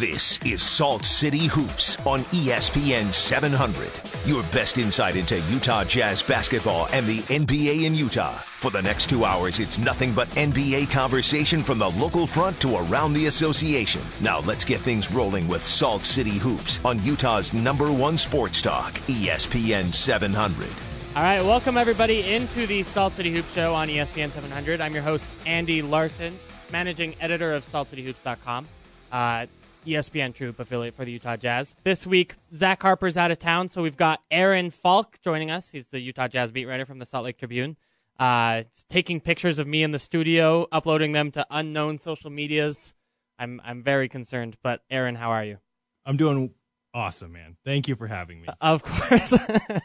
This 0.00 0.38
is 0.46 0.62
Salt 0.62 1.04
City 1.04 1.46
Hoops 1.48 2.06
on 2.06 2.20
ESPN 2.32 3.12
700. 3.12 3.90
Your 4.24 4.42
best 4.44 4.78
insight 4.78 5.14
into 5.14 5.38
Utah 5.40 5.84
Jazz 5.84 6.22
basketball 6.22 6.88
and 6.90 7.06
the 7.06 7.18
NBA 7.18 7.84
in 7.84 7.94
Utah. 7.94 8.32
For 8.32 8.70
the 8.70 8.80
next 8.80 9.10
two 9.10 9.26
hours, 9.26 9.60
it's 9.60 9.78
nothing 9.78 10.14
but 10.14 10.28
NBA 10.28 10.90
conversation 10.90 11.62
from 11.62 11.78
the 11.78 11.90
local 11.90 12.26
front 12.26 12.58
to 12.62 12.76
around 12.76 13.12
the 13.12 13.26
association. 13.26 14.00
Now 14.22 14.40
let's 14.40 14.64
get 14.64 14.80
things 14.80 15.12
rolling 15.12 15.46
with 15.46 15.62
Salt 15.62 16.06
City 16.06 16.38
Hoops 16.38 16.82
on 16.82 17.04
Utah's 17.04 17.52
number 17.52 17.92
one 17.92 18.16
sports 18.16 18.62
talk, 18.62 18.94
ESPN 19.00 19.92
700. 19.92 20.66
All 21.14 21.22
right, 21.22 21.42
welcome 21.42 21.76
everybody 21.76 22.32
into 22.32 22.66
the 22.66 22.84
Salt 22.84 23.12
City 23.16 23.32
Hoops 23.32 23.52
show 23.52 23.74
on 23.74 23.88
ESPN 23.88 24.30
700. 24.30 24.80
I'm 24.80 24.94
your 24.94 25.02
host, 25.02 25.30
Andy 25.44 25.82
Larson, 25.82 26.38
managing 26.72 27.16
editor 27.20 27.52
of 27.52 27.66
SaltCityHoops.com, 27.66 28.66
uh, 29.12 29.44
ESPN 29.86 30.34
TrueHoop 30.34 30.58
affiliate 30.58 30.94
for 30.94 31.04
the 31.04 31.12
Utah 31.12 31.36
Jazz. 31.36 31.76
This 31.84 32.06
week, 32.06 32.36
Zach 32.52 32.82
Harper's 32.82 33.16
out 33.16 33.30
of 33.30 33.38
town, 33.38 33.68
so 33.68 33.82
we've 33.82 33.96
got 33.96 34.22
Aaron 34.30 34.70
Falk 34.70 35.18
joining 35.22 35.50
us. 35.50 35.70
He's 35.70 35.90
the 35.90 36.00
Utah 36.00 36.28
Jazz 36.28 36.50
beat 36.50 36.66
writer 36.66 36.84
from 36.84 36.98
the 36.98 37.06
Salt 37.06 37.24
Lake 37.24 37.38
Tribune. 37.38 37.76
Uh, 38.18 38.64
taking 38.90 39.20
pictures 39.20 39.58
of 39.58 39.66
me 39.66 39.82
in 39.82 39.92
the 39.92 39.98
studio, 39.98 40.66
uploading 40.70 41.12
them 41.12 41.30
to 41.30 41.46
unknown 41.50 41.96
social 41.96 42.30
medias. 42.30 42.94
I'm 43.38 43.60
I'm 43.64 43.82
very 43.82 44.08
concerned, 44.08 44.58
but 44.62 44.82
Aaron, 44.90 45.14
how 45.14 45.30
are 45.30 45.44
you? 45.44 45.58
I'm 46.04 46.18
doing 46.18 46.52
awesome, 46.92 47.32
man. 47.32 47.56
Thank 47.64 47.88
you 47.88 47.96
for 47.96 48.06
having 48.06 48.42
me. 48.42 48.48
Of 48.60 48.82
course, 48.82 49.32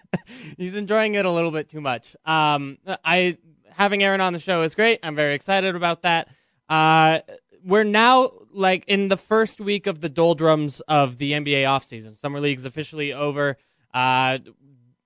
he's 0.58 0.76
enjoying 0.76 1.16
it 1.16 1.26
a 1.26 1.32
little 1.32 1.52
bit 1.52 1.70
too 1.70 1.80
much. 1.80 2.18
Um, 2.26 2.78
I 3.06 3.38
having 3.72 4.04
Aaron 4.04 4.20
on 4.20 4.34
the 4.34 4.40
show 4.40 4.62
is 4.64 4.76
great. 4.76 5.00
I'm 5.04 5.16
very 5.16 5.34
excited 5.34 5.76
about 5.76 6.02
that. 6.02 6.28
Uh, 6.68 7.20
we're 7.66 7.84
now 7.84 8.32
like 8.54 8.86
in 8.88 9.08
the 9.08 9.18
first 9.18 9.60
week 9.60 9.88
of 9.88 10.00
the 10.00 10.10
doldrums 10.10 10.82
of 10.82 11.18
the 11.18 11.32
NBA 11.32 11.64
offseason. 11.64 12.16
Summer 12.16 12.40
league's 12.40 12.64
officially 12.64 13.12
over. 13.12 13.58
Uh, 13.94 14.38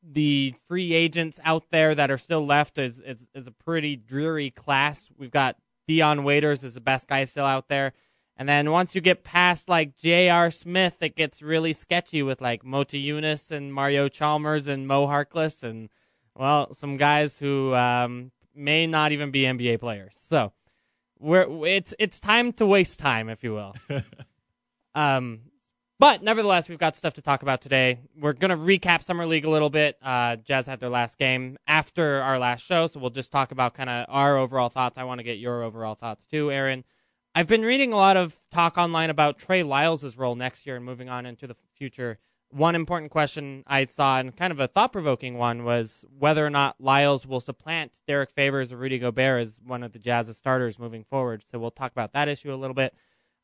the 0.03 0.53
free 0.67 0.93
agents 0.93 1.39
out 1.45 1.65
there 1.71 1.95
that 1.95 2.11
are 2.11 2.17
still 2.17 2.45
left 2.45 2.77
is, 2.77 2.99
is 2.99 3.27
is 3.33 3.47
a 3.47 3.51
pretty 3.51 3.95
dreary 3.95 4.49
class. 4.49 5.09
We've 5.17 5.31
got 5.31 5.55
Dion 5.87 6.23
Waiters 6.23 6.63
is 6.63 6.73
the 6.73 6.81
best 6.81 7.07
guy 7.07 7.23
still 7.25 7.45
out 7.45 7.69
there. 7.69 7.93
And 8.35 8.47
then 8.47 8.71
once 8.71 8.95
you 8.95 9.01
get 9.01 9.23
past 9.23 9.67
like 9.67 9.97
J.R. 9.97 10.49
Smith, 10.49 10.97
it 11.01 11.15
gets 11.15 11.41
really 11.41 11.73
sketchy 11.73 12.23
with 12.23 12.41
like 12.41 12.63
Mota 12.63 12.97
Yunus 12.97 13.51
and 13.51 13.73
Mario 13.73 14.07
Chalmers 14.07 14.67
and 14.67 14.87
Mo 14.87 15.07
Harkless 15.07 15.63
and 15.63 15.89
well, 16.35 16.73
some 16.73 16.95
guys 16.95 17.39
who 17.39 17.75
um, 17.75 18.31
may 18.55 18.87
not 18.87 19.11
even 19.11 19.29
be 19.29 19.41
NBA 19.41 19.79
players. 19.79 20.15
So 20.17 20.53
we're 21.19 21.65
it's 21.65 21.93
it's 21.99 22.19
time 22.19 22.53
to 22.53 22.65
waste 22.65 22.99
time, 22.99 23.29
if 23.29 23.43
you 23.43 23.53
will. 23.53 23.75
um, 24.95 25.41
but 25.99 26.23
nevertheless, 26.23 26.69
we've 26.69 26.79
got 26.79 26.95
stuff 26.95 27.15
to 27.15 27.21
talk 27.21 27.41
about 27.41 27.61
today. 27.61 27.99
We're 28.17 28.33
gonna 28.33 28.57
recap 28.57 29.03
summer 29.03 29.25
league 29.25 29.45
a 29.45 29.49
little 29.49 29.69
bit. 29.69 29.97
Uh, 30.01 30.37
Jazz 30.37 30.65
had 30.65 30.79
their 30.79 30.89
last 30.89 31.17
game 31.17 31.57
after 31.67 32.21
our 32.21 32.39
last 32.39 32.65
show, 32.65 32.87
so 32.87 32.99
we'll 32.99 33.09
just 33.09 33.31
talk 33.31 33.51
about 33.51 33.73
kind 33.73 33.89
of 33.89 34.05
our 34.07 34.37
overall 34.37 34.69
thoughts. 34.69 34.97
I 34.97 35.03
want 35.03 35.19
to 35.19 35.23
get 35.23 35.39
your 35.39 35.63
overall 35.63 35.95
thoughts 35.95 36.25
too, 36.25 36.51
Aaron. 36.51 36.85
I've 37.35 37.47
been 37.47 37.61
reading 37.61 37.93
a 37.93 37.97
lot 37.97 38.17
of 38.17 38.35
talk 38.51 38.77
online 38.77 39.09
about 39.09 39.37
Trey 39.37 39.61
Lyles' 39.61 40.17
role 40.17 40.35
next 40.35 40.65
year 40.65 40.77
and 40.77 40.85
moving 40.85 41.09
on 41.09 41.25
into 41.25 41.47
the 41.47 41.55
future. 41.75 42.17
One 42.51 42.73
important 42.73 43.11
question 43.11 43.63
I 43.67 43.83
saw, 43.83 44.17
and 44.17 44.35
kind 44.35 44.51
of 44.51 44.59
a 44.59 44.67
thought 44.67 44.91
provoking 44.91 45.37
one, 45.37 45.63
was 45.63 46.03
whether 46.17 46.45
or 46.45 46.49
not 46.49 46.81
Lyles 46.81 47.27
will 47.27 47.39
supplant 47.39 48.01
Derek 48.07 48.31
Favors 48.31 48.71
or 48.71 48.77
Rudy 48.77 48.97
Gobert 48.97 49.41
as 49.41 49.59
one 49.63 49.83
of 49.83 49.91
the 49.91 49.99
Jazz's 49.99 50.37
starters 50.37 50.79
moving 50.79 51.03
forward. 51.03 51.43
So 51.43 51.59
we'll 51.59 51.69
talk 51.69 51.91
about 51.91 52.13
that 52.13 52.27
issue 52.27 52.51
a 52.51 52.55
little 52.55 52.73
bit. 52.73 52.95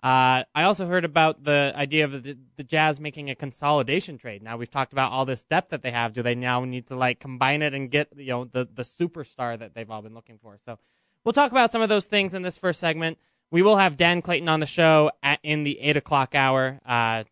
Uh, 0.06 0.44
I 0.54 0.64
also 0.64 0.86
heard 0.86 1.04
about 1.04 1.46
the 1.46 1.74
idea 1.76 2.06
of 2.06 2.24
the, 2.24 2.38
the 2.58 2.64
Jazz 2.64 3.00
making 3.00 3.30
a 3.32 3.36
consolidation 3.36 4.20
trade. 4.20 4.44
Now 4.44 4.56
we've 4.56 4.70
talked 4.70 4.94
about 4.94 5.12
all 5.12 5.26
this 5.26 5.44
depth 5.44 5.70
that 5.70 5.82
they 5.82 5.90
have. 5.90 6.14
Do 6.14 6.22
they 6.22 6.36
now 6.36 6.64
need 6.64 6.86
to 6.88 6.96
like 6.96 7.20
combine 7.20 7.64
it 7.64 7.74
and 7.74 7.90
get 7.90 8.10
you 8.16 8.28
know 8.28 8.46
the 8.46 8.68
the 8.72 8.84
superstar 8.84 9.58
that 9.58 9.74
they've 9.74 9.90
all 9.90 10.04
been 10.04 10.14
looking 10.14 10.38
for? 10.38 10.60
So 10.64 10.78
we'll 11.24 11.34
talk 11.34 11.52
about 11.52 11.72
some 11.72 11.82
of 11.82 11.90
those 11.90 12.06
things 12.06 12.36
in 12.36 12.44
this 12.44 12.56
first 12.56 12.80
segment. 12.80 13.18
We 13.50 13.64
will 13.64 13.78
have 13.78 13.98
Dan 13.98 14.22
Clayton 14.22 14.50
on 14.50 14.60
the 14.60 14.68
show 14.68 15.12
at, 15.24 15.40
in 15.42 15.64
the 15.64 15.80
eight 15.80 15.98
o'clock 15.98 16.36
hour. 16.36 16.80
Uh, 16.86 17.24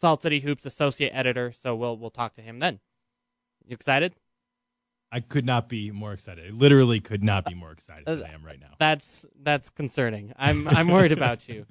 Salt 0.00 0.22
City 0.22 0.40
Hoops 0.40 0.66
associate 0.66 1.10
editor. 1.10 1.52
So 1.52 1.74
we'll 1.74 1.96
we'll 1.96 2.10
talk 2.10 2.34
to 2.34 2.42
him 2.42 2.58
then. 2.58 2.80
You 3.66 3.74
excited? 3.74 4.14
I 5.10 5.20
could 5.20 5.44
not 5.44 5.68
be 5.68 5.90
more 5.90 6.12
excited. 6.12 6.46
I 6.46 6.50
literally 6.50 7.00
could 7.00 7.24
not 7.24 7.46
be 7.46 7.54
more 7.54 7.72
excited 7.72 8.04
than 8.04 8.22
I 8.22 8.34
am 8.34 8.44
right 8.44 8.60
now. 8.60 8.74
That's 8.78 9.24
that's 9.42 9.70
concerning. 9.70 10.32
I'm 10.36 10.68
I'm 10.68 10.88
worried 10.88 11.12
about 11.12 11.48
you. 11.48 11.66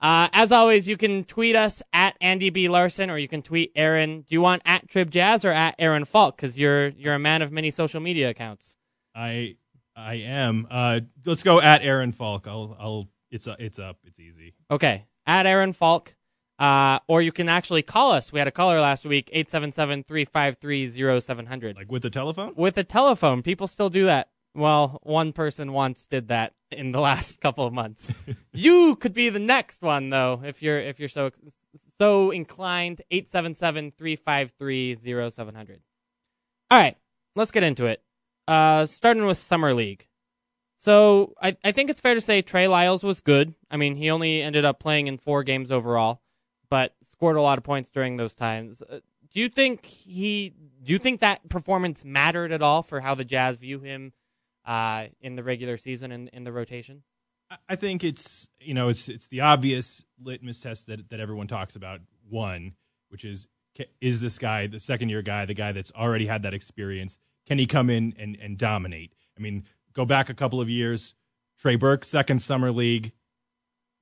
Uh, 0.00 0.28
as 0.32 0.50
always, 0.50 0.88
you 0.88 0.96
can 0.96 1.24
tweet 1.24 1.54
us 1.54 1.82
at 1.92 2.16
Andy 2.20 2.50
B 2.50 2.68
Larson, 2.68 3.10
or 3.10 3.18
you 3.18 3.28
can 3.28 3.42
tweet 3.42 3.70
Aaron. 3.76 4.22
Do 4.22 4.26
you 4.30 4.40
want 4.40 4.62
at 4.64 4.88
Trib 4.88 5.10
Jazz 5.10 5.44
or 5.44 5.52
at 5.52 5.74
Aaron 5.78 6.04
Falk? 6.04 6.36
Because 6.36 6.58
you're 6.58 6.88
you're 6.88 7.14
a 7.14 7.18
man 7.18 7.42
of 7.42 7.52
many 7.52 7.70
social 7.70 8.00
media 8.00 8.30
accounts. 8.30 8.76
I 9.14 9.56
I 9.94 10.14
am. 10.14 10.66
Uh, 10.70 11.00
let's 11.26 11.42
go 11.42 11.60
at 11.60 11.82
Aaron 11.82 12.12
Falk. 12.12 12.46
I'll 12.46 12.76
I'll. 12.80 13.08
It's 13.30 13.46
uh, 13.46 13.56
it's 13.58 13.78
up. 13.78 13.98
It's 14.04 14.18
easy. 14.18 14.54
Okay, 14.70 15.06
at 15.26 15.46
Aaron 15.46 15.72
Falk. 15.72 16.14
Uh, 16.60 17.00
or 17.08 17.22
you 17.22 17.32
can 17.32 17.48
actually 17.48 17.82
call 17.82 18.12
us. 18.12 18.32
We 18.32 18.38
had 18.38 18.46
a 18.46 18.52
caller 18.52 18.80
last 18.80 19.06
week, 19.06 19.30
877-353-0700. 19.34 21.74
Like 21.74 21.90
with 21.90 22.02
the 22.02 22.10
telephone. 22.10 22.52
With 22.54 22.76
a 22.76 22.84
telephone. 22.84 23.42
People 23.42 23.66
still 23.66 23.88
do 23.88 24.04
that. 24.04 24.28
Well, 24.54 25.00
one 25.02 25.32
person 25.32 25.72
once 25.72 26.06
did 26.06 26.28
that 26.28 26.52
in 26.70 26.92
the 26.92 27.00
last 27.00 27.40
couple 27.40 27.66
of 27.66 27.72
months. 27.72 28.12
you 28.52 28.94
could 28.96 29.14
be 29.14 29.30
the 29.30 29.38
next 29.38 29.80
one 29.80 30.10
though, 30.10 30.42
if 30.44 30.62
you're 30.62 30.78
if 30.78 31.00
you're 31.00 31.08
so 31.08 31.30
so 31.96 32.30
inclined. 32.30 33.00
877-353-0700. 33.10 35.78
All 36.70 36.78
right, 36.78 36.98
let's 37.36 37.50
get 37.50 37.62
into 37.62 37.86
it. 37.86 38.02
Uh, 38.46 38.84
starting 38.86 39.24
with 39.24 39.38
summer 39.38 39.72
league. 39.72 40.06
So 40.76 41.32
I, 41.40 41.56
I 41.62 41.72
think 41.72 41.88
it's 41.90 42.00
fair 42.00 42.14
to 42.14 42.20
say 42.20 42.42
Trey 42.42 42.68
Lyles 42.68 43.02
was 43.04 43.20
good. 43.20 43.54
I 43.70 43.76
mean, 43.76 43.96
he 43.96 44.10
only 44.10 44.42
ended 44.42 44.64
up 44.64 44.80
playing 44.80 45.06
in 45.06 45.18
four 45.18 45.44
games 45.44 45.70
overall, 45.70 46.22
but 46.70 46.94
scored 47.02 47.36
a 47.36 47.42
lot 47.42 47.58
of 47.58 47.64
points 47.64 47.90
during 47.90 48.16
those 48.16 48.34
times. 48.34 48.82
Uh, 48.82 49.00
do 49.32 49.40
you 49.40 49.48
think 49.48 49.84
he? 49.84 50.54
Do 50.82 50.92
you 50.92 50.98
think 50.98 51.20
that 51.20 51.48
performance 51.48 52.04
mattered 52.04 52.52
at 52.52 52.62
all 52.62 52.82
for 52.82 53.00
how 53.00 53.14
the 53.14 53.24
Jazz 53.24 53.56
view 53.56 53.80
him 53.80 54.12
uh, 54.64 55.06
in 55.20 55.36
the 55.36 55.42
regular 55.42 55.76
season 55.76 56.10
and 56.12 56.28
in 56.30 56.44
the 56.44 56.52
rotation? 56.52 57.02
I- 57.68 57.76
think 57.76 58.04
it's 58.04 58.46
you 58.60 58.74
know 58.74 58.88
it's 58.88 59.08
it's 59.08 59.26
the 59.26 59.40
obvious 59.40 60.04
litmus 60.22 60.60
test 60.60 60.86
that 60.86 61.10
that 61.10 61.20
everyone 61.20 61.48
talks 61.48 61.76
about. 61.76 62.00
One, 62.28 62.72
which 63.08 63.24
is 63.24 63.46
is 64.00 64.20
this 64.20 64.38
guy 64.38 64.66
the 64.66 64.80
second 64.80 65.08
year 65.08 65.22
guy, 65.22 65.44
the 65.44 65.54
guy 65.54 65.72
that's 65.72 65.92
already 65.92 66.26
had 66.26 66.42
that 66.42 66.54
experience? 66.54 67.18
Can 67.46 67.58
he 67.58 67.66
come 67.66 67.90
in 67.90 68.14
and 68.18 68.36
and 68.40 68.56
dominate? 68.56 69.12
I 69.36 69.40
mean, 69.40 69.64
go 69.92 70.04
back 70.04 70.28
a 70.28 70.34
couple 70.34 70.60
of 70.60 70.68
years. 70.68 71.14
Trey 71.58 71.76
Burke, 71.76 72.04
second 72.04 72.40
summer 72.40 72.72
league, 72.72 73.12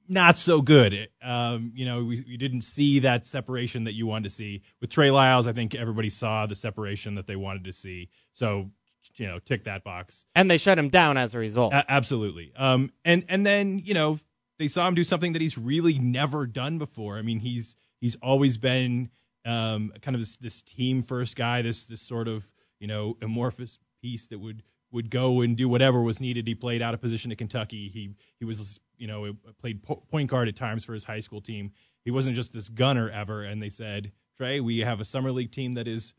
not 0.08 0.38
so 0.38 0.62
good. 0.62 1.08
Um, 1.22 1.72
you 1.74 1.84
know, 1.84 2.04
we, 2.04 2.24
we 2.26 2.36
didn't 2.36 2.62
see 2.62 3.00
that 3.00 3.26
separation 3.26 3.84
that 3.84 3.94
you 3.94 4.06
wanted 4.06 4.24
to 4.24 4.30
see 4.30 4.62
with 4.80 4.90
Trey 4.90 5.10
Lyles. 5.10 5.46
I 5.46 5.52
think 5.52 5.74
everybody 5.74 6.10
saw 6.10 6.46
the 6.46 6.56
separation 6.56 7.14
that 7.16 7.26
they 7.26 7.36
wanted 7.36 7.64
to 7.64 7.72
see. 7.72 8.08
So, 8.32 8.70
you 9.16 9.26
know, 9.26 9.38
tick 9.38 9.64
that 9.64 9.84
box. 9.84 10.24
And 10.34 10.50
they 10.50 10.56
shut 10.56 10.78
him 10.78 10.88
down 10.88 11.16
as 11.16 11.34
a 11.34 11.38
result. 11.38 11.72
A- 11.74 11.90
absolutely. 11.90 12.52
Um, 12.56 12.92
and 13.04 13.24
and 13.28 13.44
then 13.46 13.80
you 13.84 13.94
know 13.94 14.18
they 14.58 14.68
saw 14.68 14.86
him 14.88 14.94
do 14.94 15.04
something 15.04 15.32
that 15.32 15.42
he's 15.42 15.58
really 15.58 15.98
never 15.98 16.46
done 16.46 16.78
before. 16.78 17.18
I 17.18 17.22
mean, 17.22 17.40
he's 17.40 17.76
he's 18.00 18.16
always 18.16 18.56
been 18.56 19.10
um, 19.44 19.92
kind 20.02 20.14
of 20.14 20.20
this, 20.20 20.36
this 20.36 20.62
team 20.62 21.02
first 21.02 21.36
guy. 21.36 21.62
This 21.62 21.86
this 21.86 22.00
sort 22.00 22.28
of 22.28 22.50
you 22.80 22.86
know 22.86 23.16
amorphous 23.22 23.78
piece 24.00 24.26
that 24.28 24.38
would 24.38 24.62
would 24.90 25.10
go 25.10 25.40
and 25.40 25.56
do 25.56 25.68
whatever 25.68 26.00
was 26.00 26.20
needed. 26.20 26.46
He 26.46 26.54
played 26.54 26.82
out 26.82 26.94
of 26.94 27.00
position 27.00 27.30
at 27.30 27.38
Kentucky. 27.38 27.88
He 27.88 28.14
he 28.38 28.44
was 28.44 28.80
you 28.98 29.06
know 29.06 29.32
played 29.60 29.82
po- 29.82 30.02
point 30.10 30.30
guard 30.30 30.48
at 30.48 30.56
times 30.56 30.84
for 30.84 30.92
his 30.92 31.04
high 31.04 31.20
school 31.20 31.40
team. 31.40 31.72
He 32.04 32.10
wasn't 32.10 32.36
just 32.36 32.52
this 32.52 32.68
gunner 32.68 33.10
ever. 33.10 33.42
And 33.42 33.62
they 33.62 33.68
said, 33.68 34.12
Trey, 34.36 34.60
we 34.60 34.80
have 34.80 35.00
a 35.00 35.04
summer 35.04 35.30
league 35.30 35.52
team 35.52 35.74
that 35.74 35.86
is 35.86 36.14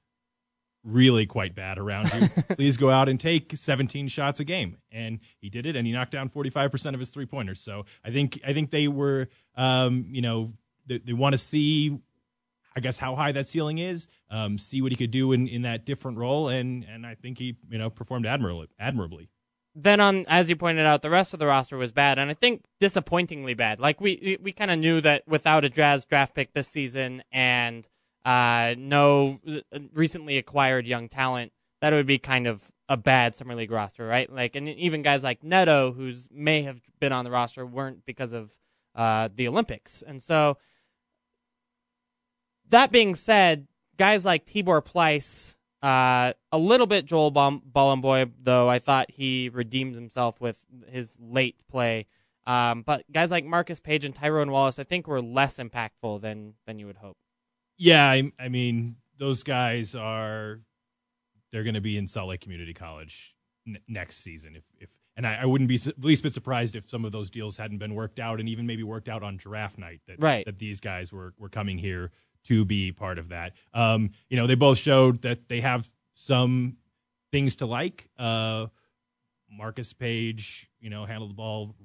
really 0.84 1.26
quite 1.26 1.56
bad 1.56 1.78
around 1.78 2.12
you. 2.14 2.28
Please 2.56 2.78
go 2.78 2.90
out 2.90 3.10
and 3.10 3.20
take 3.20 3.56
17 3.56 4.08
shots 4.08 4.40
a 4.40 4.44
game. 4.44 4.78
And 4.92 5.20
he 5.40 5.50
did 5.50 5.66
it, 5.66 5.76
and 5.76 5.86
he 5.86 5.94
knocked 5.94 6.12
down 6.12 6.30
45% 6.30 6.94
of 6.94 7.00
his 7.00 7.10
three 7.10 7.26
pointers. 7.26 7.60
So 7.60 7.86
I 8.04 8.12
think 8.12 8.40
I 8.46 8.54
think 8.54 8.72
they 8.72 8.88
were, 8.88 9.30
um, 9.56 10.06
you 10.10 10.22
know, 10.22 10.54
they, 10.88 11.00
they 11.00 11.14
want 11.14 11.34
to 11.34 11.38
see, 11.38 12.00
I 12.76 12.80
guess, 12.80 13.00
how 13.00 13.16
high 13.16 13.32
that 13.32 13.48
ceiling 13.48 13.78
is, 13.78 14.08
um, 14.30 14.58
see 14.58 14.82
what 14.82 14.92
he 14.92 14.96
could 14.96 15.12
do 15.12 15.32
in, 15.32 15.48
in 15.48 15.64
that 15.64 15.86
different 15.86 16.18
role, 16.18 16.50
and 16.50 16.84
and 16.84 17.06
I 17.06 17.16
think 17.16 17.40
he, 17.40 17.58
you 17.70 17.78
know, 17.78 17.90
performed 17.90 18.26
admirably. 18.26 18.68
admirably. 18.80 19.30
Then 19.76 20.00
on 20.00 20.26
as 20.28 20.50
you 20.50 20.56
pointed 20.56 20.86
out, 20.86 21.02
the 21.02 21.10
rest 21.10 21.34
of 21.34 21.40
the 21.40 21.46
roster 21.48 21.78
was 21.78 21.92
bad, 21.92 22.20
and 22.20 22.30
I 22.30 22.34
think 22.34 22.64
disappointingly 22.80 23.54
bad. 23.54 23.80
Like 23.80 24.02
we 24.02 24.38
we, 24.42 24.52
kind 24.52 24.72
of 24.72 24.80
knew 24.80 25.02
that 25.02 25.28
without 25.28 25.64
a 25.64 25.70
Jazz 25.70 26.06
draft 26.06 26.36
pick 26.36 26.54
this 26.54 26.68
season 26.68 27.24
and 27.32 27.88
uh, 28.26 28.76
no 28.78 29.40
uh, 29.48 29.80
recently 29.94 30.38
acquired 30.38 30.86
young 30.86 31.08
talent, 31.08 31.52
that 31.82 31.94
it 31.94 31.96
would 31.96 32.08
be 32.08 32.18
kind 32.18 32.48
of 32.48 32.72
a 32.90 32.98
bad 32.98 33.36
summer 33.36 33.56
league 33.56 33.72
roster, 33.72 34.06
right? 34.06 34.32
Like, 34.32 34.56
and 34.56 34.68
even 34.68 35.02
guys 35.02 35.24
like 35.24 35.44
Neto, 35.44 35.94
who's 35.94 36.28
may 36.32 36.64
have 36.64 36.82
been 37.00 37.14
on 37.14 37.24
the 37.24 37.32
roster, 37.32 37.66
weren't 37.66 38.06
because 38.06 38.34
of 38.34 38.58
uh, 38.96 39.30
the 39.34 39.48
Olympics. 39.48 40.02
And 40.02 40.22
so, 40.22 40.58
that 42.70 42.92
being 42.92 43.16
said, 43.16 43.68
guys 43.98 44.26
like 44.26 44.46
Tibor 44.46 44.84
Pleiss, 44.84 45.56
uh, 45.82 46.34
a 46.52 46.58
little 46.58 46.88
bit 46.88 47.06
Joel 47.06 47.32
Bolomboy, 47.32 48.32
though 48.42 48.70
I 48.70 48.80
thought 48.80 49.12
he 49.12 49.50
redeemed 49.54 49.96
himself 49.96 50.42
with 50.42 50.66
his 50.88 51.18
late 51.22 51.56
play. 51.70 52.08
Um, 52.46 52.82
but 52.82 53.04
guys 53.12 53.32
like 53.32 53.46
Marcus 53.46 53.80
Paige 53.80 54.06
and 54.06 54.16
Tyrone 54.16 54.52
Wallace, 54.52 54.80
I 54.80 54.84
think, 54.84 55.08
were 55.08 55.22
less 55.22 55.58
impactful 55.58 56.22
than 56.22 56.56
than 56.66 56.80
you 56.80 56.88
would 56.88 56.98
hope. 56.98 57.18
Yeah, 57.78 58.10
I, 58.10 58.32
I 58.40 58.50
mean, 58.50 58.98
those 59.18 59.44
guys 59.44 59.96
are 59.96 60.60
they're 61.52 61.64
going 61.64 61.76
to 61.76 61.82
be 61.82 61.98
in 61.98 62.08
Salt 62.08 62.30
Lake 62.30 62.42
Community 62.42 62.74
College 62.74 63.36
n- 63.68 63.80
next 63.88 64.18
season. 64.18 64.56
If 64.56 64.64
if 64.80 64.90
and 65.16 65.28
I, 65.28 65.40
I 65.42 65.46
wouldn't 65.46 65.68
be 65.68 65.78
su- 65.78 65.94
least 66.00 66.24
bit 66.24 66.34
surprised 66.34 66.76
if 66.76 66.90
some 66.90 67.06
of 67.06 67.12
those 67.12 67.30
deals 67.30 67.58
hadn't 67.58 67.78
been 67.78 67.94
worked 67.94 68.20
out, 68.20 68.40
and 68.40 68.50
even 68.50 68.66
maybe 68.66 68.84
worked 68.84 69.10
out 69.10 69.22
on 69.22 69.38
draft 69.38 69.78
night 69.78 70.02
that 70.08 70.22
right. 70.22 70.46
that 70.46 70.60
these 70.60 70.80
guys 70.80 71.14
were 71.14 71.34
were 71.38 71.50
coming 71.50 71.78
here 71.78 72.12
to 72.50 72.66
be 72.66 72.92
part 72.92 73.18
of 73.18 73.30
that. 73.30 73.54
Um, 73.74 74.12
you 74.28 74.38
know, 74.38 74.48
they 74.48 74.56
both 74.56 74.80
showed 74.80 75.22
that 75.22 75.48
they 75.48 75.62
have 75.62 75.88
some 76.14 76.78
things 77.32 77.56
to 77.58 77.66
like. 77.66 78.10
Uh, 78.18 78.68
Marcus 79.52 79.94
Paige, 79.94 80.70
you 80.80 80.90
know, 80.90 81.06
handled 81.06 81.30
the 81.32 81.36
ball 81.36 81.76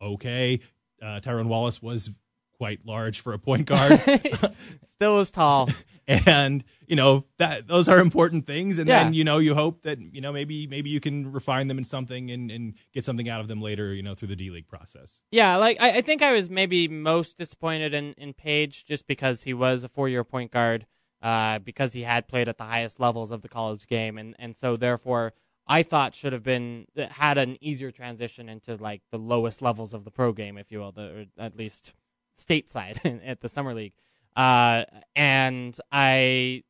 okay. 0.00 0.60
Uh, 1.02 1.20
Tyrone 1.20 1.48
Wallace 1.48 1.82
was 1.82 2.10
quite 2.56 2.84
large 2.86 3.20
for 3.20 3.32
a 3.32 3.38
point 3.38 3.66
guard. 3.66 4.00
Still 4.86 5.20
is 5.20 5.30
tall. 5.30 5.68
and 6.08 6.62
you 6.86 6.94
know 6.94 7.24
that 7.38 7.66
those 7.66 7.88
are 7.88 7.98
important 7.98 8.46
things 8.46 8.78
and 8.78 8.88
Yeah. 8.88 9.02
then 9.04 9.12
you 9.12 9.24
know 9.24 9.38
you 9.38 9.54
hope 9.56 9.82
that 9.82 9.98
you 10.00 10.20
know 10.20 10.32
maybe 10.32 10.66
maybe 10.68 10.88
you 10.88 11.00
can 11.00 11.32
refine 11.32 11.66
them 11.66 11.78
in 11.78 11.84
something 11.84 12.30
and, 12.30 12.48
and 12.48 12.74
get 12.94 13.04
something 13.04 13.28
out 13.28 13.40
of 13.40 13.48
them 13.48 13.60
later 13.60 13.92
you 13.92 14.04
know 14.04 14.14
through 14.14 14.28
the 14.28 14.36
d-league 14.36 14.68
process 14.68 15.20
Yeah, 15.32 15.56
like 15.56 15.78
I, 15.80 15.98
I 15.98 16.00
think 16.02 16.22
I 16.22 16.30
was 16.32 16.48
maybe 16.48 16.86
most 16.86 17.36
disappointed 17.36 17.92
in, 17.92 18.12
in 18.12 18.34
Paige 18.34 18.84
just 18.84 19.08
because 19.08 19.42
he 19.42 19.52
was 19.52 19.82
a 19.82 19.88
four 19.88 20.08
year 20.08 20.22
point 20.22 20.52
guard, 20.52 20.86
uh, 21.22 21.58
because 21.58 21.92
he 21.94 22.02
had 22.02 22.28
played 22.28 22.48
at 22.48 22.56
the 22.56 22.64
highest 22.64 23.00
levels 23.00 23.32
of 23.32 23.42
the 23.42 23.48
college 23.48 23.88
game, 23.88 24.16
and, 24.16 24.36
and 24.38 24.54
so 24.54 24.76
therefore 24.76 25.32
I 25.66 25.82
thought 25.82 26.14
should 26.14 26.32
have 26.32 26.44
been 26.44 26.86
had 26.96 27.36
an 27.36 27.58
easier 27.60 27.90
transition 27.90 28.48
into 28.48 28.76
like 28.76 29.02
the 29.10 29.18
lowest 29.18 29.60
levels 29.60 29.92
of 29.92 30.04
the 30.04 30.12
pro 30.12 30.32
game, 30.32 30.56
if 30.56 30.70
you 30.70 30.78
will, 30.78 30.92
the, 30.92 31.02
or 31.02 31.24
at 31.44 31.56
least 31.56 31.94
stateside 32.36 33.20
at 33.26 33.40
the 33.40 33.48
summer 33.48 33.74
league. 33.74 33.94
Uh, 34.36 34.84
and 35.14 35.78
I 35.90 36.62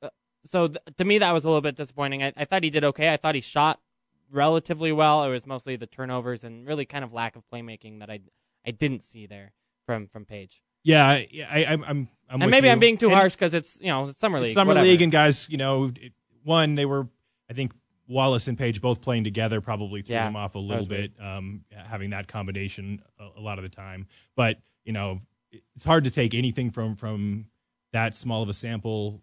so 0.45 0.69
th- 0.69 0.79
to 0.97 1.05
me 1.05 1.19
that 1.19 1.33
was 1.33 1.45
a 1.45 1.49
little 1.49 1.61
bit 1.63 1.75
disappointing. 1.77 2.23
I, 2.23 2.33
I 2.37 2.45
thought 2.45 2.63
he 2.63 2.71
did 2.71 2.85
okay. 2.85 3.13
I 3.13 3.17
thought 3.17 3.35
he 3.35 3.41
shot 3.41 3.81
relatively 4.31 4.93
well. 4.93 5.25
It 5.25 5.31
was 5.31 5.47
mostly 5.47 5.77
the 5.77 5.87
turnovers 5.87 6.45
and 6.45 6.67
really 6.67 6.85
kind 6.85 7.05
of 7.05 7.13
lack 7.13 7.37
of 7.37 7.45
playmaking 7.49 8.01
that 8.01 8.11
I 8.11 8.21
I 8.67 8.71
didn't 8.71 9.05
see 9.05 9.27
there 9.27 9.53
from 9.85 10.07
from 10.09 10.25
Paige. 10.25 10.63
yeah 10.85 11.07
I, 11.07 11.29
I 11.49 11.65
i'm 11.73 11.85
i'm, 11.85 12.09
and 12.43 12.51
maybe 12.51 12.67
you. 12.67 12.73
I'm 12.73 12.79
being 12.81 12.99
too 12.99 13.07
And 13.07 13.15
harsh 13.17 13.35
because 13.35 13.55
it's 13.55 13.81
you 13.81 13.87
know 13.89 14.09
it's 14.09 14.19
summer 14.19 14.39
league. 14.41 14.47
it's 14.51 14.55
summer 14.55 14.71
whatever. 14.71 14.87
league 14.87 15.03
and 15.03 15.13
guys 15.13 15.49
you 15.49 15.57
know 15.57 15.93
it, 16.01 16.13
one 16.45 16.75
they 16.75 16.87
were 16.87 17.07
i 17.49 17.53
think 17.53 17.73
wallace 18.09 18.47
and 18.49 18.57
paige 18.59 18.81
both 18.81 19.01
playing 19.01 19.23
together 19.25 19.61
probably 19.61 20.03
threw 20.03 20.15
Yeah, 20.17 20.27
them 20.27 20.35
off 20.37 20.55
a 20.57 20.59
little 20.61 20.87
bit 20.87 21.13
um, 21.21 21.65
having 21.73 22.11
that 22.11 22.27
combination 22.29 23.01
a, 23.21 23.39
a 23.39 23.41
lot 23.41 23.59
of 23.59 23.63
the 23.63 23.69
time 23.69 24.07
but 24.37 24.59
you 24.85 24.93
know 24.93 25.21
it's 25.75 25.85
hard 25.85 26.05
to 26.05 26.11
take 26.11 26.35
anything 26.35 26.71
from 26.71 26.97
from 26.97 27.47
that 27.93 28.17
small 28.17 28.43
of 28.43 28.49
a 28.49 28.55
sample 28.55 29.23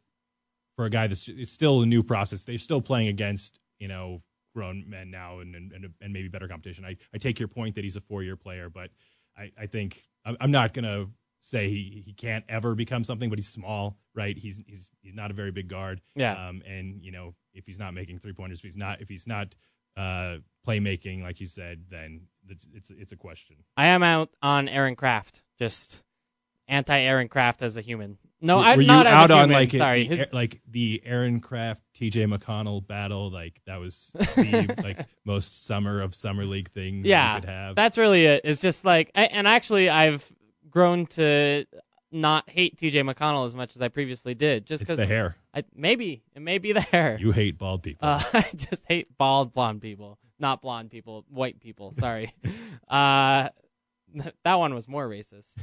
for 0.75 0.85
a 0.85 0.89
guy 0.89 1.07
that's 1.07 1.27
it's 1.27 1.51
still 1.51 1.81
a 1.81 1.85
new 1.85 2.03
process. 2.03 2.43
They're 2.43 2.57
still 2.57 2.81
playing 2.81 3.07
against 3.07 3.59
you 3.79 3.87
know 3.87 4.21
grown 4.53 4.85
men 4.87 5.11
now 5.11 5.39
and 5.39 5.55
and, 5.55 5.93
and, 5.99 6.13
maybe 6.13 6.27
better 6.27 6.47
competition. 6.47 6.85
I, 6.85 6.97
I 7.13 7.17
take 7.17 7.39
your 7.39 7.47
point 7.47 7.75
that 7.75 7.83
he's 7.83 7.95
a 7.95 8.01
four 8.01 8.23
year 8.23 8.35
player, 8.35 8.69
but 8.69 8.91
I, 9.37 9.51
I 9.59 9.65
think 9.65 10.03
I'm, 10.25 10.51
not 10.51 10.73
gonna 10.73 11.07
say 11.39 11.69
he, 11.69 12.03
he 12.05 12.13
can't 12.13 12.45
ever 12.47 12.75
become 12.75 13.03
something, 13.03 13.29
but 13.29 13.39
he's 13.39 13.47
small, 13.47 13.97
right? 14.13 14.37
He's 14.37 14.61
he's 14.67 14.91
he's 15.01 15.15
not 15.15 15.31
a 15.31 15.33
very 15.33 15.51
big 15.51 15.67
guard. 15.67 16.01
Yeah. 16.15 16.47
Um, 16.47 16.61
and 16.67 17.01
you 17.01 17.11
know 17.11 17.35
if 17.53 17.65
he's 17.65 17.79
not 17.79 17.93
making 17.93 18.19
three 18.19 18.33
pointers, 18.33 18.59
if 18.59 18.63
he's 18.63 18.77
not 18.77 19.01
if 19.01 19.09
he's 19.09 19.27
not 19.27 19.55
uh, 19.97 20.37
playmaking 20.67 21.23
like 21.23 21.39
you 21.39 21.47
said, 21.47 21.85
then 21.89 22.21
it's 22.47 22.67
it's 22.73 22.89
it's 22.89 23.11
a 23.11 23.17
question. 23.17 23.57
I 23.75 23.87
am 23.87 24.03
out 24.03 24.29
on 24.41 24.69
Aaron 24.69 24.95
Craft. 24.95 25.43
Just 25.59 26.03
anti 26.67 26.97
Aaron 26.97 27.27
Craft 27.27 27.61
as 27.61 27.77
a 27.77 27.81
human. 27.81 28.17
No, 28.41 28.57
Were- 28.57 28.63
I'm 28.63 28.77
were 28.79 28.83
not 28.83 29.07
as 29.07 29.13
out 29.13 29.31
a 29.31 29.35
on 29.35 29.49
like 29.51 29.71
Sorry, 29.71 30.07
the, 30.07 30.15
His- 30.17 30.33
like 30.33 30.61
the 30.69 31.01
Aaron 31.05 31.39
Craft 31.39 31.81
TJ 31.95 32.27
McConnell 32.37 32.85
battle? 32.85 33.31
Like 33.31 33.61
that 33.65 33.77
was 33.77 34.11
the 34.15 34.75
like 34.83 35.05
most 35.23 35.65
summer 35.65 36.01
of 36.01 36.13
summer 36.13 36.45
league 36.45 36.69
thing 36.71 37.03
yeah, 37.05 37.35
you 37.35 37.41
could 37.41 37.49
have. 37.49 37.75
that's 37.75 37.97
really 37.97 38.25
it. 38.25 38.41
It's 38.43 38.59
just 38.59 38.83
like, 38.83 39.11
I, 39.15 39.23
and 39.25 39.47
actually, 39.47 39.89
I've 39.89 40.29
grown 40.69 41.05
to 41.07 41.65
not 42.11 42.49
hate 42.49 42.75
TJ 42.75 43.09
McConnell 43.09 43.45
as 43.45 43.55
much 43.55 43.75
as 43.75 43.81
I 43.81 43.87
previously 43.87 44.35
did, 44.35 44.65
just 44.65 44.81
because 44.83 44.97
the 44.97 45.05
hair. 45.05 45.35
I, 45.55 45.63
maybe 45.73 46.23
it 46.35 46.41
may 46.41 46.57
be 46.57 46.73
the 46.73 46.81
hair. 46.81 47.17
You 47.19 47.31
hate 47.31 47.57
bald 47.57 47.81
people. 47.81 48.07
Uh, 48.07 48.21
I 48.33 48.49
just 48.55 48.85
hate 48.89 49.17
bald 49.17 49.53
blonde 49.53 49.81
people, 49.81 50.19
not 50.37 50.61
blonde 50.61 50.91
people, 50.91 51.25
white 51.29 51.59
people. 51.61 51.93
Sorry, 51.93 52.33
uh, 52.89 53.49
that 54.43 54.55
one 54.55 54.75
was 54.75 54.87
more 54.87 55.07
racist. 55.07 55.55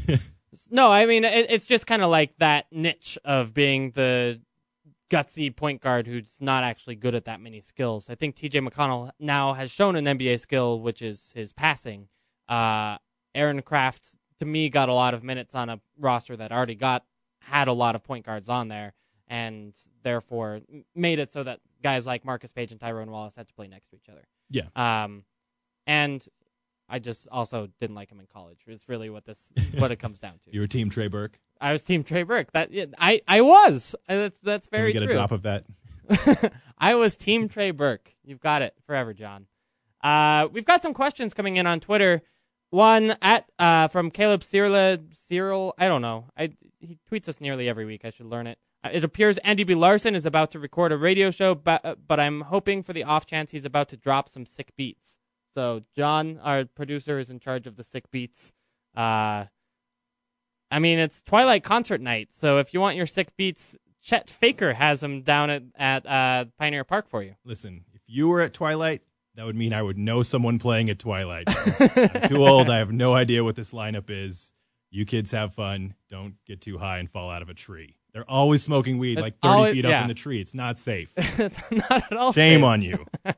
No, 0.71 0.91
I 0.91 1.07
mean 1.07 1.25
it, 1.25 1.47
it's 1.51 1.67
just 1.67 1.87
kind 1.87 2.03
of 2.03 2.11
like 2.11 2.37
that 2.39 2.67
niche 2.73 3.19
of 3.25 3.55
being 3.55 3.93
the 3.93 4.41
gutsy 5.11 5.55
point 5.55 5.81
guard 5.81 6.07
who's 6.07 6.39
not 6.41 6.63
actually 6.65 6.95
good 6.95 7.15
at 7.15 7.25
that 7.25 7.41
many 7.41 7.61
skills. 7.61 8.09
I 8.09 8.15
think 8.15 8.37
T.J. 8.37 8.61
McConnell 8.61 9.11
now 9.19 9.55
has 9.55 9.71
shown 9.71 9.97
an 9.97 10.05
NBA 10.05 10.39
skill, 10.41 10.81
which 10.81 11.03
is 11.03 11.33
his 11.35 11.53
passing. 11.53 12.09
Uh, 12.49 12.99
Aaron 13.35 13.61
Craft 13.63 14.15
to 14.39 14.45
me 14.45 14.69
got 14.69 14.89
a 14.89 14.95
lot 14.95 15.15
of 15.15 15.23
minutes 15.23 15.55
on 15.55 15.69
a 15.69 15.81
roster 15.99 16.37
that 16.37 16.53
already 16.53 16.75
got 16.75 17.05
had 17.43 17.69
a 17.69 17.73
lot 17.73 17.95
of 17.95 18.03
point 18.03 18.25
guards 18.25 18.49
on 18.49 18.69
there 18.69 18.93
and 19.29 19.77
therefore 20.03 20.61
made 20.95 21.19
it 21.19 21.31
so 21.31 21.43
that 21.43 21.61
guys 21.83 22.07
like 22.07 22.25
Marcus 22.25 22.53
Paige 22.53 22.73
and 22.73 22.81
Tyrone 22.81 23.11
Wallace 23.11 23.37
had 23.37 23.49
to 23.49 23.55
play 23.55 23.69
next 23.69 23.89
to 23.91 23.97
each 23.97 24.09
other. 24.09 24.27
yeah. 24.51 24.65
Um, 24.75 25.25
and 25.87 26.27
I 26.91 26.99
just 26.99 27.29
also 27.31 27.69
didn't 27.81 27.95
like 27.97 28.11
him 28.11 28.21
in 28.21 28.27
college. 28.27 28.59
It's 28.67 28.89
really 28.89 29.09
what 29.11 29.25
this 29.25 29.53
what 29.79 29.91
it 29.93 29.97
comes 29.97 30.19
down 30.19 30.33
to. 30.33 30.39
You 30.53 30.61
were 30.61 30.67
team 30.67 30.91
Trey 30.91 31.07
Burke. 31.09 31.39
I 31.61 31.73
was 31.73 31.85
Team 31.85 32.03
Trey 32.03 32.23
Burke. 32.23 32.53
That 32.53 32.73
yeah, 32.73 32.87
I 32.99 33.21
I 33.29 33.43
was. 33.43 33.95
That's 34.09 34.41
that's 34.41 34.67
Can 34.67 34.79
very 34.79 34.89
we 34.89 34.93
get 34.95 35.03
true. 35.03 35.13
a 35.13 35.15
drop 35.15 35.31
of 35.31 35.43
that? 35.43 35.65
I 36.79 36.95
was 36.95 37.17
Team 37.17 37.49
Trey 37.49 37.71
Burke. 37.71 38.15
You've 38.25 38.41
got 38.41 38.63
it 38.63 38.75
forever, 38.87 39.13
John. 39.15 39.47
Uh, 40.03 40.49
we've 40.51 40.65
got 40.65 40.83
some 40.83 40.95
questions 40.95 41.35
coming 41.35 41.57
in 41.57 41.67
on 41.67 41.79
Twitter. 41.81 42.23
One 42.71 43.17
at 43.21 43.47
uh, 43.59 43.89
from 43.89 44.11
Caleb 44.11 44.43
Cyril. 44.45 44.99
Cyril, 45.13 45.75
I 45.79 45.89
don't 45.89 46.03
know. 46.03 46.27
I 46.37 46.53
he 46.81 46.99
tweets 47.11 47.29
us 47.29 47.41
nearly 47.41 47.69
every 47.69 47.85
week. 47.85 48.05
I 48.05 48.11
should 48.11 48.27
learn 48.27 48.47
it. 48.47 48.59
Uh, 48.83 48.91
it 48.93 49.05
appears 49.05 49.39
Andy 49.39 49.65
B. 49.65 49.75
Larson 49.75 50.15
is 50.15 50.25
about 50.25 50.51
to 50.53 50.59
record 50.59 50.93
a 50.93 50.97
radio 50.97 51.31
show, 51.31 51.55
but 51.55 51.85
uh, 51.85 51.95
but 52.07 52.19
I'm 52.19 52.43
hoping 52.43 52.83
for 52.83 52.93
the 52.93 53.05
off 53.05 53.27
chance 53.27 53.51
he's 53.51 53.65
about 53.65 53.89
to 53.91 53.97
drop 53.97 54.29
some 54.29 54.47
sick 54.47 54.75
beats. 54.77 55.19
So 55.55 55.83
John, 55.97 56.39
our 56.43 56.65
producer, 56.65 57.19
is 57.19 57.31
in 57.31 57.41
charge 57.41 57.67
of 57.67 57.77
the 57.77 57.85
sick 57.85 58.11
beats. 58.11 58.53
Uh, 58.97 59.47
I 60.71 60.79
mean, 60.79 60.99
it's 60.99 61.23
Twilight 61.23 61.65
concert 61.65 62.01
night, 62.01 62.29
so 62.33 62.59
if 62.59 62.73
you 62.73 62.81
want 62.81 62.97
your 62.97 63.07
sick 63.07 63.37
beats, 63.37 63.77
Chet 64.03 64.31
Faker 64.31 64.75
has 64.75 65.01
them 65.01 65.23
down 65.23 65.51
at 65.51 65.63
at 65.77 66.07
uh, 66.07 66.45
Pioneer 66.59 66.85
Park 66.85 67.09
for 67.09 67.23
you. 67.23 67.35
Listen, 67.45 67.85
if 67.93 68.03
you 68.07 68.29
were 68.29 68.41
at 68.41 68.55
Twilight, 68.55 69.03
that 69.35 69.45
would 69.45 69.57
mean 69.57 69.73
I 69.73 69.83
would 69.83 69.99
know 69.99 70.23
someone 70.23 70.59
playing 70.59 70.89
at 70.91 70.99
Twilight. 70.99 71.45
I'm 71.81 72.29
too 72.29 72.47
old. 72.47 72.71
I 72.71 72.79
have 72.79 72.93
no 72.93 73.15
idea 73.15 73.43
what 73.43 73.57
this 73.57 73.73
lineup 73.73 74.05
is. 74.09 74.53
You 74.91 75.05
kids 75.05 75.31
have 75.33 75.55
fun. 75.55 75.95
Don't 76.09 76.35
get 76.47 76.61
too 76.61 76.79
high 76.79 76.99
and 76.99 77.09
fall 77.11 77.31
out 77.31 77.43
of 77.43 77.49
a 77.49 77.55
tree. 77.55 77.97
They're 78.13 78.29
always 78.29 78.63
smoking 78.63 78.99
weed 78.99 79.19
It's 79.19 79.23
like 79.23 79.39
30 79.41 79.49
always- 79.55 79.73
feet 79.75 79.85
yeah. 79.85 79.99
up 79.99 80.03
in 80.03 80.09
the 80.09 80.15
tree. 80.15 80.41
It's 80.41 80.55
not 80.55 80.79
safe. 80.79 81.13
It's 81.39 81.71
not 81.71 81.91
at 82.11 82.17
all. 82.17 82.33
Shame 82.33 82.61
safe. 82.61 82.65
on 82.65 82.83
you. 82.83 83.07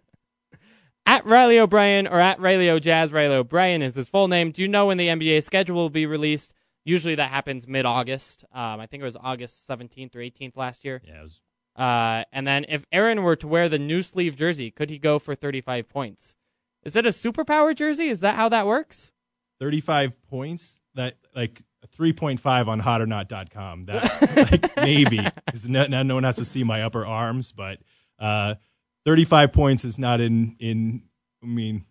At 1.05 1.27
Riley 1.27 1.59
O'Brien 1.59 2.07
or 2.07 2.21
at 2.21 2.39
Riley 2.39 2.71
O'Jazz, 2.71 3.13
Riley 3.13 3.35
O'Brien 3.35 3.83
is 3.83 3.95
his 3.97 4.09
full 4.09 4.29
name. 4.29 4.51
Do 4.53 4.63
you 4.63 4.69
know 4.69 4.87
when 4.87 4.99
the 4.99 5.09
NBA 5.09 5.43
schedule 5.43 5.77
will 5.77 5.91
be 5.91 6.07
released? 6.07 6.55
Usually 6.85 7.15
that 7.17 7.31
happens 7.31 7.67
mid 7.67 7.85
August. 7.87 8.45
Um, 8.53 8.81
I 8.81 8.87
think 8.87 9.03
it 9.03 9.05
was 9.07 9.17
August 9.17 9.69
17th 9.69 10.15
or 10.17 10.21
18th 10.21 10.57
last 10.57 10.85
year. 10.85 11.03
Yeah, 11.05 11.21
it 11.21 11.23
was- 11.25 11.41
Uh, 11.75 12.25
and 12.33 12.47
then 12.47 12.67
if 12.69 12.85
Aaron 12.93 13.23
were 13.23 13.35
to 13.37 13.49
wear 13.49 13.69
the 13.69 13.79
new 13.79 14.03
sleeve 14.03 14.37
jersey, 14.37 14.71
could 14.71 14.91
he 14.91 14.99
go 14.99 15.19
for 15.19 15.35
35 15.35 15.89
points? 15.89 16.35
Is 16.85 16.97
it 16.97 17.07
a 17.07 17.11
superpower 17.11 17.75
jersey? 17.75 18.09
Is 18.09 18.21
that 18.21 18.35
how 18.35 18.49
that 18.51 18.67
works? 18.67 19.13
35 19.59 20.23
points. 20.29 20.81
That 20.95 21.17
like 21.35 21.63
3.5 21.97 22.69
on 22.69 22.83
hotornot.com. 22.83 23.87
That 23.87 24.37
like 24.53 24.77
maybe 24.77 25.19
'Cause 25.51 25.67
no, 25.69 25.87
now 25.87 26.03
no 26.03 26.15
one 26.15 26.25
has 26.25 26.37
to 26.37 26.45
see 26.45 26.63
my 26.65 26.83
upper 26.83 27.07
arms, 27.07 27.53
but 27.53 27.79
uh, 28.19 28.57
35 29.05 29.53
points 29.53 29.85
is 29.85 29.99
not 29.99 30.21
in 30.21 30.57
in. 30.59 31.03
I 31.43 31.47
mean, 31.47 31.85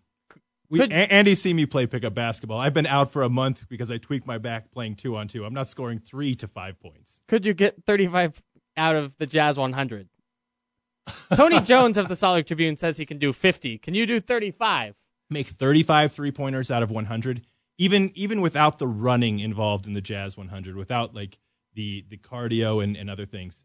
we, 0.70 0.78
Could- 0.78 0.92
Andy 0.92 1.34
see 1.34 1.52
me 1.52 1.66
play 1.66 1.86
pickup 1.86 2.14
basketball. 2.14 2.58
I've 2.58 2.74
been 2.74 2.86
out 2.86 3.12
for 3.12 3.22
a 3.22 3.28
month 3.28 3.68
because 3.68 3.90
I 3.90 3.98
tweaked 3.98 4.26
my 4.26 4.38
back 4.38 4.70
playing 4.72 4.96
two 4.96 5.16
on 5.16 5.28
two. 5.28 5.44
I'm 5.44 5.52
not 5.54 5.68
scoring 5.68 5.98
three 5.98 6.34
to 6.36 6.48
five 6.48 6.80
points. 6.80 7.20
Could 7.28 7.44
you 7.44 7.52
get 7.52 7.84
35 7.84 8.42
out 8.76 8.96
of 8.96 9.16
the 9.18 9.26
Jazz 9.26 9.58
100? 9.58 10.08
Tony 11.34 11.60
Jones 11.64 11.98
of 11.98 12.08
the 12.08 12.16
Salt 12.16 12.46
Tribune 12.46 12.76
says 12.76 12.96
he 12.96 13.04
can 13.04 13.18
do 13.18 13.32
50. 13.32 13.76
Can 13.78 13.92
you 13.94 14.06
do 14.06 14.18
35? 14.20 14.96
Make 15.28 15.48
35 15.48 16.12
three 16.12 16.30
pointers 16.30 16.70
out 16.70 16.82
of 16.82 16.90
100. 16.90 17.42
even 17.78 18.10
even 18.14 18.40
without 18.40 18.78
the 18.78 18.86
running 18.86 19.40
involved 19.40 19.86
in 19.86 19.92
the 19.94 20.00
Jazz 20.00 20.36
100, 20.36 20.76
without 20.76 21.14
like 21.14 21.38
the 21.74 22.04
the 22.08 22.16
cardio 22.16 22.82
and, 22.82 22.96
and 22.96 23.10
other 23.10 23.26
things, 23.26 23.64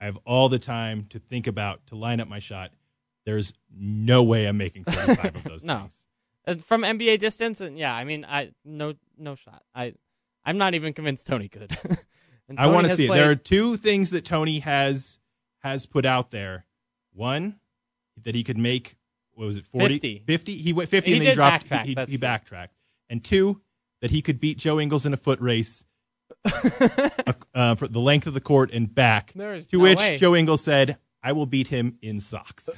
I 0.00 0.04
have 0.06 0.18
all 0.24 0.48
the 0.48 0.58
time 0.58 1.06
to 1.10 1.18
think 1.18 1.46
about 1.46 1.86
to 1.88 1.94
line 1.96 2.20
up 2.20 2.28
my 2.28 2.38
shot. 2.38 2.70
There's 3.28 3.52
no 3.78 4.22
way 4.22 4.46
I'm 4.46 4.56
making 4.56 4.84
35 4.84 5.36
of 5.36 5.44
those 5.44 5.64
No. 5.66 5.80
things. 5.80 6.06
Uh, 6.46 6.54
From 6.54 6.80
NBA 6.80 7.18
distance, 7.18 7.60
and 7.60 7.76
yeah, 7.78 7.94
I 7.94 8.04
mean, 8.04 8.24
I 8.24 8.52
no 8.64 8.94
no 9.18 9.34
shot. 9.34 9.64
I 9.74 9.92
I'm 10.46 10.56
not 10.56 10.72
even 10.74 10.94
convinced 10.94 11.26
Tony 11.26 11.48
could. 11.48 11.76
And 12.48 12.58
I 12.58 12.68
want 12.68 12.88
to 12.88 12.96
see 12.96 13.04
it. 13.04 13.08
played- 13.08 13.20
There 13.20 13.30
are 13.30 13.34
two 13.34 13.76
things 13.76 14.08
that 14.12 14.24
Tony 14.24 14.60
has 14.60 15.18
has 15.58 15.84
put 15.84 16.06
out 16.06 16.30
there. 16.30 16.64
One 17.12 17.60
that 18.24 18.34
he 18.34 18.42
could 18.42 18.56
make 18.56 18.96
what 19.34 19.44
was 19.44 19.58
it 19.58 19.66
40 19.66 19.94
50. 19.96 20.22
50 20.26 20.56
he 20.56 20.72
went 20.72 20.88
50 20.88 21.10
He 21.10 21.16
and 21.18 21.20
then 21.26 21.28
he 21.32 21.34
dropped 21.34 21.66
backtrack, 21.68 21.84
he, 21.84 21.94
that's 21.94 22.10
he 22.10 22.16
backtracked. 22.16 22.74
And 23.10 23.22
two 23.22 23.60
that 24.00 24.10
he 24.10 24.22
could 24.22 24.40
beat 24.40 24.56
Joe 24.56 24.80
Ingles 24.80 25.04
in 25.04 25.12
a 25.12 25.18
foot 25.18 25.38
race 25.42 25.84
uh, 27.54 27.74
for 27.74 27.86
the 27.88 28.00
length 28.00 28.26
of 28.26 28.32
the 28.34 28.40
court 28.40 28.70
and 28.72 28.92
back. 28.94 29.32
There 29.34 29.54
is 29.54 29.68
to 29.68 29.76
no 29.76 29.82
which 29.82 29.98
way. 29.98 30.16
Joe 30.16 30.34
Ingles 30.34 30.62
said, 30.64 30.96
"I 31.28 31.32
will 31.32 31.46
beat 31.46 31.68
him 31.68 31.98
in 32.00 32.20
socks." 32.20 32.70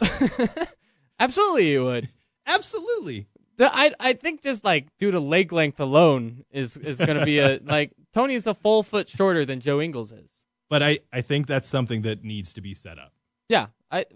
Absolutely, 1.20 1.70
you 1.72 1.84
would. 1.84 2.08
Absolutely. 2.46 3.26
I 3.60 3.92
I 4.00 4.12
think 4.14 4.42
just 4.42 4.64
like 4.64 4.88
due 4.98 5.10
to 5.10 5.20
leg 5.20 5.52
length 5.52 5.78
alone 5.78 6.44
is 6.50 6.76
is 6.76 6.98
going 6.98 7.18
to 7.18 7.24
be 7.24 7.38
a 7.38 7.60
like 7.64 7.92
Tony's 8.12 8.46
a 8.46 8.54
full 8.54 8.82
foot 8.82 9.08
shorter 9.08 9.44
than 9.44 9.60
Joe 9.60 9.80
Ingles 9.80 10.12
is. 10.12 10.46
But 10.68 10.82
I 10.82 11.00
I 11.12 11.20
think 11.20 11.46
that's 11.46 11.68
something 11.68 12.02
that 12.02 12.24
needs 12.24 12.52
to 12.54 12.60
be 12.60 12.74
set 12.74 12.98
up. 12.98 13.12
Yeah, 13.48 13.66
I 13.90 14.06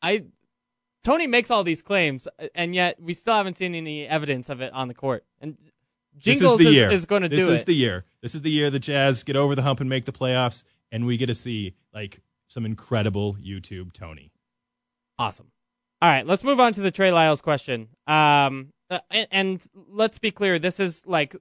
I 0.00 0.24
Tony 1.04 1.26
makes 1.26 1.50
all 1.50 1.64
these 1.64 1.82
claims, 1.82 2.28
and 2.54 2.74
yet 2.74 3.00
we 3.00 3.14
still 3.14 3.34
haven't 3.34 3.56
seen 3.56 3.74
any 3.74 4.06
evidence 4.06 4.48
of 4.48 4.60
it 4.60 4.72
on 4.72 4.88
the 4.88 4.94
court. 4.94 5.24
And 5.40 5.56
Jingles 6.16 6.58
this 6.58 6.66
is 6.66 6.66
the 6.66 6.72
year. 6.72 6.90
is, 6.90 7.06
going 7.06 7.22
to 7.22 7.28
do. 7.28 7.36
it. 7.36 7.40
this 7.40 7.48
is 7.48 7.64
the 7.64 7.74
year. 7.74 8.04
This 8.20 8.34
is 8.34 8.42
the 8.42 8.50
year 8.50 8.70
the 8.70 8.78
Jazz 8.78 9.24
get 9.24 9.34
over 9.34 9.54
the 9.54 9.62
hump 9.62 9.80
and 9.80 9.88
make 9.88 10.04
the 10.04 10.12
playoffs, 10.12 10.62
and 10.92 11.06
we 11.06 11.16
get 11.16 11.26
to 11.26 11.34
see 11.34 11.74
like 11.92 12.20
some 12.52 12.66
incredible 12.66 13.36
YouTube 13.36 13.92
Tony. 13.92 14.30
Awesome. 15.18 15.50
All 16.00 16.08
right, 16.08 16.26
let's 16.26 16.44
move 16.44 16.60
on 16.60 16.72
to 16.74 16.80
the 16.80 16.90
Trey 16.90 17.12
Lyles 17.12 17.40
question. 17.40 17.88
Um, 18.06 18.72
uh, 18.90 18.98
and, 19.10 19.28
and 19.30 19.66
let's 19.88 20.18
be 20.18 20.30
clear, 20.30 20.58
this 20.58 20.80
is 20.80 21.06
like 21.06 21.34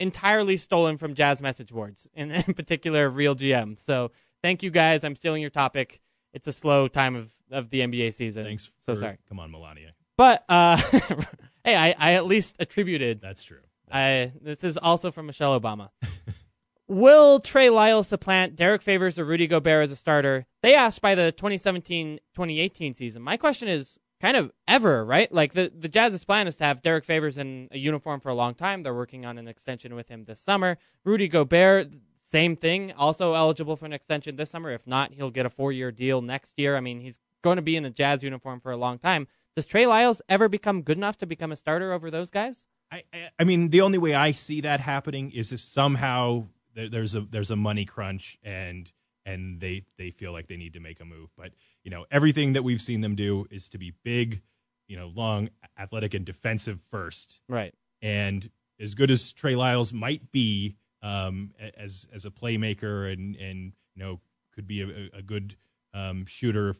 entirely 0.00 0.56
stolen 0.56 0.96
from 0.96 1.14
Jazz 1.14 1.42
message 1.42 1.72
boards, 1.72 2.08
in, 2.14 2.30
in 2.30 2.54
particular, 2.54 3.08
Real 3.10 3.34
GM. 3.34 3.78
So 3.78 4.12
thank 4.42 4.62
you 4.62 4.70
guys. 4.70 5.04
I'm 5.04 5.14
stealing 5.14 5.42
your 5.42 5.50
topic. 5.50 6.00
It's 6.32 6.46
a 6.46 6.52
slow 6.52 6.88
time 6.88 7.16
of, 7.16 7.32
of 7.50 7.70
the 7.70 7.80
NBA 7.80 8.12
season. 8.12 8.44
Thanks. 8.44 8.70
So 8.80 8.94
sorry, 8.94 9.18
Come 9.28 9.40
on, 9.40 9.50
Melania. 9.50 9.92
but 10.16 10.44
uh, 10.48 10.76
hey, 11.64 11.74
I, 11.74 11.94
I 11.98 12.12
at 12.14 12.26
least 12.26 12.56
attributed 12.60 13.20
That's 13.20 13.42
true. 13.42 13.60
I 13.90 14.32
this 14.42 14.64
is 14.64 14.76
also 14.76 15.10
from 15.10 15.26
Michelle 15.26 15.58
Obama. 15.58 15.88
Will 16.88 17.38
Trey 17.38 17.68
Lyles 17.68 18.08
supplant 18.08 18.56
Derek 18.56 18.80
Favors 18.80 19.18
or 19.18 19.24
Rudy 19.24 19.46
Gobert 19.46 19.84
as 19.84 19.92
a 19.92 19.96
starter? 19.96 20.46
They 20.62 20.74
asked 20.74 21.02
by 21.02 21.14
the 21.14 21.34
2017-2018 21.36 22.96
season. 22.96 23.22
My 23.22 23.36
question 23.36 23.68
is 23.68 23.98
kind 24.22 24.38
of 24.38 24.50
ever, 24.66 25.04
right? 25.04 25.30
Like 25.30 25.52
the 25.52 25.70
the 25.74 25.88
Jazz's 25.88 26.24
plan 26.24 26.46
is 26.46 26.56
to 26.56 26.64
have 26.64 26.80
Derek 26.80 27.04
Favors 27.04 27.36
in 27.36 27.68
a 27.70 27.78
uniform 27.78 28.20
for 28.20 28.30
a 28.30 28.34
long 28.34 28.54
time. 28.54 28.82
They're 28.82 28.94
working 28.94 29.26
on 29.26 29.36
an 29.36 29.46
extension 29.46 29.94
with 29.94 30.08
him 30.08 30.24
this 30.24 30.40
summer. 30.40 30.78
Rudy 31.04 31.28
Gobert, 31.28 31.94
same 32.20 32.56
thing, 32.56 32.92
also 32.92 33.34
eligible 33.34 33.76
for 33.76 33.84
an 33.84 33.92
extension 33.92 34.36
this 34.36 34.50
summer. 34.50 34.70
If 34.70 34.86
not, 34.86 35.12
he'll 35.12 35.30
get 35.30 35.44
a 35.44 35.50
four-year 35.50 35.92
deal 35.92 36.22
next 36.22 36.54
year. 36.56 36.74
I 36.74 36.80
mean, 36.80 37.00
he's 37.00 37.18
going 37.42 37.56
to 37.56 37.62
be 37.62 37.76
in 37.76 37.84
a 37.84 37.90
Jazz 37.90 38.22
uniform 38.22 38.60
for 38.60 38.72
a 38.72 38.78
long 38.78 38.98
time. 38.98 39.28
Does 39.54 39.66
Trey 39.66 39.86
Lyles 39.86 40.22
ever 40.28 40.48
become 40.48 40.82
good 40.82 40.96
enough 40.96 41.18
to 41.18 41.26
become 41.26 41.52
a 41.52 41.56
starter 41.56 41.92
over 41.92 42.10
those 42.10 42.30
guys? 42.30 42.66
I, 42.90 43.02
I 43.12 43.28
I 43.38 43.44
mean, 43.44 43.68
the 43.68 43.82
only 43.82 43.98
way 43.98 44.14
I 44.14 44.32
see 44.32 44.62
that 44.62 44.80
happening 44.80 45.30
is 45.30 45.52
if 45.52 45.60
somehow 45.60 46.46
there, 46.78 46.88
there's 46.88 47.14
a 47.16 47.22
there's 47.22 47.50
a 47.50 47.56
money 47.56 47.84
crunch 47.84 48.38
and 48.44 48.90
and 49.26 49.60
they 49.60 49.84
they 49.98 50.10
feel 50.10 50.32
like 50.32 50.46
they 50.46 50.56
need 50.56 50.74
to 50.74 50.80
make 50.80 51.00
a 51.00 51.04
move. 51.04 51.30
But 51.36 51.52
you 51.82 51.90
know, 51.90 52.06
everything 52.10 52.52
that 52.52 52.62
we've 52.62 52.80
seen 52.80 53.00
them 53.00 53.16
do 53.16 53.46
is 53.50 53.68
to 53.70 53.78
be 53.78 53.92
big, 54.04 54.42
you 54.86 54.96
know, 54.96 55.08
long, 55.08 55.50
athletic, 55.78 56.14
and 56.14 56.24
defensive 56.24 56.80
first. 56.88 57.40
Right. 57.48 57.74
And 58.00 58.48
as 58.80 58.94
good 58.94 59.10
as 59.10 59.32
Trey 59.32 59.56
Lyles 59.56 59.92
might 59.92 60.30
be 60.30 60.76
um, 61.02 61.50
as 61.76 62.06
as 62.14 62.24
a 62.24 62.30
playmaker 62.30 63.12
and 63.12 63.34
and 63.36 63.72
you 63.96 64.04
know 64.04 64.20
could 64.54 64.68
be 64.68 64.82
a, 64.82 65.18
a 65.18 65.22
good 65.22 65.56
um, 65.92 66.26
shooter, 66.26 66.76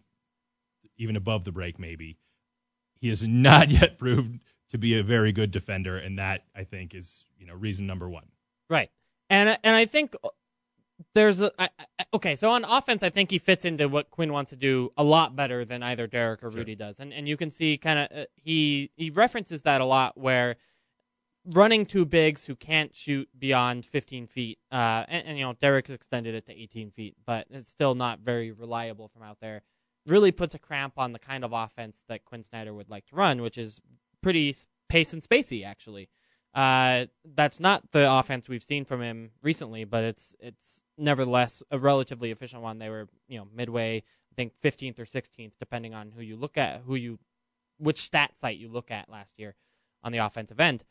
even 0.97 1.17
above 1.17 1.45
the 1.45 1.53
break, 1.53 1.79
maybe 1.79 2.19
he 3.01 3.09
has 3.09 3.27
not 3.27 3.69
yet 3.71 3.99
proved 3.99 4.39
to 4.71 4.79
be 4.79 4.97
a 4.97 5.03
very 5.03 5.33
good 5.33 5.51
defender, 5.51 5.97
and 5.97 6.19
that 6.19 6.45
I 6.55 6.63
think 6.63 6.95
is 6.95 7.25
you 7.37 7.47
know 7.47 7.55
reason 7.55 7.87
number 7.87 8.09
one. 8.09 8.27
Right. 8.71 8.91
And 9.31 9.59
and 9.63 9.77
I 9.77 9.87
think 9.87 10.15
there's 11.15 11.41
a 11.41 11.53
I, 11.59 11.69
I, 11.79 12.05
okay. 12.15 12.37
So 12.37 12.51
on 12.51 12.65
offense, 12.65 13.03
I 13.03 13.11
think 13.11 13.31
he 13.31 13.39
fits 13.39 13.65
into 13.65 13.89
what 13.89 14.11
Quinn 14.11 14.33
wants 14.33 14.51
to 14.51 14.57
do 14.57 14.93
a 14.97 15.05
lot 15.05 15.37
better 15.37 15.65
than 15.65 15.83
either 15.83 16.07
Derek 16.07 16.43
or 16.43 16.51
Rudy 16.51 16.75
does. 16.75 17.01
And 17.01 17.13
and 17.13 17.29
you 17.29 17.37
can 17.37 17.51
see 17.51 17.77
kind 17.77 17.99
of 17.99 18.19
uh, 18.19 18.25
he 18.35 18.91
he 18.97 19.11
references 19.11 19.63
that 19.63 19.81
a 19.81 19.85
lot 19.85 20.19
where 20.19 20.57
running 21.45 21.87
two 21.87 22.05
bigs 22.05 22.45
who 22.45 22.55
can't 22.55 22.95
shoot 22.95 23.29
beyond 23.39 23.87
15 23.87 24.27
feet. 24.27 24.59
Uh, 24.71 25.05
and, 25.09 25.27
and 25.29 25.39
you 25.39 25.45
know 25.45 25.55
Derek's 25.55 25.91
extended 25.91 26.35
it 26.35 26.47
to 26.47 26.53
18 26.53 26.91
feet, 26.91 27.17
but 27.25 27.47
it's 27.51 27.71
still 27.71 27.95
not 27.95 28.21
very 28.21 28.51
reliable 28.51 29.09
from 29.09 29.23
out 29.23 29.39
there. 29.41 29.63
Really 30.07 30.33
puts 30.33 30.55
a 30.55 30.59
cramp 30.59 30.95
on 30.97 31.13
the 31.13 31.19
kind 31.19 31.45
of 31.45 31.53
offense 31.53 32.05
that 32.09 32.25
Quinn 32.25 32.43
Snyder 32.43 32.73
would 32.73 32.89
like 32.89 33.07
to 33.07 33.17
run, 33.17 33.43
which 33.43 33.59
is 33.59 33.81
pretty 34.23 34.55
pace 34.89 35.13
and 35.13 35.23
spacey 35.23 35.65
actually. 35.65 36.09
Uh, 36.55 37.07
that's 37.25 37.61
not 37.61 37.91
the 37.93 38.11
offense 38.11 38.49
we've 38.49 38.63
seen 38.63 38.85
from 38.85 39.03
him 39.03 39.31
recently, 39.43 39.85
but 39.85 40.05
it's 40.05 40.35
it's 40.41 40.81
nevertheless 40.97 41.63
a 41.71 41.79
relatively 41.79 42.31
efficient 42.31 42.63
one. 42.63 42.79
They 42.79 42.89
were 42.89 43.09
you 43.29 43.39
know 43.39 43.49
midway, 43.55 43.99
I 43.99 44.35
think 44.35 44.55
15th 44.63 44.99
or 44.99 45.05
16th, 45.05 45.53
depending 45.59 45.95
on 45.95 46.13
who 46.13 46.23
you 46.23 46.37
look 46.37 46.57
at, 46.57 46.83
who 46.87 46.95
you, 46.95 47.19
which 47.79 47.99
stat 47.99 48.39
site 48.39 48.59
you 48.59 48.69
look 48.69 48.91
at 48.91 49.09
last 49.09 49.39
year 49.39 49.55
on 50.03 50.13
the 50.13 50.19
offensive 50.19 50.61
end. 50.61 50.85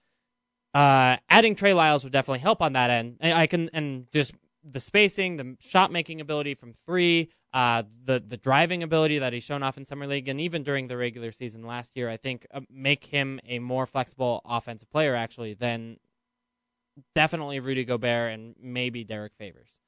Uh, 0.74 1.18
adding 1.30 1.56
Trey 1.56 1.74
Lyles 1.74 2.04
would 2.04 2.14
definitely 2.14 2.40
help 2.40 2.62
on 2.62 2.74
that 2.74 2.90
end. 2.90 3.18
And 3.20 3.34
I 3.34 3.48
can 3.48 3.70
and 3.74 4.06
just 4.12 4.34
the 4.70 4.80
spacing, 4.80 5.38
the 5.38 5.56
shot 5.60 5.92
making 5.92 6.22
ability 6.22 6.56
from 6.56 6.74
three, 6.74 7.30
uh, 7.54 7.84
the 8.04 8.24
the 8.26 8.38
driving 8.38 8.84
ability 8.84 9.20
that 9.20 9.34
he's 9.34 9.44
shown 9.44 9.64
off 9.64 9.78
in 9.78 9.86
summer 9.86 10.08
league, 10.08 10.28
and 10.28 10.40
even 10.42 10.64
during 10.64 10.88
the 10.88 10.98
regular 10.98 11.32
season 11.32 11.66
last 11.66 11.96
year, 11.96 12.10
I 12.10 12.18
think 12.18 12.46
uh, 12.54 12.62
make 12.70 13.06
him 13.06 13.40
a 13.46 13.60
more 13.60 13.86
flexible 13.86 14.42
offensive 14.46 14.90
player 14.90 15.16
actually 15.16 15.54
than 15.54 15.98
definitely 17.16 17.60
Rudy 17.60 17.86
Gobert 17.86 18.34
and 18.34 18.56
maybe 18.62 19.04
Derek 19.04 19.34
Favors. 19.36 19.80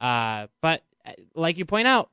Uh, 0.00 0.46
but 0.60 0.82
uh, 1.04 1.12
like 1.34 1.58
you 1.58 1.64
point 1.64 1.88
out, 1.88 2.10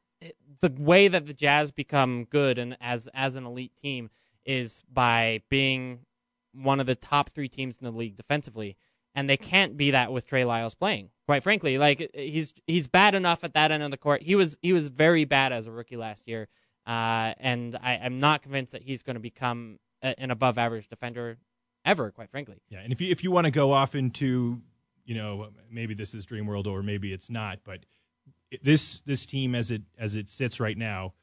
the 0.62 0.72
way 0.78 1.08
that 1.08 1.26
the 1.26 1.34
Jazz 1.34 1.72
become 1.72 2.26
good 2.26 2.58
and 2.58 2.78
as 2.82 3.08
as 3.14 3.36
an 3.36 3.46
elite 3.46 3.76
team 3.82 4.10
is 4.46 4.84
by 4.92 5.42
being 5.50 6.00
one 6.54 6.80
of 6.80 6.86
the 6.86 6.96
top 6.96 7.30
three 7.30 7.48
teams 7.48 7.78
in 7.78 7.86
the 7.86 7.98
league 7.98 8.16
defensively, 8.16 8.76
and 9.20 9.30
they 9.30 9.36
can't 9.36 9.76
be 9.76 9.92
that 9.92 10.14
with 10.14 10.26
Trey 10.26 10.46
Lyles 10.46 10.76
playing. 10.76 11.10
Quite 11.26 11.44
frankly, 11.44 11.78
like 11.78 12.10
he's 12.14 12.54
he's 12.68 12.88
bad 12.88 13.16
enough 13.16 13.44
at 13.44 13.54
that 13.54 13.70
end 13.70 13.84
of 13.84 13.92
the 13.92 13.98
court. 13.98 14.24
He 14.24 14.34
was 14.34 14.58
he 14.62 14.72
was 14.72 14.88
very 14.88 15.26
bad 15.26 15.52
as 15.52 15.68
a 15.68 15.72
rookie 15.72 15.98
last 15.98 16.26
year, 16.26 16.48
uh, 16.88 17.34
and 17.38 17.76
I, 17.76 18.00
I'm 18.02 18.22
not 18.22 18.42
convinced 18.42 18.72
that 18.72 18.82
he's 18.82 19.04
going 19.04 19.16
to 19.16 19.20
become 19.20 19.78
a, 20.02 20.18
an 20.18 20.32
above 20.32 20.58
average 20.58 20.88
defender 20.88 21.38
ever. 21.84 22.12
Quite 22.12 22.32
frankly, 22.32 22.62
Yeah, 22.70 22.80
and 22.80 22.94
if 22.94 23.02
you 23.02 23.12
if 23.12 23.22
you 23.22 23.30
want 23.30 23.44
to 23.44 23.52
go 23.52 23.74
off 23.74 23.94
into 23.94 24.62
you 25.04 25.16
know 25.16 25.50
maybe 25.70 25.94
this 25.94 26.16
is 26.16 26.26
dream 26.26 26.48
world 26.48 26.66
or 26.66 26.82
maybe 26.82 27.12
it's 27.12 27.30
not, 27.30 27.60
but 27.66 27.82
this 28.64 29.02
this 29.02 29.26
team 29.26 29.54
as 29.54 29.70
it 29.70 29.82
as 29.98 30.16
it 30.16 30.30
sits 30.30 30.62
right 30.62 30.78
now 30.78 31.14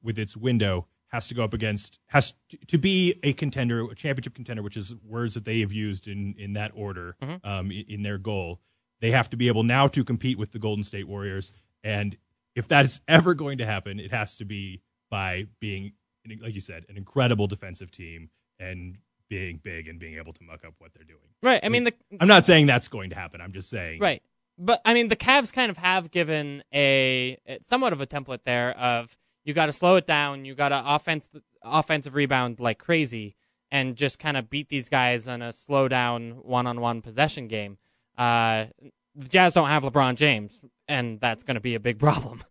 with 0.00 0.16
its 0.16 0.36
window 0.36 0.86
has 1.12 1.28
to 1.28 1.34
go 1.34 1.44
up 1.44 1.52
against 1.52 1.98
has 2.06 2.32
to, 2.48 2.56
to 2.66 2.78
be 2.78 3.18
a 3.22 3.32
contender, 3.34 3.84
a 3.84 3.94
championship 3.94 4.34
contender, 4.34 4.62
which 4.62 4.76
is 4.76 4.94
words 5.06 5.34
that 5.34 5.44
they 5.44 5.60
have 5.60 5.72
used 5.72 6.08
in 6.08 6.34
in 6.38 6.54
that 6.54 6.72
order 6.74 7.16
um, 7.44 7.70
in, 7.70 7.84
in 7.88 8.02
their 8.02 8.18
goal. 8.18 8.60
They 9.00 9.10
have 9.10 9.28
to 9.30 9.36
be 9.36 9.48
able 9.48 9.62
now 9.62 9.88
to 9.88 10.04
compete 10.04 10.38
with 10.38 10.52
the 10.52 10.58
Golden 10.58 10.84
State 10.84 11.06
Warriors, 11.08 11.52
and 11.84 12.16
if 12.54 12.68
that 12.68 12.84
is 12.84 13.00
ever 13.08 13.34
going 13.34 13.58
to 13.58 13.66
happen, 13.66 13.98
it 14.00 14.10
has 14.12 14.36
to 14.38 14.44
be 14.44 14.82
by 15.10 15.46
being, 15.60 15.92
like 16.40 16.54
you 16.54 16.60
said, 16.60 16.86
an 16.88 16.96
incredible 16.96 17.46
defensive 17.46 17.90
team 17.90 18.30
and 18.58 18.98
being 19.28 19.58
big 19.62 19.88
and 19.88 19.98
being 19.98 20.16
able 20.16 20.32
to 20.32 20.42
muck 20.44 20.64
up 20.64 20.74
what 20.78 20.92
they're 20.94 21.04
doing. 21.04 21.18
right? 21.42 21.60
I 21.62 21.68
mean 21.68 21.84
the 21.84 21.94
I'm 22.20 22.28
not 22.28 22.46
saying 22.46 22.66
that's 22.66 22.88
going 22.88 23.10
to 23.10 23.16
happen. 23.16 23.40
I'm 23.40 23.52
just 23.52 23.68
saying, 23.70 24.00
Right. 24.00 24.22
But 24.58 24.80
I 24.84 24.94
mean, 24.94 25.08
the 25.08 25.16
Cavs 25.16 25.52
kind 25.52 25.70
of 25.70 25.78
have 25.78 26.10
given 26.10 26.62
a 26.72 27.38
somewhat 27.62 27.92
of 27.92 28.00
a 28.00 28.06
template 28.06 28.42
there 28.44 28.76
of 28.78 29.16
you 29.44 29.54
got 29.54 29.66
to 29.66 29.72
slow 29.72 29.96
it 29.96 30.06
down, 30.06 30.44
you 30.44 30.54
got 30.54 30.68
to 30.70 30.82
offense 30.84 31.28
offensive 31.62 32.14
rebound 32.14 32.60
like 32.60 32.78
crazy, 32.78 33.36
and 33.70 33.96
just 33.96 34.18
kind 34.18 34.36
of 34.36 34.50
beat 34.50 34.68
these 34.68 34.88
guys 34.88 35.28
on 35.28 35.42
a 35.42 35.52
slow 35.52 35.88
down 35.88 36.32
one 36.42 36.66
on 36.66 36.80
one 36.80 37.02
possession 37.02 37.48
game. 37.48 37.78
Uh, 38.16 38.66
the 39.14 39.28
Jazz 39.28 39.54
don't 39.54 39.68
have 39.68 39.82
LeBron 39.82 40.16
James, 40.16 40.64
and 40.88 41.20
that's 41.20 41.42
going 41.42 41.54
to 41.54 41.60
be 41.60 41.74
a 41.74 41.80
big 41.80 41.98
problem. 41.98 42.42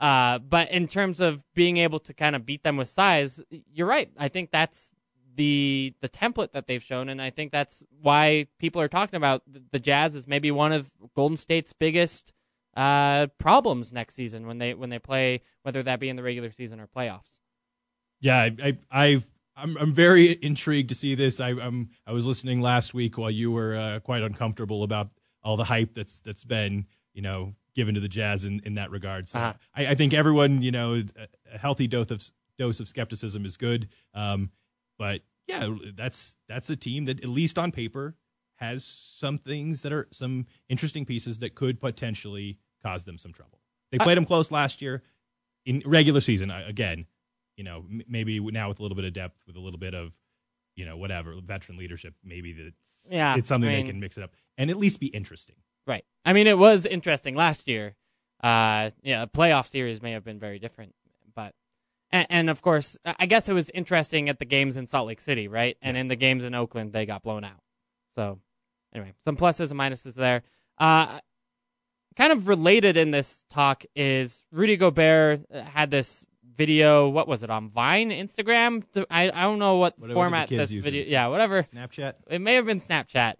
Uh, 0.00 0.38
but 0.38 0.70
in 0.70 0.88
terms 0.88 1.20
of 1.20 1.44
being 1.54 1.76
able 1.76 1.98
to 1.98 2.14
kind 2.14 2.34
of 2.34 2.46
beat 2.46 2.62
them 2.62 2.76
with 2.76 2.88
size, 2.88 3.42
you're 3.72 3.86
right. 3.86 4.10
I 4.16 4.28
think 4.28 4.50
that's 4.50 4.94
the 5.36 5.94
the 6.00 6.08
template 6.08 6.52
that 6.52 6.66
they've 6.66 6.82
shown, 6.82 7.08
and 7.08 7.20
I 7.20 7.30
think 7.30 7.52
that's 7.52 7.82
why 8.00 8.46
people 8.58 8.80
are 8.80 8.88
talking 8.88 9.16
about 9.16 9.42
the, 9.46 9.62
the 9.70 9.78
Jazz 9.78 10.16
is 10.16 10.26
maybe 10.26 10.50
one 10.50 10.72
of 10.72 10.92
Golden 11.14 11.36
State's 11.36 11.72
biggest 11.72 12.32
uh, 12.76 13.26
problems 13.38 13.92
next 13.92 14.14
season 14.14 14.46
when 14.46 14.58
they 14.58 14.74
when 14.74 14.90
they 14.90 14.98
play, 14.98 15.42
whether 15.62 15.82
that 15.82 16.00
be 16.00 16.08
in 16.08 16.16
the 16.16 16.22
regular 16.22 16.50
season 16.50 16.80
or 16.80 16.86
playoffs. 16.86 17.38
Yeah, 18.20 18.38
I, 18.38 18.56
I 18.62 18.78
I've 18.90 19.28
I'm 19.56 19.76
I'm 19.76 19.92
very 19.92 20.38
intrigued 20.42 20.88
to 20.90 20.94
see 20.94 21.14
this. 21.14 21.40
I 21.40 21.50
I'm 21.50 21.90
I 22.06 22.12
was 22.12 22.26
listening 22.26 22.60
last 22.60 22.94
week 22.94 23.18
while 23.18 23.30
you 23.30 23.50
were 23.50 23.76
uh, 23.76 24.00
quite 24.00 24.22
uncomfortable 24.22 24.82
about 24.82 25.08
all 25.42 25.56
the 25.56 25.64
hype 25.64 25.94
that's 25.94 26.20
that's 26.20 26.44
been 26.44 26.86
you 27.12 27.22
know 27.22 27.54
given 27.74 27.94
to 27.94 28.00
the 28.00 28.08
Jazz 28.08 28.44
in, 28.44 28.60
in 28.64 28.74
that 28.74 28.90
regard. 28.90 29.28
So 29.28 29.38
Uh-huh. 29.38 29.52
I, 29.74 29.88
I 29.88 29.94
think 29.94 30.12
everyone 30.12 30.62
you 30.62 30.70
know 30.70 30.94
a, 30.94 31.04
a 31.54 31.58
healthy 31.58 31.86
dose 31.86 32.10
of 32.10 32.22
dose 32.58 32.80
of 32.80 32.88
skepticism 32.88 33.44
is 33.44 33.56
good. 33.56 33.88
Um, 34.14 34.50
but 34.98 35.22
yeah, 35.46 35.68
that's 35.96 36.36
that's 36.48 36.68
a 36.70 36.76
team 36.76 37.06
that 37.06 37.22
at 37.24 37.28
least 37.28 37.58
on 37.58 37.72
paper 37.72 38.14
has 38.60 38.84
some 38.84 39.38
things 39.38 39.82
that 39.82 39.92
are 39.92 40.06
some 40.10 40.46
interesting 40.68 41.06
pieces 41.06 41.38
that 41.38 41.54
could 41.54 41.80
potentially 41.80 42.58
cause 42.82 43.04
them 43.04 43.16
some 43.18 43.32
trouble. 43.32 43.58
They 43.90 43.98
I- 43.98 44.04
played 44.04 44.16
them 44.16 44.26
close 44.26 44.50
last 44.50 44.82
year 44.82 45.02
in 45.64 45.82
regular 45.86 46.20
season. 46.20 46.50
Again, 46.50 47.06
you 47.56 47.64
know, 47.64 47.84
m- 47.90 48.02
maybe 48.08 48.38
now 48.40 48.68
with 48.68 48.78
a 48.78 48.82
little 48.82 48.96
bit 48.96 49.04
of 49.04 49.12
depth, 49.12 49.42
with 49.46 49.56
a 49.56 49.60
little 49.60 49.78
bit 49.78 49.94
of, 49.94 50.14
you 50.76 50.84
know, 50.84 50.96
whatever 50.96 51.34
veteran 51.42 51.78
leadership, 51.78 52.14
maybe 52.24 52.52
that's 52.52 53.08
Yeah, 53.10 53.36
it's 53.36 53.48
something 53.48 53.70
I 53.70 53.76
they 53.76 53.82
can 53.82 53.98
mix 54.00 54.16
it 54.18 54.24
up 54.24 54.32
and 54.56 54.70
at 54.70 54.76
least 54.76 55.00
be 55.00 55.06
interesting. 55.08 55.56
Right. 55.86 56.04
I 56.24 56.32
mean, 56.32 56.46
it 56.46 56.58
was 56.58 56.86
interesting 56.86 57.34
last 57.34 57.66
year. 57.66 57.96
Uh, 58.42 58.90
yeah, 59.02 59.22
a 59.22 59.26
playoff 59.26 59.68
series 59.68 60.00
may 60.00 60.12
have 60.12 60.24
been 60.24 60.38
very 60.38 60.58
different, 60.58 60.94
but 61.34 61.54
and, 62.10 62.26
and 62.30 62.50
of 62.50 62.62
course, 62.62 62.96
I 63.04 63.14
I 63.20 63.26
guess 63.26 63.48
it 63.48 63.52
was 63.52 63.68
interesting 63.70 64.28
at 64.30 64.38
the 64.38 64.44
games 64.46 64.76
in 64.78 64.86
Salt 64.86 65.06
Lake 65.08 65.20
City, 65.20 65.46
right? 65.48 65.76
And 65.82 65.96
in 65.96 66.08
the 66.08 66.16
games 66.16 66.44
in 66.44 66.54
Oakland, 66.54 66.92
they 66.94 67.04
got 67.04 67.22
blown 67.22 67.44
out. 67.44 67.60
So, 68.14 68.38
anyway, 68.94 69.12
some 69.24 69.36
pluses 69.36 69.70
and 69.70 69.80
minuses 69.80 70.14
there. 70.14 70.42
Uh, 70.78 71.20
kind 72.16 72.32
of 72.32 72.48
related 72.48 72.96
in 72.96 73.10
this 73.10 73.44
talk 73.50 73.84
is 73.94 74.42
Rudy 74.52 74.76
Gobert 74.76 75.42
uh, 75.52 75.62
had 75.62 75.90
this 75.90 76.24
video. 76.54 77.08
What 77.08 77.28
was 77.28 77.42
it 77.42 77.50
on 77.50 77.68
Vine, 77.68 78.10
Instagram? 78.10 78.84
I 79.10 79.30
I 79.30 79.42
don't 79.42 79.58
know 79.58 79.76
what 79.76 79.98
Whatever 79.98 80.14
format 80.14 80.48
this 80.48 80.70
use 80.72 80.84
video. 80.84 81.04
Yeah, 81.06 81.28
whatever 81.28 81.62
Snapchat. 81.62 82.14
it 82.28 82.40
may 82.40 82.54
have 82.54 82.66
been 82.66 82.78
Snapchat, 82.78 83.34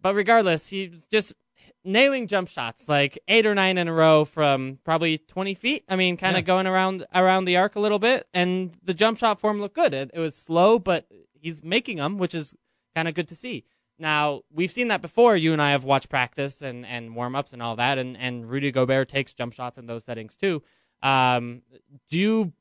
but 0.00 0.14
regardless, 0.14 0.68
he's 0.68 1.06
just 1.06 1.34
nailing 1.82 2.26
jump 2.26 2.46
shots 2.48 2.88
like 2.90 3.18
eight 3.26 3.46
or 3.46 3.54
nine 3.54 3.78
in 3.78 3.88
a 3.88 3.92
row 3.92 4.24
from 4.26 4.78
probably 4.84 5.16
20 5.16 5.54
feet. 5.54 5.82
I 5.88 5.96
mean, 5.96 6.18
kind 6.18 6.36
of 6.36 6.42
Yeah. 6.42 6.46
going 6.46 6.66
around 6.66 7.06
around 7.14 7.46
the 7.46 7.56
arc 7.56 7.74
a 7.76 7.80
little 7.80 7.98
bit, 7.98 8.26
and 8.34 8.72
the 8.82 8.92
jump 8.94 9.16
shot 9.18 9.40
form 9.40 9.60
looked 9.60 9.74
good. 9.76 9.94
It, 9.94 10.10
it 10.12 10.20
was 10.20 10.36
slow, 10.36 10.78
but 10.78 11.06
he's 11.32 11.64
making 11.64 11.96
them, 11.96 12.18
which 12.18 12.34
is 12.34 12.54
kind 12.94 13.08
of 13.08 13.14
good 13.14 13.28
to 13.28 13.34
see. 13.34 13.64
Now 14.00 14.42
we've 14.52 14.70
seen 14.70 14.88
that 14.88 15.02
before. 15.02 15.36
You 15.36 15.52
and 15.52 15.60
I 15.62 15.70
have 15.72 15.84
watched 15.84 16.08
practice 16.08 16.62
and, 16.62 16.84
and 16.86 17.14
warm 17.14 17.36
ups 17.36 17.52
and 17.52 17.62
all 17.62 17.76
that, 17.76 17.98
and, 17.98 18.16
and 18.16 18.48
Rudy 18.50 18.70
Gobert 18.72 19.08
takes 19.08 19.32
jump 19.32 19.52
shots 19.52 19.78
in 19.78 19.86
those 19.86 20.04
settings 20.04 20.36
too. 20.36 20.62
Um, 21.02 21.62
do 22.08 22.18
you 22.18 22.52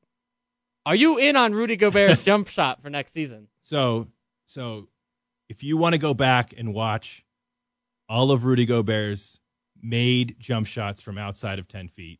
are 0.86 0.96
you 0.96 1.17
in 1.17 1.36
on 1.36 1.53
Rudy 1.53 1.75
Gobert's 1.75 2.24
jump 2.25 2.48
shot 2.48 2.81
for 2.81 2.89
next 2.89 3.13
season? 3.13 3.48
So, 3.62 4.08
so 4.46 4.88
if 5.50 5.63
you 5.63 5.77
want 5.77 5.93
to 5.93 6.00
go 6.00 6.13
back 6.13 6.53
and 6.58 6.74
watch 6.74 7.25
all 8.08 8.31
of 8.31 8.46
Rudy 8.46 8.65
Gobert's 8.65 9.39
made 9.81 10.36
jump 10.39 10.67
shots 10.67 11.01
from 11.01 11.17
outside 11.17 11.60
of 11.60 11.67
10 11.67 11.89
feet, 11.89 12.19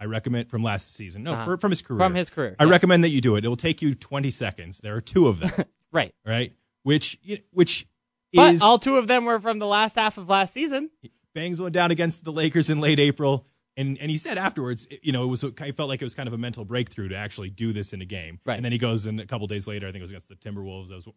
I 0.00 0.04
recommend 0.06 0.50
from 0.50 0.62
last 0.62 0.94
season. 0.94 1.22
No, 1.22 1.32
Uh-huh. 1.32 1.44
for, 1.44 1.56
from 1.56 1.70
his 1.70 1.80
career. 1.80 1.98
From 2.00 2.14
his 2.14 2.28
career, 2.28 2.56
I 2.58 2.64
recommend 2.64 3.04
that 3.04 3.10
you 3.10 3.20
do 3.20 3.36
it. 3.36 3.44
It 3.44 3.48
will 3.48 3.56
take 3.56 3.80
you 3.80 3.94
20 3.94 4.30
seconds. 4.30 4.78
There 4.78 4.94
are 4.96 5.00
two 5.00 5.28
of 5.28 5.38
them, 5.40 5.50
right. 5.92 6.12
right? 6.26 6.52
Which, 6.82 7.18
which 7.52 7.86
But 8.34 8.54
is 8.54 8.62
all 8.62 8.78
two 8.78 8.96
of 8.96 9.06
them 9.06 9.24
were 9.24 9.40
from 9.40 9.58
the 9.58 9.66
last 9.66 9.96
half 9.96 10.18
of 10.18 10.28
last 10.28 10.54
season. 10.54 10.90
bangs 11.34 11.60
went 11.60 11.74
down 11.74 11.90
against 11.90 12.24
the 12.24 12.32
Lakers 12.32 12.70
in 12.70 12.80
late 12.80 12.98
April. 12.98 13.46
And, 13.76 13.96
and 14.00 14.10
he 14.10 14.18
said 14.18 14.36
afterwards, 14.36 14.86
you 15.02 15.12
know, 15.12 15.24
it 15.24 15.28
was 15.28 15.44
I 15.44 15.72
felt 15.72 15.88
like 15.88 16.02
it 16.02 16.04
was 16.04 16.14
kind 16.14 16.26
of 16.26 16.34
a 16.34 16.38
mental 16.38 16.64
breakthrough 16.64 17.08
to 17.08 17.16
actually 17.16 17.48
do 17.48 17.72
this 17.72 17.92
in 17.94 18.02
a 18.02 18.04
game. 18.04 18.38
Right. 18.44 18.56
And 18.56 18.64
then 18.64 18.72
he 18.72 18.78
goes 18.78 19.06
and 19.06 19.18
a 19.18 19.26
couple 19.26 19.46
days 19.46 19.66
later, 19.66 19.86
I 19.86 19.92
think 19.92 20.00
it 20.00 20.02
was 20.02 20.10
against 20.10 20.28
the 20.28 20.34
Timberwolves. 20.34 20.92
I 20.92 20.94
was 20.96 21.08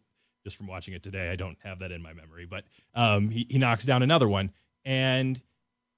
just 0.46 0.56
from 0.56 0.68
watching 0.68 0.94
it 0.94 1.02
today. 1.02 1.28
I 1.28 1.36
don't 1.36 1.58
have 1.64 1.80
that 1.80 1.90
in 1.90 2.00
my 2.00 2.12
memory, 2.12 2.46
but 2.46 2.64
um, 2.94 3.30
he 3.30 3.46
he 3.50 3.58
knocks 3.58 3.84
down 3.84 4.02
another 4.02 4.28
one. 4.28 4.52
And 4.84 5.42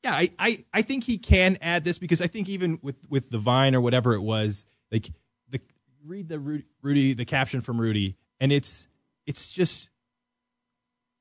yeah, 0.02 0.14
I, 0.14 0.30
I 0.38 0.64
I 0.72 0.82
think 0.82 1.04
he 1.04 1.18
can 1.18 1.58
add 1.60 1.84
this 1.84 1.98
because 1.98 2.22
I 2.22 2.28
think 2.28 2.48
even 2.48 2.78
with 2.82 2.96
with 3.10 3.30
the 3.30 3.38
Vine 3.38 3.74
or 3.74 3.80
whatever 3.82 4.14
it 4.14 4.22
was, 4.22 4.64
like 4.90 5.10
the 5.50 5.60
read 6.04 6.28
the 6.28 6.38
Ru- 6.38 6.62
Rudy 6.80 7.12
the 7.12 7.26
caption 7.26 7.60
from 7.60 7.78
Rudy, 7.78 8.16
and 8.40 8.50
it's 8.50 8.86
it's 9.26 9.52
just 9.52 9.90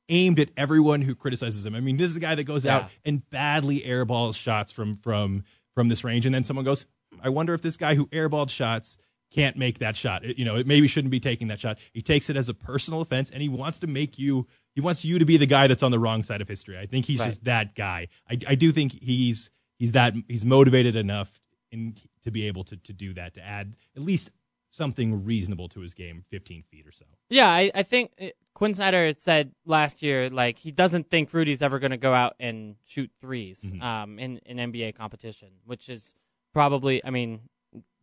aimed 0.10 0.40
at 0.40 0.50
everyone 0.58 1.02
who 1.02 1.16
criticizes 1.16 1.66
him. 1.66 1.76
I 1.76 1.80
mean, 1.80 1.98
this 1.98 2.10
is 2.12 2.18
a 2.18 2.20
guy 2.22 2.36
that 2.36 2.44
goes 2.46 2.66
Yeah. 2.66 2.78
out 2.78 2.92
and 3.06 3.28
badly 3.30 3.82
airballs 3.82 4.36
shots 4.36 4.72
from 4.72 4.96
from 4.98 5.44
from 5.76 5.88
this 5.90 6.04
range, 6.04 6.26
and 6.26 6.34
then 6.34 6.44
someone 6.44 6.66
goes, 6.66 6.86
"Hmm, 7.14 7.20
"I 7.24 7.30
wonder 7.30 7.54
if 7.54 7.62
this 7.62 7.78
guy 7.78 7.96
who 7.96 8.08
airballed 8.08 8.50
shots 8.50 8.98
can't 9.30 9.58
make 9.58 9.80
that 9.80 9.96
shot. 9.98 10.24
It- 10.26 10.40
you 10.40 10.46
know, 10.46 10.56
it 10.56 10.66
maybe 10.66 10.88
shouldn't 10.88 11.12
be 11.12 11.20
taking 11.20 11.50
that 11.50 11.60
shot." 11.60 11.78
He 11.94 12.02
takes 12.02 12.30
it 12.30 12.38
as 12.38 12.50
a 12.50 12.54
personal 12.54 13.02
offense, 13.02 13.30
and 13.30 13.42
he 13.42 13.50
wants 13.50 13.80
to 13.82 13.88
make 13.88 14.18
you. 14.18 14.48
He 14.74 14.82
wants 14.82 15.04
you 15.06 15.20
to 15.20 15.26
be 15.26 15.38
the 15.38 15.46
guy 15.46 15.68
that's 15.68 15.84
on 15.84 15.92
the 15.92 16.00
wrong 16.00 16.24
side 16.24 16.40
of 16.42 16.48
history. 16.48 16.78
I 16.78 16.86
think 16.86 17.06
he's 17.06 17.20
Right. 17.20 17.28
just 17.28 17.44
that 17.44 17.76
guy. 17.76 18.08
I, 18.30 18.38
I 18.48 18.56
do 18.56 18.72
think 18.72 19.04
he's 19.04 19.50
he's 19.78 19.92
that 19.92 20.16
he's 20.28 20.46
motivated 20.46 20.96
enough 20.96 21.40
in 21.72 21.96
to 22.24 22.32
be 22.32 22.48
able 22.48 22.64
to 22.64 22.78
to 22.78 22.94
do 22.94 23.14
that 23.16 23.34
to 23.36 23.42
add 23.44 23.76
at 23.96 24.02
least 24.02 24.32
something 24.70 25.24
reasonable 25.24 25.70
to 25.70 25.80
his 25.82 25.94
game, 25.94 26.24
fifteen 26.30 26.64
feet 26.64 26.86
or 26.88 26.92
so. 26.92 27.06
Yeah, 27.30 27.50
I, 27.50 27.72
I 27.76 27.84
think 27.84 28.12
Quinn 28.58 28.74
Snyder 28.74 29.14
said 29.18 29.52
last 29.68 30.02
year, 30.02 30.32
like, 30.32 30.58
he 30.58 30.72
doesn't 30.72 31.12
think 31.12 31.32
Rudy's 31.32 31.62
ever 31.62 31.78
going 31.78 31.92
to 31.92 31.98
go 31.98 32.16
out 32.16 32.34
and 32.40 32.76
shoot 32.88 33.12
3s 33.22 33.72
Mhm. 33.72 33.84
um, 33.84 34.18
in, 34.18 34.42
an 34.48 34.58
NBA 34.58 34.94
competition, 34.96 35.50
which 35.64 35.90
is 35.90 36.16
probably, 36.54 37.06
I 37.06 37.12
mean, 37.12 37.50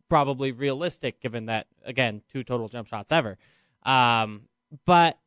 probably 0.07 0.53
realistic 0.53 1.19
given 1.19 1.47
that, 1.47 1.67
again, 1.83 2.21
two 2.31 2.41
total 2.41 2.69
jump 2.69 2.87
shots 2.87 3.11
ever. 3.11 3.37
Um, 3.83 4.47
but 4.85 5.19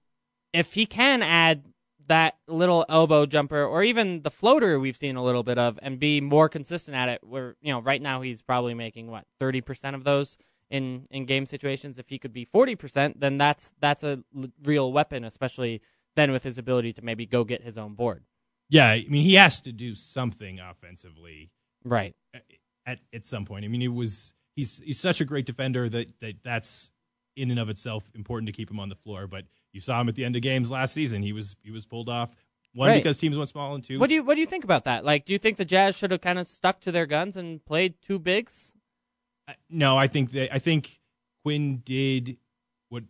if 0.55 0.73
he 0.73 0.87
can 0.87 1.23
add 1.23 1.63
that 2.07 2.39
little 2.47 2.87
elbow 2.89 3.27
jumper 3.27 3.63
or 3.63 3.85
even 3.85 4.23
the 4.23 4.31
floater 4.31 4.81
we've 4.81 4.97
seen 4.97 5.15
a 5.17 5.23
little 5.23 5.43
bit 5.43 5.59
of 5.59 5.79
and 5.83 5.99
be 5.99 6.23
more 6.23 6.49
consistent 6.49 6.97
at 6.97 7.11
it, 7.11 7.23
where, 7.23 7.55
you 7.61 7.71
know, 7.71 7.83
right 7.83 8.01
now 8.01 8.23
he's 8.23 8.41
probably 8.41 8.73
making, 8.73 9.11
what, 9.11 9.27
30% 9.39 9.95
of 9.95 10.05
those? 10.05 10.39
In 10.71 11.07
in 11.11 11.25
game 11.27 11.47
situations. 11.47 11.99
If 11.99 12.09
he 12.09 12.19
could 12.19 12.33
be 12.33 12.45
forty 12.45 12.75
percent, 12.77 13.21
then 13.21 13.39
that's 13.39 13.73
that's 13.81 14.03
a 14.03 14.23
l- 14.37 14.49
real 14.63 14.93
weapon, 14.93 15.25
especially 15.25 15.81
then 16.17 16.33
with 16.33 16.43
his 16.45 16.59
ability 16.59 16.93
to 16.95 17.03
maybe 17.03 17.27
go 17.27 17.45
get 17.45 17.63
his 17.63 17.79
own 17.79 17.95
board. 17.95 18.25
Yeah, 18.69 18.89
I 18.89 19.07
mean, 19.09 19.23
he 19.23 19.35
has 19.35 19.61
to 19.63 19.73
do 19.73 19.95
something 19.95 20.61
offensively 20.61 21.51
Right. 21.85 22.15
at 22.87 22.99
at 23.13 23.25
some 23.27 23.45
point. 23.45 23.65
I 23.65 23.69
mean, 23.69 23.83
it 23.83 23.89
was 23.95 24.35
he's 24.57 24.79
he's 24.85 25.01
such 25.01 25.21
a 25.21 25.25
great 25.25 25.47
defender 25.47 25.89
that, 25.89 26.21
that 26.21 26.35
that's 26.43 26.91
in 27.37 27.51
and 27.51 27.61
of 27.61 27.69
itself 27.69 28.11
important 28.15 28.47
to 28.49 28.53
keep 28.53 28.71
him 28.71 28.81
on 28.81 28.89
the 28.89 28.95
floor. 28.97 29.27
But 29.27 29.45
you 29.73 29.81
saw 29.81 30.01
him 30.01 30.09
at 30.09 30.17
the 30.17 30.25
end 30.25 30.37
of 30.37 30.43
games 30.43 30.71
last 30.71 30.93
season. 30.95 31.23
He 31.23 31.33
was 31.33 31.57
he 31.63 31.71
was 31.71 31.87
pulled 31.87 32.09
off 32.09 32.35
one 32.75 32.89
Right. 32.89 32.97
because 33.03 33.17
teams 33.17 33.37
went 33.37 33.49
small 33.49 33.75
and 33.75 33.83
two. 33.85 33.99
What 33.99 34.09
do 34.09 34.17
you 34.17 34.23
what 34.25 34.35
do 34.35 34.41
you 34.41 34.47
think 34.47 34.65
about 34.65 34.85
that? 34.85 35.05
Like, 35.05 35.25
do 35.25 35.33
you 35.33 35.39
think 35.39 35.57
the 35.57 35.65
Jazz 35.65 35.97
should 35.97 36.11
have 36.11 36.21
kind 36.21 36.39
of 36.39 36.47
stuck 36.47 36.81
to 36.81 36.93
their 36.93 37.07
guns 37.07 37.37
and 37.37 37.65
played 37.65 37.95
two 38.03 38.19
bigs? 38.19 38.75
No, 39.69 39.97
I 39.97 40.07
think 40.09 40.33
that 40.33 40.55
I 40.55 40.59
think 40.59 41.01
Quinn 41.43 41.79
did 41.85 42.37
what 42.89 43.05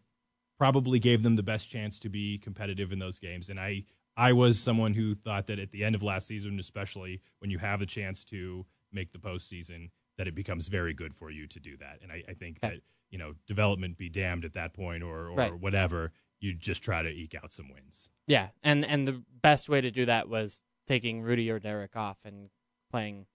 probably 0.58 0.98
gave 0.98 1.22
them 1.22 1.36
the 1.36 1.42
best 1.42 1.70
chance 1.70 1.98
to 2.00 2.08
be 2.08 2.38
competitive 2.38 2.92
in 2.92 2.98
those 2.98 3.18
games. 3.18 3.48
And 3.48 3.58
I 3.60 3.84
I 4.16 4.32
was 4.32 4.58
someone 4.58 4.94
who 4.94 5.14
thought 5.14 5.46
that 5.46 5.58
at 5.58 5.70
the 5.70 5.84
end 5.84 5.94
of 5.94 6.02
last 6.02 6.26
season, 6.26 6.58
especially 6.58 7.20
when 7.38 7.50
you 7.50 7.58
have 7.58 7.80
a 7.80 7.86
chance 7.86 8.24
to 8.26 8.66
make 8.92 9.12
the 9.12 9.18
postseason, 9.18 9.90
that 10.16 10.26
it 10.26 10.34
becomes 10.34 10.68
very 10.68 10.92
good 10.94 11.14
for 11.14 11.30
you 11.30 11.46
to 11.46 11.60
do 11.60 11.76
that. 11.76 11.98
And 12.02 12.10
I, 12.10 12.22
I 12.28 12.34
think 12.34 12.60
that 12.60 12.80
you 13.10 13.18
know 13.18 13.34
development 13.46 13.96
be 13.98 14.08
damned 14.08 14.44
at 14.44 14.54
that 14.54 14.74
point 14.74 15.02
or 15.02 15.28
or 15.28 15.34
Right. 15.36 15.54
whatever. 15.60 16.12
You 16.40 16.54
just 16.54 16.82
try 16.82 17.02
to 17.02 17.08
eke 17.08 17.34
out 17.34 17.50
some 17.50 17.68
wins. 17.68 18.08
Yeah, 18.26 18.48
and 18.62 18.84
and 18.84 19.08
the 19.08 19.22
best 19.42 19.68
way 19.68 19.80
to 19.80 19.90
do 19.90 20.06
that 20.06 20.28
was 20.28 20.62
taking 20.86 21.22
Rudy 21.22 21.50
or 21.50 21.58
Derek 21.58 21.96
off 21.96 22.24
and 22.24 22.50
playing 22.90 23.26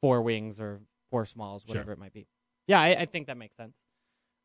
four 0.00 0.20
wings 0.22 0.60
or 0.60 0.80
four 1.10 1.24
smalls, 1.24 1.66
whatever 1.66 1.92
it 1.92 1.98
might 1.98 2.12
be. 2.12 2.26
Yeah, 2.66 2.80
I, 2.80 3.00
I 3.00 3.04
think 3.06 3.26
that 3.26 3.36
makes 3.36 3.56
sense. 3.56 3.74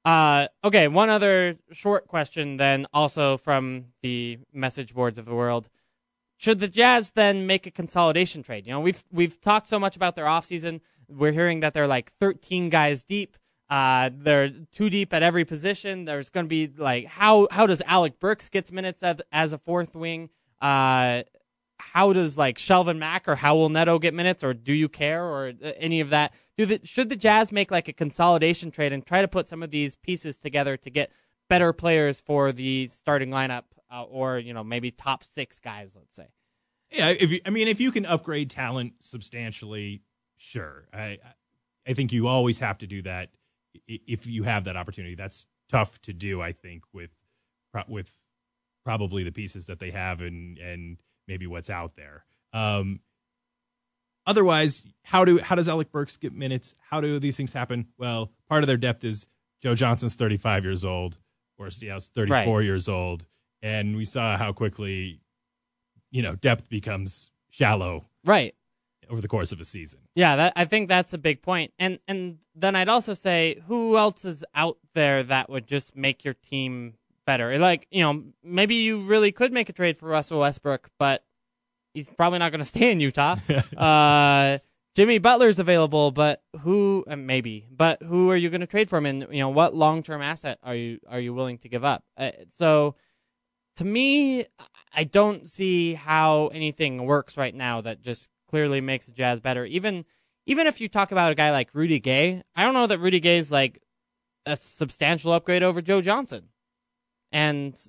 Uh, 0.05 0.47
okay, 0.63 0.87
one 0.87 1.09
other 1.09 1.57
short 1.71 2.07
question 2.07 2.57
then, 2.57 2.87
also 2.93 3.37
from 3.37 3.85
the 4.01 4.39
message 4.53 4.93
boards 4.93 5.19
of 5.19 5.25
the 5.25 5.35
world. 5.35 5.69
Should 6.37 6.59
the 6.59 6.69
Jazz 6.69 7.11
then 7.11 7.45
make 7.45 7.67
a 7.67 7.71
consolidation 7.71 8.43
trade? 8.43 8.65
You 8.65 8.71
know, 8.71 8.79
we've 8.79 9.03
we've 9.11 9.39
talked 9.41 9.67
so 9.67 9.77
much 9.77 9.97
about 9.97 10.15
their 10.15 10.25
offseason. 10.25 10.79
We're 11.09 11.33
hearing 11.33 11.59
that 11.59 11.73
they're 11.73 11.87
like 11.87 12.13
13 12.13 12.69
guys 12.69 13.03
deep. 13.03 13.35
Uh, 13.69 14.09
they're 14.13 14.49
too 14.71 14.89
deep 14.89 15.13
at 15.13 15.21
every 15.21 15.43
position. 15.43 16.05
There's 16.05 16.29
going 16.29 16.45
to 16.45 16.49
be 16.49 16.71
like 16.75 17.07
how 17.07 17.49
how 17.51 17.65
does 17.65 17.81
Alec 17.85 18.19
Burks 18.19 18.47
gets 18.47 18.71
minutes 18.71 19.03
as, 19.03 19.17
as 19.33 19.51
a 19.51 19.57
fourth 19.57 19.95
wing? 19.95 20.29
Uh, 20.61 21.23
how 21.77 22.13
does 22.13 22.37
like 22.37 22.57
Shelvin 22.57 22.97
Mack 22.97 23.27
or 23.27 23.35
how 23.35 23.55
will 23.55 23.69
Neto 23.69 23.99
get 23.99 24.13
minutes, 24.13 24.43
or 24.43 24.53
do 24.53 24.73
you 24.73 24.87
care, 24.89 25.23
or 25.23 25.49
uh, 25.49 25.71
any 25.77 25.99
of 25.99 26.09
that? 26.09 26.33
Do 26.59 26.65
the 26.65 26.81
should 26.83 27.07
the 27.07 27.15
Jazz 27.15 27.53
make 27.53 27.71
like 27.71 27.87
a 27.87 27.93
consolidation 27.93 28.69
trade 28.69 28.91
and 28.91 29.05
try 29.05 29.21
to 29.21 29.29
put 29.29 29.47
some 29.47 29.63
of 29.63 29.71
these 29.71 29.95
pieces 29.95 30.37
together 30.37 30.75
to 30.75 30.89
get 30.89 31.09
better 31.47 31.71
players 31.71 32.19
for 32.19 32.51
the 32.51 32.87
starting 32.87 33.29
lineup, 33.29 33.63
uh, 33.89 34.03
or 34.03 34.39
you 34.39 34.53
know 34.53 34.61
maybe 34.61 34.91
top 34.91 35.23
six 35.23 35.57
guys, 35.57 35.95
let's 35.95 36.17
say. 36.17 36.27
Yeah, 36.91 37.11
if 37.17 37.31
you, 37.31 37.39
I 37.45 37.49
mean, 37.49 37.69
if 37.69 37.79
you 37.79 37.91
can 37.93 38.05
upgrade 38.05 38.49
talent 38.49 38.95
substantially, 38.99 40.01
sure. 40.35 40.89
I 40.91 41.19
I 41.87 41.93
think 41.93 42.11
you 42.11 42.27
always 42.27 42.59
have 42.59 42.77
to 42.79 42.87
do 42.87 43.03
that 43.03 43.29
if 43.87 44.27
you 44.27 44.43
have 44.43 44.65
that 44.65 44.75
opportunity. 44.75 45.15
That's 45.15 45.47
tough 45.69 46.01
to 46.01 46.11
do, 46.11 46.41
I 46.41 46.51
think, 46.51 46.83
with 46.91 47.11
with 47.87 48.11
probably 48.83 49.23
the 49.23 49.31
pieces 49.31 49.67
that 49.67 49.79
they 49.79 49.91
have 49.91 50.19
and 50.19 50.57
and 50.57 50.97
maybe 51.25 51.47
what's 51.47 51.69
out 51.69 51.95
there. 51.95 52.25
Um, 52.51 52.99
otherwise, 54.29 54.83
how 55.01 55.25
do 55.25 55.39
how 55.39 55.55
does 55.55 55.67
Alec 55.67 55.91
Burks 55.91 56.15
get 56.15 56.33
minutes? 56.33 56.75
How 56.89 57.01
do 57.01 57.19
these 57.19 57.35
things 57.35 57.51
happen? 57.51 57.87
Well, 57.97 58.31
part 58.47 58.63
of 58.63 58.67
their 58.67 58.77
depth 58.77 59.03
is 59.03 59.25
Joe 59.61 59.75
Johnson's 59.75 60.15
35 60.15 60.63
years 60.63 60.85
old, 60.85 61.17
or 61.57 61.67
Diaw's 61.69 62.09
34 62.09 62.57
right. 62.57 62.63
years 62.63 62.87
old, 62.87 63.25
and 63.61 63.97
we 63.97 64.05
saw 64.05 64.37
how 64.37 64.53
quickly, 64.53 65.19
you 66.11 66.21
know, 66.21 66.35
depth 66.35 66.69
becomes 66.69 67.31
shallow. 67.49 68.05
Right. 68.23 68.55
Over 69.09 69.21
the 69.21 69.27
course 69.27 69.51
of 69.51 69.59
a 69.59 69.65
season. 69.65 70.01
Yeah, 70.13 70.35
that, 70.35 70.53
I 70.55 70.65
think 70.65 70.87
that's 70.87 71.15
a 71.15 71.17
big 71.17 71.41
point. 71.41 71.73
And 71.79 71.97
and 72.07 72.37
then 72.53 72.75
I'd 72.75 72.89
also 72.89 73.15
say 73.15 73.59
who 73.65 73.97
else 73.97 74.23
is 74.23 74.45
out 74.53 74.77
there 74.93 75.23
that 75.23 75.49
would 75.49 75.65
just 75.65 75.95
make 75.95 76.23
your 76.23 76.35
team 76.35 76.93
better? 77.25 77.57
Like, 77.57 77.87
you 77.89 78.03
know, 78.03 78.23
maybe 78.43 78.75
you 78.75 79.01
really 79.01 79.31
could 79.31 79.51
make 79.51 79.67
a 79.67 79.73
trade 79.73 79.97
for 79.97 80.07
Russell 80.07 80.41
Westbrook, 80.41 80.91
but 80.99 81.23
he's 81.93 82.11
probably 82.11 82.39
not 82.39 82.51
going 82.51 82.59
to 82.63 82.65
stay 82.65 82.91
in 82.91 82.99
Utah. 82.99 83.35
uh, 83.77 84.59
Jimmy 84.95 85.19
Butler's 85.19 85.59
available, 85.59 86.11
but 86.11 86.41
who 86.61 87.05
uh, 87.07 87.15
maybe, 87.15 87.67
but 87.71 88.01
who 88.01 88.29
are 88.31 88.35
you 88.35 88.49
going 88.49 88.61
to 88.61 88.67
trade 88.67 88.89
for 88.89 88.97
him? 88.97 89.05
And 89.05 89.27
you 89.31 89.39
know, 89.39 89.49
what 89.49 89.75
long 89.75 90.03
term 90.03 90.21
asset 90.21 90.59
are 90.63 90.75
you 90.75 90.99
are 91.07 91.19
you 91.19 91.33
willing 91.33 91.57
to 91.59 91.69
give 91.69 91.85
up? 91.85 92.03
Uh, 92.17 92.31
so, 92.49 92.95
to 93.77 93.85
me, 93.85 94.45
I 94.93 95.03
don't 95.03 95.47
see 95.47 95.93
how 95.93 96.47
anything 96.47 97.05
works 97.05 97.37
right 97.37 97.53
now 97.53 97.81
that 97.81 98.01
just 98.01 98.29
clearly 98.49 98.81
makes 98.81 99.05
the 99.05 99.11
Jazz 99.11 99.39
better. 99.39 99.63
Even 99.63 100.05
even 100.47 100.65
if 100.65 100.81
you 100.81 100.89
talk 100.89 101.11
about 101.11 101.31
a 101.31 101.35
guy 101.35 101.51
like 101.51 101.73
Rudy 101.75 101.99
Gay, 101.99 102.41
I 102.55 102.63
don't 102.63 102.73
know 102.73 102.87
that 102.87 102.97
Rudy 102.97 103.19
Gay 103.19 103.37
is 103.37 103.51
like 103.51 103.79
a 104.45 104.57
substantial 104.57 105.31
upgrade 105.31 105.61
over 105.61 105.81
Joe 105.81 106.01
Johnson, 106.01 106.49
and 107.31 107.79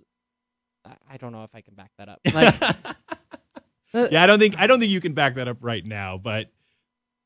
I 1.09 1.17
don't 1.17 1.33
know 1.33 1.45
if 1.45 1.55
I 1.55 1.61
can 1.61 1.75
back 1.75 1.93
that 1.99 2.09
up. 2.09 2.21
Like, 2.33 2.55
yeah, 3.93 4.23
I 4.23 4.27
don't 4.27 4.39
think 4.39 4.59
I 4.59 4.67
don't 4.67 4.81
think 4.81 4.93
you 4.93 5.01
can 5.01 5.15
back 5.15 5.35
that 5.35 5.49
up 5.49 5.59
right 5.61 5.85
now, 5.85 6.19
but 6.19 6.51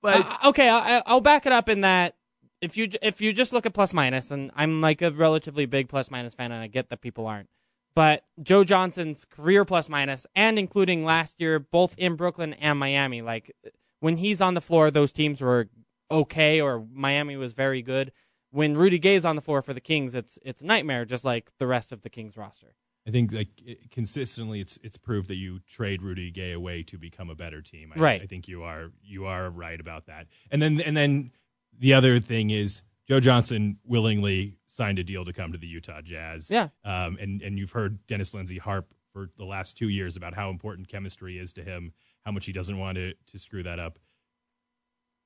but 0.02 0.26
uh, 0.26 0.48
okay, 0.48 0.68
I, 0.68 1.02
I'll 1.06 1.20
back 1.20 1.46
it 1.46 1.52
up 1.52 1.68
in 1.68 1.82
that 1.82 2.16
if 2.60 2.76
you 2.76 2.88
if 3.02 3.20
you 3.20 3.32
just 3.32 3.52
look 3.52 3.66
at 3.66 3.74
plus 3.74 3.92
minus, 3.92 4.30
and 4.30 4.50
I'm 4.54 4.80
like 4.80 5.02
a 5.02 5.10
relatively 5.10 5.66
big 5.66 5.88
plus 5.88 6.10
minus 6.10 6.34
fan, 6.34 6.52
and 6.52 6.62
I 6.62 6.66
get 6.66 6.88
that 6.90 7.00
people 7.00 7.26
aren't. 7.26 7.48
But 7.94 8.24
Joe 8.42 8.64
Johnson's 8.64 9.24
career 9.24 9.64
plus 9.64 9.88
minus, 9.88 10.26
and 10.34 10.58
including 10.58 11.04
last 11.04 11.40
year, 11.40 11.58
both 11.58 11.94
in 11.96 12.16
Brooklyn 12.16 12.54
and 12.54 12.78
Miami, 12.78 13.22
like 13.22 13.52
when 14.00 14.16
he's 14.16 14.40
on 14.40 14.54
the 14.54 14.60
floor, 14.60 14.90
those 14.90 15.12
teams 15.12 15.40
were 15.40 15.68
okay, 16.10 16.60
or 16.60 16.86
Miami 16.92 17.36
was 17.36 17.52
very 17.52 17.82
good. 17.82 18.12
When 18.50 18.76
Rudy 18.76 18.98
Gay's 18.98 19.24
on 19.24 19.36
the 19.36 19.42
floor 19.42 19.62
for 19.62 19.74
the 19.74 19.80
Kings, 19.80 20.14
it's 20.14 20.38
it's 20.42 20.62
a 20.62 20.66
nightmare, 20.66 21.04
just 21.04 21.24
like 21.24 21.50
the 21.58 21.66
rest 21.66 21.92
of 21.92 22.02
the 22.02 22.10
Kings 22.10 22.36
roster. 22.36 22.74
I 23.06 23.10
think 23.10 23.32
like 23.32 23.48
it, 23.64 23.90
consistently, 23.90 24.60
it's 24.60 24.78
it's 24.82 24.96
proved 24.96 25.28
that 25.28 25.36
you 25.36 25.60
trade 25.60 26.02
Rudy 26.02 26.30
Gay 26.30 26.52
away 26.52 26.82
to 26.84 26.98
become 26.98 27.28
a 27.28 27.34
better 27.34 27.60
team. 27.60 27.92
I, 27.94 27.98
right. 27.98 28.22
I 28.22 28.26
think 28.26 28.48
you 28.48 28.62
are 28.62 28.90
you 29.02 29.26
are 29.26 29.50
right 29.50 29.78
about 29.78 30.06
that. 30.06 30.26
And 30.50 30.62
then 30.62 30.80
and 30.80 30.96
then 30.96 31.32
the 31.78 31.92
other 31.92 32.20
thing 32.20 32.50
is 32.50 32.82
Joe 33.06 33.20
Johnson 33.20 33.78
willingly 33.84 34.56
signed 34.66 34.98
a 34.98 35.04
deal 35.04 35.24
to 35.24 35.32
come 35.32 35.52
to 35.52 35.58
the 35.58 35.66
Utah 35.66 36.00
Jazz. 36.00 36.50
Yeah. 36.50 36.68
Um, 36.84 37.18
and, 37.20 37.42
and 37.42 37.58
you've 37.58 37.72
heard 37.72 38.06
Dennis 38.06 38.32
Lindsey 38.32 38.58
harp 38.58 38.94
for 39.12 39.28
the 39.36 39.44
last 39.44 39.76
two 39.76 39.88
years 39.88 40.16
about 40.16 40.34
how 40.34 40.50
important 40.50 40.88
chemistry 40.88 41.38
is 41.38 41.52
to 41.54 41.62
him, 41.62 41.92
how 42.24 42.32
much 42.32 42.46
he 42.46 42.52
doesn't 42.52 42.78
want 42.78 42.96
to, 42.96 43.12
to 43.26 43.38
screw 43.38 43.62
that 43.62 43.78
up. 43.78 43.98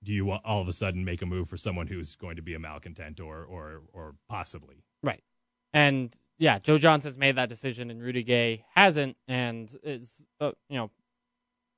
Do 0.02 0.12
you 0.12 0.24
want 0.24 0.44
all 0.44 0.60
of 0.60 0.68
a 0.68 0.72
sudden 0.72 1.04
make 1.04 1.22
a 1.22 1.26
move 1.26 1.48
for 1.48 1.56
someone 1.56 1.86
who's 1.86 2.14
going 2.16 2.36
to 2.36 2.42
be 2.42 2.54
a 2.54 2.58
malcontent 2.58 3.18
or 3.20 3.44
or 3.44 3.82
or 3.92 4.14
possibly? 4.28 4.84
Right. 5.02 5.22
And 5.72 6.16
yeah, 6.38 6.58
Joe 6.58 6.78
Johnson's 6.78 7.18
made 7.18 7.36
that 7.36 7.48
decision 7.48 7.90
and 7.90 8.00
Rudy 8.00 8.22
Gay 8.22 8.64
hasn't 8.74 9.16
and 9.26 9.74
is 9.82 10.24
uh, 10.40 10.52
you 10.68 10.76
know 10.76 10.90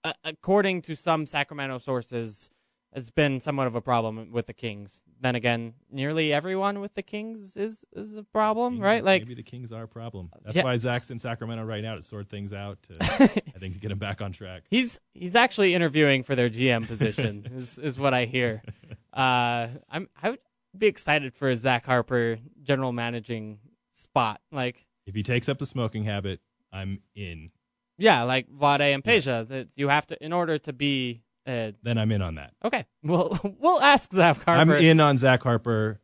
uh, 0.04 0.12
according 0.24 0.82
to 0.82 0.94
some 0.94 1.26
Sacramento 1.26 1.78
sources 1.78 2.50
it's 2.92 3.10
been 3.10 3.38
somewhat 3.38 3.68
of 3.68 3.76
a 3.76 3.80
problem 3.80 4.32
with 4.32 4.46
the 4.46 4.52
Kings. 4.52 5.02
Then 5.20 5.36
again, 5.36 5.74
nearly 5.90 6.32
everyone 6.32 6.80
with 6.80 6.94
the 6.94 7.02
Kings 7.02 7.56
is 7.56 7.84
is 7.92 8.16
a 8.16 8.24
problem, 8.24 8.74
maybe, 8.74 8.84
right? 8.84 9.04
Like 9.04 9.22
maybe 9.22 9.34
the 9.34 9.44
Kings 9.44 9.72
are 9.72 9.84
a 9.84 9.88
problem. 9.88 10.30
That's 10.44 10.56
yeah. 10.56 10.64
why 10.64 10.76
Zach's 10.76 11.10
in 11.10 11.18
Sacramento 11.18 11.64
right 11.64 11.82
now 11.82 11.94
to 11.94 12.02
sort 12.02 12.28
things 12.28 12.52
out. 12.52 12.78
To, 12.84 12.96
I 13.00 13.58
think 13.58 13.74
to 13.74 13.80
get 13.80 13.92
him 13.92 13.98
back 13.98 14.20
on 14.20 14.32
track. 14.32 14.64
He's 14.70 14.98
he's 15.14 15.36
actually 15.36 15.74
interviewing 15.74 16.24
for 16.24 16.34
their 16.34 16.50
GM 16.50 16.86
position. 16.86 17.46
is 17.54 17.78
is 17.78 17.98
what 17.98 18.14
I 18.14 18.24
hear. 18.24 18.62
Uh, 19.12 19.66
I'm 19.90 20.08
I 20.22 20.30
would 20.30 20.38
be 20.78 20.86
excited 20.86 21.34
for 21.34 21.48
a 21.48 21.56
Zach 21.56 21.84
Harper 21.84 22.38
general 22.62 22.92
managing 22.92 23.58
spot. 23.90 24.40
Like 24.52 24.86
if 25.06 25.14
he 25.14 25.22
takes 25.22 25.48
up 25.48 25.58
the 25.58 25.66
smoking 25.66 26.04
habit, 26.04 26.40
I'm 26.72 27.00
in. 27.14 27.50
Yeah, 27.98 28.22
like 28.22 28.48
Vlade 28.50 28.94
and 28.94 29.04
Peja. 29.04 29.46
That 29.48 29.68
you 29.76 29.88
have 29.88 30.06
to 30.08 30.24
in 30.24 30.32
order 30.32 30.58
to 30.58 30.72
be 30.72 31.22
uh, 31.46 31.72
then 31.82 31.98
I'm 31.98 32.12
in 32.12 32.22
on 32.22 32.36
that. 32.36 32.52
Okay, 32.64 32.86
we'll 33.02 33.38
we'll 33.58 33.80
ask 33.80 34.12
Zach 34.12 34.44
Harper. 34.44 34.50
I'm 34.52 34.70
in 34.70 35.00
on 35.00 35.16
Zach 35.16 35.42
Harper. 35.42 36.00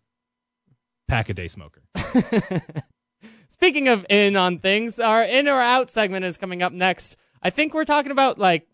Pack 1.09 1.29
a 1.29 1.35
day 1.35 1.49
smoker. 1.49 1.83
Speaking 3.49 3.89
of 3.89 4.05
in 4.11 4.35
on 4.35 4.59
things, 4.59 4.99
our 4.99 5.23
in 5.23 5.47
or 5.47 5.61
out 5.61 5.89
segment 5.89 6.25
is 6.25 6.37
coming 6.37 6.63
up 6.63 6.73
next. 6.73 7.17
I 7.43 7.51
think 7.51 7.75
we're 7.75 7.85
talking 7.85 8.11
about 8.11 8.39
like 8.39 8.67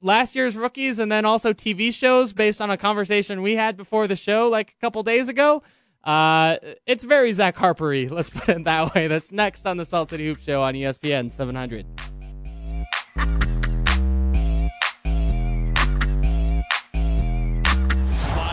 last 0.00 0.36
year's 0.36 0.56
rookies 0.56 0.98
and 0.98 1.10
then 1.10 1.24
also 1.24 1.52
TV 1.52 1.92
shows 1.92 2.32
based 2.32 2.60
on 2.60 2.70
a 2.70 2.76
conversation 2.76 3.42
we 3.42 3.56
had 3.56 3.76
before 3.76 4.06
the 4.06 4.16
show 4.16 4.48
like 4.48 4.74
a 4.78 4.80
couple 4.80 5.02
days 5.02 5.28
ago. 5.28 5.62
Uh, 6.04 6.56
it's 6.86 7.04
very 7.04 7.32
Zach 7.32 7.56
Harpery. 7.56 8.08
Let's 8.08 8.30
put 8.30 8.48
it 8.48 8.64
that 8.64 8.94
way. 8.94 9.06
That's 9.06 9.32
next 9.32 9.66
on 9.66 9.76
the 9.76 9.84
Salt 9.84 10.10
City 10.10 10.26
Hoop 10.26 10.38
Show 10.38 10.62
on 10.62 10.74
ESPN 10.74 11.30
700. 11.30 11.86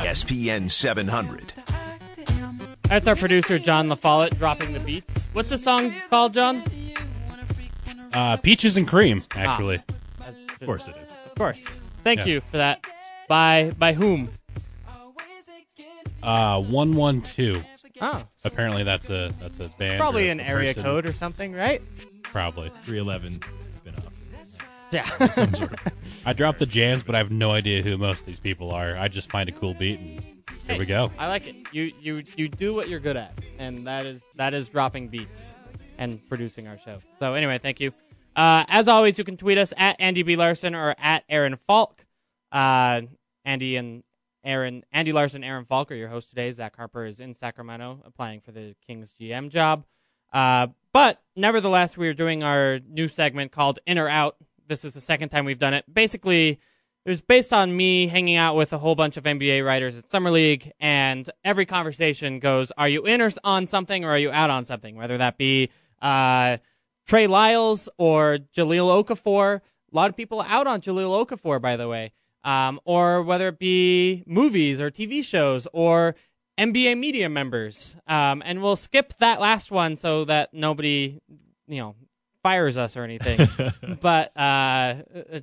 ESPN 0.09 0.71
700. 0.71 1.53
That's 2.83 3.07
our 3.07 3.15
producer, 3.15 3.59
John 3.59 3.87
LaFollette, 3.87 4.37
dropping 4.39 4.73
the 4.73 4.79
beats. 4.79 5.29
What's 5.33 5.51
the 5.51 5.57
song 5.59 5.93
called, 6.09 6.33
John? 6.33 6.63
Uh, 8.13 8.37
Peaches 8.37 8.75
and 8.77 8.87
Cream, 8.87 9.21
actually. 9.35 9.79
Ah, 10.19 10.29
of 10.29 10.65
course 10.65 10.87
it 10.87 10.95
is. 10.97 11.19
Of 11.25 11.35
course. 11.35 11.79
Thank 12.03 12.21
yeah. 12.21 12.25
you 12.25 12.41
for 12.41 12.57
that. 12.57 12.83
By 13.27 13.71
by 13.77 13.93
whom? 13.93 14.31
Uh, 16.21 16.61
one 16.61 16.93
one 16.93 17.21
two. 17.21 17.63
Oh, 18.01 18.23
apparently 18.45 18.83
that's 18.83 19.09
a 19.09 19.31
that's 19.39 19.59
a 19.59 19.69
band. 19.69 19.99
Probably 19.99 20.29
an 20.29 20.39
area 20.39 20.69
person. 20.69 20.83
code 20.83 21.05
or 21.05 21.13
something, 21.13 21.53
right? 21.53 21.81
Probably 22.23 22.69
three 22.69 22.97
eleven 22.97 23.39
spinoff. 23.83 24.07
Yeah. 24.91 25.05
I 26.25 26.33
dropped 26.33 26.59
the 26.59 26.65
jams, 26.65 27.03
but 27.03 27.15
I 27.15 27.17
have 27.19 27.31
no 27.31 27.51
idea 27.51 27.81
who 27.81 27.97
most 27.97 28.21
of 28.21 28.25
these 28.25 28.39
people 28.39 28.71
are. 28.71 28.95
I 28.95 29.07
just 29.07 29.29
find 29.29 29.49
a 29.49 29.51
cool 29.51 29.73
beat 29.73 29.99
and 29.99 30.23
here 30.69 30.79
we 30.79 30.85
go. 30.85 31.11
I 31.17 31.27
like 31.27 31.47
it. 31.47 31.55
You 31.71 31.91
you 31.99 32.23
you 32.35 32.47
do 32.47 32.75
what 32.75 32.89
you're 32.89 32.99
good 32.99 33.17
at, 33.17 33.33
and 33.57 33.87
that 33.87 34.05
is 34.05 34.29
that 34.35 34.53
is 34.53 34.67
dropping 34.69 35.07
beats 35.07 35.55
and 35.97 36.21
producing 36.29 36.67
our 36.67 36.77
show. 36.77 36.99
So 37.19 37.33
anyway, 37.33 37.57
thank 37.57 37.79
you. 37.79 37.91
Uh, 38.35 38.65
as 38.67 38.87
always, 38.87 39.17
you 39.17 39.23
can 39.23 39.35
tweet 39.35 39.57
us 39.57 39.73
at 39.77 39.95
Andy 39.99 40.23
B 40.23 40.35
Larson 40.35 40.75
or 40.75 40.95
at 40.97 41.23
Aaron 41.27 41.55
Falk. 41.55 42.05
Uh, 42.51 43.01
Andy 43.45 43.75
and 43.75 44.03
Aaron, 44.43 44.83
Andy 44.91 45.11
Larson, 45.11 45.43
Aaron 45.43 45.65
Falk 45.65 45.91
are 45.91 45.95
your 45.95 46.09
host 46.09 46.29
today. 46.29 46.49
Zach 46.51 46.75
Harper 46.75 47.05
is 47.05 47.19
in 47.19 47.33
Sacramento 47.33 48.01
applying 48.05 48.39
for 48.39 48.51
the 48.51 48.75
Kings 48.85 49.13
GM 49.19 49.49
job. 49.49 49.85
Uh, 50.31 50.67
but 50.93 51.21
nevertheless, 51.35 51.97
we 51.97 52.07
are 52.07 52.13
doing 52.13 52.43
our 52.43 52.79
new 52.87 53.07
segment 53.07 53.51
called 53.51 53.79
In 53.85 53.97
or 53.97 54.07
Out. 54.07 54.37
This 54.67 54.85
is 54.85 54.93
the 54.93 55.01
second 55.01 55.29
time 55.29 55.45
we've 55.45 55.59
done 55.59 55.73
it. 55.73 55.85
Basically, 55.91 56.59
it 57.05 57.09
was 57.09 57.21
based 57.21 57.53
on 57.53 57.75
me 57.75 58.07
hanging 58.07 58.35
out 58.35 58.55
with 58.55 58.71
a 58.73 58.77
whole 58.77 58.95
bunch 58.95 59.17
of 59.17 59.23
NBA 59.23 59.65
writers 59.65 59.97
at 59.97 60.09
Summer 60.09 60.31
League, 60.31 60.71
and 60.79 61.29
every 61.43 61.65
conversation 61.65 62.39
goes, 62.39 62.71
Are 62.77 62.89
you 62.89 63.05
in 63.05 63.21
or 63.21 63.31
on 63.43 63.67
something, 63.67 64.05
or 64.05 64.11
are 64.11 64.17
you 64.17 64.31
out 64.31 64.49
on 64.49 64.65
something? 64.65 64.95
Whether 64.95 65.17
that 65.17 65.37
be 65.37 65.69
uh, 66.01 66.57
Trey 67.07 67.25
Lyles 67.27 67.89
or 67.97 68.37
Jahlil 68.55 69.03
Okafor. 69.03 69.61
A 69.91 69.95
lot 69.95 70.09
of 70.11 70.15
people 70.15 70.41
out 70.41 70.67
on 70.67 70.81
Jahlil 70.81 71.25
Okafor, 71.25 71.59
by 71.59 71.75
the 71.75 71.87
way. 71.87 72.13
Um, 72.43 72.79
or 72.85 73.21
whether 73.21 73.49
it 73.49 73.59
be 73.59 74.23
movies 74.25 74.79
or 74.79 74.89
TV 74.89 75.23
shows 75.23 75.67
or 75.73 76.15
NBA 76.57 76.97
media 76.97 77.29
members. 77.29 77.95
Um, 78.07 78.41
and 78.45 78.61
we'll 78.61 78.75
skip 78.75 79.13
that 79.19 79.39
last 79.39 79.71
one 79.71 79.95
so 79.95 80.25
that 80.25 80.53
nobody, 80.53 81.19
you 81.67 81.79
know, 81.79 81.95
fires 82.43 82.77
us 82.77 82.95
or 82.95 83.03
anything, 83.03 83.47
but 84.01 84.35
uh, 84.37 84.95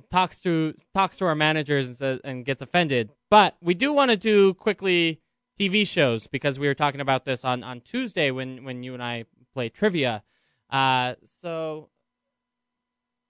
talks 0.09 0.39
to 0.41 0.73
talks 0.93 1.17
to 1.17 1.25
our 1.25 1.35
managers 1.35 1.87
and 1.87 1.97
says 1.97 2.19
and 2.23 2.45
gets 2.45 2.61
offended. 2.61 3.11
But 3.29 3.55
we 3.61 3.73
do 3.73 3.93
want 3.93 4.11
to 4.11 4.17
do 4.17 4.53
quickly 4.55 5.21
TV 5.59 5.87
shows 5.87 6.27
because 6.27 6.59
we 6.59 6.67
were 6.67 6.75
talking 6.75 7.01
about 7.01 7.25
this 7.25 7.43
on, 7.43 7.63
on 7.63 7.81
Tuesday 7.81 8.31
when, 8.31 8.63
when 8.63 8.83
you 8.83 8.93
and 8.93 9.03
I 9.03 9.25
play 9.53 9.69
trivia. 9.69 10.23
Uh, 10.69 11.15
so 11.41 11.89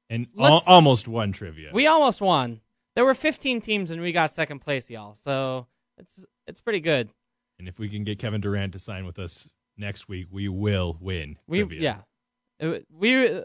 and 0.10 0.28
al- 0.40 0.64
almost 0.68 1.08
won 1.08 1.32
trivia. 1.32 1.72
we 1.74 1.88
almost 1.88 2.22
won. 2.22 2.62
There 2.98 3.06
were 3.06 3.14
15 3.14 3.62
teams 3.62 3.92
and 3.92 4.02
we 4.02 4.12
got 4.12 4.32
second 4.32 4.58
place, 4.60 4.90
y'all. 4.90 5.14
So 5.14 5.68
it's 6.00 6.26
it's 6.48 6.60
pretty 6.62 6.80
good. 6.80 7.10
and 7.60 7.68
if 7.68 7.78
we 7.78 7.90
can 7.90 8.04
get 8.04 8.18
Kevin 8.18 8.42
Durant 8.42 8.74
to 8.74 8.80
sign 8.80 9.06
with 9.06 9.20
us 9.20 9.48
next 9.78 10.10
week, 10.10 10.26
we 10.32 10.48
will 10.50 10.98
win. 11.00 11.38
We 11.46 11.60
trivia. 11.60 11.80
yeah, 11.80 12.68
It- 12.68 12.88
we. 12.92 13.28
uh, 13.30 13.42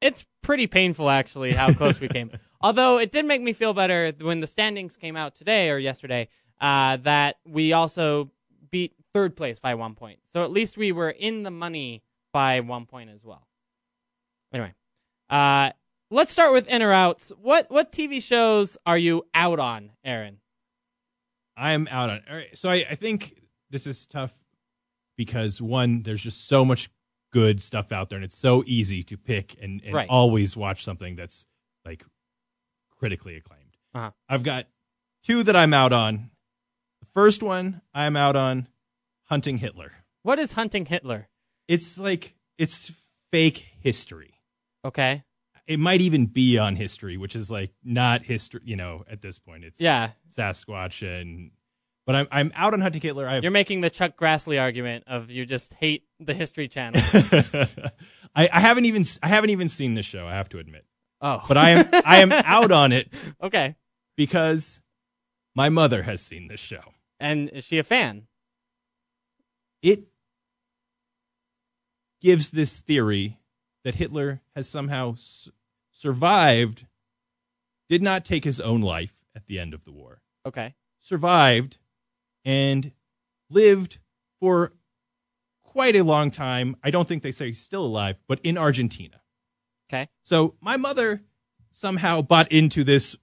It's 0.00 0.26
pretty 0.42 0.66
painful 0.66 1.08
actually 1.08 1.52
how 1.52 1.72
close 1.72 2.00
we 2.00 2.08
came. 2.08 2.32
Although 2.60 2.98
it 2.98 3.12
did 3.12 3.24
make 3.24 3.40
me 3.40 3.52
feel 3.52 3.72
better 3.72 4.12
when 4.20 4.40
the 4.40 4.48
standings 4.48 4.96
came 4.96 5.14
out 5.16 5.36
today 5.36 5.70
or 5.70 5.78
yesterday 5.78 6.26
uh, 6.60 6.96
that 6.98 7.36
we 7.46 7.72
also 7.72 8.32
beat 8.72 8.94
third 9.14 9.36
place 9.36 9.60
by 9.60 9.76
one 9.76 9.94
point. 9.94 10.18
So 10.24 10.42
at 10.42 10.50
least 10.50 10.76
we 10.76 10.90
were 10.90 11.10
in 11.10 11.44
the 11.44 11.52
money 11.52 12.02
by 12.32 12.58
one 12.58 12.86
point 12.86 13.10
as 13.10 13.24
well. 13.24 13.46
Anyway, 14.52 14.74
uh, 15.30 15.70
let's 16.12 16.30
start 16.30 16.52
with 16.52 16.68
in 16.68 16.82
or 16.82 16.92
outs. 16.92 17.32
What 17.40 17.70
what 17.70 17.92
TV 17.92 18.22
shows 18.22 18.76
are 18.86 18.98
you 18.98 19.24
out 19.34 19.58
on, 19.58 19.90
Aaron? 20.04 20.38
I'm 21.56 21.88
out 21.90 22.10
on. 22.10 22.20
All 22.30 22.36
right, 22.36 22.56
so 22.56 22.68
I, 22.68 22.84
I 22.90 22.94
think 22.94 23.38
this 23.70 23.86
is 23.86 24.06
tough 24.06 24.44
because 25.16 25.60
one, 25.60 26.02
there's 26.02 26.22
just 26.22 26.46
so 26.48 26.64
much 26.64 26.88
good 27.32 27.62
stuff 27.62 27.92
out 27.92 28.08
there, 28.10 28.16
and 28.16 28.24
it's 28.24 28.36
so 28.36 28.62
easy 28.66 29.02
to 29.04 29.16
pick 29.16 29.56
and, 29.60 29.80
and 29.84 29.94
Right. 29.94 30.08
always 30.08 30.56
watch 30.56 30.84
something 30.84 31.16
that's 31.16 31.46
like 31.84 32.04
critically 32.98 33.36
acclaimed. 33.36 33.76
Uh-huh. 33.94 34.10
I've 34.28 34.42
got 34.42 34.66
two 35.24 35.42
that 35.42 35.56
I'm 35.56 35.74
out 35.74 35.92
on. 35.92 36.30
The 37.00 37.06
first 37.12 37.42
one 37.42 37.82
I'm 37.92 38.16
out 38.16 38.36
on 38.36 38.68
Hunting 39.24 39.58
Hitler. 39.58 39.92
What 40.22 40.38
is 40.38 40.52
Hunting 40.52 40.86
Hitler? 40.86 41.28
It's 41.68 41.98
like 41.98 42.34
it's 42.58 42.92
fake 43.30 43.66
history. 43.80 44.34
Okay. 44.84 45.24
It 45.66 45.78
might 45.78 46.00
even 46.00 46.26
be 46.26 46.58
on 46.58 46.76
history, 46.76 47.16
which 47.16 47.36
is 47.36 47.50
like 47.50 47.70
not 47.84 48.22
history. 48.22 48.60
You 48.64 48.76
know, 48.76 49.04
at 49.10 49.22
this 49.22 49.38
point, 49.38 49.64
it's 49.64 49.80
Yeah, 49.80 50.10
Sasquatch 50.28 51.02
and. 51.02 51.50
But 52.04 52.16
I'm 52.16 52.26
I'm 52.32 52.52
out 52.56 52.74
on 52.74 52.80
Hunting 52.80 53.00
Hitler. 53.00 53.28
I 53.28 53.34
have 53.34 53.44
you're 53.44 53.52
making 53.52 53.80
the 53.80 53.88
Chuck 53.90 54.16
Grassley 54.16 54.60
argument 54.60 55.04
of 55.06 55.30
you 55.30 55.46
just 55.46 55.74
hate 55.74 56.02
the 56.18 56.34
History 56.34 56.66
Channel. 56.66 57.00
I, 58.34 58.48
I 58.52 58.58
haven't 58.60 58.86
even 58.86 59.04
I 59.22 59.28
haven't 59.28 59.50
even 59.50 59.68
seen 59.68 59.94
this 59.94 60.04
show. 60.04 60.26
I 60.26 60.32
have 60.32 60.48
to 60.48 60.58
admit, 60.58 60.84
Oh, 61.20 61.44
but 61.46 61.56
I 61.56 61.70
am 61.70 61.88
I 62.04 62.16
am 62.16 62.32
out 62.44 62.72
on 62.72 62.90
it 62.90 63.12
okay. 63.40 63.76
because 64.16 64.80
my 65.54 65.68
mother 65.68 66.02
has 66.02 66.20
seen 66.20 66.48
this 66.48 66.58
show. 66.58 66.80
And 67.20 67.48
is 67.50 67.64
she 67.64 67.78
a 67.78 67.84
fan? 67.84 68.26
It 69.80 70.08
gives 72.20 72.50
this 72.50 72.80
theory 72.80 73.38
that 73.84 73.96
Hitler 73.96 74.40
has 74.54 74.68
somehow 74.68 75.12
s- 75.14 75.48
survived, 75.90 76.86
did 77.88 78.02
not 78.02 78.24
take 78.24 78.44
his 78.44 78.60
own 78.60 78.80
life 78.80 79.18
at 79.34 79.46
the 79.46 79.58
end 79.58 79.74
of 79.74 79.84
the 79.84 79.92
war, 79.92 80.22
Okay. 80.46 80.74
survived, 81.00 81.78
and 82.44 82.92
lived 83.50 83.98
for 84.40 84.72
quite 85.62 85.96
a 85.96 86.02
long 86.04 86.30
time. 86.30 86.76
I 86.82 86.90
don't 86.90 87.08
think 87.08 87.22
they 87.22 87.32
say 87.32 87.46
he's 87.46 87.60
still 87.62 87.84
alive, 87.84 88.20
but 88.26 88.40
in 88.42 88.58
Argentina. 88.58 89.22
Okay. 89.88 90.08
So 90.22 90.54
my 90.60 90.76
mother 90.76 91.22
somehow 91.70 92.22
bought 92.22 92.50
into 92.50 92.82
this 92.84 93.16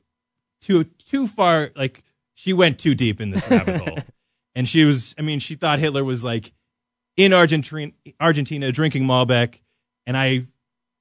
too 0.62 0.84
too 0.86 1.28
far. 1.28 1.72
Like 1.76 2.04
she 2.34 2.54
went 2.54 2.80
too 2.80 2.96
deep 2.96 3.20
in 3.22 3.32
this 3.32 3.50
rabbit 3.50 3.82
hole, 3.82 3.98
and 4.56 4.68
she 4.70 4.86
was. 4.86 5.16
I 5.18 5.22
mean, 5.22 5.40
she 5.40 5.56
thought 5.56 5.80
Hitler 5.80 6.04
was 6.04 6.24
like 6.24 6.54
in 7.18 7.34
Argentina, 7.34 7.92
Argentina 8.20 8.72
drinking 8.72 9.04
Malbec, 9.04 9.62
and 10.10 10.18
I, 10.18 10.42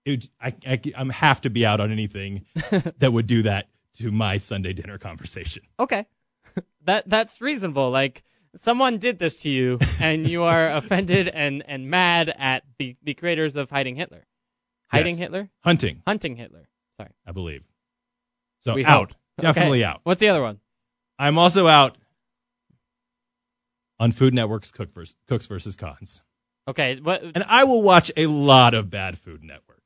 it, 0.04 0.28
I, 0.38 0.52
I, 0.66 0.80
I'm 0.94 1.08
have 1.08 1.40
to 1.40 1.50
be 1.50 1.64
out 1.64 1.80
on 1.80 1.90
anything 1.90 2.44
that 2.98 3.10
would 3.10 3.26
do 3.26 3.42
that 3.42 3.68
to 3.94 4.10
my 4.12 4.36
Sunday 4.36 4.74
dinner 4.74 4.98
conversation. 4.98 5.62
Okay. 5.80 6.04
that 6.84 7.08
that's 7.08 7.40
reasonable. 7.40 7.90
Like 7.90 8.22
someone 8.54 8.98
did 8.98 9.18
this 9.18 9.38
to 9.38 9.48
you 9.48 9.78
and 10.00 10.28
you 10.28 10.42
are 10.42 10.68
offended 10.68 11.28
and 11.28 11.64
and 11.66 11.88
mad 11.88 12.28
at 12.36 12.64
the 12.78 12.96
the 13.02 13.14
creators 13.14 13.56
of 13.56 13.70
Hiding 13.70 13.96
Hitler. 13.96 14.26
Hiding 14.88 15.14
Yes. 15.14 15.20
Hitler? 15.20 15.48
Hunting, 15.64 16.02
Hunting 16.06 16.36
Hitler. 16.36 16.68
Sorry. 16.98 17.10
I 17.26 17.32
believe. 17.32 17.62
So 18.60 18.74
We 18.74 18.84
out, 18.84 19.12
hope. 19.12 19.42
definitely 19.42 19.84
Okay. 19.84 19.90
out. 19.90 20.00
What's 20.04 20.20
the 20.20 20.28
other 20.28 20.42
one? 20.42 20.60
I'm 21.18 21.38
also 21.38 21.66
out 21.66 21.96
on 23.98 24.12
Food 24.12 24.34
Network's 24.34 24.70
Cook 24.70 24.92
versus, 24.92 25.16
Cooks 25.28 25.46
versus 25.46 25.76
Cons. 25.76 26.20
Okay, 26.68 27.00
what 27.00 27.22
And 27.22 27.44
I 27.48 27.64
will 27.64 27.82
watch 27.82 28.12
a 28.16 28.26
lot 28.26 28.74
of 28.74 28.90
bad 28.90 29.18
Food 29.18 29.42
Network. 29.42 29.82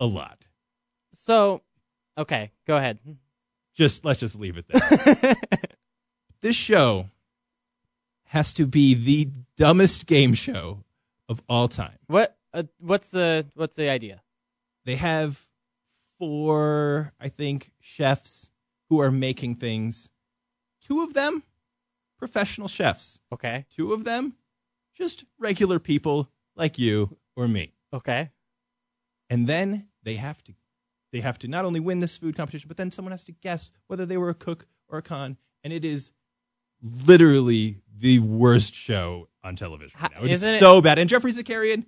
A 0.00 0.06
lot. 0.06 0.48
so 1.12 1.62
okay, 2.18 2.50
go 2.66 2.76
ahead. 2.76 2.98
Just 3.74 4.04
let's 4.04 4.20
just 4.20 4.38
leave 4.38 4.58
it 4.58 4.66
there. 4.68 5.36
this 6.42 6.56
show 6.56 7.06
has 8.24 8.52
to 8.54 8.66
be 8.66 8.94
the 8.94 9.30
dumbest 9.56 10.06
game 10.06 10.34
show 10.34 10.82
of 11.28 11.40
all 11.48 11.68
time. 11.68 11.98
what 12.08 12.36
uh, 12.52 12.64
what's 12.80 13.10
the 13.10 13.46
what's 13.54 13.76
the 13.76 13.88
idea? 13.88 14.22
They 14.84 14.96
have 14.96 15.46
four, 16.18 17.12
I 17.20 17.28
think, 17.28 17.72
chefs 17.80 18.50
who 18.88 19.00
are 19.00 19.10
making 19.10 19.56
things. 19.56 20.10
Two 20.82 21.02
of 21.02 21.14
them 21.14 21.42
professional 22.18 22.68
chefs. 22.68 23.20
Okay. 23.32 23.66
Two 23.74 23.92
of 23.92 24.04
them 24.04 24.34
just 24.96 25.24
regular 25.38 25.78
people 25.78 26.30
like 26.56 26.78
you 26.78 27.16
or 27.36 27.46
me. 27.48 27.74
Okay. 27.92 28.30
and 29.30 29.46
then 29.46 29.88
they 30.02 30.14
have 30.16 30.42
to 30.44 30.54
they 31.12 31.20
have 31.20 31.38
to 31.38 31.48
not 31.48 31.64
only 31.64 31.80
win 31.80 32.00
this 32.00 32.16
food 32.16 32.36
competition 32.36 32.68
but 32.68 32.76
then 32.76 32.90
someone 32.90 33.12
has 33.12 33.24
to 33.24 33.32
guess 33.32 33.70
whether 33.86 34.04
they 34.06 34.16
were 34.16 34.28
a 34.28 34.34
cook 34.34 34.66
or 34.88 34.98
a 34.98 35.02
con 35.02 35.36
and 35.64 35.72
it 35.72 35.84
is 35.84 36.12
literally 36.82 37.80
the 37.98 38.18
worst 38.18 38.74
show 38.74 39.28
on 39.42 39.56
television 39.56 39.98
Ha- 39.98 40.10
now. 40.14 40.24
It 40.24 40.30
is 40.32 40.42
it- 40.42 40.60
so 40.60 40.80
bad 40.82 40.98
and 40.98 41.08
geoffrey 41.08 41.32
zakarian 41.32 41.86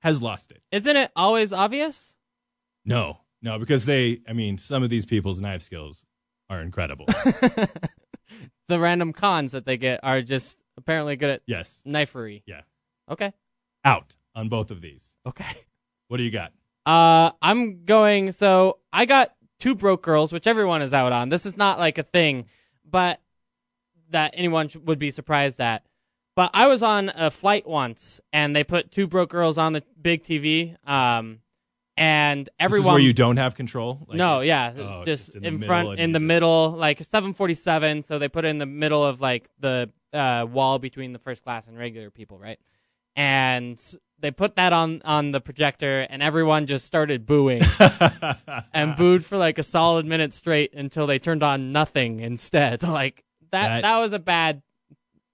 has 0.00 0.22
lost 0.22 0.50
it 0.50 0.62
Isn't 0.72 0.96
it 0.96 1.10
always 1.14 1.52
obvious? 1.52 2.14
no 2.84 3.18
no 3.42 3.58
because 3.58 3.84
they 3.86 4.20
i 4.28 4.32
mean 4.32 4.56
some 4.58 4.82
of 4.82 4.90
these 4.90 5.04
people's 5.06 5.40
knife 5.40 5.62
skills 5.62 6.04
are 6.48 6.62
incredible 6.62 7.06
the 8.68 8.78
random 8.78 9.12
cons 9.12 9.52
that 9.52 9.66
they 9.66 9.76
get 9.76 10.00
are 10.02 10.22
just 10.22 10.62
apparently 10.80 11.16
good 11.16 11.30
at 11.30 11.42
yes 11.46 11.82
knifery. 11.86 12.42
yeah 12.46 12.62
Okay. 13.08 13.32
out 13.84 14.16
on 14.34 14.48
both 14.48 14.70
of 14.70 14.80
these 14.80 15.16
Okay. 15.26 15.52
what 16.08 16.16
do 16.16 16.22
you 16.24 16.30
got 16.30 16.52
Uh, 16.86 17.30
I'm 17.42 17.84
going. 17.84 18.32
So 18.32 18.78
I 18.92 19.04
got 19.04 19.34
two 19.58 19.74
broke 19.74 20.02
girls, 20.02 20.32
which 20.32 20.46
everyone 20.46 20.80
is 20.82 20.94
out 20.94 21.12
on. 21.12 21.28
This 21.28 21.44
is 21.46 21.56
not 21.56 21.78
like 21.78 21.98
a 21.98 22.02
thing, 22.02 22.46
but 22.88 23.20
that 24.08 24.32
anyone 24.34 24.68
sh- 24.68 24.76
would 24.76 24.98
be 24.98 25.10
surprised 25.10 25.60
at. 25.60 25.84
But 26.34 26.50
I 26.54 26.66
was 26.68 26.82
on 26.82 27.10
a 27.10 27.30
flight 27.30 27.66
once, 27.68 28.20
and 28.32 28.56
they 28.56 28.64
put 28.64 28.90
two 28.90 29.06
broke 29.06 29.28
girls 29.30 29.58
on 29.58 29.74
the 29.74 29.82
big 30.00 30.22
TV. 30.22 30.74
Um, 30.88 31.40
and 32.00 32.46
this 32.46 32.50
is 32.50 32.54
everyone 32.58 32.92
where 32.94 33.02
you 33.02 33.12
don't 33.12 33.36
have 33.36 33.54
control 33.54 34.04
Like, 34.08 34.16
no, 34.16 34.40
yeah, 34.40 34.72
oh, 34.76 35.04
just, 35.04 35.34
just 35.34 35.36
in 35.36 35.44
in, 35.44 35.62
front, 35.62 36.00
in 36.00 36.12
the 36.12 36.18
just- 36.18 36.26
middle, 36.26 36.70
like 36.70 36.98
747. 37.04 38.02
So 38.02 38.18
they 38.18 38.28
put 38.28 38.44
it 38.44 38.48
in 38.48 38.58
the 38.58 38.66
middle 38.66 39.04
of 39.04 39.20
like 39.20 39.48
the 39.60 39.90
uh, 40.12 40.46
wall 40.50 40.78
between 40.78 41.12
the 41.12 41.18
first 41.18 41.44
class 41.44 41.68
and 41.68 41.78
regular 41.78 42.10
people, 42.10 42.38
right? 42.38 42.58
And 43.16 43.80
they 44.18 44.30
put 44.30 44.56
that 44.56 44.72
on 44.72 45.02
on 45.04 45.30
the 45.32 45.40
projector, 45.40 46.06
and 46.08 46.22
everyone 46.22 46.66
just 46.66 46.86
started 46.86 47.26
booing 47.26 47.62
and 48.74 48.96
booed 48.96 49.24
for 49.24 49.36
like 49.36 49.58
a 49.58 49.62
solid 49.62 50.06
minute 50.06 50.32
straight 50.32 50.72
until 50.74 51.06
they 51.06 51.18
turned 51.18 51.42
on 51.42 51.72
nothing 51.72 52.20
instead. 52.20 52.82
Like 53.00 53.24
that, 53.52 53.68
That- 53.68 53.82
that 53.82 53.98
was 53.98 54.12
a 54.12 54.18
bad 54.18 54.62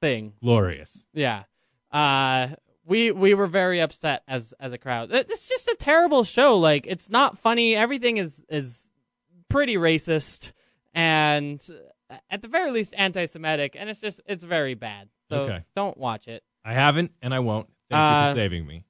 thing. 0.00 0.32
glorious 0.42 1.06
Yeah. 1.12 1.44
Uh 1.92 2.48
we 2.86 3.10
we 3.10 3.34
were 3.34 3.46
very 3.48 3.80
upset 3.80 4.22
as 4.28 4.54
as 4.60 4.72
a 4.72 4.78
crowd. 4.78 5.10
It's 5.12 5.48
just 5.48 5.68
a 5.68 5.76
terrible 5.78 6.24
show. 6.24 6.56
Like 6.58 6.86
it's 6.86 7.10
not 7.10 7.36
funny. 7.38 7.74
Everything 7.76 8.16
is 8.16 8.42
is 8.48 8.88
pretty 9.48 9.76
racist 9.76 10.52
and 10.94 11.60
uh, 12.10 12.16
at 12.30 12.42
the 12.42 12.48
very 12.48 12.70
least 12.70 12.94
anti-Semitic 12.96 13.76
and 13.78 13.88
it's 13.90 14.00
just 14.00 14.20
it's 14.26 14.44
very 14.44 14.74
bad. 14.74 15.08
So 15.30 15.40
Okay. 15.40 15.64
don't 15.74 15.96
watch 15.98 16.28
it. 16.28 16.42
i 16.64 16.72
haven't 16.72 17.12
and 17.22 17.34
i 17.34 17.40
won't 17.40 17.68
thank 17.90 17.98
you 17.98 18.16
Uh, 18.16 18.28
for 18.30 18.34
saving 18.34 18.66
me 18.66 18.84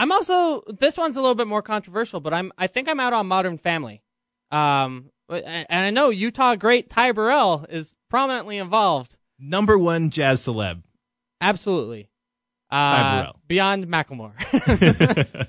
I'm 0.00 0.12
also 0.12 0.62
this 0.68 0.96
one's 0.96 1.16
a 1.16 1.20
little 1.20 1.34
bit 1.34 1.48
more 1.48 1.62
controversial, 1.62 2.20
but 2.20 2.32
I'm 2.32 2.52
I 2.56 2.68
think 2.68 2.88
I'm 2.88 3.00
out 3.00 3.12
on 3.12 3.26
Modern 3.26 3.58
Family. 3.58 4.02
Um 4.52 5.10
and 5.28 5.66
and 5.68 5.84
I 5.84 5.90
know 5.90 6.10
Utah 6.10 6.54
great 6.54 6.88
Ty 6.88 7.12
Burrell 7.12 7.66
is 7.68 7.96
prominently 8.08 8.58
involved. 8.58 9.16
number 9.38 9.76
one 9.78 10.10
jazz 10.10 10.40
celeb 10.46 10.82
Absolutely. 11.40 12.08
Uh, 12.70 13.32
beyond 13.46 13.86
Macklemore. 13.86 14.32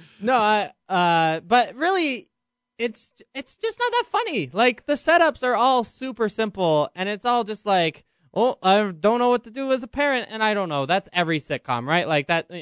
no, 0.20 0.34
I, 0.36 0.70
uh, 0.88 1.40
but 1.40 1.74
really, 1.74 2.28
it's 2.78 3.12
it's 3.34 3.56
just 3.56 3.78
not 3.78 3.90
that 3.92 4.04
funny. 4.06 4.50
Like 4.52 4.86
the 4.86 4.94
setups 4.94 5.42
are 5.42 5.54
all 5.54 5.84
super 5.84 6.28
simple, 6.28 6.90
and 6.94 7.08
it's 7.08 7.24
all 7.24 7.44
just 7.44 7.66
like, 7.66 8.04
well, 8.32 8.58
I 8.62 8.90
don't 8.92 9.18
know 9.18 9.30
what 9.30 9.44
to 9.44 9.50
do 9.50 9.72
as 9.72 9.82
a 9.82 9.88
parent, 9.88 10.28
and 10.30 10.42
I 10.42 10.54
don't 10.54 10.68
know. 10.68 10.86
That's 10.86 11.08
every 11.12 11.40
sitcom, 11.40 11.86
right? 11.86 12.06
Like 12.06 12.28
that. 12.28 12.50
uh, 12.50 12.58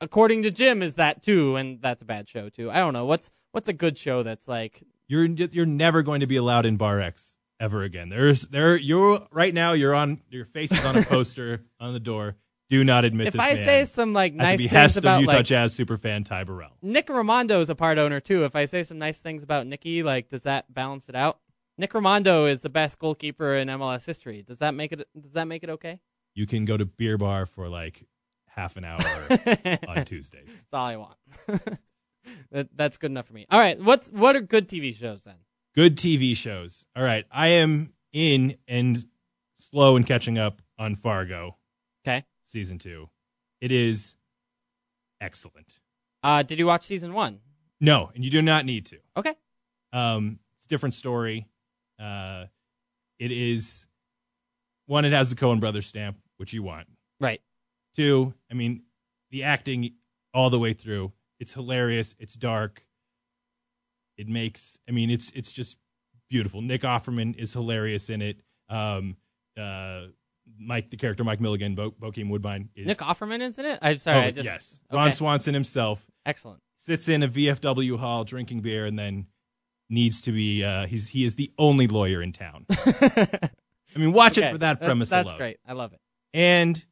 According 0.00 0.42
to 0.42 0.50
Jim, 0.50 0.82
is 0.82 0.96
that 0.96 1.22
too, 1.22 1.56
and 1.56 1.80
that's 1.80 2.02
a 2.02 2.04
bad 2.04 2.28
show 2.28 2.48
too. 2.50 2.70
I 2.70 2.78
don't 2.78 2.92
know 2.92 3.06
what's 3.06 3.30
what's 3.52 3.68
a 3.68 3.72
good 3.72 3.96
show 3.96 4.22
that's 4.22 4.46
like 4.48 4.82
You're 5.06 5.24
you're 5.24 5.64
never 5.64 6.02
going 6.02 6.20
to 6.20 6.26
be 6.26 6.36
allowed 6.36 6.66
in 6.66 6.76
Bar 6.76 7.00
X 7.00 7.38
ever 7.60 7.82
again. 7.82 8.10
There's 8.10 8.42
there 8.48 8.76
you're 8.76 9.20
right 9.30 9.54
now. 9.54 9.72
You're 9.72 9.94
on 9.94 10.20
your 10.28 10.44
face 10.44 10.72
is 10.72 10.84
on 10.84 10.96
a 10.98 11.02
poster 11.06 11.62
on 11.80 11.94
the 11.94 12.00
door. 12.00 12.36
Do 12.70 12.82
not 12.82 13.04
admit 13.04 13.28
if 13.28 13.34
this 13.34 13.42
If 13.42 13.48
I 13.48 13.54
say 13.56 13.84
some 13.84 14.12
like 14.12 14.34
nice 14.34 14.58
the 14.58 14.68
things 14.68 14.96
about 14.96 15.16
of 15.16 15.20
Utah 15.22 15.36
like 15.36 15.44
Jazz 15.44 15.76
superfan 15.76 16.24
Ty 16.24 16.44
Burrell. 16.44 16.76
Nick 16.82 17.08
Rimando 17.08 17.60
is 17.60 17.68
a 17.68 17.74
part 17.74 17.98
owner 17.98 18.20
too. 18.20 18.44
If 18.44 18.56
I 18.56 18.64
say 18.64 18.82
some 18.82 18.98
nice 18.98 19.20
things 19.20 19.42
about 19.42 19.66
Nicky, 19.66 20.02
like 20.02 20.28
does 20.28 20.44
that 20.44 20.72
balance 20.72 21.08
it 21.08 21.14
out? 21.14 21.40
Nick 21.76 21.92
Rimando 21.92 22.50
is 22.50 22.62
the 22.62 22.70
best 22.70 22.98
goalkeeper 22.98 23.54
in 23.54 23.68
MLS 23.68 24.06
history. 24.06 24.42
Does 24.42 24.58
that 24.58 24.74
make 24.74 24.92
it? 24.92 25.06
Does 25.20 25.32
that 25.32 25.46
make 25.46 25.62
it 25.62 25.70
okay? 25.70 26.00
You 26.34 26.46
can 26.46 26.64
go 26.64 26.76
to 26.76 26.86
beer 26.86 27.18
bar 27.18 27.46
for 27.46 27.68
like 27.68 28.06
half 28.46 28.76
an 28.76 28.84
hour 28.84 28.98
on 29.88 30.04
Tuesdays. 30.04 30.46
That's 30.46 30.64
all 30.72 30.86
I 30.86 30.96
want. 30.96 31.16
that, 32.50 32.68
that's 32.74 32.96
good 32.96 33.10
enough 33.10 33.26
for 33.26 33.34
me. 33.34 33.46
All 33.50 33.60
right, 33.60 33.78
what's 33.78 34.10
what 34.10 34.36
are 34.36 34.40
good 34.40 34.68
TV 34.68 34.94
shows 34.94 35.24
then? 35.24 35.36
Good 35.74 35.96
TV 35.96 36.36
shows. 36.36 36.86
All 36.96 37.02
right, 37.02 37.26
I 37.30 37.48
am 37.48 37.92
in 38.12 38.56
and 38.66 39.04
slow 39.58 39.96
in 39.96 40.04
catching 40.04 40.38
up 40.38 40.62
on 40.78 40.94
Fargo 40.94 41.56
Okay. 42.06 42.24
Season 42.44 42.78
two. 42.78 43.08
It 43.60 43.72
is 43.72 44.14
excellent. 45.20 45.80
Uh, 46.22 46.42
did 46.42 46.58
you 46.58 46.66
watch 46.66 46.82
season 46.82 47.14
one? 47.14 47.40
No, 47.80 48.10
and 48.14 48.24
you 48.24 48.30
do 48.30 48.42
not 48.42 48.64
need 48.64 48.86
to. 48.86 48.98
Okay. 49.16 49.34
Um, 49.92 50.38
it's 50.56 50.66
a 50.66 50.68
different 50.68 50.94
story. 50.94 51.48
Uh, 51.98 52.44
it 53.18 53.32
is 53.32 53.86
one. 54.86 55.04
It 55.04 55.12
has 55.12 55.30
the 55.30 55.36
Coen 55.36 55.58
Brothers 55.58 55.86
stamp, 55.86 56.18
which 56.36 56.52
you 56.52 56.62
want. 56.62 56.86
Right. 57.20 57.40
Two, 57.96 58.34
I 58.50 58.54
mean, 58.54 58.82
the 59.30 59.44
acting 59.44 59.94
all 60.32 60.50
the 60.50 60.58
way 60.58 60.72
through. 60.72 61.12
It's 61.40 61.54
hilarious. 61.54 62.14
It's 62.18 62.34
dark. 62.34 62.84
It 64.16 64.28
makes. 64.28 64.78
I 64.88 64.92
mean, 64.92 65.10
it's 65.10 65.30
it's 65.34 65.52
just 65.52 65.76
beautiful. 66.28 66.60
Nick 66.60 66.82
Offerman 66.82 67.36
is 67.36 67.52
hilarious 67.52 68.10
in 68.10 68.22
it. 68.22 68.40
Um, 68.68 69.16
uh, 69.58 70.06
Mike, 70.58 70.90
the 70.90 70.96
character 70.96 71.24
Mike 71.24 71.40
Milligan, 71.40 71.74
Bo- 71.74 71.90
Bokeem 71.92 72.28
Woodbine 72.30 72.68
is. 72.76 72.86
Nick 72.86 72.98
Offerman 72.98 73.40
isn't 73.40 73.64
it. 73.64 73.78
I'm 73.82 73.98
sorry. 73.98 74.16
oh, 74.16 74.20
I 74.20 74.30
just 74.30 74.46
yes, 74.46 74.80
Ron 74.92 75.12
Swanson 75.12 75.54
himself 75.54 76.06
Excellent. 76.26 76.60
sits 76.78 77.08
in 77.08 77.22
a 77.22 77.28
VFW 77.28 77.98
hall 77.98 78.24
drinking 78.24 78.60
beer 78.60 78.86
and 78.86 78.98
then 78.98 79.26
needs 79.90 80.20
to 80.22 80.32
be. 80.32 80.62
Uh, 80.64 80.86
he's 80.86 81.08
he 81.08 81.24
is 81.24 81.34
the 81.34 81.50
only 81.58 81.86
lawyer 81.86 82.22
in 82.22 82.32
town. 82.32 82.66
I 82.70 83.50
mean, 83.96 84.12
watch 84.12 84.38
Okay, 84.38 84.48
it 84.48 84.52
for 84.52 84.58
that 84.58 84.74
that's- 84.80 84.86
premise 84.86 85.10
That's 85.10 85.28
alone. 85.30 85.38
great. 85.38 85.56
I 85.66 85.72
love 85.72 85.92
it. 85.92 86.00
And 86.32 86.84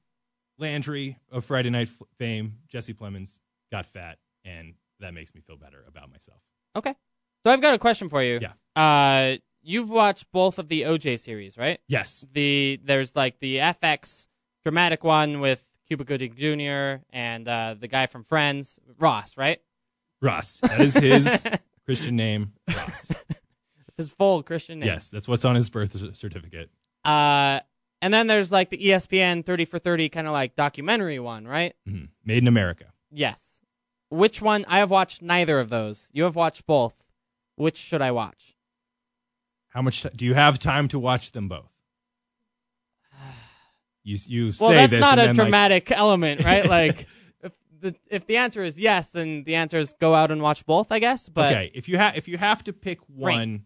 Landry 0.59 1.19
of 1.31 1.45
Friday 1.45 1.71
Night 1.71 1.89
F- 1.89 2.07
fame, 2.19 2.59
Jesse 2.69 2.95
Plemons, 2.95 3.39
got 3.73 3.87
fat, 3.87 4.19
and 4.45 4.75
that 5.01 5.13
makes 5.15 5.35
me 5.35 5.41
feel 5.41 5.57
better 5.57 5.85
about 5.89 6.11
myself. 6.11 6.41
Okay. 6.77 6.95
So 7.45 7.51
I've 7.53 7.61
got 7.61 7.75
a 7.75 7.79
question 7.79 8.09
for 8.09 8.23
you. 8.23 8.39
Yeah. 8.41 8.53
Uh, 8.81 9.37
you've 9.63 9.91
watched 9.91 10.31
both 10.33 10.59
of 10.59 10.69
the 10.69 10.83
OJ 10.83 11.19
series, 11.19 11.57
right? 11.57 11.81
Yes, 11.89 12.25
The 12.33 12.81
there's 12.85 13.15
like 13.17 13.39
the 13.41 13.57
FX 13.57 14.27
dramatic 14.63 15.03
one 15.05 15.41
with 15.41 15.69
Cuba 15.89 16.05
Gooding 16.05 16.35
Jr. 16.35 17.03
and 17.11 17.47
uh, 17.49 17.75
the 17.79 17.89
guy 17.89 18.07
from 18.07 18.25
Friends, 18.25 18.79
Ross, 18.99 19.37
right? 19.37 19.61
Ross. 20.21 20.61
That 20.61 20.81
is 20.81 20.95
his 20.95 21.47
Christian 21.85 22.17
name. 22.17 22.53
Ross. 22.69 23.11
It's 23.89 23.97
his 23.97 24.11
full 24.11 24.43
Christian 24.43 24.79
name. 24.81 24.87
Yes, 24.89 25.09
that's 25.11 25.29
what's 25.29 25.45
on 25.45 25.55
his 25.55 25.69
birth 25.69 25.93
certificate. 26.17 26.71
Uh, 27.05 27.61
and 28.01 28.13
then 28.15 28.27
there's 28.27 28.51
like 28.53 28.71
the 28.71 28.79
ESPN 28.79 29.45
30 29.45 29.65
for 29.65 29.79
30 29.79 30.09
kind 30.09 30.27
of 30.27 30.33
like 30.33 30.55
documentary 30.55 31.19
one, 31.19 31.47
right? 31.47 31.75
Mhm. 31.89 32.09
Made 32.25 32.39
in 32.39 32.49
America. 32.49 32.87
Yes. 33.11 33.61
Which 34.09 34.41
one? 34.41 34.65
I 34.69 34.79
have 34.79 34.91
watched 34.91 35.23
neither 35.23 35.59
of 35.61 35.69
those. 35.69 36.09
You 36.13 36.23
have 36.25 36.37
watched 36.37 36.67
both. 36.67 37.09
Which 37.57 37.77
should 37.77 38.01
I 38.03 38.11
watch? 38.13 38.52
How 39.73 39.83
much 39.83 40.03
t- 40.03 40.11
do 40.15 40.25
you 40.25 40.35
have 40.35 40.59
time 40.59 40.89
to 40.89 40.99
watch 40.99 41.33
them 41.33 41.49
both? 41.49 41.71
You 44.05 44.19
you 44.27 44.51
say 44.51 44.65
Well, 44.65 44.75
that's 44.75 44.91
this 44.93 45.01
not 45.01 45.19
a 45.19 45.23
then, 45.23 45.29
like, 45.29 45.37
dramatic 45.37 45.91
element, 45.93 46.45
right? 46.45 46.67
Like, 46.67 47.07
if 47.43 47.57
the 47.81 47.95
if 48.11 48.27
the 48.27 48.37
answer 48.39 48.65
is 48.65 48.81
yes, 48.81 49.11
then 49.11 49.45
the 49.45 49.55
answer 49.55 49.79
is 49.79 49.95
go 50.01 50.15
out 50.15 50.31
and 50.33 50.43
watch 50.43 50.67
both, 50.67 50.91
I 50.91 50.99
guess. 50.99 51.29
But 51.29 51.53
okay, 51.53 51.71
if 51.75 51.89
you 51.89 51.99
have 51.99 52.17
if 52.17 52.27
you 52.27 52.37
have 52.37 52.65
to 52.65 52.73
pick 52.73 52.99
one, 53.09 53.65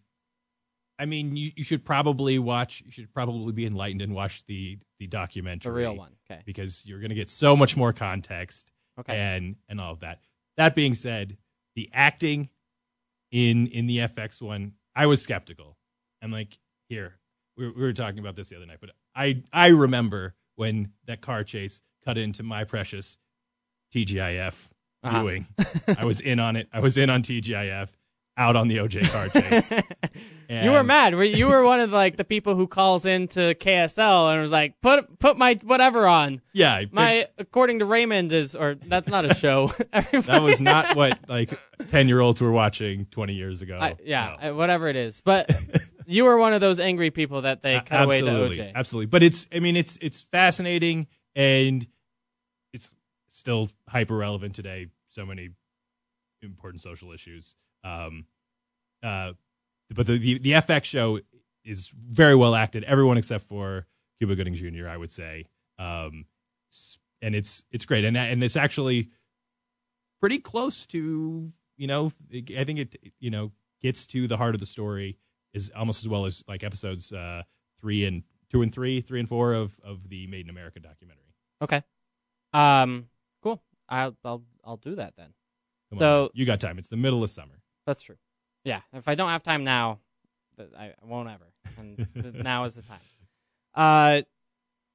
I 0.99 1.07
mean, 1.07 1.37
you, 1.37 1.53
you 1.57 1.65
should 1.65 1.85
probably 1.87 2.39
watch. 2.39 2.83
You 2.85 2.91
should 2.93 3.13
probably 3.15 3.53
be 3.53 3.65
enlightened 3.65 4.03
and 4.03 4.15
watch 4.15 4.45
the 4.45 4.79
the 4.99 5.07
documentary, 5.07 5.71
the 5.71 5.77
real 5.79 5.97
one. 5.97 6.13
Okay. 6.31 6.43
because 6.45 6.83
you're 6.85 7.01
going 7.01 7.11
to 7.11 7.15
get 7.17 7.31
so 7.31 7.57
much 7.57 7.77
more 7.77 7.93
context 7.95 8.71
Okay. 9.01 9.17
and 9.17 9.57
and 9.71 9.81
all 9.81 9.93
of 9.93 10.01
that. 10.01 10.21
That 10.59 10.75
being 10.75 10.93
said, 10.95 11.39
the 11.75 11.89
acting 11.95 12.51
in 13.31 13.67
in 13.69 13.87
the 13.87 13.99
FX 13.99 14.43
one, 14.43 14.73
I 14.95 15.07
was 15.07 15.23
skeptical. 15.23 15.79
I'm 16.23 16.31
like, 16.33 16.59
here, 16.89 17.15
we 17.57 17.67
were, 17.67 17.73
we 17.73 17.83
were 17.83 17.93
talking 17.93 18.19
about 18.19 18.37
this 18.37 18.49
the 18.49 18.57
other 18.57 18.67
night, 18.67 18.79
but 18.81 18.91
I 19.15 19.43
I 19.53 19.69
remember 19.69 20.35
when 20.57 20.93
that 21.07 21.21
car 21.21 21.45
chase 21.45 21.81
cut 22.05 22.17
into 22.19 22.43
my 22.43 22.65
precious 22.65 23.19
TGIF 23.95 24.69
Uh-huh. 25.03 25.19
viewing. 25.21 25.47
I 25.99 26.05
was 26.05 26.21
in 26.21 26.41
on 26.41 26.57
it. 26.57 26.69
I 26.73 26.81
was 26.81 26.97
in 26.97 27.11
on 27.11 27.23
TGIF, 27.23 27.89
out 28.37 28.57
on 28.57 28.69
the 28.69 28.77
OJ 28.79 29.09
car 29.11 29.29
chase. 29.29 29.71
you 30.65 30.71
were 30.71 30.83
mad. 30.83 31.13
You 31.15 31.49
were 31.49 31.65
one 31.65 31.81
of 31.81 31.91
like 31.93 32.17
the 32.17 32.25
people 32.25 32.55
who 32.55 32.67
calls 32.67 33.07
into 33.07 33.55
KSL 33.55 34.33
and 34.33 34.43
was 34.43 34.51
like, 34.53 34.81
"Put 34.83 35.19
put 35.19 35.39
my 35.39 35.55
whatever 35.63 36.07
on." 36.07 36.43
Yeah, 36.53 36.83
My 36.93 37.29
according 37.39 37.79
to 37.81 37.85
Raymond 37.85 38.33
is, 38.33 38.55
or 38.57 38.75
that's 38.75 39.09
not 39.09 39.25
a 39.31 39.35
show. 39.35 39.69
that 39.93 40.43
was 40.43 40.61
not 40.61 40.97
what 40.97 41.19
like 41.29 41.59
ten 41.89 42.09
year 42.09 42.21
olds 42.21 42.41
were 42.41 42.53
watching 42.53 43.07
twenty 43.07 43.35
years 43.35 43.63
ago. 43.63 43.79
I, 43.81 43.97
yeah, 44.05 44.37
No. 44.43 44.51
uh, 44.51 44.55
whatever 44.55 44.89
it 44.89 44.97
is. 44.97 45.21
But 45.25 45.51
you 46.07 46.25
were 46.25 46.39
one 46.39 46.53
of 46.53 46.61
those 46.61 46.81
angry 46.81 47.11
people 47.11 47.43
that 47.43 47.63
they 47.63 47.81
cut 47.81 48.05
away 48.05 48.21
to 48.21 48.27
OJ. 48.27 48.73
absolutely. 48.75 49.07
But 49.07 49.23
it's, 49.23 49.47
I 49.53 49.61
mean, 49.61 49.77
it's 49.77 49.99
it's 50.01 50.23
fascinating 50.23 51.07
and 51.35 51.87
it's 52.73 52.95
still 53.29 53.71
hyper 53.89 54.17
relevant 54.17 54.55
today. 54.55 54.89
So 55.09 55.27
many 55.27 55.51
important 56.43 56.83
social 56.83 57.13
issues. 57.13 57.55
Um, 57.85 58.27
uh, 59.03 59.33
but 59.95 60.07
the, 60.07 60.19
the 60.19 60.39
the 60.39 60.53
FX 60.53 60.85
show 60.85 61.21
is 61.65 61.89
very 61.89 62.35
well 62.35 62.55
acted. 62.55 62.85
Everyone 62.85 63.19
except 63.19 63.45
for 63.45 63.87
Cuba 64.19 64.35
Gooding 64.35 64.55
Jr. 64.55 64.89
I 64.89 64.97
would 64.97 65.11
say, 65.11 65.47
um, 65.79 66.27
and 67.23 67.35
it's 67.35 67.63
it's 67.71 67.85
great, 67.85 68.05
and 68.05 68.17
and 68.17 68.43
it's 68.43 68.57
actually 68.57 69.11
pretty 70.21 70.39
close 70.39 70.87
to 70.87 71.51
you 71.77 71.87
know. 71.87 72.13
I 72.33 72.65
think 72.65 72.79
it 72.79 72.97
you 73.21 73.31
know 73.31 73.53
gets 73.83 74.07
to 74.09 74.27
the 74.27 74.37
heart 74.37 74.55
of 74.55 74.61
the 74.61 74.67
story 74.67 75.19
is 75.57 75.71
almost 75.75 76.03
as 76.05 76.09
well 76.09 76.27
as 76.27 76.45
like 76.47 76.63
episodes 76.63 77.13
uh, 77.13 77.43
three 77.81 78.05
and 78.05 78.23
two 78.53 78.63
and 78.63 78.73
three, 78.73 79.01
three 79.01 79.19
and 79.21 79.29
four 79.29 79.53
of 79.55 79.81
of 79.83 80.09
the 80.09 80.27
Made 80.29 80.47
in 80.47 80.51
America 80.51 80.79
documentary. 80.79 81.35
Okay. 81.63 81.83
Um. 82.53 83.09
Cool. 83.43 83.63
I'll 83.89 84.17
I'll 84.25 84.43
I'll 84.65 84.77
do 84.77 84.95
that 84.97 85.15
then. 85.17 85.33
Come 85.91 85.99
So- 85.99 86.25
on, 86.25 86.31
you 86.35 86.45
got 86.47 86.61
time. 86.61 86.79
It's 86.79 86.89
the 86.89 86.97
middle 86.97 87.23
of 87.25 87.31
summer. 87.31 87.61
That's 87.87 88.03
true. 88.03 88.17
Yeah. 88.65 88.81
If 88.93 89.09
I 89.09 89.15
don't 89.15 89.29
have 89.31 89.43
time 89.45 89.63
now, 89.65 90.01
I, 90.77 90.95
won't 91.03 91.29
ever. 91.29 91.53
And 91.79 92.43
now 92.43 92.65
is 92.65 92.75
the 92.75 92.83
time. 92.83 92.99
Uh, 93.75 94.23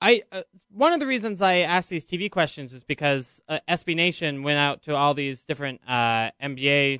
I 0.01 0.23
uh, 0.31 0.41
one 0.71 0.91
of 0.93 0.99
the 0.99 1.05
reasons 1.07 1.41
I 1.41 1.57
ask 1.59 1.87
these 1.89 2.03
TV 2.03 2.29
questions 2.29 2.73
is 2.73 2.83
because 2.83 3.39
uh, 3.47 3.59
SB 3.69 3.95
Nation 3.95 4.43
went 4.43 4.57
out 4.59 4.81
to 4.83 4.95
all 4.95 5.13
these 5.13 5.45
different 5.45 5.79
uh, 5.87 6.31
NBA 6.43 6.99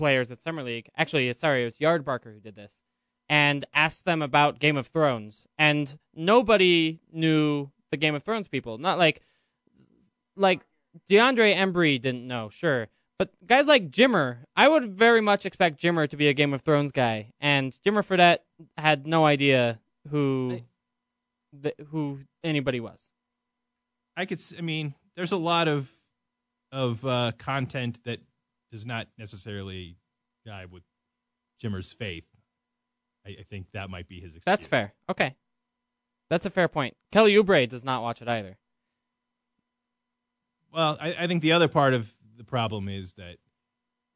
players 0.00 0.30
at 0.32 0.42
Summer 0.42 0.62
League. 0.64 0.88
Actually, 0.96 1.32
sorry, 1.34 1.62
it 1.62 1.66
was 1.66 1.76
Yardbarker 1.78 2.32
who 2.34 2.40
did 2.40 2.56
this, 2.56 2.80
and 3.28 3.64
asked 3.74 4.04
them 4.04 4.22
about 4.22 4.58
Game 4.58 4.76
of 4.76 4.86
Thrones, 4.88 5.46
and 5.58 5.98
nobody 6.14 7.00
knew 7.12 7.70
the 7.90 7.96
Game 7.96 8.14
of 8.14 8.22
Thrones 8.24 8.48
people. 8.48 8.78
Not 8.78 8.98
like 8.98 9.20
like 10.36 10.60
DeAndre 11.08 11.54
Bembry 11.54 12.00
didn't 12.00 12.26
know, 12.26 12.48
sure. 12.48 12.88
But 13.18 13.30
guys 13.46 13.66
like 13.66 13.90
Jimmer, 13.90 14.38
I 14.56 14.66
would 14.66 14.94
very 14.96 15.20
much 15.20 15.44
expect 15.44 15.78
Jimmer 15.80 16.08
to 16.08 16.16
be 16.16 16.28
a 16.28 16.32
Game 16.32 16.54
of 16.54 16.62
Thrones 16.62 16.90
guy, 16.92 17.32
and 17.40 17.72
Jimmer 17.84 18.02
Fredette 18.02 18.38
had 18.78 19.06
no 19.06 19.26
idea 19.26 19.78
who 20.08 20.60
th- 21.62 21.74
who 21.90 22.20
anybody 22.42 22.80
was. 22.80 23.12
I 24.16 24.24
could. 24.24 24.38
s- 24.38 24.54
I 24.56 24.62
mean, 24.62 24.94
there's 25.16 25.32
a 25.32 25.36
lot 25.36 25.68
of 25.68 25.90
of 26.72 27.04
uh, 27.04 27.32
content 27.36 28.02
that 28.04 28.20
does 28.70 28.86
not 28.86 29.08
necessarily 29.18 29.96
jive 30.46 30.70
with 30.70 30.82
Jimmer's 31.58 31.92
faith. 31.92 32.28
I, 33.26 33.30
I 33.30 33.44
think 33.48 33.66
that 33.72 33.90
might 33.90 34.08
be 34.08 34.16
his. 34.16 34.36
Excuse. 34.36 34.44
That's 34.44 34.66
fair. 34.66 34.94
Okay, 35.08 35.36
that's 36.28 36.46
a 36.46 36.50
fair 36.50 36.68
point. 36.68 36.96
Kelly 37.12 37.34
Oubre 37.34 37.68
does 37.68 37.84
not 37.84 38.02
watch 38.02 38.22
it 38.22 38.28
either. 38.28 38.56
Well, 40.72 40.96
I, 41.00 41.14
I 41.20 41.26
think 41.26 41.42
the 41.42 41.52
other 41.52 41.68
part 41.68 41.94
of 41.94 42.12
the 42.36 42.44
problem 42.44 42.88
is 42.88 43.14
that 43.14 43.36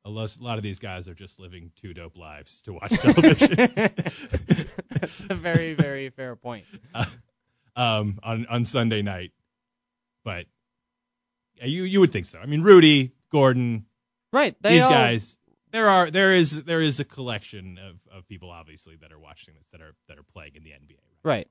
a 0.05 0.11
lot, 0.11 0.59
of 0.59 0.63
these 0.63 0.79
guys 0.79 1.09
are 1.09 1.15
just 1.15 1.41
living 1.41 1.73
two 1.77 1.95
dope 1.95 2.17
lives 2.17 2.61
to 2.63 2.75
watch 2.75 2.91
television. 3.01 3.57
that's 4.91 5.27
a 5.31 5.35
very 5.35 5.75
very 5.75 6.11
fair 6.11 6.37
point. 6.37 6.65
Uh, 6.95 7.05
um, 7.77 8.21
on 8.23 8.47
on 8.47 8.65
Sunday 8.65 9.03
night. 9.03 9.33
But 10.25 10.47
yeah, 11.57 11.67
you 11.67 11.83
you 11.83 11.99
would 11.99 12.13
think 12.13 12.27
so. 12.27 12.39
I 12.39 12.47
mean, 12.47 12.63
Rudy, 12.63 13.15
Gordon, 13.31 13.87
Right. 14.35 14.57
These 14.63 14.83
all- 14.83 14.91
guys. 14.91 15.37
There 15.71 15.89
are 15.89 16.09
there 16.11 16.33
is 16.33 16.65
there 16.65 16.81
is 16.81 17.01
a 17.01 17.05
collection 17.05 17.79
of, 17.79 17.97
of 18.17 18.29
people 18.29 18.51
obviously 18.51 18.95
that 19.01 19.11
are 19.13 19.19
watching 19.19 19.55
this 19.55 19.69
that 19.73 19.81
are 19.81 19.95
that 20.09 20.19
are 20.19 20.23
playing 20.23 20.53
in 20.55 20.63
the 20.63 20.71
NBA. 20.71 20.99
Right. 21.25 21.49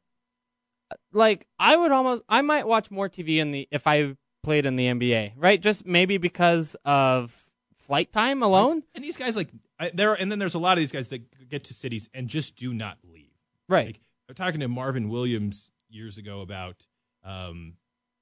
Uh, 0.91 0.95
Like 1.11 1.45
I 1.59 1.75
would 1.75 1.91
almost 1.91 2.23
I 2.29 2.41
might 2.41 2.65
watch 2.67 2.89
more 2.91 3.09
TV 3.09 3.37
in 3.37 3.51
the 3.51 3.67
if 3.71 3.85
I 3.85 4.15
played 4.41 4.65
in 4.65 4.75
the 4.77 4.85
NBA, 4.85 5.33
right? 5.35 5.61
Just 5.61 5.85
maybe 5.85 6.17
because 6.17 6.75
of 6.85 7.51
flight 7.75 8.13
time 8.13 8.41
alone. 8.43 8.83
And 8.95 9.03
these 9.03 9.17
guys 9.17 9.35
like 9.35 9.49
I, 9.77 9.91
there 9.93 10.13
and 10.13 10.31
then 10.31 10.39
there's 10.39 10.55
a 10.55 10.59
lot 10.59 10.77
of 10.77 10.81
these 10.81 10.91
guys 10.93 11.09
that 11.09 11.49
get 11.49 11.65
to 11.65 11.73
cities 11.73 12.07
and 12.13 12.29
just 12.29 12.55
do 12.55 12.73
not 12.73 12.99
leave. 13.03 13.31
Right. 13.67 13.87
Like 13.87 13.99
I'm 14.29 14.35
talking 14.35 14.61
to 14.61 14.69
Marvin 14.69 15.09
Williams 15.09 15.69
years 15.89 16.17
ago 16.17 16.39
about 16.39 16.85
um, 17.25 17.73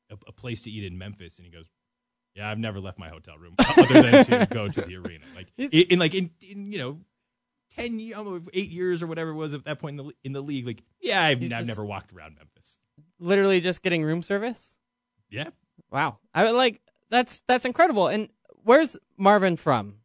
a, 0.09 0.16
a 0.28 0.32
place 0.32 0.64
to 0.64 0.72
eat 0.72 0.84
in 0.84 0.97
Memphis, 0.97 1.38
and 1.38 1.45
he 1.45 1.51
goes, 1.51 1.68
"Yeah, 2.36 2.49
I've 2.49 2.59
never 2.59 2.79
left 2.79 2.97
my 2.99 3.09
hotel 3.09 3.38
room 3.38 3.55
other 3.77 4.01
than 4.01 4.25
to 4.25 4.47
go 4.51 4.67
to 4.67 4.82
the 4.82 4.95
arena." 4.95 5.25
Like 5.36 5.47
in, 5.57 5.69
in 5.69 5.99
like 5.99 6.13
in, 6.13 6.32
in 6.41 6.71
you 6.71 6.77
know. 6.79 6.99
10 7.77 7.97
8 8.53 8.69
years 8.69 9.01
or 9.01 9.07
whatever 9.07 9.29
it 9.29 9.36
was 9.36 9.53
at 9.53 9.63
that 9.63 9.79
point 9.79 9.97
in 9.97 10.05
the 10.05 10.13
in 10.25 10.34
the 10.34 10.41
league 10.41 10.67
like 10.67 10.84
yeah 10.99 11.23
I've, 11.23 11.41
I've 11.53 11.65
never 11.65 11.86
walked 11.86 12.11
around 12.11 12.36
Memphis 12.36 12.77
Literally 13.17 13.61
just 13.61 13.82
getting 13.82 14.03
room 14.03 14.21
service. 14.23 14.75
yeah 15.29 15.51
Wow. 15.89 16.17
I 16.34 16.43
would 16.43 16.51
like 16.51 16.82
that's 17.09 17.41
that's 17.47 17.65
incredible. 17.65 18.07
And 18.07 18.29
where's 18.63 18.97
Marvin 19.17 19.55
from? 19.57 19.95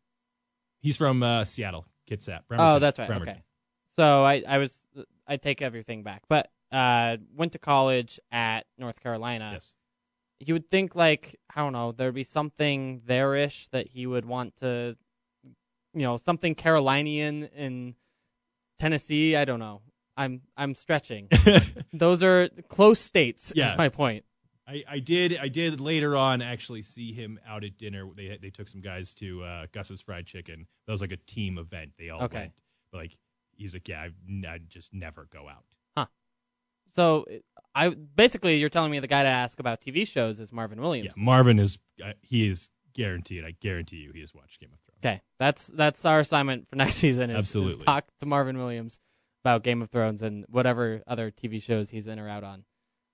he's 0.81 0.97
from 0.97 1.23
uh, 1.23 1.45
Seattle 1.45 1.87
Kitsap 2.11 2.41
Oh, 2.53 2.79
that's 2.79 2.99
right. 2.99 3.09
Bremerton. 3.09 3.35
Okay. 3.35 3.43
So 3.89 4.25
I 4.25 4.43
I 4.47 4.59
was 4.59 4.87
I 5.27 5.37
take 5.37 5.61
everything 5.63 6.03
back. 6.05 6.23
But 6.29 6.51
uh 6.71 7.17
went 7.35 7.53
to 7.53 7.59
college 7.59 8.21
at 8.31 8.67
North 8.79 9.01
Carolina. 9.01 9.51
yes 9.55 9.73
you 10.41 10.55
would 10.55 10.71
think 10.71 10.95
like 10.95 11.37
I 11.55 11.61
don't 11.61 11.73
know, 11.73 11.93
there'd 11.93 12.15
be 12.15 12.25
something 12.25 13.03
there-ish 13.07 13.69
that 13.69 13.89
he 13.89 14.07
would 14.07 14.25
want 14.25 14.57
to, 14.57 14.97
you 15.95 16.03
know, 16.03 16.17
something 16.17 16.55
Carolinian 16.55 17.45
in 17.57 17.95
Tennessee. 18.79 19.37
I 19.37 19.45
don't 19.45 19.61
know. 19.61 19.83
I'm 20.17 20.43
I'm 20.57 20.75
stretching. 20.75 21.29
Those 21.93 22.23
are 22.23 22.49
close 22.69 23.01
states. 23.01 23.53
Yeah. 23.55 23.73
Is 23.73 23.79
my 23.79 23.89
point. 23.89 24.25
I, 24.69 24.83
I 24.89 24.99
did 24.99 25.39
I 25.39 25.49
did 25.49 25.81
later 25.81 26.17
on 26.17 26.43
actually 26.43 26.83
see 26.83 27.13
him 27.13 27.39
out 27.47 27.63
at 27.65 27.79
dinner. 27.79 28.09
They 28.17 28.37
they 28.41 28.51
took 28.51 28.69
some 28.69 28.81
guys 28.81 29.15
to 29.15 29.45
uh, 29.45 29.67
Gus's 29.73 30.01
Fried 30.01 30.27
Chicken. 30.27 30.67
That 30.87 30.93
was 30.93 31.01
like 31.01 31.13
a 31.13 31.17
team 31.19 31.57
event. 31.59 31.93
They 31.99 32.11
all 32.11 32.23
Okay. 32.25 32.39
went. 32.39 32.53
But 32.91 32.99
like 32.99 33.17
he's 33.57 33.75
like, 33.75 33.89
yeah, 33.89 34.01
I 34.03 34.53
would 34.53 34.69
just 34.69 34.93
never 34.93 35.29
go 35.33 35.49
out. 35.49 35.65
So 36.87 37.25
I 37.75 37.91
basically 37.91 38.57
you're 38.57 38.71
telling 38.71 38.91
me 38.91 38.99
the 38.99 39.07
guy 39.07 39.23
to 39.23 39.29
ask 39.29 39.61
about 39.61 39.81
TV 39.81 40.07
shows 40.07 40.41
is 40.41 40.53
Marvin 40.53 40.81
Williams. 40.81 41.15
Yeah. 41.17 41.23
Marvin 41.23 41.59
is 41.59 41.79
uh, 42.05 42.13
he 42.23 42.49
is 42.49 42.71
guaranteed. 42.95 43.45
I 43.45 43.55
guarantee 43.61 43.97
you, 43.97 44.13
he 44.13 44.21
has 44.21 44.35
watched 44.35 44.61
Game 44.61 44.71
of 44.73 44.81
Thrones. 44.81 45.15
Okay, 45.15 45.23
that's 45.39 45.67
that's 45.69 46.05
our 46.05 46.21
assignment 46.21 46.67
for 46.67 46.77
next 46.77 46.95
season. 46.95 47.31
Is, 47.31 47.37
is 47.37 47.39
Absolutely. 47.41 47.85
talk 47.85 48.07
to 48.21 48.27
Marvin 48.27 48.59
Williams 48.59 48.99
about 49.45 49.63
Game 49.63 49.83
of 49.83 49.91
Thrones 49.91 50.23
and 50.23 50.45
whatever 50.49 51.03
other 51.07 51.31
TV 51.31 51.63
shows 51.63 51.91
he's 51.91 52.07
in 52.07 52.19
or 52.19 52.29
out 52.29 52.45
on. 52.45 52.65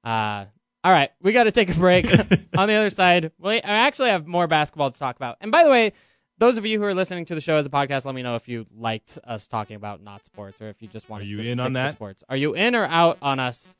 Uh, 0.04 0.46
all 0.84 0.92
right, 0.92 1.10
we 1.20 1.32
got 1.32 1.44
to 1.44 1.52
take 1.52 1.70
a 1.70 1.78
break. 1.78 2.06
on 2.56 2.68
the 2.68 2.74
other 2.74 2.90
side, 2.90 3.32
we 3.38 3.56
I 3.56 3.86
actually 3.86 4.10
have 4.10 4.26
more 4.26 4.46
basketball 4.46 4.90
to 4.90 4.98
talk 4.98 5.16
about. 5.16 5.36
And 5.40 5.52
by 5.52 5.64
the 5.64 5.70
way, 5.70 5.92
those 6.42 6.58
of 6.58 6.66
you 6.66 6.80
who 6.80 6.84
are 6.84 6.92
listening 6.92 7.24
to 7.24 7.36
the 7.36 7.40
show 7.40 7.54
as 7.54 7.66
a 7.66 7.70
podcast, 7.70 8.04
let 8.04 8.16
me 8.16 8.22
know 8.22 8.34
if 8.34 8.48
you 8.48 8.66
liked 8.76 9.16
us 9.22 9.46
talking 9.46 9.76
about 9.76 10.02
not 10.02 10.24
sports 10.24 10.60
or 10.60 10.68
if 10.68 10.82
you 10.82 10.88
just 10.88 11.08
want 11.08 11.20
Are 11.20 11.22
us 11.22 11.28
you 11.30 11.36
to 11.36 11.48
in 11.48 11.58
stick 11.58 11.64
on 11.66 11.72
to 11.72 11.88
sports. 11.90 12.24
Are 12.28 12.34
you 12.36 12.52
in 12.54 12.74
or 12.74 12.84
out 12.84 13.16
on 13.22 13.38
us 13.38 13.76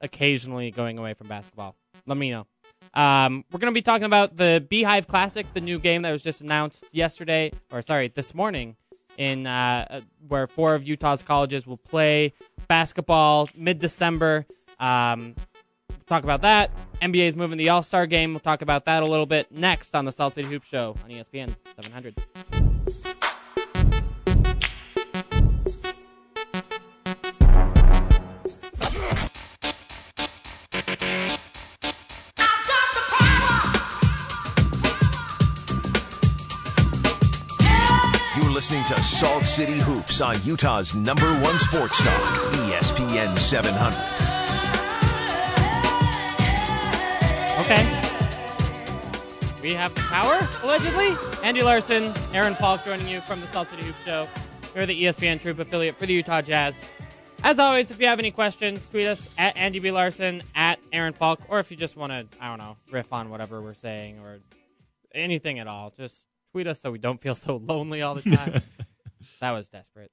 occasionally 0.00 0.70
going 0.70 0.98
away 0.98 1.12
from 1.12 1.26
basketball? 1.28 1.76
Let 2.06 2.16
me 2.16 2.30
know. 2.30 2.46
Um, 2.94 3.44
we're 3.52 3.58
going 3.58 3.70
to 3.70 3.74
be 3.74 3.82
talking 3.82 4.06
about 4.06 4.38
the 4.38 4.64
Beehive 4.70 5.06
Classic, 5.06 5.46
the 5.52 5.60
new 5.60 5.78
game 5.78 6.00
that 6.00 6.12
was 6.12 6.22
just 6.22 6.40
announced 6.40 6.82
yesterday, 6.92 7.52
or 7.70 7.82
sorry, 7.82 8.08
this 8.08 8.34
morning, 8.34 8.76
in 9.18 9.46
uh, 9.46 9.86
uh, 9.90 10.00
where 10.26 10.46
four 10.46 10.74
of 10.74 10.88
Utah's 10.88 11.22
colleges 11.22 11.66
will 11.66 11.76
play 11.76 12.32
basketball 12.68 13.50
mid-December. 13.54 14.46
Um, 14.80 15.34
we'll 15.36 15.51
talk 16.12 16.24
about 16.24 16.42
that. 16.42 16.70
NBA's 17.00 17.36
moving 17.36 17.56
the 17.56 17.70
All 17.70 17.82
Star 17.82 18.06
game. 18.06 18.32
We'll 18.32 18.40
talk 18.40 18.60
about 18.60 18.84
that 18.84 19.02
a 19.02 19.06
little 19.06 19.26
bit 19.26 19.50
next 19.50 19.94
on 19.94 20.04
the 20.04 20.12
Salt 20.12 20.34
City 20.34 20.48
Hoop 20.48 20.62
Show 20.62 20.94
on 21.02 21.10
ESPN 21.10 21.56
700. 21.80 22.14
You're 38.36 38.50
listening 38.50 38.84
to 38.88 39.02
Salt 39.02 39.44
City 39.44 39.78
Hoops 39.78 40.20
on 40.20 40.36
Utah's 40.44 40.94
number 40.94 41.32
one 41.40 41.58
sports 41.58 41.96
talk, 42.02 42.52
ESPN 42.52 43.38
700. 43.38 44.31
Okay. 47.62 47.84
We 49.62 49.72
have 49.74 49.94
the 49.94 50.00
power, 50.00 50.40
allegedly. 50.64 51.14
Andy 51.44 51.62
Larson, 51.62 52.12
Aaron 52.34 52.56
Falk 52.56 52.84
joining 52.84 53.06
you 53.06 53.20
from 53.20 53.40
the 53.40 53.46
Salt 53.46 53.70
City 53.70 53.84
Hoop 53.84 53.94
Show. 54.04 54.26
We're 54.74 54.84
the 54.84 55.00
ESPN 55.00 55.40
TrueHoop 55.40 55.60
affiliate 55.60 55.94
for 55.94 56.06
the 56.06 56.12
Utah 56.12 56.42
Jazz. 56.42 56.80
As 57.44 57.60
always, 57.60 57.92
if 57.92 58.00
you 58.00 58.08
have 58.08 58.18
any 58.18 58.32
questions, 58.32 58.88
tweet 58.88 59.06
us 59.06 59.32
at 59.38 59.56
Andy 59.56 59.78
B. 59.78 59.92
Larson, 59.92 60.42
at 60.56 60.80
Aaron 60.92 61.12
Falk, 61.12 61.40
or 61.48 61.60
if 61.60 61.70
you 61.70 61.76
just 61.76 61.96
want 61.96 62.10
to, 62.10 62.26
I 62.40 62.48
don't 62.48 62.58
know, 62.58 62.76
riff 62.90 63.12
on 63.12 63.30
whatever 63.30 63.62
we're 63.62 63.74
saying 63.74 64.18
or 64.18 64.40
anything 65.14 65.60
at 65.60 65.68
all, 65.68 65.92
just 65.96 66.26
tweet 66.50 66.66
us 66.66 66.80
so 66.80 66.90
we 66.90 66.98
don't 66.98 67.20
feel 67.20 67.36
so 67.36 67.58
lonely 67.58 68.02
all 68.02 68.16
the 68.16 68.22
time. 68.22 68.60
that 69.40 69.52
was 69.52 69.68
desperate. 69.68 70.10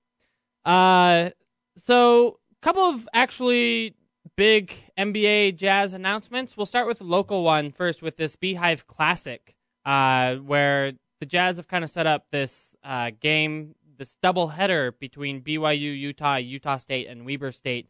Uh, 0.65 1.31
so 1.75 2.37
a 2.61 2.63
couple 2.63 2.83
of 2.83 3.09
actually 3.11 3.95
big 4.39 4.71
NBA 4.97 5.57
Jazz 5.57 5.93
announcements. 5.93 6.55
We'll 6.55 6.65
start 6.65 6.87
with 6.87 6.99
the 6.99 7.03
local 7.03 7.43
one 7.43 7.73
first 7.73 8.01
with 8.01 8.15
this 8.15 8.37
Beehive 8.37 8.87
Classic, 8.87 9.53
uh, 9.83 10.35
where 10.35 10.93
the 11.19 11.25
Jazz 11.25 11.57
have 11.57 11.67
kind 11.67 11.83
of 11.83 11.89
set 11.89 12.07
up 12.07 12.27
this 12.31 12.73
uh, 12.81 13.11
game, 13.19 13.75
this 13.97 14.15
doubleheader 14.23 14.93
between 14.97 15.41
BYU, 15.41 15.93
Utah, 15.93 16.37
Utah 16.37 16.77
State, 16.77 17.07
and 17.07 17.25
Weber 17.25 17.51
State 17.51 17.89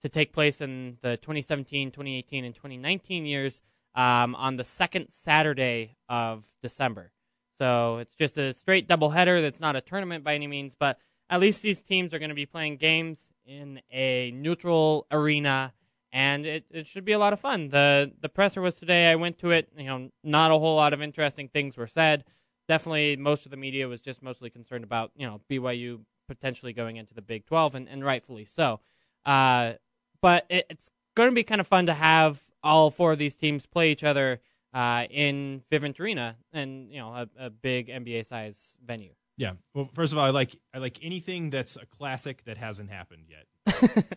to 0.00 0.08
take 0.08 0.32
place 0.32 0.62
in 0.62 0.96
the 1.02 1.18
2017, 1.18 1.90
2018, 1.90 2.46
and 2.46 2.54
2019 2.54 3.26
years 3.26 3.60
um, 3.94 4.34
on 4.36 4.56
the 4.56 4.64
second 4.64 5.10
Saturday 5.10 5.98
of 6.08 6.46
December. 6.62 7.12
So 7.58 7.98
it's 7.98 8.14
just 8.14 8.38
a 8.38 8.54
straight 8.54 8.88
doubleheader. 8.88 9.42
That's 9.42 9.60
not 9.60 9.76
a 9.76 9.82
tournament 9.82 10.24
by 10.24 10.34
any 10.34 10.46
means, 10.46 10.74
but 10.74 10.98
at 11.28 11.40
least 11.40 11.62
these 11.62 11.82
teams 11.82 12.14
are 12.14 12.18
going 12.18 12.30
to 12.30 12.34
be 12.34 12.46
playing 12.46 12.78
games 12.78 13.30
in 13.44 13.82
a 13.92 14.30
neutral 14.30 15.06
arena, 15.10 15.74
and 16.12 16.46
it, 16.46 16.64
it 16.70 16.86
should 16.86 17.04
be 17.04 17.12
a 17.12 17.18
lot 17.18 17.32
of 17.32 17.40
fun. 17.40 17.68
the 17.68 18.12
The 18.20 18.28
presser 18.28 18.60
was 18.60 18.76
today. 18.76 19.10
I 19.10 19.16
went 19.16 19.38
to 19.38 19.50
it. 19.50 19.68
You 19.76 19.84
know, 19.84 20.10
not 20.24 20.50
a 20.50 20.58
whole 20.58 20.76
lot 20.76 20.92
of 20.92 21.02
interesting 21.02 21.48
things 21.48 21.76
were 21.76 21.86
said. 21.86 22.24
Definitely, 22.68 23.16
most 23.16 23.44
of 23.44 23.50
the 23.50 23.56
media 23.56 23.88
was 23.88 24.00
just 24.00 24.22
mostly 24.22 24.50
concerned 24.50 24.84
about 24.84 25.12
you 25.16 25.26
know 25.26 25.40
BYU 25.50 26.00
potentially 26.28 26.72
going 26.72 26.96
into 26.96 27.14
the 27.14 27.22
Big 27.22 27.46
Twelve, 27.46 27.74
and, 27.74 27.88
and 27.88 28.04
rightfully 28.04 28.44
so. 28.44 28.80
Uh, 29.24 29.74
but 30.20 30.46
it, 30.48 30.66
it's 30.70 30.90
going 31.14 31.30
to 31.30 31.34
be 31.34 31.42
kind 31.42 31.60
of 31.60 31.66
fun 31.66 31.86
to 31.86 31.94
have 31.94 32.42
all 32.62 32.90
four 32.90 33.12
of 33.12 33.18
these 33.18 33.36
teams 33.36 33.66
play 33.66 33.90
each 33.90 34.04
other 34.04 34.40
uh, 34.72 35.06
in 35.10 35.62
Vivint 35.70 35.98
Arena, 36.00 36.36
and 36.52 36.90
you 36.92 36.98
know 36.98 37.14
a, 37.14 37.28
a 37.46 37.50
big 37.50 37.88
NBA 37.88 38.26
size 38.26 38.76
venue. 38.84 39.12
Yeah. 39.36 39.52
Well, 39.74 39.88
first 39.94 40.12
of 40.12 40.18
all, 40.18 40.24
I 40.24 40.30
like 40.30 40.56
I 40.74 40.78
like 40.78 40.98
anything 41.02 41.50
that's 41.50 41.76
a 41.76 41.86
classic 41.86 42.44
that 42.44 42.58
hasn't 42.58 42.90
happened 42.90 43.24
yet. 43.28 43.46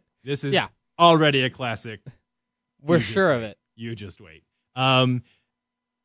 this 0.24 0.44
is 0.44 0.54
Yeah. 0.54 0.68
Already 1.04 1.42
a 1.42 1.50
classic. 1.50 2.00
We're 2.82 3.00
sure 3.00 3.32
of 3.34 3.44
it. 3.44 3.58
You 3.76 3.96
just 3.96 4.20
wait. 4.22 4.44
Um, 4.76 5.24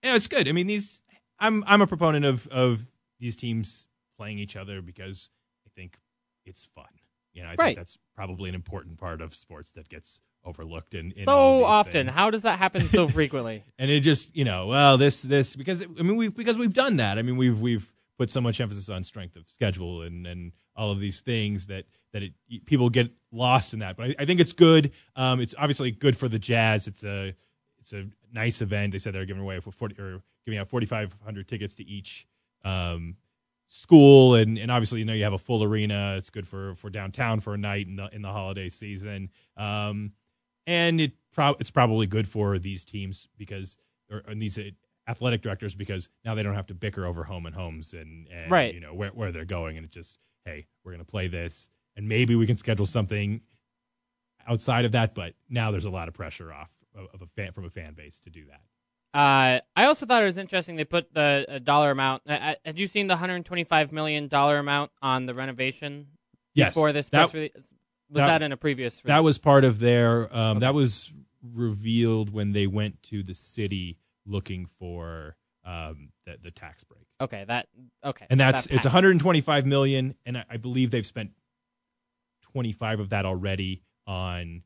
you 0.02 0.10
know, 0.10 0.16
it's 0.16 0.28
good. 0.28 0.48
I 0.48 0.52
mean, 0.52 0.66
these. 0.66 1.00
I'm 1.40 1.62
I'm 1.66 1.80
a 1.82 1.86
proponent 1.86 2.24
of 2.24 2.46
of 2.48 2.88
these 3.20 3.36
teams 3.36 3.86
playing 4.16 4.38
each 4.38 4.56
other 4.56 4.80
because 4.82 5.30
I 5.66 5.70
think 5.74 5.98
it's 6.44 6.64
fun. 6.74 6.86
You 7.32 7.42
know, 7.42 7.48
I 7.50 7.54
Right. 7.54 7.66
think 7.66 7.78
that's 7.78 7.98
probably 8.16 8.48
an 8.48 8.54
important 8.54 8.98
part 8.98 9.20
of 9.20 9.34
sports 9.34 9.70
that 9.72 9.88
gets 9.88 10.20
overlooked 10.44 10.94
in, 10.94 11.12
in 11.12 11.24
so 11.24 11.64
often. 11.64 11.92
things. 12.06 12.14
How 12.14 12.30
does 12.30 12.42
that 12.42 12.58
happen 12.58 12.86
so 12.88 13.06
frequently? 13.18 13.64
and 13.78 13.90
it 13.90 14.00
just 14.00 14.34
you 14.34 14.44
know 14.44 14.66
well 14.66 14.96
this 14.98 15.22
this 15.22 15.54
because 15.56 15.82
I 15.82 16.02
mean 16.02 16.16
we 16.16 16.28
because 16.28 16.56
we've 16.56 16.74
done 16.74 16.96
that 16.96 17.18
I 17.18 17.22
mean 17.22 17.36
we've 17.36 17.60
we've 17.60 17.92
put 18.18 18.30
so 18.30 18.40
much 18.40 18.60
emphasis 18.60 18.88
on 18.88 19.04
strength 19.04 19.36
of 19.36 19.44
schedule 19.48 20.02
and 20.02 20.26
and 20.26 20.52
all 20.78 20.90
of 20.90 21.00
these 21.00 21.20
things 21.20 21.66
that 21.66 21.84
that 22.14 22.22
it, 22.22 22.32
people 22.64 22.88
get 22.88 23.10
lost 23.32 23.74
in 23.74 23.80
that. 23.80 23.96
But 23.98 24.10
I, 24.10 24.14
I 24.20 24.24
think 24.24 24.40
it's 24.40 24.52
good. 24.54 24.92
Um 25.16 25.40
it's 25.40 25.54
obviously 25.58 25.90
good 25.90 26.16
for 26.16 26.28
the 26.28 26.38
Jazz. 26.38 26.86
It's 26.86 27.04
a 27.04 27.34
it's 27.80 27.92
a 27.92 28.06
nice 28.32 28.62
event. 28.62 28.92
They 28.92 28.98
said 28.98 29.12
they're 29.14 29.26
giving 29.26 29.42
away 29.42 29.60
for 29.60 29.70
40 29.72 30.00
or 30.00 30.22
giving 30.46 30.58
out 30.58 30.68
4500 30.68 31.46
tickets 31.46 31.74
to 31.74 31.86
each 31.86 32.26
um 32.64 33.16
school. 33.66 34.34
And 34.34 34.56
and 34.58 34.70
obviously 34.70 35.00
you 35.00 35.04
know 35.04 35.12
you 35.12 35.24
have 35.24 35.32
a 35.34 35.38
full 35.38 35.62
arena. 35.62 36.14
It's 36.16 36.30
good 36.30 36.46
for 36.46 36.74
for 36.76 36.88
downtown 36.90 37.40
for 37.40 37.54
a 37.54 37.58
night 37.58 37.86
in 37.86 37.96
the 37.96 38.08
in 38.14 38.22
the 38.22 38.32
holiday 38.32 38.68
season. 38.68 39.30
Um 39.56 40.12
and 40.66 41.00
it 41.00 41.12
pro- 41.32 41.56
it's 41.58 41.70
probably 41.70 42.06
good 42.06 42.28
for 42.28 42.58
these 42.58 42.84
teams 42.84 43.28
because 43.36 43.76
or 44.10 44.22
and 44.26 44.40
these 44.40 44.58
athletic 45.06 45.40
directors 45.42 45.74
because 45.74 46.08
now 46.24 46.34
they 46.34 46.42
don't 46.42 46.54
have 46.54 46.66
to 46.66 46.74
bicker 46.74 47.06
over 47.06 47.24
home 47.24 47.46
and 47.46 47.54
homes 47.54 47.94
and, 47.94 48.28
and 48.28 48.50
Right. 48.50 48.74
you 48.74 48.80
know 48.80 48.94
where 48.94 49.10
where 49.10 49.32
they're 49.32 49.44
going. 49.46 49.76
And 49.76 49.84
it 49.84 49.90
just 49.90 50.18
hey 50.48 50.66
we're 50.84 50.92
going 50.92 51.04
to 51.04 51.10
play 51.10 51.28
this 51.28 51.68
and 51.96 52.08
maybe 52.08 52.34
we 52.34 52.46
can 52.46 52.56
schedule 52.56 52.86
something 52.86 53.40
outside 54.48 54.84
of 54.84 54.92
that 54.92 55.14
but 55.14 55.34
now 55.48 55.70
there's 55.70 55.84
a 55.84 55.90
lot 55.90 56.08
of 56.08 56.14
pressure 56.14 56.52
off 56.52 56.72
of, 56.94 57.22
a 57.22 57.26
fan 57.26 57.52
from 57.52 57.64
a 57.64 57.70
fan 57.70 57.94
base 57.94 58.20
to 58.20 58.30
do 58.30 58.44
that. 58.46 58.60
Uh, 59.18 59.60
I 59.74 59.84
also 59.84 60.06
thought 60.06 60.22
it 60.22 60.26
was 60.26 60.38
interesting 60.38 60.76
they 60.76 60.84
put 60.84 61.12
the 61.14 61.46
uh, 61.48 61.58
dollar 61.58 61.90
amount. 61.90 62.22
Uh, 62.28 62.32
uh, 62.32 62.54
had 62.64 62.78
you 62.78 62.86
seen 62.86 63.06
the 63.06 63.14
125 63.14 63.90
million 63.92 64.28
dollar 64.28 64.58
amount 64.58 64.90
on 65.00 65.26
the 65.26 65.34
renovation 65.34 66.08
Yes, 66.54 66.74
before 66.74 66.92
this 66.92 67.08
that- 67.08 67.18
press 67.18 67.34
release? 67.34 67.52
Was 67.54 67.64
that- 68.20 68.26
that, 68.26 68.42
in 68.42 68.52
a 68.52 68.56
previous? 68.56 69.00
That 69.00 69.24
was 69.24 69.38
part 69.38 69.64
of 69.64 69.78
their. 69.78 70.34
Um, 70.34 70.60
That 70.60 70.74
was 70.74 71.12
revealed 71.42 72.30
when 72.30 72.52
they 72.52 72.66
went 72.66 73.02
to 73.04 73.22
the 73.22 73.34
city 73.34 73.98
looking 74.26 74.66
for 74.66 75.36
um, 75.64 76.10
the, 76.26 76.36
the 76.42 76.50
tax 76.50 76.84
break, 76.84 77.06
okay. 77.20 77.44
That 77.46 77.68
okay. 78.04 78.26
and 78.30 78.38
that's 78.40 78.64
that 78.64 78.74
it's 78.74 78.84
125 78.84 79.66
million, 79.66 80.14
and 80.26 80.38
I, 80.38 80.44
I 80.50 80.56
believe 80.56 80.90
they've 80.90 81.06
spent 81.06 81.30
25 82.52 83.00
of 83.00 83.08
that 83.10 83.24
already 83.26 83.82
on 84.06 84.62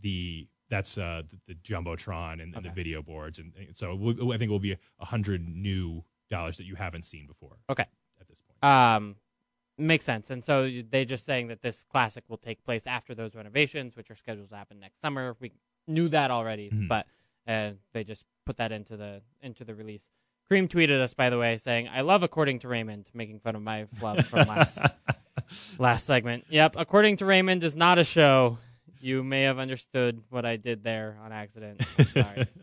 the 0.00 0.48
that's 0.68 0.96
uh, 0.96 1.22
the, 1.28 1.54
the 1.54 1.54
jumbotron 1.54 2.42
and, 2.42 2.54
and 2.54 2.64
the 2.64 2.70
video 2.70 3.02
boards, 3.02 3.38
and, 3.38 3.52
and 3.56 3.76
so 3.76 3.94
we'll, 3.94 4.32
I 4.32 4.38
think 4.38 4.48
it 4.48 4.52
will 4.52 4.58
be 4.58 4.76
a 5.00 5.04
hundred 5.04 5.46
new 5.46 6.04
dollars 6.30 6.56
that 6.56 6.64
you 6.64 6.74
haven't 6.74 7.04
seen 7.04 7.26
before. 7.26 7.58
Okay. 7.68 7.84
at 8.20 8.28
this 8.28 8.40
point. 8.40 8.64
Um, 8.64 9.16
makes 9.78 10.04
sense. 10.04 10.30
And 10.30 10.42
so 10.42 10.70
they're 10.90 11.04
just 11.04 11.24
saying 11.24 11.48
that 11.48 11.62
this 11.62 11.84
classic 11.84 12.24
will 12.28 12.38
take 12.38 12.64
place 12.64 12.86
after 12.86 13.14
those 13.14 13.34
renovations, 13.34 13.96
which 13.96 14.10
are 14.10 14.14
scheduled 14.14 14.48
to 14.50 14.56
happen 14.56 14.80
next 14.80 15.00
summer. 15.00 15.36
We 15.40 15.52
knew 15.86 16.08
that 16.08 16.30
already, 16.30 16.70
Mhm. 16.70 16.88
but 16.88 17.06
uh, 17.46 17.72
they 17.92 18.04
just 18.04 18.24
put 18.46 18.56
that 18.56 18.72
into 18.72 18.96
the 18.96 19.22
into 19.40 19.64
the 19.64 19.74
release. 19.74 20.08
Cream 20.48 20.68
tweeted 20.68 21.00
us, 21.00 21.14
by 21.14 21.30
the 21.30 21.38
way, 21.38 21.56
saying, 21.56 21.88
"I 21.88 22.02
love 22.02 22.22
according 22.22 22.60
to 22.60 22.68
Raymond," 22.68 23.08
making 23.14 23.40
fun 23.40 23.56
of 23.56 23.62
my 23.62 23.86
flub 23.86 24.22
from 24.24 24.46
last 24.48 24.78
last 25.78 26.04
segment. 26.06 26.44
Yep, 26.50 26.76
according 26.76 27.18
to 27.18 27.24
Raymond 27.24 27.62
is 27.62 27.74
not 27.76 27.98
a 27.98 28.04
show. 28.04 28.58
You 29.00 29.24
may 29.24 29.42
have 29.42 29.58
understood 29.58 30.22
what 30.28 30.44
I 30.44 30.56
did 30.56 30.84
there 30.84 31.18
on 31.24 31.32
accident. 31.32 31.82
Sorry. 31.84 32.46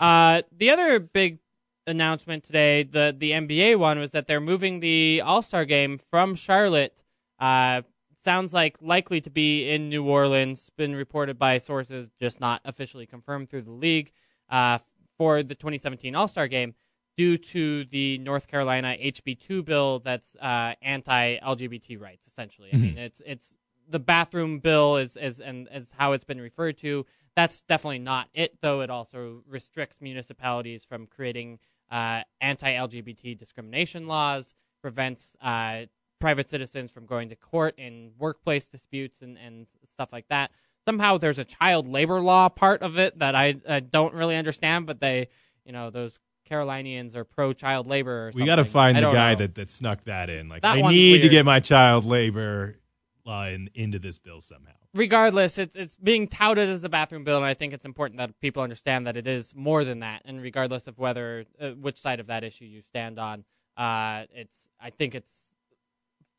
Uh, 0.00 0.42
the 0.50 0.68
other 0.68 0.98
big 0.98 1.38
announcement 1.86 2.42
today, 2.42 2.82
the 2.82 3.14
the 3.16 3.30
NBA 3.30 3.78
one, 3.78 4.00
was 4.00 4.10
that 4.10 4.26
they're 4.26 4.40
moving 4.40 4.80
the 4.80 5.22
All 5.24 5.42
Star 5.42 5.64
game 5.64 5.96
from 5.96 6.34
Charlotte. 6.34 7.04
Uh, 7.38 7.82
sounds 8.18 8.52
like 8.52 8.78
likely 8.80 9.20
to 9.20 9.30
be 9.30 9.70
in 9.70 9.88
New 9.88 10.02
Orleans. 10.02 10.70
Been 10.76 10.96
reported 10.96 11.38
by 11.38 11.58
sources, 11.58 12.08
just 12.18 12.40
not 12.40 12.60
officially 12.64 13.06
confirmed 13.06 13.48
through 13.48 13.62
the 13.62 13.70
league. 13.70 14.10
Uh, 14.48 14.78
for 15.16 15.42
the 15.44 15.54
2017 15.54 16.16
All 16.16 16.26
Star 16.26 16.48
game, 16.48 16.74
due 17.16 17.36
to 17.36 17.84
the 17.86 18.18
North 18.18 18.48
Carolina 18.48 18.96
HB2 19.00 19.64
bill 19.64 19.98
that's 19.98 20.36
uh, 20.36 20.74
anti-LGBT 20.82 22.00
rights. 22.00 22.26
Essentially, 22.26 22.70
I 22.72 22.76
mean, 22.76 22.98
it's 22.98 23.20
it's 23.24 23.54
the 23.88 23.98
bathroom 23.98 24.58
bill 24.58 24.96
is 24.96 25.16
is 25.16 25.40
and 25.40 25.68
is 25.72 25.92
how 25.96 26.12
it's 26.12 26.24
been 26.24 26.40
referred 26.40 26.78
to. 26.78 27.06
That's 27.34 27.62
definitely 27.62 28.00
not 28.00 28.28
it, 28.34 28.58
though. 28.60 28.82
It 28.82 28.90
also 28.90 29.42
restricts 29.48 30.00
municipalities 30.00 30.84
from 30.84 31.06
creating 31.06 31.58
uh, 31.90 32.22
anti-LGBT 32.40 33.38
discrimination 33.38 34.06
laws, 34.06 34.54
prevents 34.82 35.36
uh, 35.40 35.82
private 36.20 36.48
citizens 36.48 36.90
from 36.90 37.06
going 37.06 37.28
to 37.30 37.36
court 37.36 37.74
in 37.78 38.12
workplace 38.18 38.68
disputes 38.68 39.22
and, 39.22 39.38
and 39.38 39.66
stuff 39.84 40.12
like 40.12 40.26
that. 40.28 40.50
Somehow, 40.86 41.16
there's 41.16 41.38
a 41.38 41.44
child 41.44 41.86
labor 41.86 42.20
law 42.20 42.48
part 42.48 42.82
of 42.82 42.98
it 42.98 43.18
that 43.18 43.34
I, 43.34 43.56
I 43.68 43.80
don't 43.80 44.14
really 44.14 44.36
understand, 44.36 44.86
but 44.86 45.00
they, 45.00 45.28
you 45.64 45.72
know, 45.72 45.90
those 45.90 46.18
Carolinians 46.44 47.14
are 47.16 47.24
pro 47.24 47.52
child 47.52 47.86
labor. 47.86 48.28
Or 48.28 48.32
we 48.34 48.44
got 48.44 48.56
to 48.56 48.64
find 48.64 48.96
I 48.98 49.00
the 49.00 49.12
guy 49.12 49.32
know. 49.32 49.38
that, 49.38 49.54
that 49.54 49.70
snuck 49.70 50.04
that 50.04 50.28
in. 50.30 50.48
Like, 50.48 50.62
That 50.62 50.76
I 50.78 50.80
need 50.82 51.22
to 51.22 51.28
get 51.28 51.44
my 51.44 51.60
child 51.60 52.04
labor 52.04 52.76
law 53.24 53.46
in, 53.46 53.70
into 53.74 53.98
this 53.98 54.18
bill 54.18 54.40
somehow. 54.40 54.72
regardless, 54.94 55.56
it's 55.56 55.76
it's 55.76 55.96
being 55.96 56.26
touted 56.28 56.68
as 56.68 56.84
a 56.84 56.88
bathroom 56.88 57.24
bill, 57.24 57.36
and 57.36 57.46
I 57.46 57.54
think 57.54 57.72
it's 57.72 57.84
important 57.84 58.18
that 58.18 58.38
people 58.40 58.62
understand 58.62 59.06
that 59.06 59.16
it 59.16 59.28
is 59.28 59.54
more 59.54 59.84
than 59.84 60.00
that. 60.00 60.22
And 60.24 60.42
regardless 60.42 60.86
of 60.88 60.98
whether 60.98 61.44
uh, 61.60 61.70
which 61.70 61.98
side 62.00 62.20
of 62.20 62.26
that 62.26 62.42
issue 62.44 62.64
you 62.64 62.82
stand 62.82 63.18
on, 63.18 63.44
uh, 63.76 64.24
it's 64.34 64.68
I 64.80 64.90
think 64.90 65.14
it's 65.14 65.54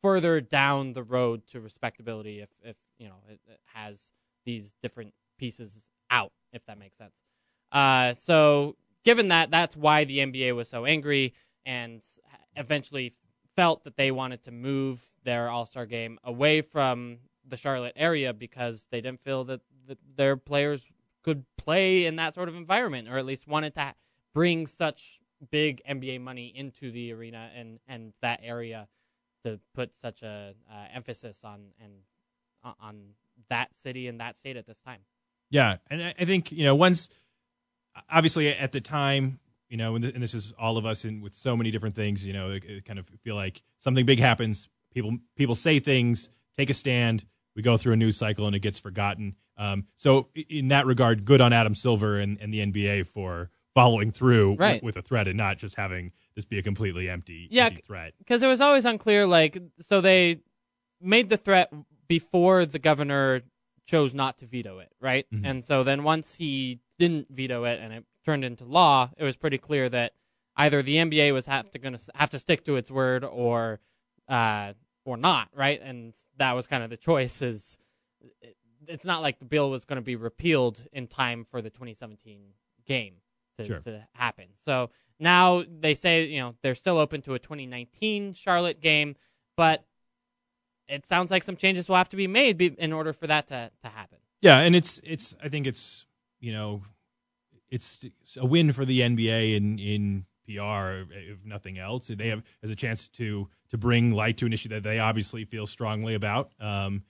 further 0.02 0.42
down 0.42 0.92
the 0.94 1.04
road 1.04 1.48
to 1.48 1.62
respectability 1.62 2.42
if 2.42 2.50
if 2.62 2.76
you 2.98 3.08
know 3.08 3.16
it, 3.30 3.40
it 3.48 3.60
has 3.74 4.12
these 4.46 4.76
different 4.82 5.14
pieces 5.38 5.88
out, 6.12 6.34
if 6.52 6.66
that 6.66 6.78
makes 6.78 6.98
sense. 6.98 7.22
Uh, 7.72 8.14
so 8.14 8.76
given 9.04 9.30
that, 9.30 9.52
that's 9.52 9.76
why 9.76 10.04
the 10.04 10.20
NBA 10.20 10.56
was 10.56 10.70
so 10.70 10.86
angry 10.86 11.34
and 11.66 12.04
eventually 12.56 13.14
felt 13.56 13.84
that 13.84 13.98
they 13.98 14.12
wanted 14.12 14.44
to 14.44 14.52
move 14.52 15.12
their 15.24 15.50
All 15.50 15.66
Star 15.66 15.86
game 15.86 16.20
away 16.24 16.62
from 16.62 17.20
the 17.48 17.58
Charlotte 17.58 17.94
area 17.96 18.34
because 18.34 18.88
they 18.92 19.02
didn't 19.02 19.22
feel 19.22 19.44
that, 19.46 19.62
their 20.16 20.38
players 20.38 20.88
could 21.24 21.44
play 21.58 22.06
in 22.06 22.16
that 22.16 22.34
sort 22.34 22.48
of 22.48 22.56
environment, 22.56 23.10
or 23.10 23.18
at 23.18 23.26
least 23.26 23.50
wanted 23.50 23.74
to 23.74 23.94
bring 24.34 24.66
such 24.66 25.20
big 25.52 25.82
NBA 25.84 26.22
money 26.22 26.54
into 26.56 26.90
the 26.90 27.12
arena 27.12 27.50
and, 27.54 27.80
and 27.86 28.14
that 28.22 28.40
area 28.42 28.88
to 29.44 29.60
put 29.74 29.94
such 29.94 30.24
a 30.24 30.54
uh, 30.72 30.86
emphasis 30.94 31.44
on 31.44 31.72
and 31.82 31.94
uh, 32.64 32.72
on 32.80 33.10
that 33.50 33.76
city 33.76 34.08
and 34.08 34.20
that 34.20 34.38
state 34.38 34.56
at 34.56 34.66
this 34.66 34.80
time. 34.80 35.02
Yeah, 35.50 35.78
and 35.90 36.14
I 36.18 36.26
think 36.26 36.52
you 36.52 36.64
know 36.64 36.76
once, 36.76 37.10
obviously 38.12 38.50
at 38.50 38.72
the 38.72 38.82
time, 38.82 39.40
you 39.70 39.78
know, 39.78 39.96
and, 39.96 40.04
th- 40.04 40.14
and 40.14 40.22
this 40.24 40.34
is 40.34 40.54
all 40.60 40.78
of 40.78 40.86
us 40.86 41.06
in 41.06 41.22
with 41.22 41.34
so 41.34 41.56
many 41.58 41.72
different 41.72 41.96
things. 41.96 42.26
You 42.26 42.34
know, 42.34 42.52
it, 42.52 42.64
it 42.66 42.86
kind 42.86 43.00
of 43.00 43.08
feel 43.24 43.36
like 43.36 43.64
something 43.80 44.06
big 44.06 44.20
happens. 44.20 44.68
People 44.94 45.18
people 45.36 45.56
say 45.56 45.80
things, 45.80 46.30
take 46.58 46.70
a 46.70 46.74
stand. 46.74 47.26
We 47.56 47.62
go 47.62 47.78
through 47.78 47.94
a 47.94 47.98
news 47.98 48.18
cycle 48.18 48.46
and 48.48 48.56
it 48.56 48.60
gets 48.60 48.80
forgotten. 48.80 49.36
Um, 49.58 49.86
so 49.96 50.30
in 50.50 50.70
that 50.70 50.86
regard, 50.88 51.26
good 51.26 51.40
on 51.42 51.54
Adam 51.54 51.76
Silver 51.76 52.20
and, 52.20 52.40
and 52.42 52.52
the 52.54 52.60
NBA 52.66 53.06
for 53.08 53.52
following 53.76 54.12
through 54.12 54.56
Right. 54.56 54.84
with, 54.84 54.96
with 54.96 55.04
a 55.06 55.08
threat 55.08 55.28
and 55.28 55.38
not 55.38 55.58
just 55.60 55.76
having 55.76 56.12
this 56.36 56.46
be 56.46 56.58
a 56.58 56.64
completely 56.64 57.10
empty, 57.10 57.48
Yeah, 57.52 57.66
empty 57.68 57.82
threat. 57.86 58.14
because 58.20 58.42
it 58.42 58.48
was 58.48 58.62
always 58.62 58.86
unclear. 58.86 59.28
Like, 59.28 59.58
so 59.80 60.02
they 60.02 60.40
made 61.02 61.30
the 61.30 61.38
threat 61.38 61.72
before 62.08 62.66
the 62.66 62.80
governor 62.80 63.42
chose 63.86 64.14
not 64.16 64.38
to 64.40 64.46
veto 64.48 64.80
it, 64.80 64.92
right? 65.00 65.26
Mhm. 65.34 65.42
And 65.44 65.64
so 65.64 65.84
then 65.84 66.04
once 66.04 66.36
he 66.36 66.80
didn't 67.08 67.28
veto 67.30 67.64
it 67.66 67.80
and 67.82 67.94
it 67.94 68.04
turned 68.26 68.44
into 68.46 68.64
law, 68.66 69.10
it 69.18 69.24
was 69.24 69.36
pretty 69.36 69.58
clear 69.58 69.90
that 69.90 70.14
either 70.56 70.82
the 70.82 70.96
NBA 70.98 71.34
was 71.34 71.46
have 71.48 71.70
to 71.72 71.80
gonna 71.80 72.00
have 72.16 72.30
to 72.32 72.40
stick 72.40 72.64
to 72.66 72.76
its 72.76 72.90
word 72.92 73.24
or 73.24 73.80
uh, 74.28 74.74
or 75.06 75.18
not, 75.18 75.50
right? 75.54 75.82
And 75.82 76.14
that 76.38 76.54
was 76.54 76.66
kind 76.68 76.84
of 76.84 76.90
the 76.90 76.98
choice. 76.98 77.42
Is 77.42 77.78
it- 78.42 78.58
it's 78.88 79.06
not 79.06 79.22
like 79.22 79.40
the 79.40 79.46
bill 79.46 79.70
was 79.70 79.86
going 79.86 79.96
to 79.96 80.02
be 80.02 80.18
repealed 80.18 80.86
in 80.92 81.08
time 81.08 81.46
for 81.46 81.62
the 81.62 81.70
2017 81.70 82.42
game 82.86 83.16
to, 83.58 83.64
Sure. 83.66 83.80
to 83.80 84.06
happen. 84.14 84.48
So 84.66 84.90
now 85.20 85.64
they 85.80 85.94
say 85.96 86.26
you 86.26 86.42
know 86.42 86.56
they're 86.62 86.76
still 86.76 86.98
open 86.98 87.22
to 87.22 87.34
a 87.34 87.40
2019 87.40 88.34
Charlotte 88.34 88.82
game, 88.82 89.16
but 89.56 89.86
it 90.90 91.06
sounds 91.06 91.32
like 91.32 91.44
some 91.44 91.56
changes 91.56 91.88
will 91.88 91.96
have 91.96 92.10
to 92.10 92.18
be 92.18 92.28
made 92.28 92.58
be, 92.58 92.68
in 92.78 92.92
order 92.92 93.14
for 93.14 93.26
that 93.28 93.48
to, 93.48 93.72
to 93.84 93.88
happen. 93.90 94.18
Yeah, 94.42 94.60
and 94.60 94.76
it's 94.76 95.00
it's 95.04 95.34
I 95.42 95.48
think 95.50 95.66
it's 95.66 96.06
you 96.42 96.52
know 96.52 96.84
it's 97.74 98.38
a 98.38 98.46
win 98.46 98.72
for 98.72 98.86
the 98.86 99.00
NBA 99.00 99.56
in 99.56 99.80
in 99.80 100.26
PR 100.46 101.10
if 101.12 101.44
nothing 101.44 101.80
else. 101.80 102.08
They 102.08 102.28
have 102.28 102.44
as 102.62 102.70
a 102.70 102.76
chance 102.76 103.08
to 103.10 103.50
to 103.72 103.78
bring 103.78 104.12
light 104.12 104.38
to 104.38 104.46
an 104.46 104.54
issue 104.54 104.70
that 104.70 104.84
they 104.84 105.00
obviously 105.00 105.44
feel 105.44 105.66
strongly 105.66 106.14
about, 106.14 106.52
um, 106.60 107.04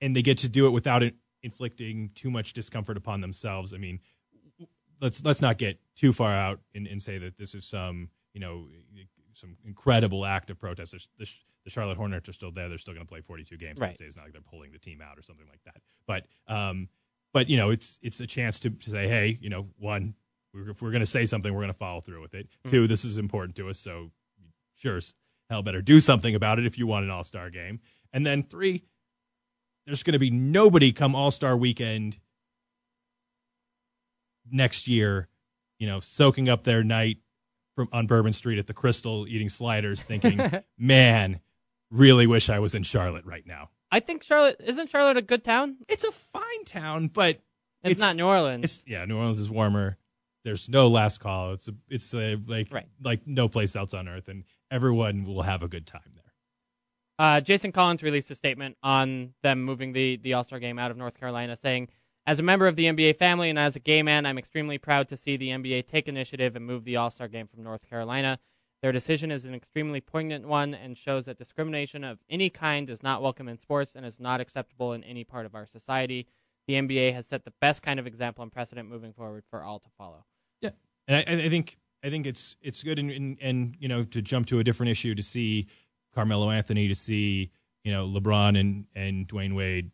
and 0.00 0.16
they 0.16 0.22
get 0.22 0.38
to 0.38 0.48
do 0.48 0.66
it 0.66 0.70
without 0.70 1.04
it 1.04 1.14
inflicting 1.44 2.10
too 2.14 2.30
much 2.30 2.52
discomfort 2.54 2.96
upon 2.96 3.20
themselves. 3.20 3.72
I 3.72 3.76
mean, 3.76 4.00
let's 5.00 5.24
let's 5.24 5.40
not 5.40 5.58
get 5.58 5.78
too 5.94 6.12
far 6.12 6.32
out 6.32 6.58
and, 6.74 6.88
and 6.88 7.00
say 7.00 7.18
that 7.18 7.38
this 7.38 7.54
is 7.54 7.64
some 7.64 8.08
you 8.34 8.40
know 8.40 8.66
some 9.34 9.56
incredible 9.64 10.26
act 10.26 10.50
of 10.50 10.58
protest. 10.58 10.92
There's, 10.92 11.08
the, 11.18 11.26
the 11.64 11.70
Charlotte 11.70 11.96
Hornets 11.96 12.28
are 12.28 12.32
still 12.32 12.50
there. 12.50 12.68
They're 12.68 12.78
still 12.78 12.94
going 12.94 13.06
to 13.06 13.10
play 13.10 13.20
42 13.20 13.56
games. 13.56 13.78
Right. 13.78 13.98
It's 13.98 14.16
not 14.16 14.24
like 14.24 14.32
they're 14.32 14.42
pulling 14.42 14.72
the 14.72 14.78
team 14.78 15.00
out 15.00 15.18
or 15.18 15.22
something 15.22 15.46
like 15.48 15.62
that. 15.64 15.76
But 16.06 16.26
um, 16.52 16.88
but 17.32 17.48
you 17.48 17.56
know, 17.56 17.70
it's 17.70 17.98
it's 18.02 18.20
a 18.20 18.26
chance 18.26 18.60
to, 18.60 18.70
to 18.70 18.90
say, 18.90 19.08
hey, 19.08 19.38
you 19.40 19.48
know, 19.48 19.68
one, 19.78 20.14
we're, 20.54 20.70
if 20.70 20.82
we're 20.82 20.90
going 20.90 21.00
to 21.00 21.06
say 21.06 21.24
something, 21.24 21.52
we're 21.52 21.60
going 21.60 21.72
to 21.72 21.78
follow 21.78 22.00
through 22.00 22.22
with 22.22 22.34
it. 22.34 22.48
Hmm. 22.64 22.70
Two, 22.70 22.88
this 22.88 23.04
is 23.04 23.18
important 23.18 23.56
to 23.56 23.68
us, 23.68 23.78
so 23.78 24.10
sure, 24.76 25.00
hell, 25.48 25.62
better 25.62 25.82
do 25.82 26.00
something 26.00 26.34
about 26.34 26.58
it 26.58 26.66
if 26.66 26.78
you 26.78 26.86
want 26.86 27.04
an 27.04 27.10
All 27.10 27.24
Star 27.24 27.50
game. 27.50 27.80
And 28.12 28.26
then 28.26 28.42
three, 28.42 28.84
there's 29.86 30.02
going 30.02 30.12
to 30.12 30.18
be 30.18 30.30
nobody 30.30 30.92
come 30.92 31.14
All 31.14 31.30
Star 31.30 31.56
weekend 31.56 32.18
next 34.50 34.88
year, 34.88 35.28
you 35.78 35.86
know, 35.86 36.00
soaking 36.00 36.48
up 36.48 36.64
their 36.64 36.84
night 36.84 37.18
from 37.74 37.88
on 37.92 38.06
Bourbon 38.06 38.32
Street 38.32 38.58
at 38.58 38.66
the 38.66 38.74
Crystal, 38.74 39.26
eating 39.26 39.48
sliders, 39.48 40.02
thinking, 40.02 40.40
man, 40.78 41.40
really 41.90 42.26
wish 42.26 42.50
I 42.50 42.58
was 42.58 42.74
in 42.74 42.82
Charlotte 42.82 43.24
right 43.24 43.46
now. 43.46 43.70
I 43.92 44.00
think 44.00 44.22
Charlotte 44.24 44.56
isn't 44.64 44.90
Charlotte 44.90 45.18
a 45.18 45.22
good 45.22 45.44
town. 45.44 45.76
It's 45.86 46.02
a 46.02 46.10
fine 46.10 46.64
town, 46.64 47.08
but 47.08 47.40
It's, 47.84 48.00
not 48.00 48.16
New 48.16 48.26
Orleans. 48.26 48.64
It's 48.64 48.84
yeah, 48.86 49.04
New 49.04 49.18
Orleans 49.18 49.38
is 49.38 49.50
warmer. 49.50 49.98
There's 50.44 50.68
no 50.68 50.88
last 50.88 51.18
call. 51.20 51.52
It's 51.52 51.68
a, 51.68 51.74
it's 51.88 52.12
a, 52.14 52.36
like 52.48 52.72
Right. 52.72 52.86
like 53.02 53.26
no 53.26 53.48
place 53.48 53.76
else 53.76 53.94
on 53.94 54.08
earth, 54.08 54.28
and 54.28 54.44
everyone 54.70 55.24
will 55.24 55.42
have 55.42 55.62
a 55.62 55.68
good 55.68 55.86
time 55.86 56.10
there. 56.14 56.22
Uh, 57.18 57.40
Jason 57.40 57.70
Collins 57.70 58.02
released 58.02 58.30
a 58.30 58.34
statement 58.34 58.76
on 58.82 59.34
them 59.42 59.62
moving 59.62 59.92
the, 59.92 60.16
the 60.16 60.32
All 60.32 60.42
Star 60.42 60.58
game 60.58 60.78
out 60.78 60.90
of 60.90 60.96
North 60.96 61.20
Carolina, 61.20 61.54
saying, 61.54 61.88
As 62.26 62.38
a 62.40 62.42
member 62.42 62.66
of 62.66 62.74
the 62.76 62.86
NBA 62.86 63.16
family 63.16 63.50
and 63.50 63.58
as 63.58 63.76
a 63.76 63.80
gay 63.80 64.02
man, 64.02 64.26
I'm 64.26 64.38
extremely 64.38 64.78
proud 64.78 65.06
to 65.08 65.16
see 65.16 65.36
the 65.36 65.50
NBA 65.50 65.86
take 65.86 66.08
initiative 66.08 66.56
and 66.56 66.64
move 66.66 66.84
the 66.84 66.96
All 66.96 67.10
Star 67.10 67.28
game 67.28 67.46
from 67.46 67.62
North 67.62 67.88
Carolina. 67.88 68.38
Their 68.82 68.92
decision 68.92 69.30
is 69.30 69.44
an 69.44 69.54
extremely 69.54 70.00
poignant 70.00 70.46
one 70.46 70.74
and 70.74 70.98
shows 70.98 71.26
that 71.26 71.38
discrimination 71.38 72.02
of 72.02 72.18
any 72.28 72.50
kind 72.50 72.90
is 72.90 73.00
not 73.00 73.22
welcome 73.22 73.48
in 73.48 73.56
sports 73.58 73.92
and 73.94 74.04
is 74.04 74.18
not 74.18 74.40
acceptable 74.40 74.92
in 74.92 75.04
any 75.04 75.22
part 75.22 75.46
of 75.46 75.54
our 75.54 75.66
society. 75.66 76.26
The 76.66 76.74
NBA 76.74 77.14
has 77.14 77.26
set 77.26 77.44
the 77.44 77.52
best 77.60 77.82
kind 77.82 78.00
of 78.00 78.08
example 78.08 78.42
and 78.42 78.50
precedent 78.50 78.88
moving 78.88 79.12
forward 79.12 79.44
for 79.48 79.62
all 79.62 79.78
to 79.78 79.88
follow. 79.96 80.24
Yeah, 80.60 80.70
and 81.06 81.16
I, 81.16 81.44
I 81.44 81.48
think 81.48 81.78
I 82.02 82.10
think 82.10 82.26
it's 82.26 82.56
it's 82.60 82.82
good 82.82 82.98
and, 82.98 83.10
and 83.10 83.38
and 83.40 83.76
you 83.78 83.88
know 83.88 84.02
to 84.04 84.20
jump 84.20 84.48
to 84.48 84.58
a 84.58 84.64
different 84.64 84.90
issue 84.90 85.14
to 85.14 85.22
see 85.22 85.68
Carmelo 86.12 86.50
Anthony 86.50 86.88
to 86.88 86.94
see 86.94 87.50
you 87.84 87.92
know 87.92 88.06
LeBron 88.06 88.58
and 88.58 88.86
and 88.94 89.28
Dwyane 89.28 89.54
Wade 89.54 89.92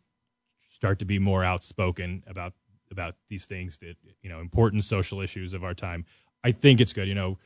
start 0.67 0.97
to 0.99 1.05
be 1.05 1.19
more 1.19 1.43
outspoken 1.43 2.23
about 2.27 2.53
about 2.89 3.15
these 3.29 3.45
things 3.45 3.77
that 3.79 3.97
you 4.23 4.29
know 4.29 4.39
important 4.39 4.83
social 4.83 5.21
issues 5.21 5.53
of 5.53 5.63
our 5.63 5.75
time. 5.75 6.05
I 6.43 6.51
think 6.51 6.81
it's 6.81 6.93
good. 6.93 7.07
You 7.07 7.15
know, 7.15 7.37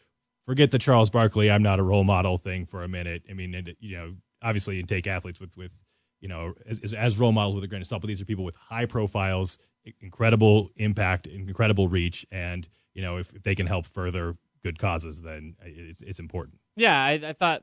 forget 0.46 0.72
the 0.72 0.80
Charles 0.80 1.10
Barkley 1.10 1.50
"I'm 1.52 1.64
not 1.64 1.80
a 1.80 1.84
role 1.84 2.04
model" 2.04 2.38
thing 2.38 2.66
for 2.66 2.84
a 2.84 2.88
minute. 2.88 3.24
I 3.30 3.34
mean, 3.34 3.54
and, 3.56 3.76
you 3.80 3.96
know, 3.98 4.16
obviously 4.42 4.76
you 4.78 4.84
take 4.84 5.08
athletes 5.08 5.40
with 5.40 5.56
with 5.58 5.72
you 6.20 6.28
know 6.30 6.54
as, 6.66 6.80
as- 6.80 6.94
as 6.94 7.18
role 7.20 7.32
models 7.32 7.56
with 7.56 7.64
a 7.64 7.68
grain 7.68 7.82
of 7.82 7.88
salt, 7.88 8.02
but 8.02 8.08
these 8.08 8.22
are 8.22 8.26
people 8.26 8.44
with 8.46 8.56
high 8.56 8.86
profiles, 8.86 9.58
incredible 10.02 10.70
impact, 10.78 11.28
incredible 11.28 11.88
reach, 11.88 12.26
and 12.32 12.68
you 12.94 13.02
know 13.02 13.18
if, 13.18 13.34
if 13.34 13.44
they 13.44 13.56
can 13.56 13.68
help 13.68 13.86
further 13.86 14.36
good 14.64 14.80
causes, 14.80 15.22
then 15.22 15.56
it's 15.64 16.02
it's 16.02 16.20
important. 16.20 16.58
Yeah, 16.76 16.98
I, 17.04 17.12
I 17.14 17.34
thought 17.34 17.62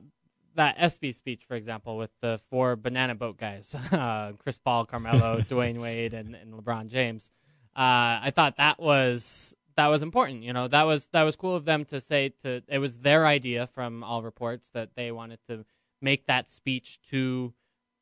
that 0.55 0.75
ESPY 0.77 1.13
speech, 1.13 1.43
for 1.45 1.55
example, 1.55 1.97
with 1.97 2.11
the 2.19 2.39
four 2.49 2.75
banana 2.75 3.15
boat 3.15 3.37
guys, 3.37 3.73
uh, 3.91 4.33
Chris 4.37 4.57
Paul, 4.57 4.85
Carmelo, 4.85 5.37
Dwyane 5.41 5.79
Wade, 5.79 6.13
and, 6.13 6.35
and 6.35 6.53
LeBron 6.53 6.87
James. 6.87 7.29
Uh, 7.73 8.19
I 8.23 8.31
thought 8.35 8.57
that 8.57 8.77
was 8.79 9.55
that 9.75 9.87
was 9.87 10.03
important. 10.03 10.43
You 10.43 10.53
know, 10.53 10.67
that 10.67 10.83
was 10.83 11.07
that 11.07 11.23
was 11.23 11.35
cool 11.35 11.55
of 11.55 11.65
them 11.65 11.85
to 11.85 12.01
say 12.01 12.29
to. 12.41 12.61
It 12.67 12.79
was 12.79 12.99
their 12.99 13.25
idea 13.25 13.67
from 13.67 14.03
all 14.03 14.23
reports 14.23 14.69
that 14.71 14.95
they 14.95 15.11
wanted 15.11 15.39
to 15.47 15.65
make 16.01 16.25
that 16.25 16.49
speech 16.49 16.99
to 17.09 17.53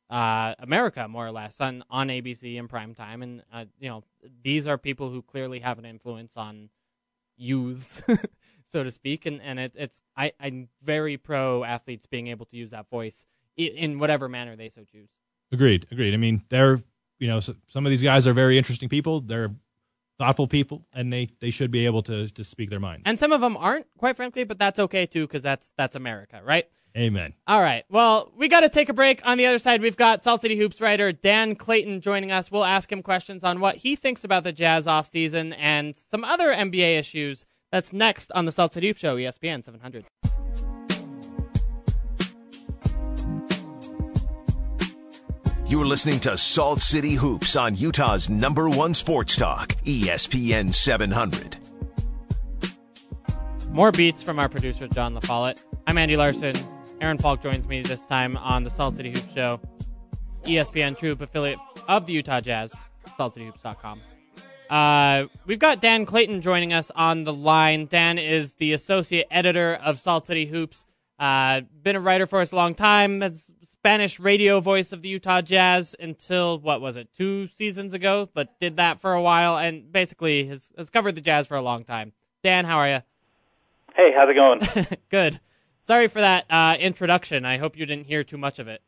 uh, 0.08 0.54
America, 0.58 1.06
more 1.08 1.26
or 1.26 1.30
less, 1.30 1.60
on 1.60 1.84
on 1.90 2.08
ABC 2.08 2.56
in 2.56 2.68
prime 2.68 2.94
time, 2.94 3.22
and 3.22 3.42
uh, 3.52 3.64
you 3.78 3.88
know, 3.88 4.02
these 4.42 4.66
are 4.66 4.76
people 4.76 5.10
who 5.10 5.22
clearly 5.22 5.60
have 5.60 5.78
an 5.78 5.84
influence 5.84 6.36
on 6.36 6.70
youths, 7.36 8.02
so 8.66 8.82
to 8.82 8.90
speak, 8.90 9.24
and 9.24 9.40
and 9.40 9.60
it, 9.60 9.74
it's 9.76 10.02
I 10.16 10.32
I'm 10.40 10.68
very 10.82 11.16
pro 11.16 11.62
athletes 11.62 12.06
being 12.06 12.26
able 12.26 12.46
to 12.46 12.56
use 12.56 12.70
that 12.70 12.88
voice 12.88 13.24
in 13.56 13.98
whatever 13.98 14.28
manner 14.28 14.56
they 14.56 14.68
so 14.68 14.82
choose. 14.84 15.10
Agreed, 15.52 15.86
agreed. 15.90 16.14
I 16.14 16.16
mean, 16.16 16.42
they're 16.48 16.82
you 17.18 17.28
know 17.28 17.38
s 17.38 17.50
some 17.68 17.86
of 17.86 17.90
these 17.90 18.02
guys 18.02 18.26
are 18.26 18.32
very 18.32 18.58
interesting 18.58 18.88
people. 18.88 19.20
They're 19.20 19.50
thoughtful 20.20 20.46
people, 20.46 20.84
and 20.92 21.10
they 21.10 21.28
they 21.40 21.50
should 21.50 21.70
be 21.70 21.86
able 21.86 22.02
to 22.02 22.28
to 22.28 22.44
speak 22.44 22.68
their 22.68 22.78
minds. 22.78 23.04
And 23.06 23.18
some 23.18 23.32
of 23.32 23.40
them 23.40 23.56
aren't, 23.56 23.86
quite 23.96 24.16
frankly, 24.16 24.44
but 24.44 24.58
that's 24.58 24.78
okay 24.78 25.06
too, 25.06 25.26
because 25.26 25.42
that's 25.42 25.72
that's 25.78 25.96
America, 25.96 26.42
right? 26.44 26.66
Amen. 26.96 27.32
All 27.46 27.62
right. 27.62 27.84
Well, 27.88 28.30
we 28.36 28.48
got 28.48 28.60
to 28.60 28.68
take 28.68 28.88
a 28.88 28.92
break. 28.92 29.20
On 29.24 29.38
the 29.38 29.46
other 29.46 29.58
side, 29.58 29.80
we've 29.80 29.96
got 29.96 30.22
Salt 30.22 30.40
City 30.40 30.56
Hoops 30.56 30.80
writer 30.80 31.12
Dan 31.12 31.54
Clayton 31.54 32.00
joining 32.00 32.32
us. 32.32 32.50
We'll 32.50 32.64
ask 32.64 32.90
him 32.90 33.00
questions 33.02 33.44
on 33.44 33.60
what 33.60 33.76
he 33.76 33.96
thinks 33.96 34.24
about 34.24 34.44
the 34.44 34.52
Jazz 34.52 34.86
offseason 34.86 35.54
and 35.56 35.94
some 35.96 36.24
other 36.24 36.48
NBA 36.52 36.98
issues. 36.98 37.46
That's 37.72 37.92
next 37.92 38.32
on 38.32 38.44
the 38.44 38.52
Salt 38.52 38.74
City 38.74 38.88
Hoops 38.88 39.00
Show, 39.00 39.16
ESPN 39.16 39.64
700. 39.64 40.04
You're 45.70 45.86
listening 45.86 46.18
to 46.20 46.36
Salt 46.36 46.80
City 46.80 47.14
Hoops 47.14 47.54
on 47.54 47.76
Utah's 47.76 48.28
number 48.28 48.68
one 48.68 48.92
sports 48.92 49.36
talk, 49.36 49.68
ESPN 49.84 50.74
700. 50.74 51.58
More 53.70 53.92
beats 53.92 54.20
from 54.20 54.40
our 54.40 54.48
producer, 54.48 54.88
John 54.88 55.14
LaFollette. 55.14 55.64
I'm 55.86 55.96
Andy 55.96 56.16
Larson. 56.16 56.56
Aaron 57.00 57.18
Falk 57.18 57.40
joins 57.40 57.68
me 57.68 57.82
this 57.82 58.04
time 58.08 58.36
on 58.38 58.64
the 58.64 58.70
Salt 58.70 58.96
City 58.96 59.12
Hoops 59.12 59.32
Show, 59.32 59.60
ESPN 60.42 60.98
TrueHoop 60.98 61.20
affiliate 61.20 61.60
of 61.86 62.04
the 62.04 62.14
Utah 62.14 62.40
Jazz, 62.40 62.74
saltcityhoops.com. 63.16 64.00
Uh, 64.70 65.26
we've 65.46 65.60
got 65.60 65.80
Dan 65.80 66.04
Clayton 66.04 66.40
joining 66.40 66.72
us 66.72 66.90
on 66.96 67.22
the 67.22 67.32
line. 67.32 67.86
Dan 67.86 68.18
is 68.18 68.54
the 68.54 68.72
associate 68.72 69.28
editor 69.30 69.76
of 69.84 70.00
Salt 70.00 70.26
City 70.26 70.46
Hoops. 70.46 70.86
Uh, 71.20 71.60
been 71.82 71.96
a 71.96 72.00
writer 72.00 72.24
for 72.26 72.40
us 72.40 72.50
a 72.50 72.56
long 72.56 72.74
time. 72.74 73.22
As 73.22 73.52
Spanish 73.62 74.18
radio 74.18 74.58
voice 74.58 74.90
of 74.92 75.02
the 75.02 75.08
Utah 75.10 75.42
Jazz 75.42 75.94
until 76.00 76.58
what 76.58 76.80
was 76.80 76.96
it, 76.96 77.12
two 77.14 77.46
seasons 77.46 77.92
ago? 77.94 78.30
But 78.32 78.58
did 78.58 78.76
that 78.76 78.98
for 79.00 79.12
a 79.12 79.20
while 79.20 79.58
and 79.58 79.92
basically 79.92 80.46
has, 80.46 80.72
has 80.78 80.88
covered 80.88 81.14
the 81.14 81.20
Jazz 81.20 81.46
for 81.46 81.56
a 81.56 81.62
long 81.62 81.84
time. 81.84 82.12
Dan, 82.42 82.64
how 82.64 82.78
are 82.78 82.88
you? 82.88 83.02
Hey, 83.94 84.12
how's 84.16 84.30
it 84.30 84.34
going? 84.34 84.96
Good. 85.10 85.40
Sorry 85.82 86.06
for 86.08 86.20
that 86.20 86.46
uh, 86.48 86.76
introduction. 86.80 87.44
I 87.44 87.58
hope 87.58 87.76
you 87.76 87.84
didn't 87.84 88.04
hear 88.06 88.24
too 88.24 88.38
much 88.38 88.58
of 88.58 88.66
it. 88.68 88.80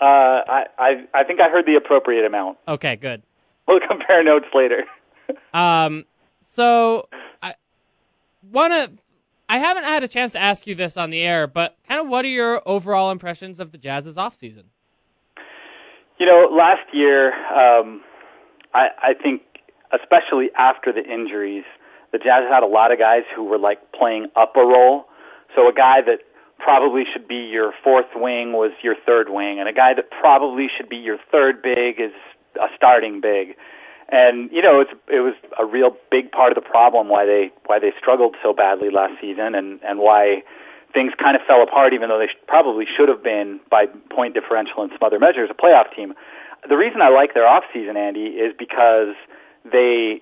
uh, 0.00 0.04
I, 0.04 0.64
I 0.78 1.04
I 1.14 1.24
think 1.24 1.40
I 1.40 1.48
heard 1.50 1.66
the 1.66 1.76
appropriate 1.76 2.24
amount. 2.24 2.58
Okay, 2.66 2.96
good. 2.96 3.22
We'll 3.68 3.80
compare 3.86 4.22
notes 4.24 4.46
later. 4.54 4.84
Um, 5.54 6.04
so 6.46 7.08
I 7.42 7.54
want 8.52 8.72
to. 8.74 8.90
I 9.48 9.58
haven't 9.58 9.84
had 9.84 10.02
a 10.02 10.08
chance 10.08 10.32
to 10.32 10.38
ask 10.40 10.66
you 10.66 10.74
this 10.74 10.96
on 10.96 11.10
the 11.10 11.20
air, 11.20 11.46
but 11.46 11.76
kind 11.86 12.00
of 12.00 12.08
what 12.08 12.24
are 12.24 12.28
your 12.28 12.62
overall 12.66 13.10
impressions 13.10 13.60
of 13.60 13.72
the 13.72 13.78
Jazz's 13.78 14.16
offseason? 14.16 14.64
You 16.18 16.26
know, 16.26 16.48
last 16.50 16.86
year, 16.92 17.32
um, 17.52 18.00
I, 18.72 18.88
I 19.02 19.14
think, 19.20 19.42
especially 19.92 20.50
after 20.56 20.92
the 20.92 21.04
injuries, 21.04 21.64
the 22.12 22.18
Jazz 22.18 22.44
had 22.48 22.62
a 22.62 22.66
lot 22.66 22.92
of 22.92 22.98
guys 22.98 23.22
who 23.34 23.44
were 23.44 23.58
like 23.58 23.92
playing 23.92 24.28
up 24.36 24.54
a 24.56 24.60
role. 24.60 25.06
So 25.54 25.68
a 25.68 25.72
guy 25.72 26.00
that 26.06 26.20
probably 26.58 27.02
should 27.12 27.28
be 27.28 27.48
your 27.50 27.72
fourth 27.82 28.06
wing 28.14 28.52
was 28.52 28.70
your 28.82 28.94
third 29.04 29.28
wing, 29.28 29.58
and 29.60 29.68
a 29.68 29.72
guy 29.72 29.92
that 29.94 30.10
probably 30.10 30.68
should 30.74 30.88
be 30.88 30.96
your 30.96 31.18
third 31.30 31.60
big 31.62 32.00
is 32.00 32.12
a 32.56 32.66
starting 32.76 33.20
big. 33.20 33.56
And 34.08 34.50
you 34.52 34.62
know, 34.62 34.80
it's 34.80 34.92
it 35.08 35.20
was 35.20 35.34
a 35.58 35.64
real 35.64 35.96
big 36.10 36.30
part 36.30 36.52
of 36.52 36.56
the 36.56 36.68
problem 36.68 37.08
why 37.08 37.24
they 37.24 37.50
why 37.66 37.78
they 37.78 37.92
struggled 37.98 38.36
so 38.42 38.52
badly 38.52 38.90
last 38.90 39.14
season, 39.20 39.54
and 39.54 39.80
and 39.82 39.98
why 39.98 40.42
things 40.92 41.12
kind 41.18 41.36
of 41.36 41.42
fell 41.46 41.62
apart, 41.62 41.92
even 41.92 42.08
though 42.08 42.18
they 42.18 42.28
sh- 42.28 42.46
probably 42.46 42.86
should 42.86 43.08
have 43.08 43.22
been 43.22 43.60
by 43.70 43.86
point 44.10 44.34
differential 44.34 44.82
and 44.82 44.92
some 44.92 45.02
other 45.02 45.18
measures 45.18 45.50
a 45.50 45.54
playoff 45.54 45.94
team. 45.94 46.14
The 46.68 46.76
reason 46.76 47.02
I 47.02 47.10
like 47.10 47.34
their 47.34 47.46
off 47.46 47.64
season, 47.72 47.96
Andy, 47.96 48.38
is 48.38 48.54
because 48.56 49.16
they 49.64 50.20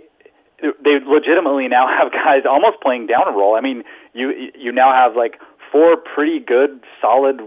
they 0.62 1.02
legitimately 1.04 1.68
now 1.68 1.86
have 1.98 2.12
guys 2.12 2.42
almost 2.48 2.80
playing 2.80 3.06
down 3.06 3.28
a 3.28 3.32
role. 3.32 3.54
I 3.54 3.60
mean, 3.60 3.84
you 4.14 4.50
you 4.56 4.72
now 4.72 4.92
have 4.92 5.16
like 5.16 5.38
four 5.72 5.96
pretty 5.96 6.38
good, 6.38 6.84
solid 7.00 7.40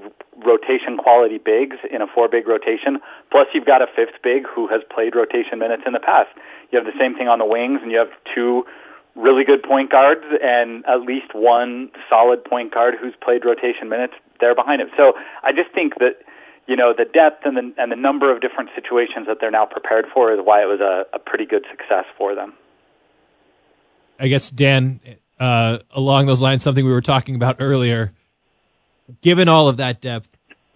rotation 0.43 0.97
quality 0.97 1.37
bigs 1.37 1.77
in 1.89 2.01
a 2.01 2.07
four 2.07 2.27
big 2.27 2.47
rotation. 2.47 2.99
Plus, 3.31 3.47
you've 3.53 3.65
got 3.65 3.81
a 3.81 3.87
fifth 3.87 4.19
big 4.23 4.43
who 4.43 4.67
has 4.67 4.81
played 4.93 5.15
rotation 5.15 5.59
minutes 5.59 5.83
in 5.85 5.93
the 5.93 5.99
past. 5.99 6.29
You 6.71 6.81
have 6.81 6.85
the 6.85 6.97
same 6.99 7.15
thing 7.15 7.27
on 7.27 7.39
the 7.39 7.45
wings, 7.45 7.79
and 7.81 7.91
you 7.91 7.99
have 7.99 8.09
two 8.33 8.65
really 9.15 9.45
good 9.45 9.63
point 9.63 9.89
guards 9.91 10.25
and 10.43 10.83
at 10.85 11.01
least 11.01 11.33
one 11.33 11.89
solid 12.09 12.43
point 12.43 12.73
guard 12.73 12.95
who's 12.99 13.13
played 13.23 13.45
rotation 13.45 13.87
minutes 13.87 14.13
there 14.41 14.53
behind 14.53 14.81
him. 14.81 14.89
So 14.97 15.13
I 15.41 15.51
just 15.51 15.73
think 15.73 15.95
that 15.99 16.19
you 16.67 16.75
know 16.75 16.93
the 16.95 17.05
depth 17.05 17.45
and 17.45 17.55
the 17.55 17.73
and 17.81 17.91
the 17.91 17.95
number 17.95 18.33
of 18.33 18.41
different 18.41 18.71
situations 18.75 19.27
that 19.27 19.37
they're 19.39 19.51
now 19.51 19.65
prepared 19.65 20.05
for 20.13 20.33
is 20.33 20.39
why 20.43 20.61
it 20.61 20.65
was 20.65 20.81
a, 20.81 21.05
a 21.15 21.19
pretty 21.19 21.45
good 21.45 21.65
success 21.69 22.05
for 22.17 22.35
them. 22.35 22.53
I 24.19 24.27
guess 24.27 24.49
Dan, 24.49 24.99
uh, 25.39 25.79
along 25.91 26.25
those 26.25 26.41
lines, 26.41 26.63
something 26.63 26.85
we 26.85 26.91
were 26.91 27.01
talking 27.01 27.35
about 27.35 27.57
earlier. 27.59 28.13
Given 29.21 29.47
all 29.47 29.67
of 29.67 29.77
that 29.77 30.01
depth, 30.01 30.29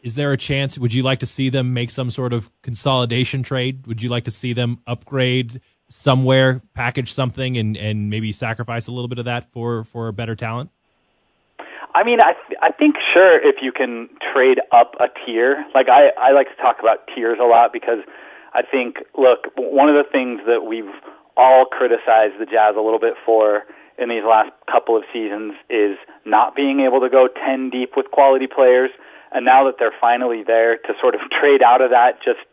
is 0.04 0.16
there 0.16 0.32
a 0.32 0.38
chance? 0.38 0.78
Would 0.78 0.94
you 0.94 1.04
like 1.04 1.20
to 1.20 1.26
see 1.26 1.50
them 1.50 1.74
make 1.74 1.92
some 1.92 2.12
sort 2.12 2.34
of 2.34 2.50
consolidation 2.62 3.44
trade? 3.44 3.88
Would 3.88 4.02
you 4.02 4.10
like 4.10 4.26
to 4.26 4.32
see 4.32 4.54
them 4.54 4.80
upgrade 4.88 5.62
somewhere, 5.90 6.62
package 6.74 7.12
something, 7.12 7.58
and 7.58 7.76
and 7.76 8.10
maybe 8.10 8.32
sacrifice 8.32 8.88
a 8.88 8.92
little 8.92 9.08
bit 9.08 9.20
of 9.20 9.26
that 9.26 9.52
for 9.52 9.84
for 9.84 10.12
better 10.12 10.36
talent? 10.36 10.70
I 11.94 12.04
mean, 12.04 12.22
I 12.22 12.34
th- 12.48 12.60
I 12.62 12.72
think 12.72 12.96
sure 13.14 13.40
if 13.42 13.58
you 13.62 13.72
can 13.72 14.10
trade 14.34 14.60
up 14.72 14.94
a 15.00 15.08
tier. 15.26 15.66
Like 15.74 15.88
I 15.90 16.10
I 16.20 16.32
like 16.32 16.48
to 16.50 16.56
talk 16.62 16.78
about 16.80 17.08
tiers 17.14 17.40
a 17.42 17.46
lot 17.46 17.74
because 17.74 18.00
I 18.54 18.62
think 18.62 18.98
look 19.18 19.52
one 19.58 19.90
of 19.90 19.96
the 19.96 20.10
things 20.10 20.42
that 20.46 20.66
we've 20.68 20.94
all 21.36 21.66
criticized 21.66 22.40
the 22.40 22.46
Jazz 22.46 22.76
a 22.78 22.82
little 22.82 23.00
bit 23.00 23.16
for 23.26 23.64
in 24.00 24.10
these 24.10 24.24
last 24.24 24.52
couple 24.72 24.96
of 24.96 25.04
seasons 25.12 25.54
is 25.70 25.98
not 26.26 26.56
being 26.56 26.80
able 26.82 27.00
to 27.02 27.10
go 27.10 27.28
10 27.28 27.70
deep 27.70 27.92
with 27.98 28.12
quality 28.12 28.48
players 28.48 28.90
and 29.32 29.46
now 29.46 29.66
that 29.66 29.76
they're 29.78 29.96
finally 30.00 30.44
there 30.46 30.78
to 30.78 30.94
sort 31.02 31.16
of 31.16 31.22
trade 31.40 31.62
out 31.62 31.82
of 31.82 31.90
that 31.92 32.20
just 32.24 32.46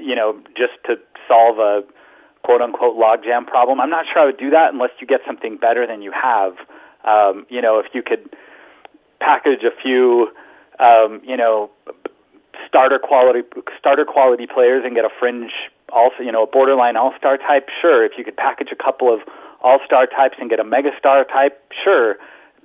you 0.00 0.14
know 0.14 0.38
just 0.56 0.74
to 0.84 0.96
solve 1.28 1.58
a 1.58 1.82
quote 2.42 2.60
unquote 2.60 2.96
logjam 2.96 3.46
problem. 3.46 3.80
I'm 3.80 3.90
not 3.90 4.06
sure 4.12 4.22
I 4.22 4.26
would 4.26 4.38
do 4.38 4.50
that 4.50 4.72
unless 4.72 4.90
you 5.00 5.06
get 5.06 5.20
something 5.26 5.56
better 5.56 5.86
than 5.86 6.02
you 6.02 6.12
have. 6.12 6.54
Um, 7.04 7.46
you 7.48 7.62
know, 7.62 7.78
if 7.78 7.86
you 7.94 8.02
could 8.02 8.28
package 9.20 9.62
a 9.62 9.70
few, 9.82 10.28
um, 10.78 11.20
you 11.24 11.36
know, 11.36 11.70
starter 12.66 12.98
quality 12.98 13.40
starter 13.78 14.04
quality 14.04 14.46
players 14.46 14.82
and 14.84 14.94
get 14.94 15.04
a 15.04 15.10
fringe 15.18 15.50
also 15.92 16.22
you 16.22 16.30
know 16.30 16.44
a 16.44 16.46
borderline 16.46 16.96
all 16.96 17.12
star 17.18 17.36
type 17.36 17.68
sure 17.80 18.04
if 18.04 18.12
you 18.18 18.24
could 18.24 18.36
package 18.36 18.68
a 18.70 18.76
couple 18.76 19.12
of 19.12 19.20
all 19.62 19.78
star 19.84 20.06
types 20.06 20.36
and 20.40 20.50
get 20.50 20.60
a 20.60 20.64
mega 20.64 20.90
star 20.98 21.24
type 21.24 21.60
sure 21.84 22.16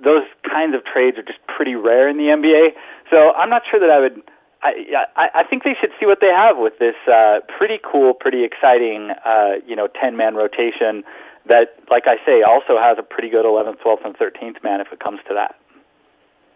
those 0.02 0.24
kinds 0.44 0.74
of 0.74 0.84
trades 0.84 1.16
are 1.16 1.22
just 1.22 1.38
pretty 1.46 1.74
rare 1.74 2.08
in 2.08 2.16
the 2.16 2.24
NBA 2.24 2.70
so 3.10 3.32
I'm 3.32 3.50
not 3.50 3.62
sure 3.70 3.80
that 3.80 3.90
I 3.90 4.00
would 4.00 4.22
I 4.62 5.06
I, 5.16 5.28
I 5.40 5.44
think 5.44 5.64
they 5.64 5.74
should 5.80 5.90
see 5.98 6.06
what 6.06 6.18
they 6.20 6.32
have 6.34 6.56
with 6.58 6.78
this 6.78 6.96
uh, 7.06 7.40
pretty 7.56 7.78
cool 7.82 8.14
pretty 8.14 8.44
exciting 8.44 9.12
uh, 9.24 9.60
you 9.66 9.76
know 9.76 9.88
10 10.00 10.16
man 10.16 10.34
rotation 10.34 11.04
that 11.46 11.78
like 11.90 12.04
I 12.06 12.16
say 12.24 12.42
also 12.42 12.78
has 12.78 12.98
a 12.98 13.02
pretty 13.02 13.30
good 13.30 13.44
11th 13.44 13.78
12th 13.84 14.04
and 14.04 14.16
13th 14.16 14.62
man 14.62 14.80
if 14.80 14.92
it 14.92 15.00
comes 15.00 15.20
to 15.28 15.34
that 15.34 15.56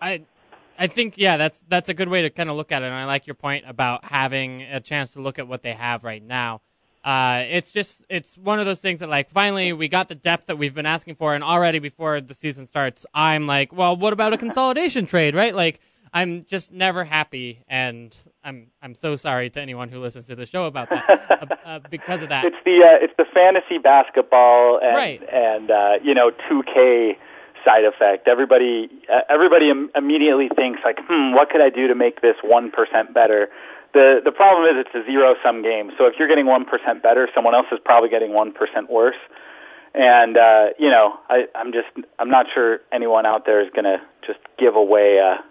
I 0.00 0.24
I 0.80 0.86
think 0.86 1.18
yeah, 1.18 1.36
that's 1.36 1.62
that's 1.68 1.90
a 1.90 1.94
good 1.94 2.08
way 2.08 2.22
to 2.22 2.30
kind 2.30 2.48
of 2.48 2.56
look 2.56 2.72
at 2.72 2.82
it. 2.82 2.86
And 2.86 2.94
I 2.94 3.04
like 3.04 3.26
your 3.26 3.34
point 3.34 3.64
about 3.68 4.06
having 4.06 4.62
a 4.62 4.80
chance 4.80 5.10
to 5.10 5.20
look 5.20 5.38
at 5.38 5.46
what 5.46 5.62
they 5.62 5.74
have 5.74 6.04
right 6.04 6.22
now. 6.22 6.62
Uh, 7.04 7.44
it's 7.48 7.70
just 7.70 8.04
it's 8.10 8.36
one 8.36 8.58
of 8.60 8.66
those 8.66 8.80
things 8.80 9.00
that 9.00 9.08
like 9.08 9.30
finally 9.30 9.72
we 9.72 9.88
got 9.88 10.08
the 10.08 10.14
depth 10.14 10.46
that 10.46 10.56
we've 10.56 10.74
been 10.74 10.86
asking 10.86 11.14
for, 11.14 11.34
and 11.34 11.42
already 11.42 11.78
before 11.78 12.20
the 12.20 12.34
season 12.34 12.66
starts, 12.66 13.06
I'm 13.14 13.46
like, 13.46 13.72
well, 13.72 13.96
what 13.96 14.12
about 14.12 14.32
a 14.34 14.38
consolidation 14.38 15.06
trade, 15.06 15.34
right? 15.34 15.54
Like 15.54 15.80
I'm 16.12 16.44
just 16.44 16.72
never 16.72 17.04
happy, 17.04 17.62
and 17.68 18.14
I'm 18.44 18.66
I'm 18.82 18.94
so 18.94 19.16
sorry 19.16 19.48
to 19.50 19.60
anyone 19.60 19.88
who 19.88 20.00
listens 20.00 20.26
to 20.26 20.34
the 20.36 20.44
show 20.44 20.64
about 20.66 20.90
that 20.90 21.08
uh, 21.30 21.46
uh, 21.64 21.78
because 21.88 22.22
of 22.22 22.28
that. 22.28 22.44
It's 22.44 22.56
the 22.64 22.84
uh, 22.84 23.02
it's 23.04 23.14
the 23.16 23.24
fantasy 23.32 23.78
basketball 23.78 24.78
and 24.82 24.94
Right. 24.94 25.22
and 25.32 25.70
uh, 25.70 25.92
you 26.02 26.12
know 26.14 26.30
2K 26.50 27.12
side 27.64 27.84
effect. 27.84 28.26
Everybody 28.28 28.88
uh, 29.10 29.20
everybody 29.30 29.70
Im- 29.70 29.90
immediately 29.94 30.48
thinks 30.54 30.80
like, 30.84 30.98
hmm, 31.08 31.32
what 31.34 31.48
could 31.48 31.60
I 31.62 31.70
do 31.70 31.86
to 31.88 31.94
make 31.94 32.20
this 32.20 32.36
one 32.44 32.70
percent 32.70 33.14
better? 33.14 33.48
The 33.92 34.20
the 34.24 34.30
problem 34.30 34.64
is 34.64 34.86
it's 34.86 34.94
a 34.94 35.04
zero 35.04 35.34
sum 35.42 35.62
game. 35.62 35.90
So 35.98 36.06
if 36.06 36.14
you're 36.18 36.28
getting 36.28 36.46
one 36.46 36.64
percent 36.64 37.02
better, 37.02 37.28
someone 37.34 37.54
else 37.54 37.66
is 37.72 37.78
probably 37.84 38.08
getting 38.08 38.32
one 38.32 38.52
percent 38.52 38.90
worse. 38.90 39.18
And 39.94 40.36
uh, 40.36 40.66
you 40.78 40.88
know, 40.88 41.18
I, 41.28 41.46
I'm 41.54 41.72
just 41.72 41.88
I'm 42.18 42.30
not 42.30 42.46
sure 42.54 42.78
anyone 42.92 43.26
out 43.26 43.46
there 43.46 43.60
is 43.60 43.70
going 43.74 43.84
to 43.84 43.98
just 44.24 44.38
give 44.58 44.76
away 44.76 45.18
a, 45.18 45.42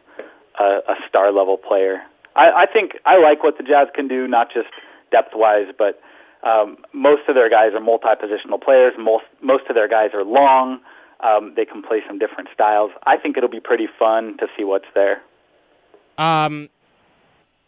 a 0.61 0.67
a 0.87 0.95
star 1.07 1.33
level 1.33 1.57
player. 1.57 2.01
I, 2.35 2.63
I 2.63 2.65
think 2.71 2.93
I 3.05 3.19
like 3.19 3.43
what 3.43 3.57
the 3.57 3.63
Jazz 3.63 3.87
can 3.93 4.07
do, 4.07 4.27
not 4.27 4.47
just 4.53 4.69
depth 5.11 5.31
wise, 5.35 5.67
but 5.77 5.99
um, 6.43 6.77
most 6.93 7.23
of 7.27 7.35
their 7.35 7.49
guys 7.49 7.73
are 7.73 7.81
multi 7.81 8.07
positional 8.07 8.61
players. 8.61 8.93
Most 8.97 9.25
most 9.41 9.63
of 9.69 9.75
their 9.75 9.89
guys 9.89 10.11
are 10.13 10.23
long. 10.23 10.79
Um, 11.19 11.53
they 11.57 11.65
can 11.65 11.83
play 11.83 11.99
some 12.07 12.17
different 12.17 12.47
styles. 12.53 12.91
I 13.05 13.17
think 13.17 13.35
it'll 13.35 13.49
be 13.49 13.59
pretty 13.59 13.87
fun 13.99 14.37
to 14.37 14.47
see 14.55 14.63
what's 14.63 14.87
there. 14.95 15.21
Um, 16.17 16.69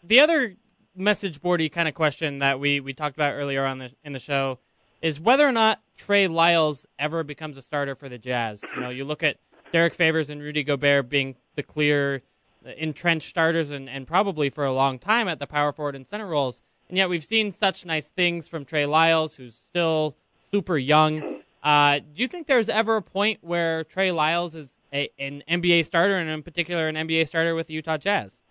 the 0.04 0.22
other 0.22 0.56
message 0.96 1.42
boardy 1.42 1.70
kind 1.70 1.88
of 1.88 1.94
question 1.94 2.40
that 2.40 2.60
we, 2.60 2.80
we 2.80 2.94
talked 2.94 3.16
about 3.16 3.34
earlier 3.34 3.66
on 3.66 3.80
the 3.80 3.92
in 4.04 4.14
the 4.14 4.20
show 4.20 4.60
is 5.02 5.20
whether 5.20 5.48
or 5.48 5.52
not 5.52 5.82
Trey 5.98 6.28
Lyles 6.28 6.86
ever 7.00 7.24
becomes 7.24 7.58
a 7.58 7.62
starter 7.62 7.96
for 7.96 8.08
the 8.08 8.18
Jazz. 8.18 8.64
You 8.76 8.82
know, 8.82 8.90
you 8.90 9.04
look 9.04 9.24
at 9.24 9.38
Derrick 9.72 9.94
Favors 9.94 10.30
and 10.30 10.42
Rudy 10.42 10.64
Gobert 10.64 11.10
being 11.10 11.36
the 11.56 11.64
clear 11.64 12.22
entrenched 12.78 13.30
starters 13.30 13.70
and, 13.70 13.90
and 13.90 14.08
probably 14.08 14.50
for 14.50 14.66
a 14.66 14.74
long 14.74 15.00
time 15.00 15.28
at 15.28 15.40
the 15.40 15.48
power 15.48 15.72
forward 15.72 15.96
and 15.96 16.08
center 16.08 16.28
roles. 16.28 16.62
And 16.88 16.98
yet 16.98 17.10
we've 17.10 17.24
seen 17.24 17.52
such 17.52 17.86
nice 17.86 18.10
things 18.10 18.48
from 18.48 18.66
Trey 18.66 18.86
Lyles, 18.86 19.36
who's 19.36 19.56
still 19.56 20.18
super 20.52 20.78
young. 20.78 21.42
Uh, 21.64 22.00
do 22.00 22.22
you 22.22 22.28
think 22.28 22.48
there's 22.48 22.70
ever 22.70 22.98
a 22.98 23.02
point 23.02 23.40
where 23.42 23.84
Trey 23.84 24.12
Lyles 24.12 24.56
is 24.56 24.78
a, 24.94 25.10
an 25.18 25.44
NBA 25.50 25.86
starter, 25.86 26.18
and 26.18 26.30
in 26.30 26.44
particular 26.44 26.88
an 26.88 26.96
NBA 26.96 27.28
starter 27.28 27.56
with 27.56 27.68
the 27.68 27.74
Utah 27.74 27.98
Jazz? 27.98 28.42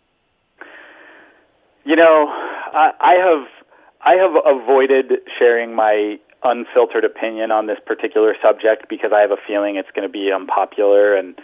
You 1.90 1.96
know, 1.96 2.26
I, 2.30 2.90
I 3.00 3.14
have 3.14 3.48
I 4.00 4.12
have 4.22 4.30
avoided 4.46 5.06
sharing 5.36 5.74
my 5.74 6.18
unfiltered 6.44 7.04
opinion 7.04 7.50
on 7.50 7.66
this 7.66 7.78
particular 7.84 8.36
subject 8.40 8.88
because 8.88 9.10
I 9.12 9.20
have 9.22 9.32
a 9.32 9.36
feeling 9.44 9.74
it's 9.74 9.88
going 9.94 10.06
to 10.06 10.12
be 10.12 10.30
unpopular 10.32 11.16
and. 11.16 11.36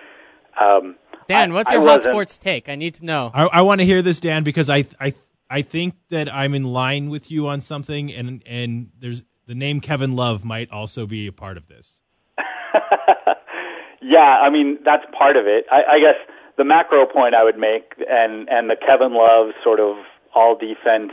Um, 0.60 0.94
Dan, 1.26 1.50
I- 1.50 1.54
what's 1.54 1.68
I 1.70 1.72
your 1.74 1.82
hot 1.82 1.96
wasn't- 1.96 2.12
sports 2.14 2.38
take? 2.38 2.68
I 2.68 2.76
need 2.76 2.94
to 2.94 3.04
know. 3.04 3.32
I, 3.34 3.42
I 3.46 3.60
want 3.62 3.80
to 3.80 3.84
hear 3.84 4.02
this, 4.02 4.20
Dan, 4.20 4.44
because 4.44 4.70
I 4.70 4.84
I 5.00 5.14
I 5.50 5.62
think 5.62 5.94
that 6.10 6.32
I'm 6.32 6.54
in 6.54 6.62
line 6.62 7.10
with 7.10 7.28
you 7.28 7.48
on 7.48 7.60
something, 7.60 8.12
and 8.12 8.40
and 8.46 8.90
there's 9.00 9.24
the 9.48 9.54
name 9.56 9.80
Kevin 9.80 10.14
Love 10.14 10.44
might 10.44 10.70
also 10.70 11.06
be 11.06 11.26
a 11.26 11.32
part 11.32 11.56
of 11.56 11.66
this. 11.66 11.98
Yeah, 14.02 14.20
I 14.20 14.50
mean 14.50 14.78
that's 14.84 15.02
part 15.18 15.36
of 15.36 15.46
it. 15.46 15.64
I, 15.72 15.96
I 15.96 15.98
guess 15.98 16.14
the 16.56 16.64
macro 16.64 17.06
point 17.06 17.34
I 17.34 17.42
would 17.42 17.58
make, 17.58 17.92
and 18.08 18.48
and 18.48 18.70
the 18.70 18.76
Kevin 18.76 19.12
Love 19.14 19.50
sort 19.64 19.80
of 19.80 19.96
all 20.36 20.54
defense, 20.54 21.12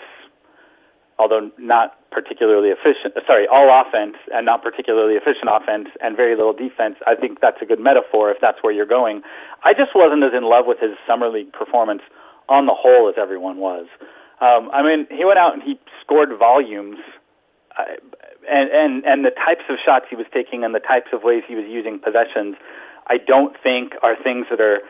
although 1.17 1.49
not 1.57 1.95
particularly 2.11 2.69
efficient. 2.69 3.15
Sorry, 3.25 3.47
all 3.47 3.71
offense 3.71 4.19
and 4.35 4.45
not 4.45 4.61
particularly 4.61 5.15
efficient 5.15 5.47
offense, 5.47 5.87
and 6.01 6.15
very 6.15 6.35
little 6.35 6.53
defense. 6.53 6.99
I 7.07 7.15
think 7.15 7.39
that's 7.39 7.57
a 7.61 7.65
good 7.65 7.79
metaphor 7.79 8.29
if 8.29 8.37
that's 8.41 8.59
where 8.61 8.73
you're 8.73 8.85
going. 8.85 9.23
I 9.63 9.71
just 9.71 9.95
wasn't 9.95 10.23
as 10.23 10.35
in 10.35 10.43
love 10.43 10.65
with 10.67 10.77
his 10.79 10.91
summer 11.07 11.29
league 11.29 11.53
performance 11.53 12.01
on 12.49 12.67
the 12.67 12.75
whole 12.75 13.07
as 13.07 13.15
everyone 13.17 13.57
was. 13.57 13.87
Um, 14.41 14.69
I 14.75 14.83
mean, 14.83 15.07
he 15.09 15.23
went 15.23 15.39
out 15.39 15.53
and 15.53 15.63
he 15.63 15.79
scored 16.03 16.29
volumes 16.37 16.99
uh, 17.79 17.95
and 18.49 18.69
and 18.69 19.05
and 19.05 19.25
the 19.25 19.31
types 19.31 19.63
of 19.69 19.77
shots 19.83 20.05
he 20.09 20.15
was 20.15 20.27
taking 20.33 20.63
and 20.63 20.75
the 20.75 20.83
types 20.83 21.09
of 21.13 21.23
ways 21.23 21.43
he 21.47 21.55
was 21.55 21.65
using 21.65 21.97
possessions, 21.97 22.55
I 23.07 23.17
don't 23.17 23.55
think 23.63 23.93
are 24.03 24.15
things 24.21 24.47
that 24.51 24.59
are 24.59 24.83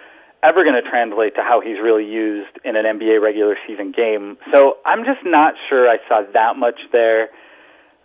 ever 0.44 0.64
going 0.64 0.76
to 0.76 0.88
translate 0.88 1.36
to 1.36 1.42
how 1.42 1.62
he's 1.62 1.80
really 1.82 2.06
used 2.06 2.60
in 2.64 2.76
an 2.76 2.86
NBA 2.86 3.22
regular 3.22 3.56
season 3.66 3.92
game. 3.92 4.38
So 4.54 4.78
I'm 4.86 5.06
just 5.06 5.24
not 5.24 5.54
sure 5.70 5.88
I 5.90 5.98
saw 6.08 6.22
that 6.34 6.58
much 6.58 6.80
there 6.92 7.30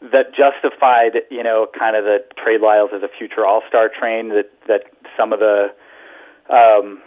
that 0.01 0.31
justified, 0.31 1.27
you 1.31 1.43
know, 1.43 1.67
kind 1.77 1.97
of 1.97 2.05
the 2.05 2.19
trade 2.43 2.61
Lyles 2.61 2.91
as 2.95 3.03
a 3.03 3.09
future 3.09 3.45
All 3.45 3.63
Star 3.69 3.91
train 3.91 4.29
that 4.31 4.51
that 4.69 4.83
some 5.17 5.33
of 5.33 5.41
the 5.41 5.75
um, 6.49 7.03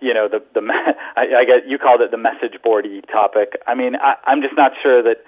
you 0.00 0.14
know 0.14 0.28
the 0.28 0.40
the 0.54 0.60
I, 1.16 1.42
I 1.42 1.44
guess 1.44 1.60
you 1.66 1.78
called 1.78 2.00
it 2.00 2.10
the 2.10 2.16
message 2.16 2.56
boardy 2.62 3.02
topic. 3.02 3.60
I 3.66 3.74
mean, 3.74 3.96
I, 3.96 4.14
I'm 4.24 4.40
just 4.40 4.56
not 4.56 4.72
sure 4.82 5.02
that 5.02 5.18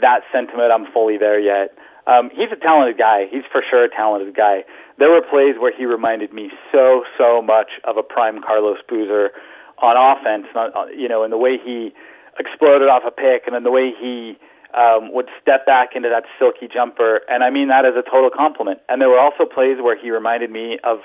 that 0.00 0.20
sentiment 0.32 0.72
I'm 0.72 0.90
fully 0.92 1.18
there 1.18 1.38
yet. 1.38 1.76
Um, 2.06 2.28
he's 2.30 2.52
a 2.52 2.60
talented 2.60 2.98
guy. 2.98 3.24
He's 3.30 3.44
for 3.50 3.62
sure 3.68 3.84
a 3.84 3.88
talented 3.88 4.36
guy. 4.36 4.64
There 4.98 5.10
were 5.10 5.22
plays 5.22 5.56
where 5.58 5.72
he 5.74 5.86
reminded 5.86 6.32
me 6.32 6.50
so 6.70 7.04
so 7.16 7.40
much 7.40 7.80
of 7.84 7.96
a 7.96 8.02
prime 8.02 8.42
Carlos 8.42 8.78
Boozer 8.88 9.30
on 9.78 9.96
offense. 9.96 10.46
Uh, 10.54 10.86
you 10.94 11.08
know, 11.08 11.24
in 11.24 11.30
the 11.30 11.38
way 11.38 11.56
he 11.56 11.92
exploded 12.38 12.88
off 12.88 13.02
a 13.06 13.10
pick, 13.10 13.46
and 13.46 13.56
in 13.56 13.62
the 13.62 13.70
way 13.70 13.92
he 13.98 14.36
um, 14.76 15.12
would 15.14 15.28
step 15.40 15.64
back 15.66 15.90
into 15.94 16.08
that 16.08 16.24
silky 16.38 16.68
jumper. 16.72 17.22
And 17.28 17.42
I 17.42 17.50
mean 17.50 17.68
that 17.68 17.86
as 17.86 17.94
a 17.96 18.02
total 18.02 18.30
compliment. 18.30 18.80
And 18.88 19.00
there 19.00 19.08
were 19.08 19.20
also 19.20 19.44
plays 19.44 19.78
where 19.80 19.96
he 19.96 20.10
reminded 20.10 20.50
me 20.50 20.78
of 20.84 20.98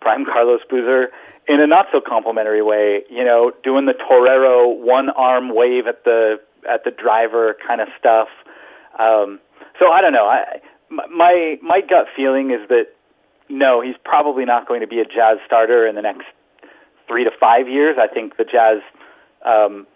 prime 0.00 0.24
Carlos 0.30 0.60
Boozer 0.70 1.08
in 1.48 1.60
a 1.60 1.66
not 1.66 1.86
so 1.90 2.00
complimentary 2.00 2.62
way. 2.62 3.02
You 3.10 3.24
know, 3.24 3.52
doing 3.64 3.86
the 3.86 3.94
torero 3.94 4.68
one 4.68 5.10
arm 5.10 5.54
wave 5.54 5.86
at 5.88 6.04
the 6.04 6.36
at 6.68 6.84
the 6.84 6.90
driver 6.90 7.56
kind 7.66 7.80
of 7.80 7.88
stuff. 7.98 8.28
Um, 8.98 9.40
so 9.78 9.90
I 9.90 10.00
don't 10.00 10.12
know. 10.12 10.26
I 10.26 10.60
my 10.90 11.56
my 11.62 11.80
gut 11.80 12.06
feeling 12.16 12.50
is 12.50 12.68
that 12.68 12.86
no, 13.48 13.80
he's 13.80 13.96
probably 14.04 14.44
not 14.44 14.66
going 14.66 14.80
to 14.80 14.86
be 14.86 15.00
a 15.00 15.04
Jazz 15.04 15.38
starter 15.46 15.86
in 15.86 15.94
the 15.94 16.02
next 16.02 16.24
three 17.06 17.24
to 17.24 17.30
five 17.38 17.68
years. 17.68 17.96
I 18.00 18.12
think 18.12 18.36
the 18.36 18.44
Jazz 18.44 18.80
um, 19.44 19.86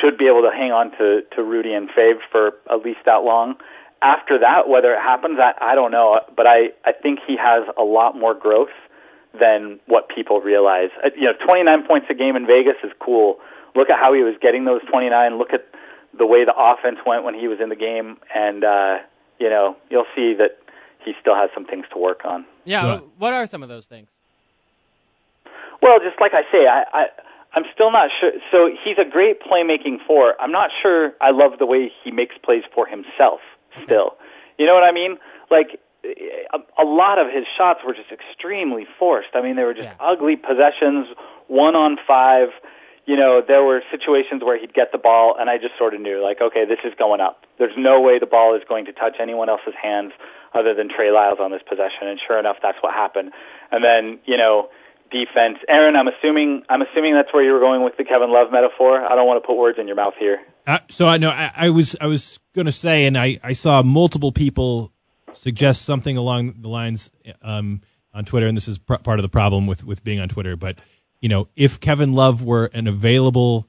should 0.00 0.18
be 0.18 0.26
able 0.26 0.42
to 0.42 0.50
hang 0.50 0.72
on 0.72 0.90
to 0.98 1.22
to 1.34 1.42
Rudy 1.42 1.72
and 1.72 1.88
Fave 1.90 2.18
for 2.30 2.52
at 2.70 2.84
least 2.84 3.00
that 3.06 3.22
long. 3.22 3.56
After 4.02 4.38
that, 4.38 4.68
whether 4.68 4.92
it 4.92 5.00
happens, 5.00 5.38
I, 5.40 5.52
I 5.60 5.74
don't 5.74 5.90
know. 5.90 6.20
But 6.36 6.46
I 6.46 6.70
I 6.84 6.92
think 6.92 7.20
he 7.26 7.36
has 7.36 7.64
a 7.78 7.84
lot 7.84 8.16
more 8.16 8.34
growth 8.34 8.74
than 9.38 9.78
what 9.86 10.08
people 10.08 10.40
realize. 10.40 10.90
Uh, 11.04 11.10
You 11.16 11.26
know, 11.26 11.34
29 11.46 11.86
points 11.86 12.06
a 12.10 12.14
game 12.14 12.36
in 12.36 12.46
Vegas 12.46 12.76
is 12.82 12.92
cool. 13.00 13.38
Look 13.74 13.90
at 13.90 13.98
how 13.98 14.14
he 14.14 14.22
was 14.22 14.34
getting 14.40 14.64
those 14.64 14.80
29. 14.90 15.38
Look 15.38 15.52
at 15.52 15.66
the 16.18 16.26
way 16.26 16.44
the 16.44 16.54
offense 16.56 16.98
went 17.06 17.24
when 17.24 17.34
he 17.34 17.48
was 17.48 17.58
in 17.60 17.68
the 17.68 17.76
game, 17.76 18.16
and 18.34 18.64
uh, 18.64 18.98
you 19.38 19.48
know, 19.50 19.76
you'll 19.90 20.06
see 20.14 20.34
that 20.38 20.58
he 21.04 21.12
still 21.20 21.34
has 21.34 21.50
some 21.54 21.64
things 21.64 21.84
to 21.92 21.98
work 21.98 22.20
on. 22.24 22.44
Yeah, 22.64 22.86
Right. 22.86 23.02
what 23.18 23.32
are 23.32 23.46
some 23.46 23.62
of 23.62 23.68
those 23.68 23.86
things? 23.86 24.10
Well, 25.82 25.98
just 26.00 26.20
like 26.20 26.32
I 26.34 26.42
say, 26.50 26.66
I, 26.66 26.84
I 26.92 27.04
I'm 27.54 27.64
still 27.72 27.90
not 27.92 28.10
sure. 28.20 28.32
So 28.50 28.70
he's 28.84 28.96
a 28.98 29.08
great 29.08 29.40
playmaking 29.40 29.98
four. 30.06 30.34
I'm 30.40 30.52
not 30.52 30.70
sure 30.82 31.12
I 31.20 31.30
love 31.30 31.58
the 31.58 31.66
way 31.66 31.90
he 32.02 32.10
makes 32.10 32.34
plays 32.42 32.62
for 32.74 32.86
himself. 32.86 33.40
Still, 33.84 34.16
you 34.58 34.64
know 34.66 34.72
what 34.74 34.84
I 34.84 34.92
mean? 34.92 35.18
Like 35.50 35.78
a, 36.04 36.58
a 36.82 36.84
lot 36.84 37.18
of 37.18 37.26
his 37.32 37.44
shots 37.58 37.80
were 37.86 37.92
just 37.92 38.10
extremely 38.10 38.86
forced. 38.98 39.28
I 39.34 39.42
mean, 39.42 39.56
they 39.56 39.64
were 39.64 39.74
just 39.74 39.84
Yeah. 39.84 39.94
ugly 40.00 40.36
possessions, 40.36 41.08
one 41.48 41.76
on 41.76 41.98
five. 42.08 42.48
You 43.06 43.16
know, 43.16 43.40
there 43.46 43.62
were 43.62 43.82
situations 43.90 44.42
where 44.42 44.58
he'd 44.58 44.74
get 44.74 44.90
the 44.90 44.98
ball, 44.98 45.36
and 45.38 45.48
I 45.48 45.58
just 45.58 45.78
sort 45.78 45.94
of 45.94 46.00
knew, 46.00 46.22
like, 46.22 46.42
okay, 46.42 46.64
this 46.66 46.82
is 46.84 46.92
going 46.98 47.20
up. 47.20 47.46
There's 47.58 47.76
no 47.78 48.00
way 48.00 48.18
the 48.18 48.26
ball 48.26 48.54
is 48.56 48.62
going 48.68 48.84
to 48.86 48.92
touch 48.92 49.16
anyone 49.22 49.48
else's 49.48 49.74
hands 49.80 50.12
other 50.54 50.74
than 50.74 50.88
Trey 50.88 51.10
Lyles 51.10 51.38
on 51.40 51.52
this 51.52 51.62
possession. 51.62 52.10
And 52.10 52.18
sure 52.18 52.38
enough, 52.38 52.56
that's 52.62 52.78
what 52.80 52.94
happened. 52.94 53.30
And 53.70 53.84
then, 53.84 54.18
you 54.26 54.36
know, 54.36 54.68
defense. 55.10 55.58
Aaron, 55.68 55.94
I'm 55.94 56.08
assuming 56.08 56.62
I'm 56.68 56.82
assuming 56.82 57.14
that's 57.14 57.32
where 57.32 57.44
you 57.44 57.52
were 57.52 57.60
going 57.60 57.84
with 57.84 57.96
the 57.96 58.04
Kevin 58.04 58.32
Love 58.32 58.50
metaphor. 58.50 59.00
I 59.00 59.14
don't 59.14 59.26
want 59.26 59.42
to 59.42 59.46
put 59.46 59.56
words 59.56 59.78
in 59.78 59.86
your 59.86 59.96
mouth 59.96 60.14
here. 60.18 60.38
Uh, 60.66 60.78
so 60.90 61.06
I 61.06 61.18
know 61.18 61.30
I, 61.30 61.52
I 61.54 61.70
was 61.70 61.96
I 62.00 62.06
was 62.06 62.40
going 62.54 62.66
to 62.66 62.72
say, 62.72 63.06
and 63.06 63.16
I 63.16 63.38
I 63.42 63.52
saw 63.52 63.82
multiple 63.82 64.32
people 64.32 64.92
suggest 65.32 65.82
something 65.82 66.16
along 66.16 66.54
the 66.60 66.68
lines 66.68 67.10
um, 67.42 67.82
on 68.12 68.24
Twitter, 68.24 68.46
and 68.46 68.56
this 68.56 68.68
is 68.68 68.78
pr- 68.78 68.96
part 68.96 69.18
of 69.18 69.22
the 69.22 69.28
problem 69.28 69.66
with 69.66 69.84
with 69.84 70.02
being 70.02 70.18
on 70.18 70.28
Twitter, 70.28 70.56
but 70.56 70.78
you 71.20 71.28
know, 71.28 71.48
if 71.56 71.80
Kevin 71.80 72.12
Love 72.12 72.42
were 72.42 72.66
an 72.72 72.86
available 72.86 73.66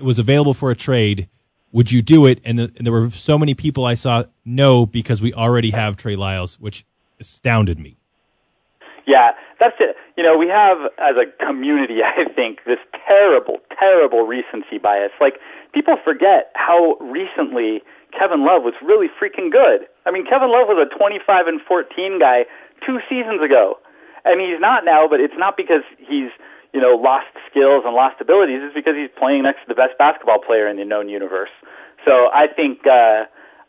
was 0.00 0.18
available 0.18 0.54
for 0.54 0.70
a 0.70 0.74
trade, 0.74 1.28
would 1.72 1.92
you 1.92 2.02
do 2.02 2.26
it? 2.26 2.40
And, 2.44 2.58
the, 2.58 2.72
and 2.76 2.86
there 2.86 2.92
were 2.92 3.10
so 3.10 3.38
many 3.38 3.54
people 3.54 3.84
I 3.84 3.94
saw 3.94 4.24
no 4.44 4.86
because 4.86 5.22
we 5.22 5.32
already 5.32 5.70
have 5.70 5.96
Trey 5.96 6.16
Lyles, 6.16 6.58
which 6.58 6.84
astounded 7.20 7.78
me. 7.78 7.96
Yeah, 9.06 9.32
that's 9.60 9.76
it. 9.78 9.96
You 10.16 10.24
know, 10.24 10.36
we 10.36 10.48
have 10.48 10.78
as 10.98 11.14
a 11.16 11.30
community, 11.44 12.02
I 12.04 12.24
think, 12.34 12.60
this 12.66 12.78
terrible, 13.06 13.58
terrible 13.78 14.26
recency 14.26 14.78
bias. 14.82 15.12
Like 15.20 15.34
people 15.72 15.96
forget 16.02 16.50
how 16.54 16.96
recently 17.00 17.82
Kevin 18.16 18.44
Love 18.44 18.62
was 18.62 18.74
really 18.82 19.08
freaking 19.20 19.52
good. 19.52 19.86
I 20.06 20.10
mean, 20.10 20.24
Kevin 20.24 20.50
Love 20.50 20.68
was 20.68 20.80
a 20.80 20.88
25 20.96 21.46
and 21.46 21.60
14 21.60 22.18
guy 22.18 22.44
two 22.84 22.98
seasons 23.08 23.42
ago 23.42 23.78
and 24.26 24.40
he's 24.40 24.60
not 24.60 24.84
now, 24.84 25.06
but 25.08 25.20
it's 25.20 25.38
not 25.38 25.56
because 25.56 25.86
he's 25.98 26.30
you 26.74 26.80
know 26.80 26.98
lost 26.98 27.30
skills 27.48 27.86
and 27.86 27.94
lost 27.94 28.20
abilities. 28.20 28.60
It's 28.60 28.74
because 28.74 28.98
he's 28.98 29.10
playing 29.16 29.44
next 29.44 29.62
to 29.64 29.68
the 29.68 29.78
best 29.78 29.96
basketball 29.98 30.42
player 30.42 30.68
in 30.68 30.76
the 30.76 30.84
known 30.84 31.08
universe. 31.08 31.54
So 32.04 32.28
I 32.34 32.46
think 32.50 32.86
uh, 32.86 33.24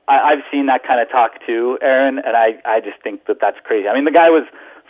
I, 0.10 0.34
I've 0.34 0.44
seen 0.52 0.66
that 0.68 0.82
kind 0.84 1.00
of 1.00 1.10
talk 1.10 1.40
too, 1.46 1.78
Aaron, 1.82 2.18
and 2.18 2.36
I 2.36 2.58
I 2.66 2.82
just 2.82 3.02
think 3.04 3.26
that 3.28 3.38
that's 3.40 3.58
crazy. 3.64 3.88
I 3.88 3.94
mean, 3.94 4.06
the 4.06 4.16
guy 4.16 4.30
was 4.30 4.44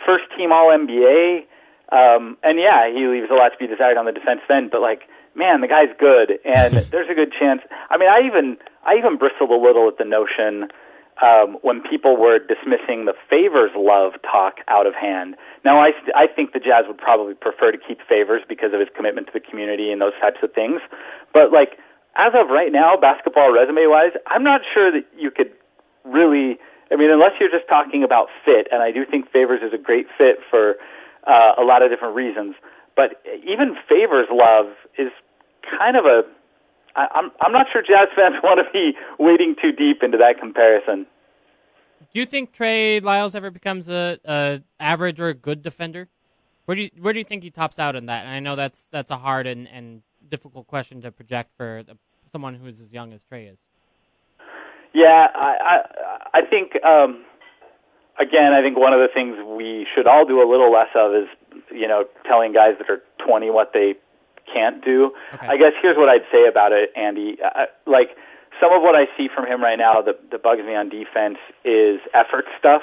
first 0.04 0.24
team 0.36 0.50
All 0.50 0.72
NBA, 0.72 1.44
um, 1.92 2.36
and 2.42 2.58
yeah, 2.58 2.88
he 2.88 3.06
leaves 3.06 3.28
a 3.30 3.36
lot 3.36 3.52
to 3.52 3.58
be 3.60 3.68
desired 3.68 3.96
on 3.96 4.06
the 4.06 4.12
defense 4.12 4.40
end, 4.50 4.70
but 4.72 4.80
like. 4.80 5.04
Man, 5.34 5.60
the 5.60 5.68
guy's 5.68 5.94
good, 6.00 6.40
and 6.44 6.74
there's 6.90 7.06
a 7.08 7.14
good 7.14 7.30
chance. 7.30 7.62
I 7.90 7.96
mean, 7.96 8.08
I 8.08 8.26
even 8.26 8.56
I 8.82 8.98
even 8.98 9.18
bristled 9.18 9.50
a 9.50 9.60
little 9.60 9.86
at 9.86 9.96
the 9.96 10.04
notion 10.04 10.66
um, 11.22 11.58
when 11.62 11.82
people 11.82 12.16
were 12.16 12.38
dismissing 12.38 13.04
the 13.04 13.14
favors 13.28 13.70
love 13.74 14.12
talk 14.22 14.62
out 14.68 14.86
of 14.86 14.94
hand. 14.94 15.34
Now, 15.64 15.80
I, 15.80 15.90
st- 15.90 16.14
I 16.14 16.26
think 16.30 16.52
the 16.52 16.60
Jazz 16.60 16.86
would 16.86 16.98
probably 16.98 17.34
prefer 17.34 17.72
to 17.72 17.78
keep 17.78 17.98
favors 18.08 18.42
because 18.48 18.72
of 18.72 18.80
his 18.80 18.88
commitment 18.94 19.26
to 19.28 19.32
the 19.34 19.42
community 19.42 19.90
and 19.90 20.00
those 20.00 20.14
types 20.20 20.38
of 20.42 20.52
things. 20.52 20.80
But 21.34 21.50
like 21.52 21.78
as 22.16 22.32
of 22.34 22.50
right 22.50 22.72
now, 22.72 22.96
basketball 22.96 23.52
resume 23.52 23.86
wise, 23.86 24.14
I'm 24.26 24.42
not 24.42 24.62
sure 24.74 24.90
that 24.92 25.06
you 25.16 25.30
could 25.30 25.52
really. 26.04 26.58
I 26.90 26.96
mean, 26.96 27.10
unless 27.10 27.36
you're 27.38 27.52
just 27.52 27.68
talking 27.68 28.02
about 28.02 28.28
fit, 28.44 28.66
and 28.72 28.82
I 28.82 28.92
do 28.92 29.04
think 29.04 29.30
favors 29.30 29.60
is 29.60 29.74
a 29.74 29.78
great 29.78 30.06
fit 30.16 30.40
for 30.48 30.76
uh, 31.26 31.52
a 31.60 31.64
lot 31.64 31.82
of 31.82 31.90
different 31.90 32.14
reasons. 32.14 32.56
But 32.96 33.20
even 33.44 33.76
favors 33.88 34.26
love 34.32 34.72
is 34.96 35.12
kind 35.68 35.96
of 35.96 36.06
a 36.06 36.22
I, 36.98 37.06
I'm 37.14 37.30
I'm 37.40 37.52
not 37.52 37.66
sure 37.72 37.80
Jazz 37.80 38.08
fans 38.16 38.34
want 38.42 38.60
to 38.64 38.70
be 38.72 38.98
wading 39.18 39.56
too 39.62 39.72
deep 39.72 40.02
into 40.02 40.18
that 40.18 40.40
comparison. 40.40 41.06
Do 42.12 42.20
you 42.20 42.26
think 42.26 42.52
Trey 42.52 43.00
Lyles 43.00 43.34
ever 43.34 43.50
becomes 43.50 43.88
a, 43.88 44.18
a 44.24 44.62
average 44.80 45.20
or 45.20 45.28
a 45.28 45.34
good 45.34 45.62
defender? 45.62 46.08
Where 46.64 46.74
do 46.74 46.82
you 46.82 46.90
where 47.00 47.12
do 47.12 47.20
you 47.20 47.24
think 47.24 47.44
he 47.44 47.50
tops 47.50 47.78
out 47.78 47.94
in 47.94 48.06
that? 48.06 48.24
And 48.24 48.34
I 48.34 48.40
know 48.40 48.56
that's 48.56 48.88
that's 48.90 49.10
a 49.10 49.18
hard 49.18 49.46
and, 49.46 49.68
and 49.68 50.02
difficult 50.28 50.66
question 50.66 51.00
to 51.02 51.12
project 51.12 51.52
for 51.56 51.82
the, 51.86 51.96
someone 52.26 52.54
who's 52.54 52.80
as 52.80 52.92
young 52.92 53.12
as 53.12 53.22
Trey 53.22 53.46
is. 53.46 53.60
Yeah, 54.92 55.28
I 55.34 55.80
I, 56.34 56.40
I 56.40 56.40
think 56.42 56.72
um, 56.84 57.24
again, 58.18 58.52
I 58.52 58.60
think 58.60 58.76
one 58.76 58.92
of 58.92 59.00
the 59.00 59.08
things 59.12 59.36
we 59.46 59.86
should 59.94 60.06
all 60.06 60.26
do 60.26 60.42
a 60.42 60.48
little 60.50 60.72
less 60.72 60.90
of 60.96 61.14
is 61.14 61.28
you 61.70 61.86
know 61.86 62.04
telling 62.26 62.52
guys 62.52 62.74
that 62.78 62.90
are 62.90 63.02
20 63.24 63.50
what 63.50 63.70
they 63.72 63.94
can't 64.52 64.84
do. 64.84 65.12
Okay. 65.34 65.46
I 65.46 65.56
guess 65.56 65.72
here's 65.80 65.96
what 65.96 66.08
I'd 66.08 66.26
say 66.32 66.48
about 66.48 66.72
it, 66.72 66.90
Andy. 66.96 67.38
Uh, 67.42 67.66
like 67.86 68.16
some 68.60 68.72
of 68.72 68.82
what 68.82 68.94
I 68.94 69.06
see 69.16 69.28
from 69.32 69.46
him 69.46 69.62
right 69.62 69.78
now 69.78 70.02
that, 70.02 70.30
that 70.30 70.42
bugs 70.42 70.62
me 70.62 70.74
on 70.74 70.88
defense 70.88 71.38
is 71.64 72.00
effort 72.14 72.46
stuff, 72.58 72.82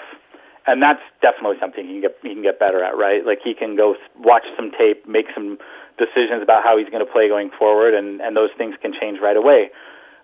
and 0.68 0.82
that's 0.82 1.04
definitely 1.22 1.58
something 1.60 1.86
he 1.86 2.00
can 2.00 2.02
get 2.02 2.16
he 2.24 2.34
can 2.34 2.44
get 2.44 2.60
better 2.60 2.84
at. 2.84 2.98
Right, 2.98 3.26
like 3.26 3.40
he 3.44 3.54
can 3.54 3.76
go 3.76 3.96
watch 4.20 4.46
some 4.56 4.72
tape, 4.72 5.08
make 5.08 5.28
some 5.34 5.58
decisions 5.98 6.42
about 6.42 6.64
how 6.64 6.78
he's 6.78 6.90
going 6.90 7.06
to 7.06 7.12
play 7.12 7.28
going 7.28 7.52
forward, 7.58 7.94
and 7.94 8.22
and 8.22 8.36
those 8.36 8.52
things 8.58 8.76
can 8.82 8.94
change 8.94 9.20
right 9.22 9.38
away. 9.38 9.70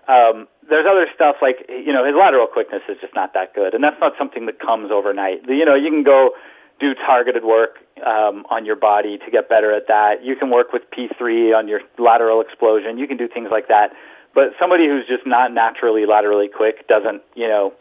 Um, 0.08 0.48
there's 0.68 0.86
other 0.89 1.06
stuff 1.14 1.38
like 1.42 1.68
you 1.70 1.94
know 1.94 2.06
his 2.06 2.16
lateral 2.16 2.48
quickness 2.48 2.82
is 2.89 2.98
just 3.00 3.14
not 3.16 3.34
that 3.34 3.54
good, 3.54 3.74
and 3.74 3.84
that's 3.84 4.00
not 4.00 4.14
something 4.18 4.46
that 4.48 4.60
comes 4.60 4.92
overnight. 4.92 5.48
You 5.48 5.66
know, 5.66 5.76
you 5.76 5.89
can 5.89 6.04
go 6.04 6.32
do 6.82 6.95
targeted 6.95 7.45
work 7.45 7.77
um, 8.05 8.43
on 8.49 8.65
your 8.65 8.75
body 8.75 9.19
to 9.23 9.32
get 9.32 9.47
better 9.47 9.73
at 9.73 9.88
that. 9.88 10.25
You 10.25 10.36
can 10.36 10.49
work 10.49 10.73
with 10.73 10.82
P3 10.89 11.55
on 11.55 11.67
your 11.67 11.82
lateral 11.99 12.41
explosion. 12.41 12.97
You 12.97 13.07
can 13.07 13.17
do 13.17 13.27
things 13.29 13.49
like 13.51 13.67
that. 13.67 13.93
But 14.34 14.57
somebody 14.59 14.88
who's 14.88 15.05
just 15.07 15.27
not 15.27 15.53
naturally 15.53 16.05
laterally 16.07 16.49
quick 16.49 16.88
doesn't, 16.88 17.21
you 17.36 17.47
know, 17.47 17.73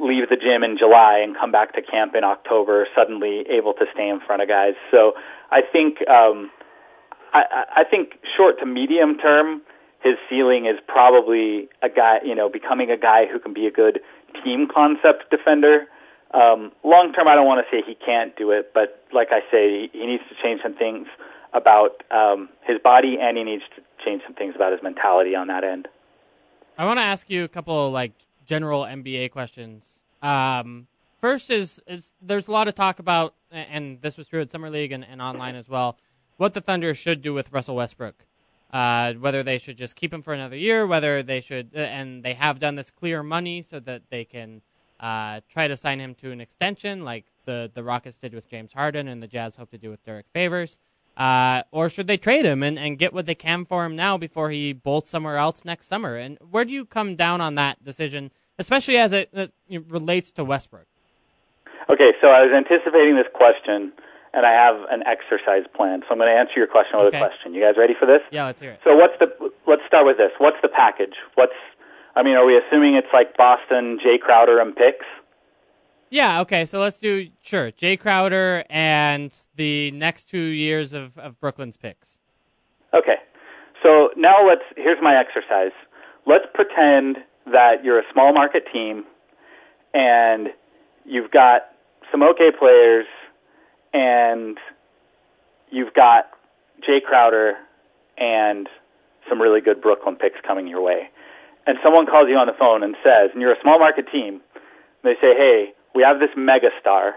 leave 0.00 0.30
the 0.30 0.36
gym 0.36 0.62
in 0.62 0.78
July 0.78 1.20
and 1.22 1.36
come 1.36 1.52
back 1.52 1.74
to 1.74 1.82
camp 1.82 2.14
in 2.14 2.24
October 2.24 2.86
suddenly 2.96 3.44
able 3.50 3.74
to 3.74 3.84
stay 3.92 4.08
in 4.08 4.20
front 4.24 4.40
of 4.40 4.48
guys. 4.48 4.74
So 4.90 5.12
I 5.50 5.60
think 5.60 5.98
um, 6.08 6.50
I, 7.34 7.82
I 7.82 7.84
think 7.84 8.14
short 8.36 8.58
to 8.60 8.66
medium 8.66 9.18
term, 9.18 9.60
his 10.02 10.14
ceiling 10.30 10.66
is 10.66 10.78
probably 10.86 11.68
a 11.82 11.88
guy, 11.88 12.18
you 12.24 12.34
know, 12.34 12.48
becoming 12.48 12.90
a 12.90 12.96
guy 12.96 13.26
who 13.26 13.38
can 13.38 13.52
be 13.52 13.66
a 13.66 13.70
good 13.70 14.00
team 14.44 14.68
concept 14.72 15.28
defender 15.30 15.86
um, 16.34 16.72
long 16.84 17.12
term, 17.14 17.26
I 17.26 17.34
don't 17.34 17.46
want 17.46 17.64
to 17.64 17.70
say 17.74 17.82
he 17.86 17.94
can't 17.94 18.36
do 18.36 18.50
it, 18.50 18.72
but 18.74 19.02
like 19.12 19.28
I 19.30 19.40
say, 19.50 19.88
he, 19.92 20.06
needs 20.06 20.22
to 20.28 20.34
change 20.42 20.60
some 20.62 20.74
things 20.74 21.06
about 21.54 22.02
um, 22.10 22.50
his 22.66 22.78
body, 22.82 23.16
and 23.20 23.38
he 23.38 23.44
needs 23.44 23.62
to 23.76 23.82
change 24.04 24.22
some 24.26 24.34
things 24.34 24.54
about 24.54 24.72
his 24.72 24.82
mentality 24.82 25.34
on 25.34 25.46
that 25.46 25.64
end. 25.64 25.88
I 26.76 26.84
want 26.84 26.98
to 26.98 27.02
ask 27.02 27.30
you 27.30 27.44
a 27.44 27.48
couple 27.48 27.86
of, 27.86 27.92
like 27.92 28.12
general 28.44 28.82
NBA 28.82 29.30
questions. 29.30 30.02
Um, 30.20 30.86
first 31.18 31.50
is 31.50 31.80
is 31.86 32.14
there's 32.20 32.46
a 32.46 32.52
lot 32.52 32.68
of 32.68 32.74
talk 32.74 32.98
about, 32.98 33.34
and 33.50 34.02
this 34.02 34.18
was 34.18 34.28
true 34.28 34.42
at 34.42 34.50
summer 34.50 34.68
league 34.68 34.92
and, 34.92 35.04
and 35.04 35.22
online 35.22 35.54
as 35.54 35.68
well, 35.68 35.96
what 36.36 36.52
the 36.52 36.60
Thunder 36.60 36.92
should 36.94 37.22
do 37.22 37.32
with 37.32 37.52
Russell 37.52 37.76
Westbrook. 37.76 38.24
Uh, 38.70 39.14
whether 39.14 39.42
they 39.42 39.56
should 39.56 39.78
just 39.78 39.96
keep 39.96 40.12
him 40.12 40.20
for 40.20 40.34
another 40.34 40.54
year, 40.54 40.86
whether 40.86 41.22
they 41.22 41.40
should, 41.40 41.70
and 41.74 42.22
they 42.22 42.34
have 42.34 42.58
done 42.58 42.74
this 42.74 42.90
clear 42.90 43.22
money 43.22 43.62
so 43.62 43.80
that 43.80 44.02
they 44.10 44.26
can 44.26 44.60
uh, 45.00 45.40
try 45.48 45.68
to 45.68 45.76
sign 45.76 46.00
him 46.00 46.14
to 46.16 46.32
an 46.32 46.40
extension 46.40 47.04
like 47.04 47.24
the, 47.44 47.70
the 47.72 47.82
Rockets 47.82 48.16
did 48.16 48.34
with 48.34 48.48
James 48.48 48.72
Harden 48.72 49.08
and 49.08 49.22
the 49.22 49.26
Jazz 49.26 49.56
hope 49.56 49.70
to 49.70 49.78
do 49.78 49.90
with 49.90 50.04
Derrick 50.04 50.26
Favors? 50.32 50.78
Uh, 51.16 51.62
or 51.72 51.90
should 51.90 52.06
they 52.06 52.16
trade 52.16 52.44
him 52.44 52.62
and, 52.62 52.78
and 52.78 52.96
get 52.96 53.12
what 53.12 53.26
they 53.26 53.34
can 53.34 53.64
for 53.64 53.84
him 53.84 53.96
now 53.96 54.16
before 54.16 54.50
he 54.50 54.72
bolts 54.72 55.10
somewhere 55.10 55.36
else 55.36 55.64
next 55.64 55.86
summer? 55.86 56.16
And 56.16 56.38
where 56.48 56.64
do 56.64 56.72
you 56.72 56.84
come 56.84 57.16
down 57.16 57.40
on 57.40 57.56
that 57.56 57.82
decision, 57.82 58.30
especially 58.58 58.96
as 58.96 59.12
it, 59.12 59.28
it 59.68 59.84
relates 59.90 60.30
to 60.32 60.44
Westbrook? 60.44 60.86
Okay, 61.90 62.12
so 62.20 62.28
I 62.28 62.42
was 62.44 62.52
anticipating 62.54 63.16
this 63.16 63.26
question, 63.34 63.92
and 64.34 64.46
I 64.46 64.52
have 64.52 64.76
an 64.90 65.02
exercise 65.06 65.64
plan. 65.74 66.02
So 66.06 66.12
I'm 66.12 66.18
going 66.18 66.30
to 66.30 66.38
answer 66.38 66.54
your 66.56 66.66
question 66.68 66.98
with 66.98 67.08
okay. 67.08 67.18
a 67.18 67.20
question. 67.20 67.54
You 67.54 67.62
guys 67.62 67.74
ready 67.76 67.94
for 67.98 68.06
this? 68.06 68.20
Yeah, 68.30 68.44
let's 68.44 68.60
hear 68.60 68.72
it. 68.72 68.80
So 68.84 68.94
what's 68.94 69.18
the? 69.18 69.26
Let's 69.66 69.82
start 69.88 70.06
with 70.06 70.18
this. 70.18 70.30
What's 70.38 70.58
the 70.62 70.68
package? 70.68 71.16
What's 71.34 71.56
I 72.16 72.22
mean, 72.22 72.34
are 72.34 72.44
we 72.44 72.56
assuming 72.58 72.94
it's 72.96 73.12
like 73.12 73.36
Boston, 73.36 73.98
Jae 74.04 74.18
Crowder, 74.18 74.60
and 74.60 74.74
picks? 74.74 75.06
Yeah, 76.10 76.40
okay, 76.40 76.64
so 76.64 76.80
let's 76.80 76.98
do, 76.98 77.28
sure, 77.42 77.70
Jae 77.70 77.98
Crowder 77.98 78.64
and 78.70 79.32
the 79.56 79.90
next 79.90 80.24
two 80.24 80.38
years 80.38 80.94
of, 80.94 81.18
of 81.18 81.38
Brooklyn's 81.38 81.76
picks. 81.76 82.18
Okay, 82.94 83.16
so 83.82 84.08
now 84.16 84.46
let's, 84.46 84.62
here's 84.76 84.98
my 85.02 85.16
exercise. 85.18 85.72
Let's 86.26 86.46
pretend 86.54 87.18
that 87.46 87.84
you're 87.84 87.98
a 87.98 88.12
small 88.12 88.32
market 88.32 88.64
team 88.72 89.04
and 89.92 90.48
you've 91.04 91.30
got 91.30 91.62
some 92.10 92.22
okay 92.22 92.50
players 92.58 93.06
and 93.92 94.58
you've 95.70 95.92
got 95.92 96.30
Jae 96.88 97.02
Crowder 97.02 97.54
and 98.16 98.66
some 99.28 99.40
really 99.40 99.60
good 99.60 99.82
Brooklyn 99.82 100.16
picks 100.16 100.40
coming 100.46 100.66
your 100.66 100.80
way 100.80 101.10
and 101.68 101.76
someone 101.84 102.06
calls 102.06 102.26
you 102.28 102.36
on 102.40 102.48
the 102.48 102.56
phone 102.56 102.82
and 102.82 102.96
says, 103.04 103.28
and 103.32 103.44
you're 103.44 103.52
a 103.52 103.60
small 103.60 103.78
market 103.78 104.06
team, 104.10 104.40
they 105.04 105.12
say, 105.20 105.36
hey, 105.36 105.76
we 105.94 106.02
have 106.02 106.18
this 106.18 106.32
mega 106.36 106.72
star. 106.80 107.12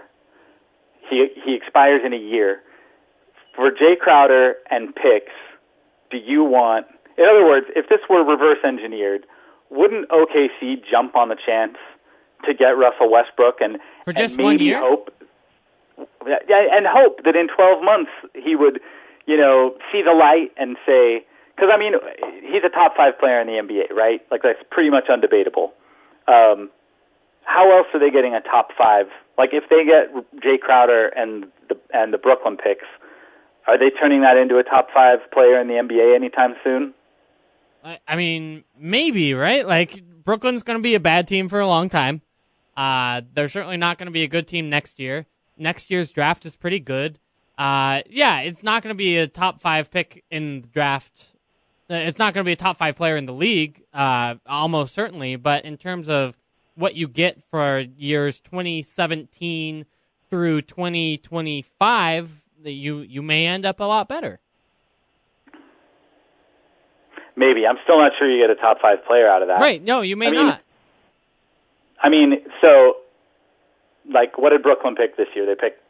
He, 1.08 1.28
he 1.42 1.56
expires 1.56 2.02
in 2.04 2.12
a 2.12 2.20
year. 2.20 2.60
For 3.56 3.70
Jae 3.70 3.98
Crowder 3.98 4.54
and 4.70 4.94
picks, 4.94 5.32
do 6.10 6.18
you 6.18 6.44
want, 6.44 6.86
in 7.16 7.24
other 7.24 7.44
words, 7.44 7.66
if 7.74 7.88
this 7.88 8.00
were 8.08 8.22
reverse 8.22 8.60
engineered, 8.62 9.24
wouldn't 9.70 10.08
OKC 10.10 10.84
jump 10.88 11.16
on 11.16 11.30
the 11.30 11.36
chance 11.36 11.76
to 12.44 12.52
get 12.52 12.76
Russell 12.76 13.10
Westbrook 13.10 13.56
and, 13.60 13.78
For 14.04 14.12
just 14.12 14.34
and 14.34 14.44
maybe 14.44 14.44
one 14.44 14.58
year? 14.60 14.80
hope, 14.80 15.10
yeah, 16.26 16.68
and 16.70 16.86
hope 16.86 17.24
that 17.24 17.36
in 17.36 17.48
12 17.48 17.82
months 17.82 18.10
he 18.34 18.54
would 18.54 18.80
you 19.26 19.36
know, 19.36 19.74
see 19.90 20.02
the 20.02 20.12
light 20.12 20.50
and 20.56 20.76
say, 20.86 21.24
because 21.62 21.72
I 21.72 21.78
mean, 21.78 21.92
he's 22.42 22.64
a 22.66 22.68
top 22.68 22.96
five 22.96 23.16
player 23.20 23.40
in 23.40 23.46
the 23.46 23.52
NBA, 23.52 23.94
right? 23.94 24.20
Like 24.32 24.42
that's 24.42 24.58
pretty 24.72 24.90
much 24.90 25.04
undebatable. 25.06 25.70
Um, 26.26 26.70
how 27.44 27.70
else 27.76 27.86
are 27.94 28.00
they 28.00 28.10
getting 28.10 28.34
a 28.34 28.40
top 28.40 28.70
five? 28.76 29.06
Like 29.38 29.50
if 29.52 29.62
they 29.70 29.84
get 29.84 30.12
Jae 30.42 30.58
Crowder 30.58 31.06
and 31.14 31.46
the 31.68 31.78
and 31.92 32.12
the 32.12 32.18
Brooklyn 32.18 32.56
picks, 32.56 32.86
are 33.68 33.78
they 33.78 33.90
turning 33.90 34.22
that 34.22 34.36
into 34.36 34.58
a 34.58 34.64
top 34.64 34.88
five 34.92 35.20
player 35.32 35.60
in 35.60 35.68
the 35.68 35.74
NBA 35.74 36.16
anytime 36.16 36.56
soon? 36.64 36.94
I, 37.84 38.00
I 38.08 38.16
mean, 38.16 38.64
maybe 38.76 39.32
right. 39.32 39.64
Like 39.64 40.02
Brooklyn's 40.24 40.64
going 40.64 40.80
to 40.80 40.82
be 40.82 40.96
a 40.96 41.00
bad 41.00 41.28
team 41.28 41.48
for 41.48 41.60
a 41.60 41.66
long 41.66 41.88
time. 41.88 42.22
Uh, 42.76 43.22
they're 43.32 43.48
certainly 43.48 43.76
not 43.76 43.98
going 43.98 44.06
to 44.06 44.12
be 44.12 44.24
a 44.24 44.28
good 44.28 44.48
team 44.48 44.68
next 44.68 44.98
year. 44.98 45.26
Next 45.56 45.92
year's 45.92 46.10
draft 46.10 46.44
is 46.44 46.56
pretty 46.56 46.80
good. 46.80 47.20
Uh, 47.56 48.02
yeah, 48.10 48.40
it's 48.40 48.64
not 48.64 48.82
going 48.82 48.92
to 48.92 48.98
be 48.98 49.16
a 49.18 49.28
top 49.28 49.60
five 49.60 49.92
pick 49.92 50.24
in 50.28 50.62
the 50.62 50.68
draft. 50.68 51.31
Uh, 51.92 51.96
it's 51.96 52.18
not 52.18 52.32
going 52.32 52.42
to 52.42 52.48
be 52.48 52.52
a 52.52 52.56
top 52.56 52.78
five 52.78 52.96
player 52.96 53.16
in 53.16 53.26
the 53.26 53.34
league, 53.34 53.82
uh, 53.92 54.36
almost 54.46 54.94
certainly. 54.94 55.36
But 55.36 55.66
in 55.66 55.76
terms 55.76 56.08
of 56.08 56.38
what 56.74 56.94
you 56.94 57.06
get 57.06 57.44
for 57.44 57.80
years 57.80 58.40
2017 58.40 59.84
through 60.30 60.62
2025, 60.62 62.44
you 62.64 63.00
you 63.00 63.20
may 63.20 63.46
end 63.46 63.66
up 63.66 63.78
a 63.78 63.84
lot 63.84 64.08
better. 64.08 64.40
Maybe 67.36 67.66
I'm 67.66 67.76
still 67.84 67.98
not 67.98 68.12
sure 68.18 68.30
you 68.30 68.42
get 68.42 68.50
a 68.50 68.60
top 68.60 68.80
five 68.80 69.04
player 69.06 69.28
out 69.28 69.42
of 69.42 69.48
that. 69.48 69.60
Right? 69.60 69.82
No, 69.82 70.00
you 70.00 70.16
may 70.16 70.28
I 70.28 70.30
mean, 70.30 70.46
not. 70.46 70.62
I 72.02 72.08
mean, 72.08 72.32
so 72.64 72.96
like, 74.10 74.38
what 74.38 74.50
did 74.50 74.62
Brooklyn 74.62 74.94
pick 74.94 75.16
this 75.16 75.28
year? 75.34 75.44
They 75.44 75.54
picked, 75.54 75.80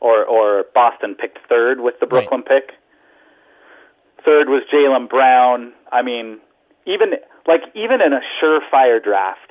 or 0.00 0.24
or 0.24 0.64
Boston 0.74 1.14
picked 1.14 1.38
third 1.48 1.80
with 1.80 1.94
the 2.00 2.06
Right. 2.06 2.28
Brooklyn 2.28 2.42
pick. 2.42 2.74
Third 4.24 4.48
was 4.48 4.62
Jaylen 4.72 5.08
Brown. 5.08 5.72
I 5.92 6.02
mean, 6.02 6.38
even 6.86 7.12
like 7.46 7.62
even 7.74 8.00
in 8.00 8.12
a 8.12 8.20
surefire 8.40 9.02
draft, 9.02 9.50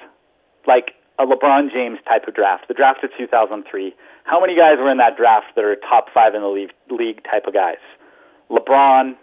like 0.67 0.91
a 1.19 1.25
LeBron 1.25 1.71
James 1.71 1.99
type 2.07 2.27
of 2.27 2.33
draft, 2.33 2.67
the 2.67 2.73
draft 2.73 3.03
of 3.03 3.11
2003. 3.17 3.93
How 4.23 4.39
many 4.39 4.55
guys 4.55 4.77
were 4.77 4.89
in 4.91 4.97
that 4.97 5.17
draft 5.17 5.47
that 5.55 5.65
are 5.65 5.75
top 5.75 6.05
five 6.13 6.33
in 6.35 6.41
the 6.41 6.47
league, 6.47 6.71
league 6.89 7.23
type 7.23 7.45
of 7.47 7.53
guys? 7.53 7.81
LeBron, 8.49 9.15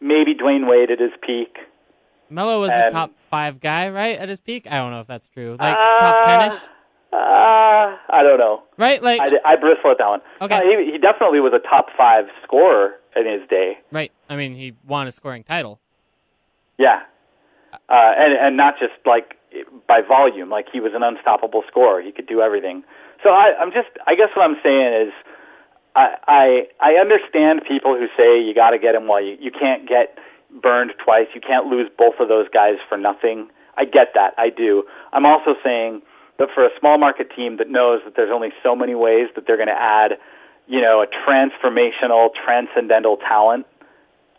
maybe 0.00 0.34
Dwyane 0.34 0.68
Wade 0.68 0.90
at 0.90 0.98
his 0.98 1.12
peak. 1.24 1.58
Melo 2.28 2.60
was 2.60 2.72
a 2.72 2.90
top 2.90 3.12
five 3.30 3.60
guy, 3.60 3.88
right, 3.88 4.18
at 4.18 4.28
his 4.28 4.40
peak. 4.40 4.66
I 4.68 4.78
don't 4.78 4.90
know 4.90 5.00
if 5.00 5.06
that's 5.06 5.28
true. 5.28 5.56
Like 5.60 5.76
top 5.76 6.26
uh, 6.26 6.26
ten-ish, 6.26 6.60
Uh, 7.16 7.96
I 8.10 8.22
don't 8.22 8.38
know. 8.38 8.62
right? 8.76 9.02
Like 9.02 9.20
I, 9.20 9.52
I 9.52 9.56
bristle 9.56 9.90
at 9.90 9.98
that 9.98 10.08
one. 10.08 10.20
Okay. 10.42 10.54
Uh, 10.54 10.60
he, 10.60 10.92
he 10.92 10.98
definitely 10.98 11.40
was 11.40 11.52
a 11.54 11.58
top 11.66 11.86
five 11.96 12.26
scorer 12.44 12.96
in 13.16 13.24
his 13.26 13.48
day. 13.48 13.78
right. 13.90 14.12
I 14.28 14.36
mean, 14.36 14.54
he 14.54 14.74
won 14.86 15.06
a 15.06 15.12
scoring 15.12 15.42
title. 15.42 15.80
Yeah, 16.78 17.00
uh, 17.72 18.12
and 18.18 18.36
and 18.38 18.56
not 18.56 18.74
just 18.78 18.92
like 19.06 19.34
by 19.88 20.00
volume. 20.06 20.50
Like 20.50 20.66
he 20.70 20.80
was 20.80 20.92
an 20.94 21.02
unstoppable 21.02 21.62
scorer. 21.68 22.02
He 22.02 22.12
could 22.12 22.26
do 22.26 22.42
everything. 22.42 22.84
So 23.22 23.30
I, 23.30 23.54
I'm 23.58 23.72
just. 23.72 23.88
I 24.06 24.14
guess 24.14 24.28
what 24.36 24.42
I'm 24.44 24.56
saying 24.62 25.08
is, 25.08 25.12
I 25.96 26.16
I, 26.28 26.46
I 26.80 27.00
understand 27.00 27.62
people 27.66 27.96
who 27.96 28.08
say 28.16 28.38
you 28.44 28.54
got 28.54 28.70
to 28.70 28.78
get 28.78 28.94
him 28.94 29.08
while 29.08 29.24
you 29.24 29.38
you 29.40 29.50
can't 29.50 29.88
get 29.88 30.18
burned 30.62 30.92
twice. 31.02 31.28
You 31.34 31.40
can't 31.40 31.66
lose 31.66 31.88
both 31.96 32.20
of 32.20 32.28
those 32.28 32.48
guys 32.52 32.76
for 32.90 32.98
nothing. 32.98 33.48
I 33.78 33.84
get 33.86 34.08
that. 34.14 34.34
I 34.36 34.50
do. 34.50 34.84
I'm 35.14 35.24
also 35.24 35.54
saying 35.64 36.02
that 36.38 36.48
for 36.54 36.64
a 36.64 36.70
small 36.78 36.98
market 36.98 37.28
team 37.34 37.56
that 37.58 37.70
knows 37.70 38.00
that 38.04 38.14
there's 38.16 38.30
only 38.32 38.50
so 38.62 38.76
many 38.76 38.94
ways 38.94 39.28
that 39.34 39.46
they're 39.46 39.56
going 39.56 39.68
to 39.68 39.80
add, 39.80 40.12
you 40.66 40.80
know, 40.80 41.02
a 41.02 41.06
transformational, 41.06 42.28
transcendental 42.44 43.16
talent. 43.16 43.66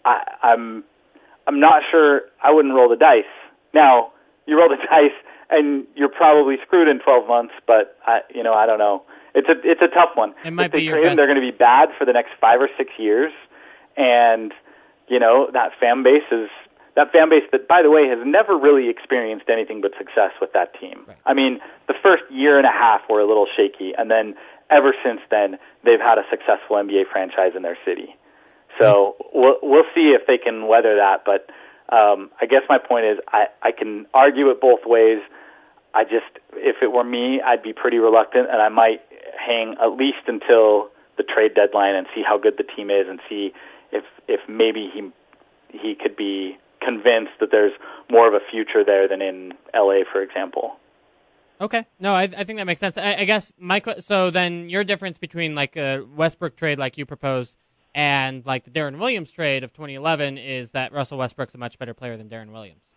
I, 0.06 0.24
I'm 0.44 0.84
I'm 1.48 1.60
not 1.60 1.82
sure. 1.90 2.22
I 2.44 2.52
wouldn't 2.52 2.74
roll 2.74 2.90
the 2.90 2.98
dice. 2.98 3.24
Now 3.74 4.12
you 4.46 4.58
roll 4.58 4.70
the 4.70 4.76
dice, 4.90 5.16
and 5.50 5.86
you're 5.96 6.10
probably 6.10 6.56
screwed 6.66 6.88
in 6.88 7.00
12 7.00 7.28
months. 7.28 7.54
But 7.66 7.98
I, 8.06 8.20
you 8.34 8.44
know, 8.44 8.54
I 8.54 8.66
don't 8.66 8.80
know. 8.80 9.04
It's 9.34 9.48
a 9.50 9.56
it's 9.64 9.82
a 9.82 9.88
tough 9.94 10.16
one. 10.16 10.34
It 10.46 10.52
might 10.52 10.68
if 10.68 10.72
they 10.72 10.78
be 10.80 10.84
your 10.86 11.02
best- 11.02 11.18
they're 11.18 11.28
going 11.28 11.42
to 11.42 11.52
be 11.52 11.56
bad 11.56 11.90
for 11.98 12.06
the 12.06 12.14
next 12.14 12.32
five 12.42 12.60
or 12.62 12.70
six 12.78 12.92
years, 12.98 13.32
and 13.96 14.54
you 15.08 15.20
know 15.20 15.50
that 15.54 15.72
fan 15.80 16.04
base 16.04 16.24
is 16.32 16.50
that 16.98 17.14
fan 17.14 17.30
base 17.30 17.46
that, 17.54 17.68
by 17.70 17.86
the 17.86 17.92
way, 17.94 18.10
has 18.10 18.18
never 18.26 18.58
really 18.58 18.90
experienced 18.90 19.46
anything 19.54 19.82
but 19.82 19.92
success 19.98 20.34
with 20.42 20.52
that 20.54 20.74
team. 20.82 21.06
I 21.28 21.34
mean, 21.36 21.62
the 21.88 21.94
first 22.02 22.24
year 22.32 22.58
and 22.58 22.66
a 22.66 22.74
half 22.74 23.02
were 23.08 23.22
a 23.22 23.28
little 23.28 23.46
shaky, 23.46 23.94
and 23.96 24.10
then 24.10 24.34
ever 24.74 24.98
since 25.06 25.22
then, 25.30 25.62
they've 25.86 26.02
had 26.02 26.18
a 26.18 26.26
successful 26.30 26.76
NBA 26.76 27.06
franchise 27.12 27.54
in 27.56 27.62
their 27.62 27.78
city. 27.86 28.18
So 28.82 29.16
we'll 29.32 29.62
we'll 29.62 29.86
see 29.94 30.18
if 30.18 30.26
they 30.26 30.38
can 30.38 30.68
weather 30.68 30.98
that. 30.98 31.22
But 31.24 31.46
um, 31.94 32.32
I 32.42 32.48
guess 32.50 32.66
my 32.68 32.80
point 32.82 33.06
is, 33.06 33.18
I 33.30 33.46
I 33.62 33.72
can 33.72 34.08
argue 34.14 34.50
it 34.50 34.60
both 34.60 34.82
ways. 34.86 35.22
I 35.94 36.04
just, 36.04 36.30
if 36.54 36.78
it 36.82 36.92
were 36.92 37.04
me, 37.04 37.42
I'd 37.42 37.64
be 37.64 37.74
pretty 37.74 37.98
reluctant, 37.98 38.50
and 38.52 38.62
I 38.62 38.70
might 38.70 39.02
hang 39.38 39.78
at 39.82 39.98
least 39.98 40.26
until 40.28 40.90
the 41.18 41.24
trade 41.24 41.54
deadline 41.56 41.96
and 41.96 42.06
see 42.14 42.22
how 42.22 42.38
good 42.38 42.58
the 42.58 42.66
team 42.66 42.90
is, 42.90 43.06
and 43.08 43.20
see 43.30 43.54
if 43.92 44.04
if 44.28 44.42
maybe 44.50 44.90
he 44.92 45.12
he 45.70 45.94
could 45.94 46.16
be 46.16 46.58
convinced 46.82 47.34
that 47.40 47.50
there's 47.52 47.74
more 48.10 48.28
of 48.28 48.34
a 48.34 48.40
future 48.52 48.84
there 48.84 49.08
than 49.08 49.22
in 49.22 49.54
LA, 49.74 50.00
for 50.12 50.22
example. 50.22 50.78
Okay, 51.60 51.86
no, 52.00 52.14
I, 52.14 52.24
I 52.24 52.44
think 52.44 52.60
that 52.60 52.66
makes 52.66 52.80
sense. 52.80 52.98
I, 52.98 53.16
I 53.16 53.26
guess 53.26 53.52
my 53.58 53.82
so 54.00 54.30
then 54.30 54.70
your 54.70 54.84
difference 54.84 55.18
between 55.18 55.56
like 55.56 55.76
a 55.76 56.06
Westbrook 56.16 56.56
trade 56.56 56.78
like 56.78 56.98
you 56.98 57.06
proposed 57.06 57.56
and 57.96 58.46
like 58.46 58.64
the 58.64 58.70
Deron 58.70 59.00
Williams 59.00 59.32
trade 59.32 59.64
of 59.64 59.74
2011 59.74 60.38
is 60.38 60.72
that 60.72 60.94
Russell 60.94 61.18
Westbrook's 61.18 61.56
a 61.56 61.58
much 61.58 61.80
better 61.80 61.96
player 61.96 62.16
than 62.16 62.30
Deron 62.30 62.52
Williams. 62.52 62.94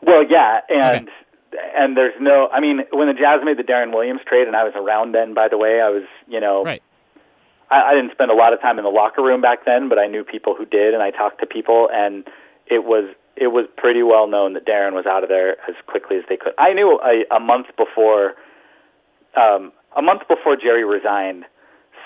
Well, 0.00 0.24
yeah, 0.28 0.60
and 0.68 1.08
and 1.76 1.96
there's 1.96 2.14
no. 2.20 2.48
I 2.52 2.60
mean, 2.60 2.82
when 2.92 3.08
the 3.08 3.14
Jazz 3.14 3.40
made 3.44 3.58
the 3.58 3.64
Deron 3.64 3.92
Williams 3.92 4.20
trade, 4.26 4.46
and 4.46 4.54
I 4.54 4.62
was 4.62 4.74
around 4.76 5.12
then. 5.12 5.34
By 5.34 5.48
the 5.48 5.58
way, 5.58 5.80
I 5.80 5.88
was, 5.88 6.04
you 6.28 6.40
know, 6.40 6.62
Right. 6.62 6.82
I, 7.70 7.90
I 7.90 7.94
didn't 7.94 8.12
spend 8.12 8.30
a 8.30 8.34
lot 8.34 8.52
of 8.52 8.60
time 8.60 8.78
in 8.78 8.84
the 8.84 8.90
locker 8.90 9.22
room 9.22 9.40
back 9.40 9.64
then, 9.64 9.88
but 9.88 9.98
I 9.98 10.06
knew 10.06 10.24
people 10.24 10.54
who 10.56 10.64
did, 10.64 10.94
and 10.94 11.02
I 11.02 11.10
talked 11.10 11.40
to 11.40 11.46
people, 11.46 11.88
and 11.92 12.24
it 12.66 12.84
was 12.84 13.14
it 13.36 13.48
was 13.48 13.66
pretty 13.76 14.02
well 14.02 14.26
known 14.26 14.54
that 14.54 14.66
Deron 14.66 14.94
was 14.94 15.04
out 15.04 15.22
of 15.22 15.28
there 15.28 15.52
as 15.68 15.74
quickly 15.86 16.16
as 16.16 16.24
they 16.28 16.36
could. 16.36 16.52
I 16.58 16.72
knew 16.72 16.98
a, 17.04 17.34
a 17.34 17.38
month 17.38 17.66
before, 17.76 18.32
um, 19.36 19.72
a 19.94 20.00
month 20.00 20.22
before 20.26 20.56
Jerry 20.56 20.84
resigned, 20.84 21.44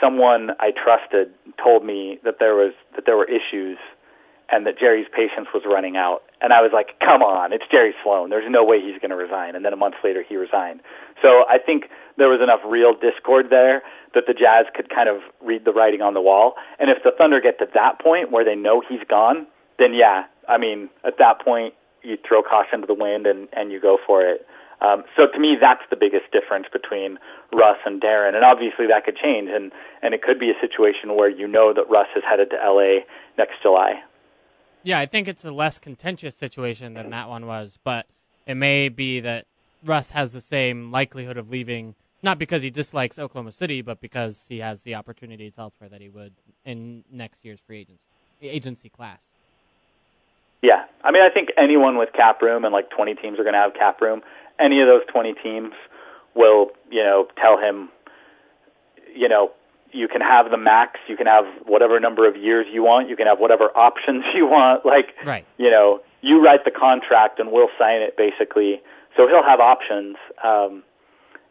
someone 0.00 0.50
I 0.58 0.72
trusted 0.72 1.32
told 1.62 1.84
me 1.84 2.18
that 2.24 2.36
there 2.40 2.54
was 2.54 2.72
that 2.96 3.06
there 3.06 3.16
were 3.16 3.28
issues 3.28 3.78
and 4.50 4.66
that 4.66 4.78
Jerry's 4.78 5.06
patience 5.14 5.48
was 5.54 5.62
running 5.64 5.96
out. 5.96 6.22
And 6.40 6.52
I 6.52 6.60
was 6.60 6.72
like, 6.74 6.98
come 6.98 7.22
on, 7.22 7.52
it's 7.52 7.64
Jerry 7.70 7.94
Sloan. 8.02 8.30
There's 8.30 8.50
no 8.50 8.64
way 8.64 8.80
he's 8.82 8.98
going 8.98 9.14
to 9.14 9.16
resign. 9.16 9.54
And 9.54 9.64
then 9.64 9.72
a 9.72 9.76
month 9.76 9.94
later, 10.02 10.24
he 10.26 10.36
resigned. 10.36 10.80
So 11.22 11.46
I 11.48 11.58
think 11.58 11.84
there 12.18 12.28
was 12.28 12.40
enough 12.42 12.60
real 12.66 12.92
discord 12.92 13.46
there 13.50 13.82
that 14.14 14.24
the 14.26 14.34
Jazz 14.34 14.66
could 14.74 14.90
kind 14.90 15.08
of 15.08 15.22
read 15.40 15.64
the 15.64 15.72
writing 15.72 16.02
on 16.02 16.14
the 16.14 16.20
wall. 16.20 16.54
And 16.78 16.90
if 16.90 16.98
the 17.04 17.12
Thunder 17.16 17.40
get 17.40 17.58
to 17.60 17.66
that 17.74 18.00
point 18.02 18.32
where 18.32 18.44
they 18.44 18.56
know 18.56 18.82
he's 18.82 19.06
gone, 19.08 19.46
then 19.78 19.94
yeah, 19.94 20.26
I 20.48 20.58
mean, 20.58 20.90
at 21.06 21.18
that 21.18 21.40
point, 21.44 21.74
you 22.02 22.16
throw 22.26 22.42
caution 22.42 22.80
to 22.80 22.86
the 22.86 22.94
wind 22.94 23.26
and, 23.26 23.48
and 23.52 23.70
you 23.70 23.80
go 23.80 23.98
for 24.04 24.22
it. 24.22 24.46
Um, 24.80 25.04
so 25.14 25.28
to 25.30 25.38
me, 25.38 25.56
that's 25.60 25.84
the 25.90 25.96
biggest 25.96 26.32
difference 26.32 26.66
between 26.72 27.18
Russ 27.52 27.76
and 27.84 28.00
Deron. 28.00 28.34
And 28.34 28.44
obviously 28.44 28.88
that 28.88 29.04
could 29.04 29.16
change. 29.16 29.50
And, 29.52 29.70
and 30.02 30.14
it 30.14 30.22
could 30.22 30.40
be 30.40 30.50
a 30.50 30.58
situation 30.58 31.14
where 31.14 31.28
you 31.28 31.46
know 31.46 31.72
that 31.76 31.84
Russ 31.90 32.08
is 32.16 32.24
headed 32.26 32.50
to 32.50 32.56
LA 32.56 33.04
next 33.36 33.60
July. 33.62 34.00
Yeah, 34.82 34.98
I 34.98 35.06
think 35.06 35.28
it's 35.28 35.44
a 35.44 35.52
less 35.52 35.78
contentious 35.78 36.36
situation 36.36 36.94
than 36.94 37.10
that 37.10 37.28
one 37.28 37.46
was, 37.46 37.78
but 37.84 38.06
it 38.46 38.54
may 38.54 38.88
be 38.88 39.20
that 39.20 39.46
Russ 39.84 40.12
has 40.12 40.32
the 40.32 40.40
same 40.40 40.90
likelihood 40.90 41.36
of 41.36 41.50
leaving, 41.50 41.94
not 42.22 42.38
because 42.38 42.62
he 42.62 42.70
dislikes 42.70 43.18
Oklahoma 43.18 43.52
City, 43.52 43.82
but 43.82 44.00
because 44.00 44.46
he 44.48 44.60
has 44.60 44.82
the 44.82 44.94
opportunities 44.94 45.58
elsewhere 45.58 45.88
that 45.90 46.00
he 46.00 46.08
would 46.08 46.32
in 46.64 47.04
next 47.10 47.44
year's 47.44 47.60
free 47.60 47.80
agents 47.80 48.02
agency 48.42 48.88
class. 48.88 49.34
Yeah, 50.62 50.84
I 51.04 51.10
mean, 51.10 51.22
I 51.22 51.28
think 51.32 51.50
anyone 51.58 51.98
with 51.98 52.10
cap 52.14 52.40
room 52.40 52.64
and 52.64 52.72
like 52.72 52.90
20 52.90 53.14
teams 53.14 53.38
are 53.38 53.42
going 53.42 53.54
to 53.54 53.58
have 53.58 53.74
cap 53.74 54.00
room. 54.00 54.22
Any 54.58 54.80
of 54.80 54.88
those 54.88 55.02
20 55.12 55.34
teams 55.42 55.72
will, 56.34 56.70
you 56.90 57.02
know, 57.02 57.28
tell 57.40 57.58
him, 57.58 57.90
you 59.14 59.28
know, 59.28 59.50
you 59.92 60.08
can 60.08 60.20
have 60.20 60.50
the 60.50 60.56
max, 60.56 60.98
you 61.08 61.16
can 61.16 61.26
have 61.26 61.44
whatever 61.66 61.98
number 62.00 62.28
of 62.28 62.36
years 62.36 62.66
you 62.72 62.82
want, 62.82 63.08
you 63.08 63.16
can 63.16 63.26
have 63.26 63.38
whatever 63.38 63.64
options 63.76 64.24
you 64.34 64.46
want. 64.46 64.84
Like, 64.86 65.14
Right. 65.24 65.44
you 65.58 65.70
know, 65.70 66.00
you 66.22 66.42
write 66.44 66.64
the 66.64 66.70
contract 66.70 67.38
and 67.38 67.50
we'll 67.52 67.70
sign 67.78 68.02
it 68.02 68.16
basically. 68.16 68.80
So 69.16 69.26
he'll 69.26 69.42
have 69.44 69.60
options. 69.60 70.16
Um, 70.44 70.82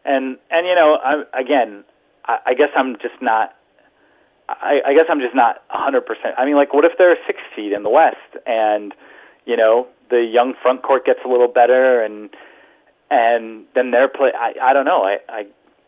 and 0.04 0.38
and 0.50 0.66
you 0.66 0.74
know, 0.74 0.96
I, 1.02 1.22
again, 1.38 1.84
I, 2.24 2.38
I 2.46 2.54
guess 2.54 2.70
I'm 2.76 2.94
just 2.96 3.20
not. 3.20 3.54
I, 4.48 4.80
I 4.84 4.94
guess 4.94 5.04
I'm 5.08 5.20
just 5.20 5.34
not 5.34 5.62
100%. 5.70 6.02
I 6.36 6.44
mean, 6.44 6.56
like, 6.56 6.74
what 6.74 6.84
if 6.84 6.92
they're 6.98 7.12
a 7.12 7.16
six 7.24 7.38
seed 7.54 7.72
in 7.72 7.84
the 7.84 7.90
West, 7.90 8.16
and 8.46 8.92
you 9.44 9.56
know 9.56 9.86
the 10.10 10.22
young 10.24 10.54
front 10.60 10.82
court 10.82 11.04
gets 11.04 11.20
a 11.24 11.28
little 11.28 11.46
better, 11.48 12.02
and 12.02 12.30
and 13.10 13.64
then 13.74 13.90
they're 13.90 14.08
play. 14.08 14.30
I 14.36 14.54
I 14.62 14.72
don't 14.72 14.86
know. 14.86 15.02
I 15.04 15.18
I 15.28 15.46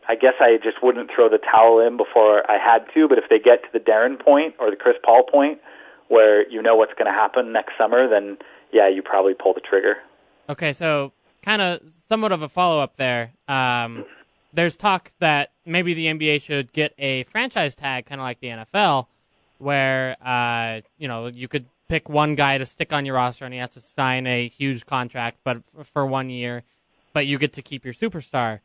I 0.09 0.15
guess 0.15 0.35
I 0.41 0.59
just 0.63 0.83
wouldn't 0.83 1.11
throw 1.15 1.29
the 1.29 1.39
towel 1.39 1.81
in 1.81 1.97
before 1.97 2.49
I 2.51 2.59
had 2.59 2.87
to. 2.95 3.09
But 3.09 3.19
if 3.19 3.25
they 3.31 3.39
get 3.39 3.63
to 3.63 3.69
the 3.73 3.79
Deron 3.79 4.23
point 4.23 4.55
or 4.59 4.71
the 4.71 4.77
Chris 4.77 4.97
Paul 5.05 5.25
point, 5.31 5.61
where 6.09 6.49
you 6.51 6.61
know 6.61 6.77
what's 6.77 6.93
going 6.95 7.07
to 7.07 7.13
happen 7.13 7.53
next 7.53 7.73
summer, 7.79 8.09
then 8.09 8.37
yeah, 8.73 8.89
you 8.89 9.03
probably 9.03 9.35
pull 9.35 9.55
the 9.55 9.61
trigger. 9.61 9.97
Okay, 10.49 10.73
so 10.73 11.13
kind 11.43 11.63
of 11.63 11.81
somewhat 11.91 12.33
of 12.33 12.43
a 12.43 12.49
follow 12.49 12.81
up 12.81 12.97
there. 12.97 13.33
Um, 13.49 14.05
there's 14.53 14.77
talk 14.77 15.13
that 15.19 15.53
maybe 15.65 15.95
the 15.95 16.07
NBA 16.07 16.43
should 16.43 16.73
get 16.73 16.93
a 16.99 17.23
franchise 17.25 17.75
tag, 17.75 18.07
kind 18.07 18.21
of 18.21 18.25
like 18.25 18.41
the 18.41 18.49
NFL, 18.49 19.07
where 19.59 20.17
uh, 20.23 20.81
you 20.99 21.09
know 21.09 21.29
you 21.29 21.49
could 21.49 21.67
pick 21.89 22.09
one 22.09 22.35
guy 22.35 22.59
to 22.59 22.67
stick 22.67 22.93
on 22.93 23.05
your 23.05 23.17
roster 23.17 23.45
and 23.45 23.53
he 23.53 23.61
has 23.61 23.71
to 23.71 23.81
sign 23.81 24.27
a 24.27 24.49
huge 24.49 24.87
contract, 24.87 25.39
but 25.45 25.63
for 25.85 26.07
one 26.07 26.31
year, 26.31 26.63
but 27.13 27.27
you 27.27 27.39
get 27.39 27.53
to 27.53 27.63
keep 27.63 27.85
your 27.85 27.93
superstar. 27.93 28.61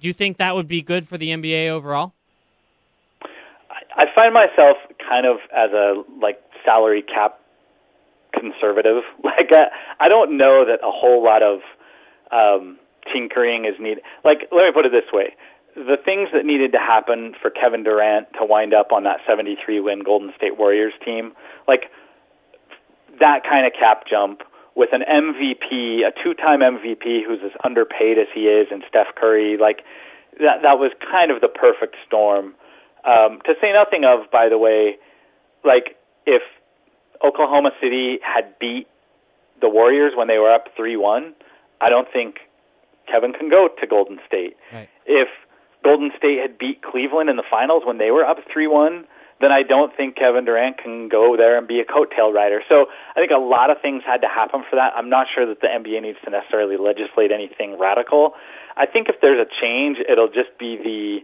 Do 0.00 0.08
you 0.08 0.14
think 0.14 0.36
that 0.36 0.54
would 0.54 0.68
be 0.68 0.82
good 0.82 1.06
for 1.06 1.16
the 1.16 1.30
NBA 1.30 1.68
overall? 1.68 2.12
I 3.96 4.06
find 4.14 4.34
myself 4.34 4.76
kind 5.08 5.26
of 5.26 5.38
as 5.54 5.72
a 5.72 6.02
like 6.20 6.40
salary 6.64 7.02
cap 7.02 7.40
conservative. 8.32 9.02
Like 9.24 9.52
I, 9.52 10.06
I 10.06 10.08
don't 10.08 10.38
know 10.38 10.64
that 10.64 10.80
a 10.82 10.90
whole 10.90 11.22
lot 11.22 11.42
of 11.42 11.60
um, 12.32 12.78
tinkering 13.12 13.66
is 13.66 13.74
needed. 13.78 14.02
Like 14.24 14.48
let 14.50 14.64
me 14.64 14.72
put 14.72 14.86
it 14.86 14.92
this 14.92 15.12
way: 15.12 15.34
the 15.74 15.96
things 16.02 16.30
that 16.32 16.46
needed 16.46 16.72
to 16.72 16.78
happen 16.78 17.34
for 17.40 17.50
Kevin 17.50 17.84
Durant 17.84 18.32
to 18.40 18.46
wind 18.46 18.72
up 18.72 18.92
on 18.92 19.04
that 19.04 19.20
73 19.28 19.80
win 19.80 20.02
Golden 20.02 20.32
State 20.36 20.58
Warriors 20.58 20.94
team, 21.04 21.32
like 21.68 21.90
that 23.20 23.42
kind 23.44 23.66
of 23.66 23.72
cap 23.78 24.04
jump 24.08 24.40
with 24.76 24.90
an 24.92 25.00
MVP, 25.00 26.06
a 26.06 26.12
two-time 26.22 26.60
MVP 26.60 27.24
who's 27.26 27.40
as 27.42 27.52
underpaid 27.64 28.18
as 28.18 28.28
he 28.32 28.42
is, 28.42 28.68
and 28.70 28.84
Steph 28.88 29.08
Curry, 29.16 29.56
like 29.58 29.80
that 30.38 30.60
that 30.62 30.78
was 30.78 30.92
kind 31.00 31.30
of 31.30 31.40
the 31.40 31.48
perfect 31.48 31.96
storm. 32.06 32.54
Um, 33.04 33.40
to 33.46 33.54
say 33.60 33.72
nothing 33.72 34.04
of, 34.04 34.30
by 34.30 34.48
the 34.48 34.58
way, 34.58 34.96
like 35.64 35.96
if 36.26 36.42
Oklahoma 37.24 37.70
City 37.80 38.18
had 38.22 38.58
beat 38.60 38.86
the 39.60 39.68
Warriors 39.68 40.12
when 40.14 40.28
they 40.28 40.36
were 40.36 40.52
up 40.52 40.66
three-one, 40.76 41.34
I 41.80 41.88
don't 41.88 42.08
think 42.12 42.36
Kevin 43.10 43.32
can 43.32 43.48
go 43.48 43.68
to 43.80 43.86
Golden 43.86 44.18
State. 44.26 44.56
Right. 44.72 44.88
If 45.06 45.28
Golden 45.82 46.10
State 46.18 46.38
had 46.42 46.58
beat 46.58 46.82
Cleveland 46.82 47.30
in 47.30 47.36
the 47.36 47.46
finals 47.48 47.84
when 47.86 47.96
they 47.96 48.10
were 48.10 48.24
up 48.24 48.38
three-one, 48.52 49.06
then 49.40 49.52
I 49.52 49.62
don't 49.62 49.94
think 49.94 50.16
Kevin 50.16 50.44
Durant 50.44 50.78
can 50.78 51.08
go 51.08 51.36
there 51.36 51.58
and 51.58 51.68
be 51.68 51.80
a 51.80 51.84
coattail 51.84 52.32
rider. 52.32 52.62
So 52.68 52.86
I 53.14 53.20
think 53.20 53.30
a 53.30 53.40
lot 53.40 53.70
of 53.70 53.76
things 53.82 54.02
had 54.06 54.22
to 54.22 54.28
happen 54.28 54.64
for 54.68 54.76
that. 54.76 54.92
I'm 54.96 55.10
not 55.10 55.26
sure 55.34 55.46
that 55.46 55.60
the 55.60 55.68
NBA 55.68 56.02
needs 56.02 56.18
to 56.24 56.30
necessarily 56.30 56.76
legislate 56.76 57.30
anything 57.32 57.78
radical. 57.78 58.32
I 58.76 58.86
think 58.86 59.08
if 59.08 59.16
there's 59.20 59.40
a 59.40 59.48
change, 59.60 59.98
it'll 60.08 60.32
just 60.32 60.56
be 60.58 60.76
the 60.76 61.20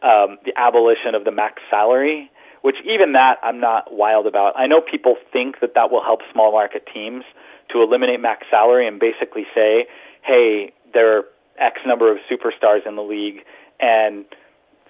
um, 0.00 0.38
the 0.46 0.52
abolition 0.56 1.14
of 1.14 1.24
the 1.24 1.30
max 1.30 1.60
salary, 1.68 2.30
which 2.62 2.76
even 2.88 3.12
that 3.12 3.36
I'm 3.42 3.60
not 3.60 3.92
wild 3.92 4.26
about. 4.26 4.54
I 4.56 4.66
know 4.66 4.80
people 4.80 5.16
think 5.30 5.60
that 5.60 5.74
that 5.74 5.90
will 5.90 6.02
help 6.02 6.20
small 6.32 6.52
market 6.52 6.88
teams 6.92 7.24
to 7.72 7.82
eliminate 7.82 8.20
max 8.20 8.46
salary 8.50 8.88
and 8.88 8.98
basically 8.98 9.44
say, 9.54 9.84
hey, 10.22 10.72
there 10.94 11.18
are 11.18 11.24
X 11.58 11.80
number 11.86 12.10
of 12.10 12.18
superstars 12.30 12.86
in 12.86 12.96
the 12.96 13.02
league, 13.02 13.44
and 13.78 14.24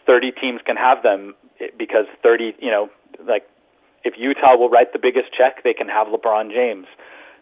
30 0.07 0.33
teams 0.41 0.61
can 0.65 0.77
have 0.77 1.03
them 1.03 1.35
because 1.79 2.07
30, 2.23 2.55
you 2.61 2.71
know, 2.71 2.91
like 3.27 3.49
if 4.05 4.15
Utah 4.17 4.57
will 4.57 4.71
write 4.71 4.93
the 4.93 4.99
biggest 4.99 5.33
check, 5.37 5.63
they 5.63 5.75
can 5.75 5.89
have 5.89 6.09
LeBron 6.09 6.51
James. 6.51 6.87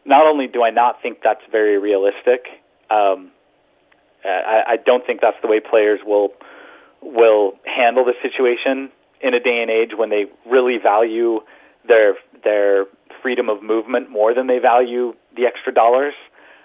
Not 0.05 0.27
only 0.27 0.47
do 0.47 0.63
I 0.63 0.71
not 0.71 1.01
think 1.03 1.19
that's 1.23 1.43
very 1.51 1.79
realistic, 1.79 2.47
um, 2.91 3.31
I, 4.25 4.63
I 4.67 4.77
don't 4.85 5.07
think 5.07 5.21
that's 5.21 5.37
the 5.43 5.49
way 5.49 5.61
players 5.61 6.01
will 6.05 6.31
will 7.01 7.53
handle 7.65 8.05
the 8.05 8.15
situation 8.23 8.91
in 9.21 9.35
a 9.35 9.41
day 9.41 9.63
and 9.63 9.71
age 9.71 9.91
when 9.97 10.11
they 10.11 10.27
really 10.47 10.79
value 10.83 11.41
their 11.87 12.15
their 12.43 12.87
freedom 13.23 13.49
of 13.49 13.63
movement 13.63 14.11
more 14.11 14.35
than 14.35 14.47
they 14.47 14.59
value 14.59 15.15
the 15.37 15.45
extra 15.47 15.73
dollars. 15.73 16.15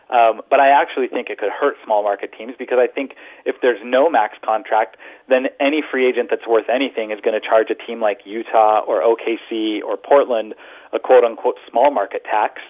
Um, 0.10 0.42
but 0.50 0.60
I 0.60 0.70
actually 0.70 1.08
think 1.08 1.30
it 1.30 1.40
could 1.40 1.50
hurt 1.50 1.76
small 1.84 2.04
market 2.04 2.32
teams 2.38 2.54
because 2.60 2.78
I 2.80 2.88
think 2.88 3.16
if 3.46 3.56
there's 3.62 3.80
no 3.84 4.10
max 4.10 4.36
contract, 4.44 4.98
then 5.30 5.48
any 5.60 5.82
free 5.82 6.08
agent 6.08 6.30
that's 6.30 6.46
worth 6.48 6.70
anything 6.70 7.12
is 7.12 7.20
going 7.24 7.40
to 7.40 7.46
charge 7.46 7.68
a 7.72 7.76
team 7.76 8.02
like 8.02 8.20
Utah 8.26 8.82
or 8.86 9.02
OKC 9.02 9.82
or 9.82 9.98
Portland 9.98 10.54
a 10.92 11.00
quote 11.00 11.24
unquote 11.24 11.56
small 11.70 11.92
market 11.92 12.24
tax, 12.24 12.62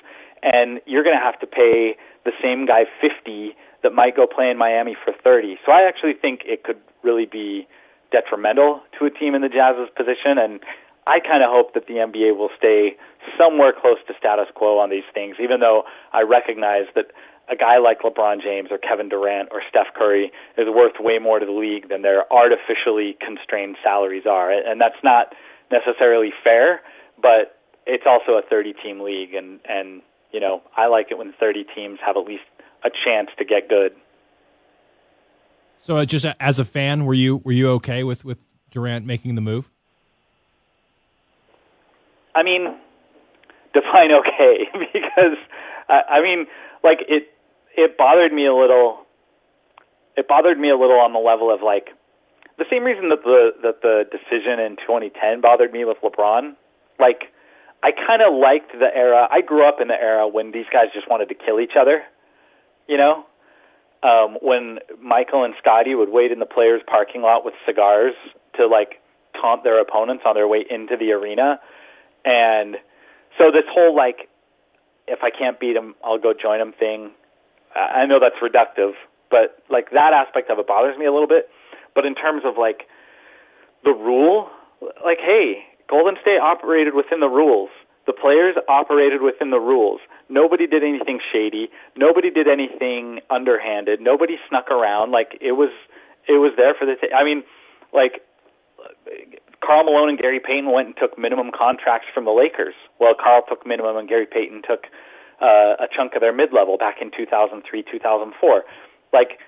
and 0.42 0.80
you're 0.86 1.04
going 1.04 1.18
to 1.18 1.24
have 1.24 1.40
to 1.40 1.48
pay 1.48 1.96
the 2.24 2.32
same 2.42 2.66
guy 2.66 2.86
50 3.02 3.56
that 3.84 3.94
might 3.94 4.16
go 4.16 4.26
play 4.26 4.50
in 4.50 4.58
Miami 4.58 4.96
for 4.96 5.14
30. 5.24 5.58
So 5.66 5.72
I 5.72 5.88
actually 5.88 6.14
think 6.14 6.42
it 6.46 6.64
could 6.64 6.80
really 7.04 7.26
be 7.26 7.68
detrimental 8.12 8.82
to 9.00 9.06
a 9.06 9.10
team 9.10 9.36
in 9.36 9.42
the 9.42 9.50
Jazz's 9.50 9.90
position, 9.96 10.38
and 10.38 10.62
I 11.06 11.20
kind 11.20 11.44
of 11.44 11.50
hope 11.52 11.74
that 11.74 11.88
the 11.88 11.96
NBA 11.96 12.38
will 12.38 12.50
stay 12.58 12.96
somewhere 13.38 13.74
close 13.74 13.98
to 14.08 14.14
status 14.18 14.48
quo 14.56 14.80
on 14.80 14.90
these 14.90 15.08
things, 15.14 15.36
even 15.42 15.60
though 15.60 15.84
I 16.14 16.22
recognize 16.22 16.86
that 16.96 17.12
a 17.52 17.56
guy 17.56 17.78
like 17.78 18.02
LeBron 18.02 18.42
James 18.42 18.70
or 18.72 18.78
Kevin 18.78 19.10
Durant 19.10 19.50
or 19.52 19.62
Steph 19.70 19.94
Curry 19.96 20.32
is 20.58 20.68
worth 20.68 20.96
way 21.00 21.20
more 21.20 21.40
to 21.40 21.46
the 21.46 21.52
league 21.52 21.90
than 21.90 22.02
their 22.02 22.32
artificially 22.32 23.18
constrained 23.20 23.76
salaries 23.84 24.24
are. 24.26 24.50
And 24.52 24.80
that's 24.80 25.02
not 25.04 25.34
necessarily 25.72 26.32
fair, 26.44 26.82
but 27.22 27.60
it's 27.86 28.06
also 28.08 28.34
a 28.34 28.42
30 28.50 28.74
team 28.82 29.02
league 29.02 29.34
and 29.34 29.60
and 29.68 30.02
you 30.32 30.40
know, 30.40 30.64
I 30.76 30.88
like 30.88 31.08
it 31.12 31.18
when 31.18 31.32
30 31.40 31.66
teams 31.76 32.00
have 32.04 32.18
at 32.18 32.26
least 32.26 32.44
a 32.84 32.90
chance 32.90 33.30
to 33.38 33.46
get 33.46 33.70
good. 33.70 33.94
So, 35.82 35.98
uh, 35.98 36.06
just 36.06 36.26
as 36.40 36.60
a 36.60 36.66
fan, 36.66 37.06
were 37.06 37.14
you 37.14 37.38
were 37.38 37.52
you 37.52 37.70
okay 37.72 38.04
with 38.04 38.26
with 38.26 38.40
Durant 38.72 39.06
making 39.06 39.36
the 39.36 39.42
move? 39.42 39.70
I 42.36 42.44
mean, 42.44 42.76
define 43.74 44.12
okay 44.22 44.70
because 44.94 45.38
uh, 45.90 46.02
I 46.10 46.22
mean, 46.22 46.46
like 46.84 47.00
it 47.08 47.28
it 47.76 47.98
bothered 47.98 48.34
me 48.34 48.46
a 48.46 48.54
little. 48.54 49.00
It 50.16 50.28
bothered 50.28 50.60
me 50.60 50.70
a 50.70 50.78
little 50.78 51.00
on 51.00 51.12
the 51.14 51.20
level 51.20 51.52
of 51.54 51.62
like 51.62 51.90
the 52.58 52.66
same 52.70 52.84
reason 52.84 53.10
that 53.10 53.24
the 53.24 53.52
that 53.64 53.82
the 53.82 54.04
decision 54.12 54.60
in 54.60 54.78
2010 54.78 55.42
bothered 55.42 55.72
me 55.72 55.86
with 55.86 55.98
LeBron. 56.04 56.56
Like 57.00 57.34
I 57.82 57.92
kind 57.92 58.22
of 58.22 58.34
liked 58.34 58.72
the 58.72 58.94
era. 58.94 59.28
I 59.30 59.42
grew 59.42 59.68
up 59.68 59.82
in 59.82 59.88
the 59.88 60.00
era 60.00 60.28
when 60.28 60.52
these 60.52 60.70
guys 60.72 60.88
just 60.94 61.10
wanted 61.10 61.30
to 61.30 61.36
kill 61.36 61.60
each 61.60 61.74
other. 61.80 62.04
You 62.88 62.98
know, 62.98 63.26
um, 64.04 64.38
when 64.42 64.80
Michael 65.02 65.44
and 65.44 65.54
Scottie 65.58 65.96
would 65.96 66.10
wait 66.10 66.32
in 66.32 66.40
the 66.40 66.46
players' 66.46 66.82
parking 66.86 67.22
lot 67.22 67.44
with 67.44 67.54
cigars 67.66 68.14
to 68.58 68.68
like 68.68 69.02
taunt 69.40 69.64
their 69.64 69.82
opponents 69.82 70.24
on 70.26 70.36
their 70.36 70.48
way 70.48 70.64
into 70.70 70.96
the 70.98 71.12
arena, 71.12 71.60
and 72.26 72.76
so 73.38 73.52
this 73.52 73.66
whole 73.72 73.96
like, 73.96 74.30
if 75.08 75.20
I 75.24 75.30
can't 75.30 75.60
beat 75.60 75.76
him, 75.76 75.96
I'll 76.04 76.20
go 76.20 76.34
join 76.34 76.62
him 76.62 76.74
thing. 76.78 77.12
I 77.76 78.06
know 78.06 78.20
that's 78.20 78.38
reductive, 78.42 78.94
but 79.30 79.64
like 79.70 79.90
that 79.92 80.14
aspect 80.14 80.50
of 80.50 80.60
it 80.60 80.68
bothers 80.68 80.98
me 80.98 81.06
a 81.06 81.12
little 81.12 81.28
bit. 81.28 81.50
But 81.96 82.06
in 82.06 82.16
terms 82.16 82.44
of 82.46 82.58
like 82.58 82.84
the 83.84 83.92
rule, 83.92 84.50
like 85.04 85.20
hey, 85.20 85.66
Golden 85.90 86.16
State 86.22 86.40
operated 86.42 86.94
within 86.94 87.20
the 87.20 87.28
rules. 87.28 87.70
The 88.06 88.14
players 88.14 88.56
operated 88.68 89.22
within 89.22 89.50
the 89.50 89.60
rules. 89.60 90.02
Nobody 90.28 90.68
did 90.68 90.84
anything 90.84 91.20
shady. 91.32 91.70
Nobody 91.96 92.30
did 92.30 92.48
anything 92.48 93.20
underhanded. 93.30 94.02
Nobody 94.02 94.36
snuck 94.50 94.70
around. 94.70 95.12
Like 95.12 95.38
it 95.40 95.54
was, 95.54 95.72
it 96.28 96.34
was 96.34 96.52
there 96.58 96.74
for 96.78 96.86
the. 96.86 96.96
T- 97.00 97.14
I 97.16 97.24
mean, 97.24 97.44
like 97.94 98.22
Karl 99.64 99.86
Malone 99.86 100.10
and 100.10 100.20
Gary 100.20 100.42
Payton 100.44 100.72
went 100.72 100.88
and 100.88 100.98
took 101.00 101.18
minimum 101.18 101.52
contracts 101.56 102.08
from 102.14 102.26
the 102.26 102.36
Lakers. 102.36 102.76
Well, 103.00 103.16
Karl 103.16 103.44
took 103.48 103.66
minimum 103.66 103.96
and 103.96 104.10
Gary 104.10 104.28
Payton 104.28 104.64
took 104.68 104.92
uh, 105.42 105.80
a 105.80 105.88
chunk 105.88 106.16
of 106.16 106.22
their 106.22 106.34
mid-level 106.34 106.78
back 106.78 106.98
in 107.02 107.12
2003, 107.16 107.64
2004. 107.90 108.64
Like, 109.14 109.40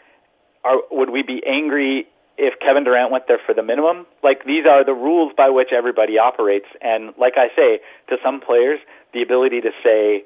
are, 0.64 0.80
would 0.90 1.10
we 1.10 1.22
be 1.22 1.44
angry 1.46 2.08
if 2.38 2.60
Kevin 2.60 2.84
Durant 2.84 3.12
went 3.12 3.28
there 3.28 3.40
for 3.46 3.54
the 3.54 3.64
minimum? 3.64 4.08
Like, 4.24 4.46
these 4.46 4.66
are 4.66 4.86
the 4.86 4.94
rules 4.96 5.34
by 5.36 5.50
which 5.50 5.70
everybody 5.76 6.18
operates. 6.18 6.68
And 6.82 7.14
like 7.20 7.34
I 7.36 7.52
say, 7.56 7.80
to 8.10 8.16
some 8.24 8.40
players, 8.40 8.80
the 9.14 9.22
ability 9.22 9.62
to 9.62 9.72
say, 9.84 10.24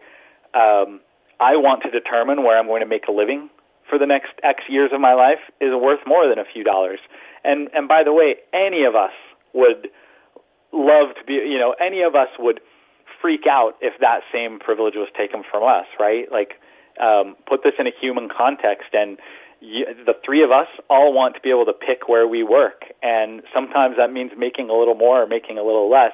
um, 0.54 1.02
I 1.40 1.58
want 1.58 1.82
to 1.84 1.90
determine 1.90 2.44
where 2.44 2.58
I'm 2.60 2.68
going 2.68 2.82
to 2.82 2.90
make 2.90 3.08
a 3.08 3.12
living 3.12 3.50
for 3.90 3.98
the 3.98 4.06
next 4.06 4.34
X 4.44 4.62
years 4.70 4.92
of 4.94 5.02
my 5.02 5.14
life 5.14 5.42
is 5.60 5.74
worth 5.74 6.00
more 6.06 6.30
than 6.30 6.38
a 6.38 6.46
few 6.46 6.64
dollars. 6.64 7.00
And 7.44 7.70
and 7.74 7.88
by 7.88 8.04
the 8.04 8.14
way, 8.14 8.36
any 8.54 8.84
of 8.84 8.96
us 8.96 9.16
would 9.54 9.90
love 10.72 11.16
to 11.18 11.24
be, 11.26 11.34
you 11.34 11.58
know, 11.58 11.76
any 11.80 12.02
of 12.02 12.16
us 12.16 12.30
would 12.38 12.60
freak 13.22 13.46
out 13.50 13.74
if 13.82 13.94
that 14.00 14.22
same 14.34 14.60
privilege 14.60 14.96
was 14.96 15.10
taken 15.18 15.44
from 15.50 15.64
us, 15.64 15.86
right? 16.00 16.32
Like, 16.32 16.60
um, 17.02 17.36
put 17.48 17.64
this 17.64 17.74
in 17.80 17.88
a 17.88 17.92
human 18.00 18.30
context, 18.30 18.94
and 18.94 19.18
you, 19.62 19.86
the 20.06 20.14
three 20.24 20.44
of 20.44 20.52
us 20.52 20.68
all 20.90 21.14
want 21.14 21.36
to 21.36 21.42
be 21.42 21.50
able 21.50 21.66
to 21.66 21.74
pick 21.74 22.08
where 22.08 22.28
we 22.28 22.44
work, 22.44 22.84
and 23.02 23.42
sometimes 23.54 23.96
that 23.98 24.12
means 24.12 24.32
making 24.38 24.70
a 24.70 24.74
little 24.74 24.96
more 24.96 25.24
or 25.24 25.28
making 25.28 25.58
a 25.58 25.64
little 25.64 25.90
less. 25.90 26.14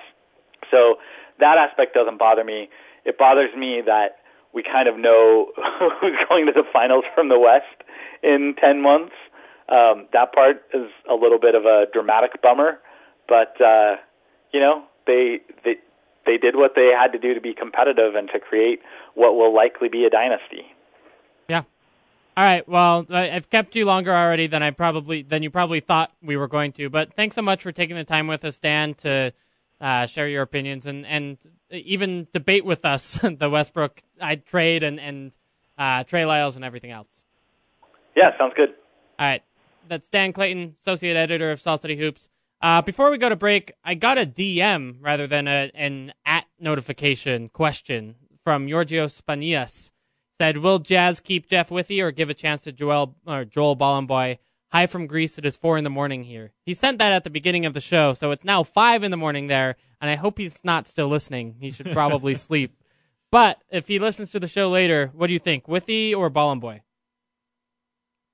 So 0.72 0.96
that 1.40 1.58
aspect 1.58 1.94
doesn't 1.94 2.18
bother 2.18 2.44
me. 2.44 2.70
It 3.06 3.18
bothers 3.18 3.56
me 3.56 3.82
that 3.86 4.18
we 4.54 4.64
kind 4.64 4.88
of 4.88 4.98
know 4.98 5.52
who's 6.02 6.18
going 6.30 6.46
to 6.48 6.54
the 6.54 6.64
finals 6.72 7.04
from 7.14 7.30
the 7.30 7.40
West 7.40 7.84
in 8.24 8.56
10 8.60 8.82
months. 8.82 9.14
Um, 9.70 10.08
that 10.14 10.34
part 10.34 10.62
is 10.74 10.90
a 11.10 11.16
little 11.16 11.40
bit 11.40 11.56
of 11.56 11.66
a 11.66 11.86
dramatic 11.92 12.42
bummer, 12.42 12.80
but 13.28 13.60
uh, 13.62 13.96
you 14.54 14.60
know 14.60 14.84
they 15.08 15.42
they 15.64 15.76
they 16.26 16.38
did 16.38 16.56
what 16.56 16.74
they 16.76 16.92
had 16.98 17.12
to 17.12 17.20
do 17.20 17.34
to 17.34 17.42
be 17.42 17.54
competitive 17.54 18.16
and 18.16 18.30
to 18.34 18.40
create 18.40 18.80
what 19.14 19.36
will 19.36 19.54
likely 19.54 19.90
be 19.90 20.06
a 20.06 20.10
dynasty. 20.10 20.66
Yeah. 21.48 21.64
All 22.38 22.44
right. 22.44 22.68
Well, 22.68 23.06
I've 23.10 23.50
kept 23.50 23.76
you 23.76 23.86
longer 23.86 24.14
already 24.14 24.48
than 24.48 24.62
I 24.62 24.72
probably 24.72 25.22
than 25.22 25.44
you 25.44 25.50
probably 25.50 25.80
thought 25.80 26.12
we 26.22 26.36
were 26.36 26.48
going 26.48 26.74
to. 26.74 26.90
But 26.90 27.14
thanks 27.14 27.36
so 27.36 27.42
much 27.42 27.64
for 27.64 27.72
taking 27.72 27.96
the 27.96 28.04
time 28.04 28.28
with 28.28 28.44
us, 28.44 28.60
Dan, 28.60 28.94
to 28.96 29.32
uh, 29.80 30.06
share 30.06 30.28
your 30.28 30.42
opinions 30.42 30.86
and 30.86 31.06
and 31.06 31.38
even 31.72 32.28
debate 32.34 32.66
with 32.66 32.84
us 32.84 33.20
the 33.24 33.50
Westbrook 33.50 34.02
I 34.20 34.36
trade 34.36 34.84
and 34.84 35.00
and 35.00 35.38
uh, 35.78 36.04
Trey 36.04 36.26
Lyles 36.26 36.56
and 36.56 36.66
everything 36.66 36.92
else. 36.92 37.26
Yeah, 38.16 38.38
sounds 38.38 38.54
good. 38.56 38.70
All 39.20 39.28
right. 39.28 39.44
That's 39.88 40.10
Dan 40.10 40.34
Clayton, 40.34 40.74
associate 40.78 41.16
editor 41.16 41.52
of 41.52 41.62
Salt 41.62 41.82
City 41.82 41.96
Hoops. 41.98 42.30
Uh, 42.66 42.82
before 42.82 43.12
we 43.12 43.20
go 43.20 43.30
to 43.30 43.36
break, 43.36 43.74
I 43.84 43.94
got 43.94 44.18
a 44.18 44.26
DM 44.26 44.96
rather 45.00 45.28
than 45.28 45.48
a, 45.48 45.70
an 45.76 46.14
at 46.26 46.48
notification 46.60 47.48
question 47.50 48.16
from 48.44 48.68
Giorgio 48.68 49.06
Spanias. 49.06 49.92
Said, 50.32 50.58
"Will 50.58 50.80
Jazz 50.80 51.20
keep 51.20 51.48
Jeff 51.48 51.70
Withey 51.70 52.02
or 52.02 52.10
give 52.10 52.32
a 52.32 52.34
chance 52.34 52.64
to 52.64 52.72
Joel 52.72 53.18
or 53.28 53.46
Joel 53.46 53.78
Bolomboy? 53.78 54.40
Hi 54.72 54.88
from 54.88 55.06
Greece. 55.06 55.38
It 55.38 55.46
is 55.46 55.56
four 55.56 55.78
in 55.78 55.84
the 55.84 55.92
morning 55.92 56.24
here. 56.24 56.54
He 56.66 56.74
sent 56.74 56.98
that 56.98 57.12
at 57.12 57.24
the 57.24 57.30
beginning 57.30 57.68
of 57.68 57.76
the 57.76 57.82
show, 57.82 58.16
so 58.16 58.32
it's 58.32 58.44
now 58.44 58.64
five 58.64 59.04
in 59.04 59.12
the 59.12 59.16
morning 59.16 59.46
there, 59.46 59.76
and 60.02 60.10
I 60.10 60.16
hope 60.16 60.40
he's 60.40 60.66
not 60.66 60.88
still 60.88 61.08
listening. 61.08 61.58
He 61.60 61.70
should 61.70 61.92
probably 61.92 62.34
sleep. 62.48 62.76
But 63.32 63.62
if 63.70 63.88
he 63.88 64.00
listens 64.00 64.32
to 64.32 64.40
the 64.40 64.48
show 64.48 64.72
later, 64.72 65.12
what 65.14 65.28
do 65.28 65.34
you 65.34 65.40
think, 65.40 65.68
Withey 65.68 66.16
or 66.16 66.32
Bolomboy? 66.32 66.82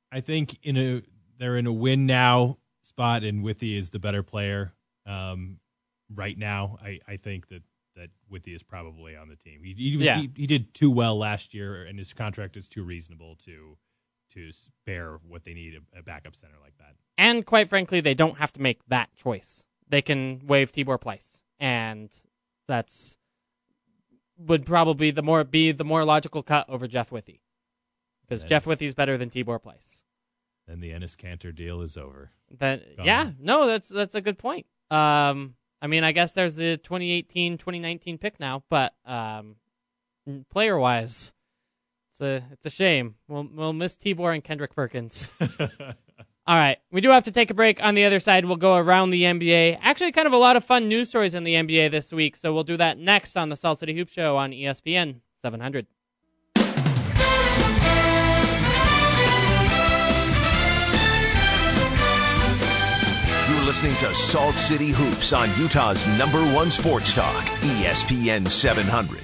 I 0.10 0.22
think 0.22 0.58
in 0.64 0.78
a 0.78 1.02
they're 1.38 1.58
in 1.58 1.68
a 1.68 1.74
win 1.74 2.06
now 2.06 2.60
spot, 2.82 3.24
and 3.24 3.44
Withey 3.44 3.78
is 3.78 3.90
the 3.90 4.00
better 4.00 4.24
player 4.24 4.74
um, 5.06 5.60
right 6.14 6.38
now. 6.38 6.78
I, 6.84 7.00
I 7.08 7.18
think 7.18 7.48
that 7.50 7.64
that 7.96 8.10
Withey 8.30 8.54
is 8.56 8.64
probably 8.64 9.16
on 9.16 9.28
the 9.28 9.36
team. 9.36 9.62
He 9.64 9.74
he, 9.74 9.90
Yeah. 9.98 10.20
he 10.22 10.30
he 10.36 10.48
did 10.48 10.74
too 10.74 10.90
well 10.92 11.18
last 11.18 11.54
year, 11.54 11.84
and 11.84 12.00
his 12.00 12.14
contract 12.14 12.56
is 12.58 12.70
too 12.70 12.84
reasonable 12.84 13.36
to 13.46 13.78
to 14.34 14.52
spare 14.52 15.20
what 15.28 15.44
they 15.44 15.54
need 15.54 15.74
a, 15.76 16.00
a 16.00 16.04
backup 16.04 16.36
center 16.36 16.56
like 16.64 16.78
that. 16.78 16.96
And 17.18 17.46
quite 17.46 17.68
frankly, 17.68 18.00
they 18.00 18.14
don't 18.14 18.38
have 18.38 18.54
to 18.54 18.62
make 18.62 18.80
that 18.88 19.14
choice. 19.16 19.66
They 19.90 20.02
can 20.02 20.42
waive 20.46 20.72
Tibor 20.72 21.00
Pleiss, 21.00 21.42
and 21.60 22.10
that's 22.68 23.18
would 24.38 24.66
probably 24.66 25.12
the 25.12 25.22
more 25.22 25.44
be 25.44 25.72
the 25.72 25.84
more 25.84 26.06
logical 26.06 26.42
cut 26.44 26.68
over 26.70 26.88
Jeff 26.88 27.12
Withey 27.12 27.42
because 28.22 28.44
Jeff 28.46 28.66
Withey's 28.66 28.94
better 28.94 29.18
than 29.18 29.30
Tibor 29.30 29.62
Pleiss. 29.62 30.04
Then 30.68 30.80
the 30.80 30.92
Enes 30.92 31.16
Kanter 31.16 31.54
deal 31.54 31.82
is 31.82 31.98
over. 31.98 32.32
That 32.60 32.98
Gone. 32.98 33.06
yeah, 33.06 33.32
no, 33.40 33.68
that's 33.68 33.90
that's 33.90 34.16
a 34.16 34.22
good 34.22 34.38
point. 34.38 34.66
Um, 34.90 35.56
I 35.82 35.88
mean, 35.88 36.04
I 36.04 36.12
guess 36.12 36.34
there's 36.34 36.56
the 36.56 36.78
2018, 36.78 37.58
2019 37.58 38.18
pick 38.18 38.40
now, 38.40 38.64
but 38.70 38.94
um, 39.06 39.56
player 40.50 40.78
wise, 40.78 41.34
it's 42.10 42.22
a 42.22 42.44
it's 42.52 42.66
a 42.66 42.70
shame. 42.70 43.16
We'll 43.28 43.48
we'll 43.52 43.74
miss 43.74 43.98
Tibor 43.98 44.34
and 44.34 44.44
Kendrick 44.44 44.76
Perkins. 44.76 45.32
All 46.48 46.58
right, 46.58 46.80
we 46.92 47.02
do 47.02 47.10
have 47.10 47.24
to 47.26 47.32
take 47.32 47.50
a 47.52 47.54
break. 47.54 47.82
On 47.84 47.94
the 47.94 48.04
other 48.04 48.20
side, 48.20 48.46
we'll 48.46 48.58
go 48.58 48.76
around 48.76 49.12
the 49.12 49.24
NBA. 49.24 49.80
Actually, 49.82 50.12
kind 50.12 50.28
of 50.28 50.34
a 50.34 50.38
lot 50.38 50.56
of 50.56 50.64
fun 50.64 50.88
news 50.88 51.10
stories 51.10 51.36
in 51.36 51.44
the 51.44 51.54
NBA 51.54 51.92
this 51.92 52.12
week, 52.12 52.36
so 52.36 52.54
we'll 52.54 52.64
do 52.64 52.78
that 52.78 52.98
next 52.98 53.38
on 53.38 53.50
the 53.50 53.56
Salt 53.56 53.80
City 53.80 53.96
Hoop 53.96 54.10
Show 54.10 54.38
on 54.38 54.52
ESPN 54.52 55.22
700. 55.36 55.88
Listening 63.72 63.96
to 63.96 64.14
Salt 64.14 64.58
City 64.58 64.90
Hoops 64.90 65.32
on 65.32 65.50
Utah's 65.58 66.06
number 66.18 66.42
one 66.54 66.70
sports 66.70 67.14
talk, 67.14 67.46
ESPN 67.62 68.46
700. 68.46 69.20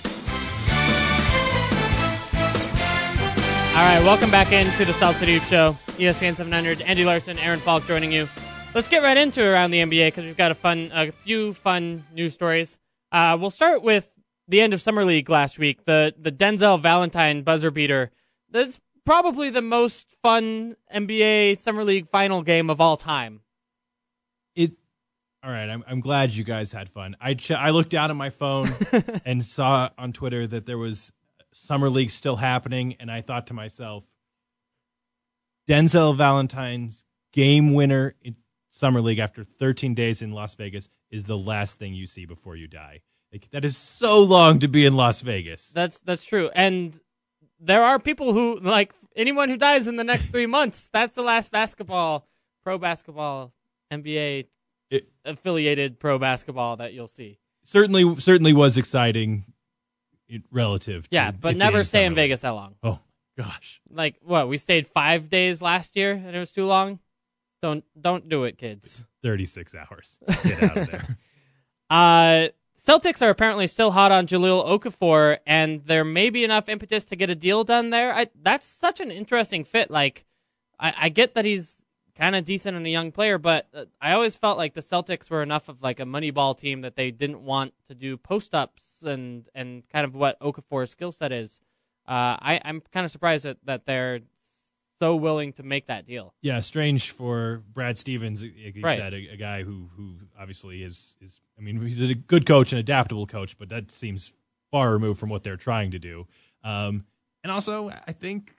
All 3.75 3.83
right, 3.83 4.01
welcome 4.05 4.31
back 4.31 4.53
into 4.53 4.85
the 4.85 4.93
Salt 4.93 5.17
City 5.17 5.33
Hoop 5.33 5.43
Show. 5.43 5.71
ESPN 5.97 6.37
700. 6.37 6.81
Andy 6.83 7.03
Larson, 7.03 7.37
Aaron 7.39 7.59
Falk 7.59 7.85
joining 7.87 8.09
you. 8.09 8.29
Let's 8.73 8.87
get 8.87 9.03
right 9.03 9.17
into 9.17 9.43
it 9.43 9.49
around 9.49 9.71
the 9.71 9.79
NBA 9.79 10.07
because 10.07 10.23
we've 10.23 10.37
got 10.37 10.51
a 10.51 10.55
fun, 10.55 10.91
a 10.93 11.11
few 11.11 11.51
fun 11.51 12.05
news 12.13 12.33
stories. 12.33 12.79
Uh, 13.11 13.37
we'll 13.37 13.49
start 13.49 13.83
with 13.83 14.17
the 14.47 14.61
end 14.61 14.73
of 14.73 14.79
summer 14.79 15.03
league 15.03 15.29
last 15.29 15.59
week. 15.59 15.83
The 15.83 16.15
the 16.17 16.31
Denzel 16.31 16.79
Valentine 16.79 17.41
buzzer 17.41 17.69
beater. 17.69 18.11
That's 18.49 18.79
probably 19.05 19.49
the 19.49 19.61
most 19.61 20.07
fun 20.23 20.77
NBA 20.95 21.57
summer 21.57 21.83
league 21.83 22.07
final 22.07 22.43
game 22.43 22.69
of 22.69 22.79
all 22.79 22.95
time. 22.95 23.41
All 25.43 25.51
right, 25.51 25.69
I'm 25.69 25.83
I'm 25.87 25.99
glad 25.99 26.31
you 26.31 26.43
guys 26.43 26.71
had 26.71 26.89
fun. 26.89 27.15
I 27.21 27.35
ch- 27.35 27.51
I 27.51 27.69
looked 27.69 27.91
down 27.91 28.09
at 28.09 28.17
my 28.17 28.29
phone 28.31 28.69
and 29.25 29.45
saw 29.45 29.89
on 29.97 30.11
Twitter 30.11 30.47
that 30.47 30.65
there 30.65 30.77
was 30.77 31.11
summer 31.53 31.89
league 31.89 32.09
still 32.09 32.37
happening, 32.37 32.95
and 32.99 33.11
I 33.11 33.21
thought 33.21 33.47
to 33.47 33.53
myself, 33.53 34.05
Denzel 35.69 36.17
Valentine's 36.17 37.05
game 37.33 37.73
winner 37.73 38.15
in 38.21 38.35
summer 38.71 39.01
league 39.01 39.19
after 39.19 39.43
13 39.43 39.93
days 39.93 40.21
in 40.21 40.31
Las 40.31 40.55
Vegas 40.55 40.89
is 41.11 41.25
the 41.25 41.37
last 41.37 41.79
thing 41.79 41.93
you 41.93 42.07
see 42.07 42.25
before 42.25 42.55
you 42.55 42.67
die. 42.67 43.01
Like 43.31 43.49
that 43.51 43.65
is 43.65 43.77
so 43.77 44.21
long 44.23 44.59
to 44.59 44.67
be 44.67 44.85
in 44.85 44.95
Las 44.95 45.21
Vegas. 45.21 45.69
That's 45.69 45.99
that's 46.01 46.23
true. 46.23 46.49
And 46.55 46.99
there 47.59 47.83
are 47.83 47.99
people 47.99 48.33
who 48.33 48.59
like 48.59 48.93
anyone 49.15 49.49
who 49.49 49.57
dies 49.57 49.87
in 49.87 49.97
the 49.97 50.03
next 50.03 50.27
three 50.27 50.45
months. 50.45 50.89
That's 50.91 51.15
the 51.15 51.21
last 51.23 51.51
basketball, 51.51 52.27
pro 52.63 52.77
basketball, 52.77 53.53
NBA 53.91 54.47
It- 54.89 55.09
affiliated 55.25 55.99
pro 55.99 56.17
basketball 56.19 56.77
that 56.77 56.93
you'll 56.93 57.07
see. 57.07 57.39
Certainly, 57.63 58.19
certainly 58.19 58.53
was 58.53 58.77
exciting, 58.77 59.45
relative. 60.51 61.09
To 61.09 61.15
Yeah, 61.15 61.31
but 61.31 61.57
never 61.57 61.83
stay 61.83 62.05
in. 62.05 62.15
Vegas 62.15 62.41
that 62.41 62.49
long. 62.51 62.75
Oh 62.83 62.99
gosh. 63.37 63.81
Like 63.89 64.15
what? 64.21 64.47
We 64.47 64.57
stayed 64.57 64.87
five 64.87 65.29
days 65.29 65.61
last 65.61 65.95
year, 65.95 66.11
and 66.13 66.35
it 66.35 66.39
was 66.39 66.51
too 66.51 66.65
long. 66.65 66.99
Don't 67.61 67.83
don't 67.99 68.29
do 68.29 68.43
it, 68.45 68.57
kids. 68.57 69.05
36 69.23 69.75
hours. 69.75 70.17
Get 70.43 70.63
out 70.63 70.77
of 70.77 70.87
there. 70.91 71.17
Uh, 71.89 72.49
Celtics 72.77 73.21
are 73.25 73.29
apparently 73.29 73.65
still 73.65 73.91
hot 73.91 74.11
on 74.11 74.27
Jahlil 74.27 74.65
Okafor, 74.67 75.37
and 75.47 75.79
there 75.85 76.03
may 76.03 76.29
be 76.29 76.43
enough 76.43 76.67
impetus 76.69 77.05
to 77.05 77.15
get 77.15 77.29
a 77.29 77.35
deal 77.35 77.63
done 77.63 77.91
there. 77.91 78.13
I, 78.13 78.27
that's 78.41 78.65
such 78.67 78.99
an 78.99 79.09
interesting 79.09 79.63
fit. 79.63 79.89
Like, 79.89 80.25
I, 80.77 80.93
I 80.97 81.09
get 81.09 81.33
that 81.35 81.45
he's 81.45 81.81
kind 82.17 82.35
of 82.35 82.43
decent 82.43 82.75
and 82.75 82.85
a 82.85 82.89
young 82.89 83.11
player, 83.11 83.37
but 83.37 83.67
uh, 83.73 83.85
I 84.01 84.13
always 84.13 84.35
felt 84.35 84.57
like 84.57 84.73
the 84.73 84.81
Celtics 84.81 85.29
were 85.29 85.43
enough 85.43 85.69
of 85.69 85.83
like 85.83 85.99
a 85.99 86.05
money 86.05 86.31
ball 86.31 86.55
team 86.55 86.81
that 86.81 86.95
they 86.95 87.11
didn't 87.11 87.41
want 87.41 87.73
to 87.87 87.95
do 87.95 88.17
post 88.17 88.53
ups 88.55 89.03
and 89.03 89.47
and 89.53 89.87
kind 89.89 90.05
of 90.05 90.15
what 90.15 90.39
Okafor's 90.39 90.89
skill 90.91 91.11
set 91.11 91.31
is. 91.31 91.61
Uh, 92.07 92.35
I, 92.39 92.61
I'm 92.63 92.81
kind 92.93 93.03
of 93.05 93.11
surprised 93.11 93.43
that, 93.45 93.57
that 93.65 93.85
they're 93.85 94.21
so 94.99 95.15
willing 95.15 95.53
to 95.53 95.63
make 95.63 95.87
that 95.87 96.07
deal. 96.07 96.33
yeah, 96.41 96.59
strange 96.61 97.11
for 97.11 97.61
Brad 97.71 97.97
Stevens, 97.97 98.41
like 98.41 98.75
you 98.75 98.81
Right. 98.83 98.97
said, 98.97 99.13
a, 99.13 99.27
a 99.33 99.37
guy 99.37 99.63
who 99.63 99.89
who 99.95 100.15
obviously 100.39 100.83
is 100.83 101.15
is. 101.21 101.39
I 101.57 101.61
mean, 101.61 101.81
he's 101.81 101.99
a 102.01 102.13
good 102.15 102.45
coach 102.45 102.71
and 102.71 102.79
adaptable 102.79 103.25
coach, 103.27 103.57
but 103.57 103.69
that 103.69 103.91
seems 103.91 104.33
far 104.71 104.91
removed 104.91 105.19
from 105.19 105.29
what 105.29 105.43
they're 105.43 105.55
trying 105.57 105.91
to 105.91 105.99
do. 105.99 106.27
Um, 106.63 107.05
and 107.43 107.51
also, 107.51 107.89
I 107.89 108.11
think 108.11 108.55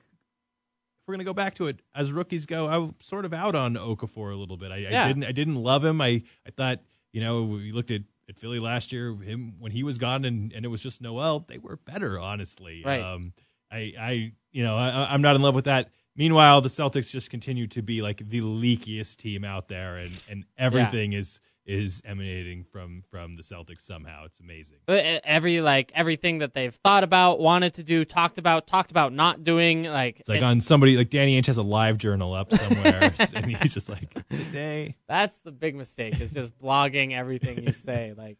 we're 1.09 1.15
gonna 1.15 1.25
go 1.25 1.33
back 1.35 1.55
to 1.57 1.67
it 1.67 1.81
as 1.95 2.13
rookies 2.13 2.47
go, 2.47 2.69
I'm 2.69 2.95
sort 3.01 3.25
of 3.25 3.33
out 3.33 3.55
on 3.55 3.75
Okafor 3.75 4.33
a 4.33 4.37
little 4.37 4.57
bit. 4.59 4.71
I, 4.71 4.77
Yeah. 4.77 5.05
I 5.05 5.09
didn't 5.09 5.25
I 5.25 5.33
didn't 5.33 5.57
love 5.57 5.85
him. 5.85 6.01
I 6.01 6.23
I 6.47 6.51
thought 6.55 6.81
you 7.13 7.21
know 7.21 7.43
we 7.43 7.73
looked 7.73 7.91
at. 7.91 8.03
At 8.31 8.37
Philly 8.39 8.61
last 8.61 8.93
year, 8.93 9.17
him 9.17 9.55
when 9.59 9.73
he 9.73 9.83
was 9.83 9.97
gone 9.97 10.27
and, 10.27 10.53
and 10.53 10.63
it 10.63 10.69
was 10.69 10.83
just 10.83 11.01
Noel, 11.01 11.47
they 11.49 11.57
were 11.57 11.79
better, 11.79 12.21
honestly. 12.21 12.83
Right. 12.85 13.01
Um, 13.01 13.33
I, 13.73 13.95
I, 13.99 14.33
you 14.53 14.63
know, 14.63 14.77
I, 14.77 15.11
I'm 15.15 15.23
not 15.23 15.35
in 15.35 15.41
love 15.41 15.55
with 15.55 15.65
that. 15.65 15.89
Meanwhile, 16.15 16.61
the 16.61 16.69
Celtics 16.69 17.09
just 17.09 17.31
continue 17.31 17.67
to 17.69 17.81
be 17.81 18.03
like 18.03 18.29
the 18.29 18.43
leakiest 18.43 19.17
team 19.17 19.45
out 19.45 19.69
there, 19.69 19.97
and, 19.97 20.23
and 20.31 20.45
everything 20.59 21.15
is 21.15 21.41
is 21.69 22.01
emanating 22.05 22.65
from 22.65 23.05
from 23.11 23.37
the 23.37 23.43
Celtics 23.43 23.83
somehow. 23.83 24.25
It's 24.25 24.41
amazing. 24.41 24.79
E- 24.91 24.93
every 24.95 25.61
like 25.61 25.93
everything 25.95 26.39
that 26.39 26.55
they've 26.55 26.75
thought 26.75 27.05
about, 27.05 27.39
wanted 27.39 27.75
to 27.75 27.83
do, 27.83 28.05
talked 28.05 28.39
about, 28.39 28.67
talked 28.67 28.91
about 28.91 29.13
not 29.13 29.45
doing, 29.45 29.85
like 29.85 30.21
It's 30.21 30.29
like 30.29 30.43
on 30.43 30.63
somebody 30.63 30.97
like 30.97 31.11
Danny 31.11 31.41
Ainge 31.41 31.47
has 31.47 31.59
a 31.59 31.63
live 31.63 31.99
journal 31.99 32.33
up 32.33 32.53
somewhere, 32.53 33.13
and 33.35 33.57
he's 33.57 33.75
just 33.75 33.89
like 33.89 34.13
today. 34.31 34.97
That's 35.07 35.39
the 35.41 35.53
big 35.53 35.77
mistake. 35.77 36.21
Is 36.21 36.33
just 36.33 36.59
blogging 36.59 37.13
everything 37.13 37.63
you 37.63 37.73
say. 37.73 38.15
Like, 38.17 38.39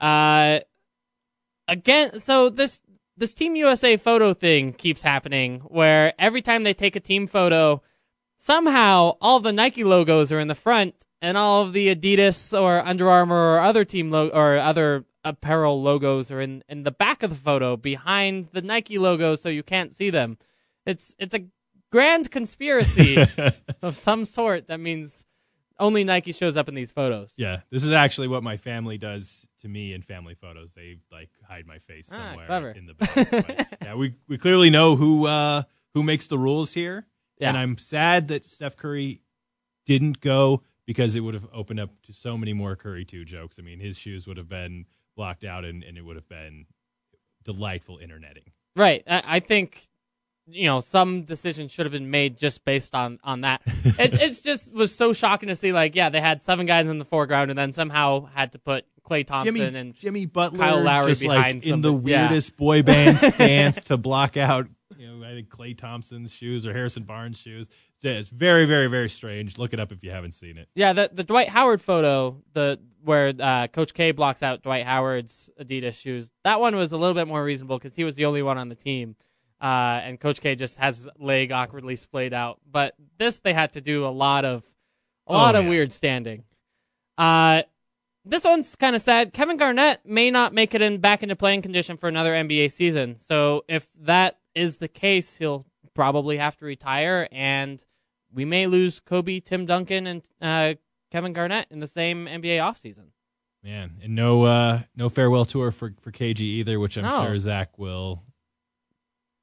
uh, 0.00 0.60
again. 1.68 2.18
So 2.18 2.50
this 2.50 2.82
this 3.16 3.32
Team 3.32 3.54
USA 3.56 3.96
photo 3.96 4.34
thing 4.34 4.72
keeps 4.72 5.02
happening, 5.02 5.60
where 5.60 6.14
every 6.18 6.42
time 6.42 6.64
they 6.64 6.74
take 6.74 6.96
a 6.96 7.00
team 7.00 7.28
photo, 7.28 7.80
somehow 8.36 9.16
all 9.20 9.38
the 9.38 9.52
Nike 9.52 9.84
logos 9.84 10.32
are 10.32 10.40
in 10.40 10.48
the 10.48 10.54
front, 10.54 10.94
and 11.26 11.36
all 11.36 11.62
of 11.62 11.72
the 11.72 11.94
Adidas 11.94 12.38
or 12.58 12.78
Under 12.80 13.08
Armour 13.10 13.54
or 13.54 13.60
other 13.60 13.84
team 13.84 14.10
lo- 14.10 14.28
or 14.32 14.58
other 14.58 15.04
apparel 15.24 15.82
logos 15.82 16.30
are 16.30 16.40
in 16.40 16.62
in 16.68 16.84
the 16.84 16.90
back 16.92 17.22
of 17.22 17.30
the 17.30 17.36
photo 17.36 17.76
behind 17.76 18.48
the 18.52 18.62
Nike 18.62 18.98
logo, 18.98 19.34
so 19.36 19.48
you 19.48 19.62
can't 19.62 19.94
see 19.94 20.10
them. 20.10 20.38
It's 20.84 21.14
it's 21.18 21.34
a 21.34 21.44
grand 21.90 22.30
conspiracy 22.30 23.16
of 23.82 23.96
some 23.96 24.24
sort 24.24 24.68
that 24.68 24.80
means 24.80 25.24
only 25.78 26.04
Nike 26.04 26.32
shows 26.32 26.56
up 26.56 26.68
in 26.68 26.74
these 26.74 26.90
photos. 26.92 27.34
Yeah, 27.36 27.60
this 27.70 27.84
is 27.84 27.92
actually 27.92 28.28
what 28.28 28.42
my 28.42 28.56
family 28.56 28.96
does 28.98 29.46
to 29.60 29.68
me 29.68 29.92
in 29.92 30.02
family 30.02 30.34
photos. 30.34 30.72
They 30.72 30.98
like 31.12 31.30
hide 31.48 31.66
my 31.66 31.78
face 31.80 32.08
Ah, 32.12 32.16
somewhere 32.16 32.46
clever. 32.46 32.70
in 32.70 32.86
the 32.86 32.94
back. 32.94 33.14
But, 33.30 33.78
yeah, 33.82 33.94
we 33.94 34.14
we 34.28 34.38
clearly 34.38 34.70
know 34.70 34.96
who 34.96 35.26
uh, 35.26 35.62
who 35.94 36.02
makes 36.02 36.26
the 36.28 36.38
rules 36.38 36.72
here, 36.74 37.06
Yeah. 37.38 37.48
and 37.50 37.58
I'm 37.58 37.76
sad 37.78 38.28
that 38.28 38.44
Steph 38.44 38.76
Curry 38.76 39.22
didn't 39.86 40.20
go 40.20 40.62
because 40.86 41.14
it 41.16 41.20
would 41.20 41.34
have 41.34 41.46
opened 41.52 41.80
up 41.80 41.90
to 42.02 42.12
so 42.12 42.38
many 42.38 42.52
more 42.52 42.76
Curry 42.76 43.04
two 43.04 43.24
jokes. 43.24 43.58
I 43.58 43.62
mean, 43.62 43.80
his 43.80 43.98
shoes 43.98 44.26
would 44.26 44.36
have 44.36 44.48
been 44.48 44.86
blocked 45.16 45.44
out, 45.44 45.64
and, 45.64 45.82
and 45.82 45.98
it 45.98 46.02
would 46.02 46.16
have 46.16 46.28
been 46.28 46.66
delightful 47.44 47.98
interneting. 47.98 48.52
Right. 48.76 49.02
I, 49.06 49.22
I 49.26 49.40
think 49.40 49.80
you 50.48 50.66
know 50.66 50.80
some 50.80 51.22
decision 51.22 51.68
should 51.68 51.86
have 51.86 51.92
been 51.92 52.10
made 52.10 52.38
just 52.38 52.64
based 52.64 52.94
on 52.94 53.18
on 53.24 53.42
that. 53.42 53.62
it's 53.66 54.16
it's 54.16 54.40
just 54.40 54.72
was 54.72 54.94
so 54.94 55.12
shocking 55.12 55.48
to 55.48 55.56
see 55.56 55.72
like 55.72 55.94
yeah 55.94 56.08
they 56.08 56.20
had 56.20 56.42
seven 56.42 56.66
guys 56.66 56.86
in 56.86 56.98
the 56.98 57.04
foreground 57.04 57.50
and 57.50 57.58
then 57.58 57.72
somehow 57.72 58.26
had 58.26 58.52
to 58.52 58.58
put 58.58 58.84
Klay 59.04 59.26
Thompson 59.26 59.54
Jimmy 59.54 59.78
and 59.78 59.94
Jimmy 59.94 60.26
Butler 60.26 60.58
Kyle 60.58 60.80
Lowry 60.82 61.14
behind 61.14 61.58
like 61.58 61.66
in 61.66 61.80
the 61.80 61.88
somebody. 61.88 62.12
Yeah. 62.12 62.28
weirdest 62.28 62.56
boy 62.56 62.82
band 62.82 63.18
stance 63.34 63.80
to 63.82 63.96
block 63.96 64.36
out 64.36 64.68
you 64.98 65.08
know 65.08 65.26
I 65.26 65.30
think 65.32 65.48
Klay 65.48 65.76
Thompson's 65.76 66.32
shoes 66.32 66.66
or 66.66 66.72
Harrison 66.72 67.04
Barnes 67.04 67.38
shoes. 67.38 67.68
Yeah, 68.02 68.12
It's 68.12 68.28
very 68.28 68.66
very 68.66 68.86
very 68.88 69.08
strange. 69.08 69.58
Look 69.58 69.72
it 69.72 69.80
up 69.80 69.90
if 69.92 70.04
you 70.04 70.10
haven't 70.10 70.32
seen 70.32 70.58
it. 70.58 70.68
Yeah, 70.74 70.92
the 70.92 71.10
the 71.12 71.24
Dwight 71.24 71.48
Howard 71.48 71.80
photo, 71.80 72.42
the 72.52 72.78
where 73.02 73.32
uh, 73.38 73.68
Coach 73.68 73.94
K 73.94 74.10
blocks 74.12 74.42
out 74.42 74.62
Dwight 74.62 74.84
Howard's 74.84 75.50
Adidas 75.60 75.94
shoes. 76.00 76.30
That 76.44 76.60
one 76.60 76.76
was 76.76 76.92
a 76.92 76.96
little 76.98 77.14
bit 77.14 77.26
more 77.28 77.42
reasonable 77.42 77.78
because 77.78 77.94
he 77.94 78.04
was 78.04 78.14
the 78.16 78.26
only 78.26 78.42
one 78.42 78.58
on 78.58 78.68
the 78.68 78.74
team, 78.74 79.16
uh, 79.60 80.00
and 80.04 80.20
Coach 80.20 80.40
K 80.40 80.54
just 80.56 80.76
has 80.78 81.08
leg 81.18 81.52
awkwardly 81.52 81.96
splayed 81.96 82.34
out. 82.34 82.60
But 82.70 82.94
this, 83.18 83.38
they 83.38 83.54
had 83.54 83.72
to 83.72 83.80
do 83.80 84.06
a 84.06 84.10
lot 84.10 84.44
of 84.44 84.64
a 85.26 85.32
Oh, 85.32 85.34
lot 85.34 85.54
of 85.56 85.64
yeah. 85.64 85.70
weird 85.70 85.92
standing. 85.92 86.44
Uh, 87.18 87.62
this 88.24 88.44
one's 88.44 88.74
kind 88.76 88.94
of 88.96 89.02
sad. 89.02 89.32
Kevin 89.32 89.56
Garnett 89.56 90.04
may 90.04 90.30
not 90.30 90.52
make 90.52 90.74
it 90.74 90.82
in 90.82 90.98
back 90.98 91.22
into 91.22 91.36
playing 91.36 91.62
condition 91.62 91.96
for 91.96 92.08
another 92.08 92.32
NBA 92.32 92.70
season. 92.72 93.18
So 93.18 93.64
if 93.68 93.88
that 94.02 94.38
is 94.56 94.78
the 94.78 94.88
case, 94.88 95.36
he'll 95.36 95.66
probably 95.94 96.38
have 96.38 96.56
to 96.56 96.64
retire, 96.66 97.28
and 97.30 97.84
we 98.32 98.44
may 98.44 98.66
lose 98.66 98.98
Kobe, 98.98 99.38
Tim 99.40 99.66
Duncan, 99.66 100.06
and 100.08 100.28
uh, 100.42 100.74
Kevin 101.12 101.32
Garnett 101.32 101.68
in 101.70 101.78
the 101.80 101.86
same 101.86 102.26
NBA 102.26 102.58
offseason. 102.58 103.10
Man, 103.62 103.98
and 104.02 104.14
no 104.14 104.44
uh 104.44 104.80
no 104.94 105.08
farewell 105.08 105.44
tour 105.44 105.70
for 105.72 105.92
for 106.00 106.12
KG 106.12 106.40
either, 106.40 106.78
which 106.78 106.96
I'm 106.96 107.04
No. 107.04 107.24
sure 107.26 107.38
Zach 107.38 107.78
will 107.78 108.22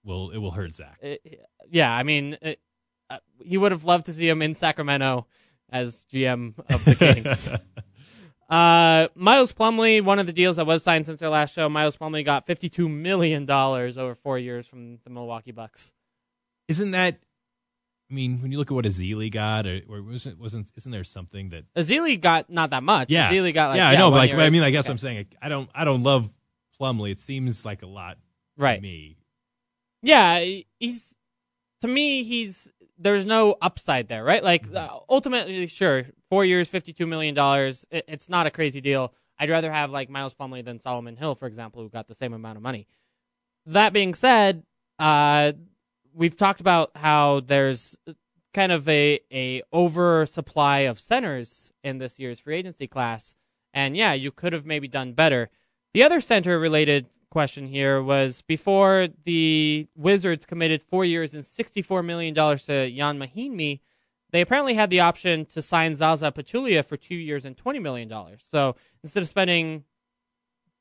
will 0.04 0.32
it 0.32 0.38
will 0.38 0.52
hurt 0.52 0.74
Zach. 0.76 0.98
It- 1.02 1.48
yeah, 1.70 1.92
I 1.94 2.04
mean, 2.04 2.38
it, 2.42 2.60
uh, 3.10 3.20
he 3.44 3.58
would 3.58 3.72
have 3.72 3.84
loved 3.86 4.06
to 4.08 4.14
see 4.14 4.28
him 4.30 4.42
in 4.42 4.54
Sacramento 4.54 5.28
as 5.72 6.06
GM 6.14 6.54
of 6.74 6.86
the 6.86 6.96
Kings. 6.96 7.50
uh, 8.50 9.08
Miles 9.16 9.54
Plumlee, 9.54 10.02
one 10.04 10.20
of 10.20 10.26
the 10.28 10.34
deals 10.34 10.58
that 10.58 10.66
was 10.66 10.84
signed 10.84 11.06
since 11.06 11.22
our 11.22 11.30
last 11.30 11.54
show, 11.54 11.70
Miles 11.70 11.98
Plumlee 11.98 12.24
got 12.26 12.46
$52 12.46 12.90
million 12.92 13.50
over 13.50 14.16
four 14.16 14.38
years 14.38 14.68
from 14.68 15.00
the 15.04 15.10
Milwaukee 15.10 15.52
Bucks. 15.52 15.94
Isn't 16.68 16.92
that? 16.92 17.20
I 18.12 18.14
mean, 18.14 18.42
when 18.42 18.52
you 18.52 18.58
look 18.60 18.70
at 18.70 18.76
what 18.76 18.86
Azili 18.86 19.32
got, 19.32 19.66
or, 19.66 19.82
or 19.90 20.02
wasn't 20.04 20.40
wasn't 20.40 20.70
isn't 20.76 20.92
there 20.92 21.04
something 21.04 21.50
that? 21.50 21.64
Azili 21.76 22.20
got 22.20 22.50
not 22.50 22.70
that 22.70 22.84
much. 22.84 23.10
Yeah, 23.10 23.32
Azili 23.32 23.54
got 23.54 23.70
like, 23.70 23.78
yeah, 23.78 23.90
I 23.90 23.96
know, 23.96 24.12
but 24.12 24.18
like, 24.18 24.34
I 24.34 24.50
mean, 24.50 24.62
like 24.62 24.72
guess 24.72 24.82
Okay. 24.82 24.90
what 24.90 24.94
I'm 24.94 24.98
saying. 25.00 25.18
Like, 25.18 25.36
I 25.42 25.50
don't, 25.50 25.70
I 25.74 25.84
don't 25.84 26.04
love 26.04 26.30
Plumlee. 26.80 27.12
It 27.12 27.20
seems 27.20 27.66
like 27.66 27.82
a 27.82 27.88
lot 27.88 28.18
Right. 28.58 28.76
to 28.76 28.82
me. 28.82 29.18
Yeah, 30.04 30.46
he's 30.80 31.18
to 31.82 31.88
me 31.88 32.24
he's 32.24 32.72
there's 33.04 33.26
no 33.26 33.56
upside 33.62 34.08
there, 34.08 34.24
right? 34.24 34.44
Like 34.44 34.74
uh, 34.74 35.00
ultimately, 35.10 35.68
sure, 35.68 36.06
four 36.30 36.46
years, 36.46 36.70
fifty-two 36.70 37.06
million 37.06 37.36
dollars. 37.36 37.86
It, 37.92 38.06
it's 38.08 38.30
not 38.30 38.48
a 38.48 38.52
crazy 38.52 38.82
deal. 38.82 39.14
I'd 39.38 39.50
rather 39.50 39.72
have 39.72 39.92
like 39.92 40.10
Miles 40.10 40.34
Plumlee 40.34 40.64
than 40.64 40.80
Solomon 40.80 41.18
Hill, 41.18 41.36
for 41.36 41.48
example, 41.48 41.82
who 41.82 41.90
got 41.90 42.08
the 42.08 42.16
same 42.16 42.34
amount 42.34 42.58
of 42.58 42.64
money. 42.64 42.88
That 43.66 43.94
being 43.94 44.14
said, 44.14 44.64
uh, 45.00 45.54
we've 46.14 46.38
talked 46.38 46.62
about 46.62 46.92
how 46.96 47.42
there's 47.42 47.98
kind 48.54 48.72
of 48.72 48.88
a 48.88 49.20
a 49.32 49.64
oversupply 49.74 50.80
of 50.80 51.00
centers 51.00 51.72
in 51.84 51.98
this 51.98 52.20
year's 52.20 52.40
free 52.40 52.58
agency 52.58 52.88
class, 52.88 53.36
and 53.74 53.98
yeah, 53.98 54.14
you 54.14 54.32
could 54.32 54.54
have 54.54 54.66
maybe 54.66 54.88
done 54.88 55.14
better. 55.14 55.50
The 55.94 56.04
other 56.04 56.22
center 56.22 56.58
related 56.58 57.06
question 57.30 57.68
here 57.68 58.02
was 58.02 58.42
before 58.42 59.10
the 59.24 59.88
Wizards 59.96 60.46
committed 60.46 60.82
four 60.82 61.06
years 61.06 61.36
and 61.36 61.44
$64 61.44 62.04
million 62.04 62.34
to 62.34 62.92
Jan 62.92 63.20
Mahinmi, 63.20 63.80
they 64.32 64.42
apparently 64.42 64.74
had 64.74 64.90
the 64.90 65.00
option 65.00 65.46
to 65.46 65.62
sign 65.62 65.96
Zaza 65.96 66.32
Pachulia 66.32 66.84
for 66.84 66.98
two 66.98 67.16
years 67.16 67.46
and 67.46 67.56
$20 67.56 67.80
million. 67.80 68.12
So 68.40 68.76
instead 69.04 69.22
of 69.22 69.30
spending 69.30 69.84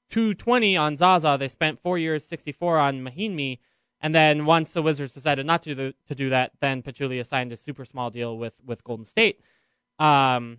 220 0.09 0.79
on 0.79 0.97
Zaza, 0.97 1.37
they 1.39 1.49
spent 1.49 1.79
four 1.79 1.99
years, 1.99 2.25
64 2.25 2.79
on 2.79 3.05
Mahinmi. 3.05 3.59
And 4.01 4.15
then 4.15 4.47
once 4.47 4.73
the 4.73 4.81
Wizards 4.81 5.13
decided 5.13 5.45
not 5.45 5.63
to 5.65 5.75
do, 5.75 5.93
to 6.09 6.15
do 6.15 6.31
that, 6.31 6.53
then 6.61 6.83
Pachulia 6.83 7.27
signed 7.27 7.53
a 7.53 7.57
super 7.59 7.85
small 7.85 8.09
deal 8.09 8.39
with, 8.39 8.63
with 8.65 8.83
Golden 8.83 9.05
State. 9.05 9.41
Um, 9.99 10.59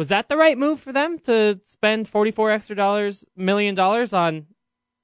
was 0.00 0.08
that 0.08 0.30
the 0.30 0.36
right 0.38 0.56
move 0.56 0.80
for 0.80 0.94
them 0.94 1.18
to 1.18 1.60
spend 1.62 2.08
44 2.08 2.50
extra 2.52 2.74
dollars 2.74 3.26
million 3.36 3.74
dollars 3.74 4.14
on 4.14 4.46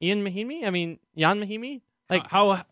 Ian 0.02 0.24
Mahinmi? 0.24 0.66
I 0.66 0.70
mean, 0.70 0.98
Jan 1.14 1.38
Mahinmi? 1.38 1.82
Like 2.08 2.26
how 2.28 2.48
I, 2.52 2.64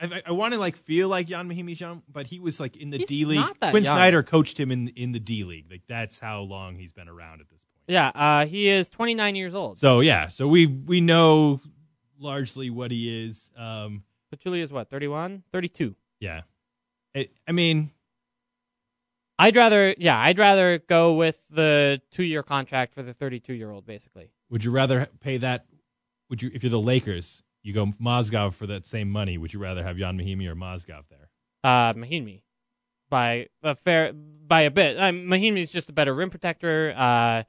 I, 0.00 0.22
I 0.26 0.30
want 0.30 0.54
to 0.54 0.60
like 0.60 0.76
feel 0.76 1.08
like 1.08 1.26
Jan 1.26 1.48
Mahinmi 1.48 1.74
Jean, 1.74 2.00
but 2.08 2.28
he 2.28 2.38
was 2.38 2.60
like 2.60 2.76
in 2.76 2.90
the 2.90 2.98
D 2.98 3.24
League. 3.24 3.40
not 3.40 3.58
that 3.58 3.72
Quinn 3.72 3.82
young. 3.82 3.96
Snyder 3.96 4.22
coached 4.22 4.60
him 4.60 4.70
in 4.70 4.88
in 4.94 5.10
the 5.10 5.18
D 5.18 5.42
League. 5.42 5.66
Like 5.68 5.82
that's 5.88 6.20
how 6.20 6.42
long 6.42 6.76
he's 6.76 6.92
been 6.92 7.08
around 7.08 7.40
at 7.40 7.50
this 7.50 7.64
point. 7.64 7.82
yeah, 7.88 8.12
uh, 8.14 8.46
he 8.46 8.68
is 8.68 8.88
29 8.88 9.34
years 9.34 9.52
old. 9.52 9.80
So 9.80 9.98
yeah, 9.98 10.28
so 10.28 10.46
we 10.46 10.66
we 10.66 11.00
know 11.00 11.60
largely 12.20 12.70
what 12.70 12.92
he 12.92 13.26
is. 13.26 13.50
Um, 13.56 14.04
Pachulia 14.32 14.62
is 14.62 14.72
what? 14.72 14.88
31, 14.88 15.42
32. 15.50 15.96
yeah, 16.20 16.42
it, 17.12 17.32
I 17.48 17.50
mean, 17.50 17.90
I'd 19.38 19.56
rather 19.56 19.94
yeah, 19.98 20.18
I'd 20.18 20.38
rather 20.38 20.78
go 20.78 21.14
with 21.14 21.46
the 21.50 22.00
2-year 22.14 22.42
contract 22.42 22.92
for 22.92 23.02
the 23.02 23.14
32-year-old 23.14 23.86
basically. 23.86 24.30
would 24.50 24.64
you 24.64 24.70
rather 24.70 25.08
pay 25.20 25.38
that? 25.38 25.66
Would 26.30 26.42
you 26.42 26.50
if 26.54 26.62
you're 26.62 26.70
the 26.70 26.80
Lakers, 26.80 27.42
you 27.62 27.72
go 27.72 27.86
Mozgov 27.86 28.54
for 28.54 28.66
that 28.66 28.86
same 28.86 29.10
money? 29.10 29.38
Would 29.38 29.52
you 29.52 29.60
rather 29.60 29.82
have 29.82 29.96
Jan 29.96 30.16
Mahinmi 30.18 30.46
or 30.48 30.54
Mozgov 30.54 31.04
there? 31.10 31.28
Uh 31.64 31.92
Mahinmi 31.94 32.42
by 33.10 33.48
a 33.62 33.74
fair 33.74 34.12
by 34.12 34.62
a 34.62 34.70
bit. 34.70 34.98
Um, 34.98 35.32
is 35.32 35.70
just 35.70 35.88
a 35.88 35.92
better 35.92 36.14
rim 36.14 36.30
protector, 36.30 36.94
uh 36.96 37.42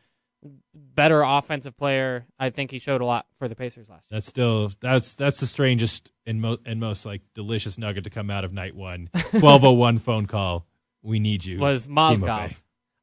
better 0.74 1.22
offensive 1.22 1.78
player. 1.78 2.26
I 2.40 2.50
think 2.50 2.72
he 2.72 2.80
showed 2.80 3.02
a 3.02 3.06
lot 3.06 3.28
for 3.34 3.48
the 3.48 3.56
Pacers 3.56 3.90
last 3.90 4.12
year. 4.12 4.18
That's 4.18 4.28
still 4.28 4.72
that's 4.82 5.14
that's 5.14 5.40
the 5.40 5.46
strangest 5.46 6.12
and, 6.26 6.42
mo- 6.42 6.58
and 6.66 6.80
most 6.80 7.06
like 7.06 7.22
delicious 7.34 7.78
nugget 7.78 8.04
to 8.06 8.10
come 8.10 8.30
out 8.30 8.44
of 8.44 8.54
night 8.54 8.76
one. 8.76 9.10
Twelve 9.40 9.64
oh 9.64 9.72
one 9.72 9.98
phone 10.00 10.26
call. 10.26 10.66
We 11.04 11.20
need 11.20 11.46
you. 11.46 11.60
was 11.60 11.88
Timofey. 11.88 12.22
Mozgov. 12.22 12.56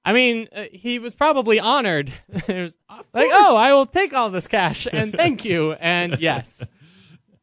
I 0.04 0.12
mean, 0.12 0.48
uh, 0.54 0.64
he 0.72 0.98
was 0.98 1.14
probably 1.14 1.60
honored. 1.60 2.10
was 2.48 2.76
like, 3.12 3.30
oh, 3.32 3.56
I 3.56 3.72
will 3.74 3.86
take 3.86 4.14
all 4.14 4.30
this 4.30 4.48
cash 4.48 4.88
and 4.90 5.12
thank 5.12 5.44
you. 5.44 5.72
And 5.74 6.16
yes, 6.18 6.66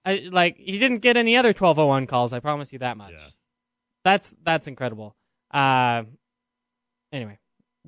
I, 0.04 0.28
like 0.32 0.58
he 0.58 0.80
didn't 0.80 1.00
get 1.00 1.18
any 1.18 1.38
other 1.38 1.50
1201 1.50 2.08
calls. 2.08 2.34
I 2.34 2.40
promise 2.40 2.74
you 2.74 2.80
that 2.80 2.98
much. 2.98 3.14
Yeah. 3.14 3.28
That's 4.04 4.36
that's 4.44 4.68
incredible. 4.68 5.16
Uh, 5.52 6.04
anyway, 7.12 7.38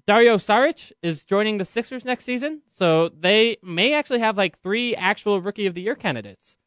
Dario 0.06 0.38
Saric 0.38 0.92
is 1.02 1.24
joining 1.24 1.58
the 1.58 1.66
Sixers 1.66 2.06
next 2.06 2.26
season, 2.26 2.62
so 2.68 3.10
they 3.10 3.58
may 3.64 3.94
actually 3.94 4.20
have 4.20 4.38
like 4.38 4.60
three 4.60 4.96
actual 4.96 5.42
Rookie 5.42 5.66
of 5.66 5.74
the 5.74 5.82
Year 5.82 5.96
candidates. 5.96 6.58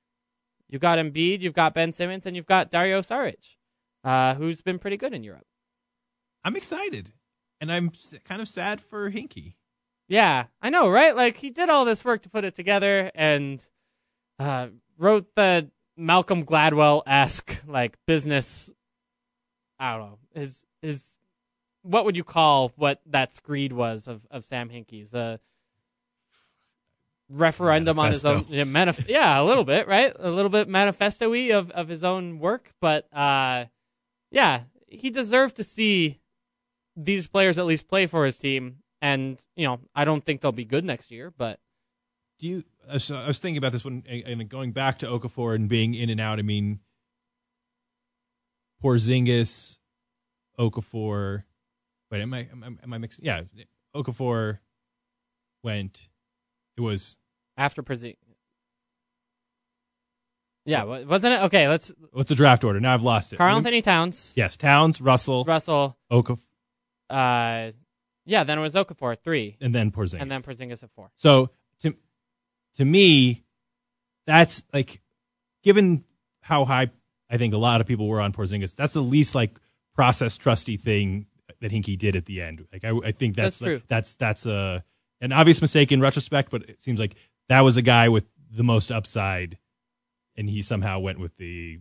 You've 0.68 0.82
got 0.82 0.98
Embiid, 0.98 1.40
you've 1.40 1.52
got 1.54 1.74
Ben 1.74 1.92
Simmons, 1.92 2.24
and 2.24 2.34
you've 2.34 2.46
got 2.46 2.70
Dario 2.70 3.02
Saric, 3.02 3.56
uh, 4.04 4.34
who's 4.34 4.60
been 4.62 4.78
pretty 4.78 4.96
good 4.96 5.12
in 5.12 5.22
Europe. 5.22 5.44
I'm 6.44 6.56
excited, 6.56 7.12
and 7.60 7.70
I'm 7.70 7.90
kind 8.24 8.40
of 8.42 8.48
sad 8.48 8.80
for 8.80 9.10
Hinkie. 9.10 9.54
Yeah, 10.08 10.46
I 10.60 10.70
know, 10.70 10.88
right? 10.90 11.14
Like 11.16 11.36
he 11.36 11.50
did 11.50 11.68
all 11.68 11.84
this 11.84 12.04
work 12.04 12.22
to 12.22 12.28
put 12.30 12.44
it 12.44 12.54
together 12.54 13.10
and 13.14 13.64
uh, 14.38 14.68
wrote 14.98 15.34
the 15.36 15.70
Malcolm 15.96 16.44
Gladwell 16.44 17.02
esque 17.06 17.62
like 17.66 17.96
business. 18.06 18.70
I 19.78 19.96
don't 19.96 20.00
know 20.10 20.18
his 20.34 20.64
his 20.80 21.16
what 21.82 22.04
would 22.04 22.16
you 22.16 22.24
call 22.24 22.72
what 22.76 23.00
that 23.06 23.32
screed 23.32 23.72
was 23.72 24.06
of 24.08 24.26
of 24.30 24.44
Sam 24.44 24.68
Hinkie's 24.68 25.14
a 25.14 25.40
referendum 27.28 27.98
on 27.98 28.08
his 28.08 28.24
own 28.24 28.44
Manifesto. 28.46 28.54
yeah, 28.54 28.64
manif- 28.64 29.08
yeah 29.08 29.40
a 29.40 29.44
little 29.44 29.64
bit 29.64 29.88
right 29.88 30.12
a 30.18 30.30
little 30.30 30.50
bit 30.50 30.68
manifesto-y 30.68 31.50
of 31.52 31.70
of 31.70 31.88
his 31.88 32.04
own 32.04 32.38
work 32.38 32.72
but 32.80 33.06
uh 33.14 33.64
yeah 34.30 34.62
he 34.86 35.08
deserved 35.08 35.56
to 35.56 35.64
see 35.64 36.20
these 36.96 37.26
players 37.26 37.58
at 37.58 37.66
least 37.66 37.88
play 37.88 38.06
for 38.06 38.24
his 38.24 38.38
team. 38.38 38.78
And 39.00 39.44
you 39.56 39.66
know, 39.66 39.80
I 39.94 40.04
don't 40.04 40.24
think 40.24 40.40
they'll 40.40 40.52
be 40.52 40.64
good 40.64 40.84
next 40.84 41.10
year, 41.10 41.32
but 41.36 41.58
Do 42.38 42.46
you? 42.46 42.64
So 42.98 43.16
I 43.16 43.26
was 43.26 43.38
thinking 43.38 43.58
about 43.58 43.72
this 43.72 43.84
one, 43.84 44.04
and 44.08 44.22
and 44.40 44.48
going 44.48 44.72
back 44.72 44.98
to 45.00 45.06
Okafor 45.06 45.54
and 45.54 45.68
being 45.68 45.94
in 45.94 46.08
and 46.10 46.20
out. 46.20 46.38
I 46.38 46.42
mean, 46.42 46.80
Porzingis, 48.82 49.78
Okafor. 50.58 51.44
Wait, 52.10 52.20
am 52.22 52.34
I 52.34 52.48
am, 52.50 52.62
I- 52.64 52.84
am 52.84 52.92
I 52.92 52.98
mixing? 52.98 53.24
Yeah, 53.24 53.42
Okafor 53.94 54.58
went. 55.62 56.08
It 56.76 56.80
was 56.80 57.16
After 57.56 57.82
Porzingis. 57.82 58.16
Yeah, 60.64 60.84
wasn't 60.84 61.34
it? 61.34 61.42
Okay, 61.44 61.68
let's. 61.68 61.90
what's 62.12 62.28
the 62.28 62.34
draft 62.36 62.62
order? 62.62 62.78
Now 62.78 62.94
I've 62.94 63.02
lost 63.02 63.32
it. 63.32 63.36
Karl-Anthony 63.36 63.82
Towns, 63.82 64.32
Yes, 64.36 64.56
Towns, 64.56 65.00
Russell, 65.00 65.44
Russell. 65.44 65.96
Okafor, 66.10 66.38
Uh, 67.12 67.72
yeah, 68.24 68.44
then 68.44 68.58
it 68.58 68.60
was 68.62 68.74
Okafor 68.74 69.12
at 69.12 69.22
three, 69.24 69.56
and 69.60 69.74
then 69.74 69.90
Porzingis. 69.90 70.20
and 70.20 70.30
then 70.30 70.42
Porzingis 70.42 70.82
at 70.82 70.90
four. 70.90 71.10
So 71.14 71.50
to 71.80 71.94
to 72.76 72.84
me, 72.84 73.44
that's 74.26 74.62
like 74.72 75.00
given 75.62 76.04
how 76.40 76.64
high 76.64 76.90
I 77.30 77.36
think 77.38 77.54
a 77.54 77.58
lot 77.58 77.80
of 77.80 77.86
people 77.86 78.08
were 78.08 78.20
on 78.20 78.32
Porzingis. 78.32 78.74
That's 78.76 78.94
the 78.94 79.02
least 79.02 79.34
like 79.34 79.58
process 79.94 80.36
trusty 80.36 80.76
thing 80.76 81.26
that 81.60 81.70
Hinkie 81.72 81.98
did 81.98 82.16
at 82.16 82.26
the 82.26 82.40
end. 82.40 82.66
Like 82.72 82.84
I, 82.84 82.90
I 83.04 83.12
think 83.12 83.36
that's 83.36 83.58
That's 83.58 83.68
true. 83.68 83.82
that's 83.88 84.14
that's 84.16 84.46
a 84.46 84.84
an 85.20 85.32
obvious 85.32 85.60
mistake 85.60 85.92
in 85.92 86.00
retrospect, 86.00 86.50
but 86.50 86.68
it 86.68 86.80
seems 86.82 86.98
like 86.98 87.14
that 87.48 87.60
was 87.60 87.76
a 87.76 87.82
guy 87.82 88.08
with 88.08 88.24
the 88.50 88.62
most 88.64 88.90
upside, 88.90 89.58
and 90.36 90.48
he 90.48 90.62
somehow 90.62 90.98
went 91.00 91.18
with 91.18 91.36
the 91.36 91.78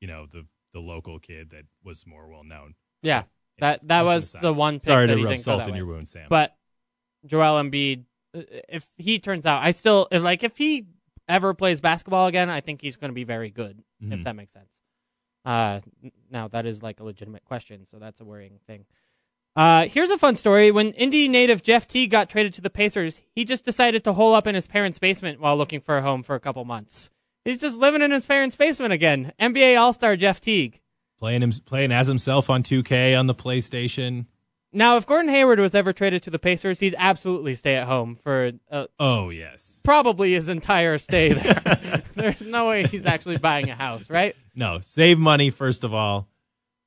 you 0.00 0.08
know 0.08 0.26
the 0.32 0.46
the 0.72 0.80
local 0.80 1.18
kid 1.18 1.50
that 1.50 1.64
was 1.84 2.06
more 2.06 2.26
well 2.28 2.44
known. 2.44 2.74
Yeah, 3.02 3.24
that 3.62 3.88
that 3.88 4.04
was 4.04 4.32
the 4.40 4.52
one 4.52 4.74
pick 4.74 4.82
Sorry 4.84 5.06
that 5.06 5.12
to 5.14 5.18
he 5.18 5.24
rub 5.24 5.30
didn't 5.32 5.44
go 5.46 5.50
salt 5.52 5.58
that 5.60 5.68
in 5.68 5.72
way. 5.72 5.78
your 5.78 5.86
wound, 5.86 6.08
Sam. 6.08 6.26
But 6.28 6.54
Joel 7.26 7.62
Embiid, 7.62 8.04
uh, 8.36 8.42
if 8.68 8.86
he 8.98 9.18
turns 9.18 9.46
out, 9.46 9.62
I 9.62 9.70
still 9.70 10.08
if, 10.10 10.22
like 10.22 10.42
if 10.44 10.56
he 10.58 10.86
ever 11.28 11.54
plays 11.54 11.80
basketball 11.80 12.26
again, 12.26 12.50
I 12.50 12.60
think 12.60 12.82
he's 12.82 12.96
going 12.96 13.10
to 13.10 13.14
be 13.14 13.24
very 13.24 13.50
good. 13.50 13.82
If 14.00 14.20
Mhm. 14.20 14.24
that 14.24 14.36
makes 14.36 14.52
sense. 14.52 14.78
Uh, 15.44 15.80
n- 16.02 16.12
now 16.30 16.48
that 16.48 16.66
is 16.66 16.82
like 16.82 17.00
a 17.00 17.04
legitimate 17.04 17.44
question, 17.44 17.86
so 17.86 17.98
that's 17.98 18.20
a 18.20 18.24
worrying 18.24 18.58
thing. 18.66 18.84
Uh, 19.54 19.86
here's 19.86 20.10
a 20.10 20.16
fun 20.18 20.34
story. 20.34 20.70
When 20.70 20.90
Indy 20.92 21.28
native 21.28 21.62
Jeff 21.62 21.86
Teague 21.86 22.10
got 22.10 22.28
traded 22.30 22.54
to 22.54 22.60
the 22.62 22.70
Pacers, 22.70 23.20
he 23.34 23.44
just 23.44 23.64
decided 23.64 24.02
to 24.04 24.14
hole 24.14 24.34
up 24.34 24.46
in 24.46 24.54
his 24.54 24.66
parents' 24.66 24.98
basement 24.98 25.40
while 25.40 25.56
looking 25.56 25.80
for 25.80 25.98
a 25.98 26.02
home 26.02 26.22
for 26.22 26.34
a 26.34 26.40
couple 26.40 26.64
months. 26.64 27.10
He's 27.44 27.58
just 27.58 27.76
living 27.78 28.02
in 28.02 28.10
his 28.12 28.24
parents' 28.24 28.56
basement 28.56 28.92
again. 28.92 29.32
NBA 29.38 29.76
All 29.78 29.92
Star 29.92 30.16
Jeff 30.16 30.40
Teague. 30.40 30.80
Playing 31.22 31.40
him 31.40 31.52
playing 31.66 31.92
as 31.92 32.08
himself 32.08 32.50
on 32.50 32.64
2K 32.64 33.16
on 33.16 33.28
the 33.28 33.34
PlayStation. 33.34 34.26
Now, 34.72 34.96
if 34.96 35.06
Gordon 35.06 35.30
Hayward 35.30 35.60
was 35.60 35.72
ever 35.72 35.92
traded 35.92 36.24
to 36.24 36.30
the 36.30 36.38
Pacers, 36.40 36.80
he'd 36.80 36.96
absolutely 36.98 37.54
stay 37.54 37.76
at 37.76 37.86
home 37.86 38.16
for 38.16 38.50
uh, 38.68 38.86
Oh 38.98 39.30
yes. 39.30 39.80
probably 39.84 40.32
his 40.32 40.48
entire 40.48 40.98
stay 40.98 41.28
there. 41.32 42.02
There's 42.16 42.40
no 42.42 42.70
way 42.70 42.88
he's 42.88 43.06
actually 43.06 43.36
buying 43.38 43.70
a 43.70 43.76
house, 43.76 44.10
right? 44.10 44.34
No, 44.56 44.80
save 44.82 45.16
money 45.20 45.50
first 45.50 45.84
of 45.84 45.94
all, 45.94 46.26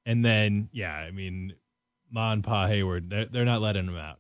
and 0.05 0.25
then 0.25 0.67
yeah, 0.73 0.93
I 0.93 1.11
mean, 1.11 1.53
Ma 2.11 2.33
and 2.33 2.43
Pa 2.43 2.67
Hayward, 2.67 3.09
they're, 3.09 3.25
they're 3.27 3.45
not 3.45 3.61
letting 3.61 3.87
him 3.87 3.95
out. 3.97 4.19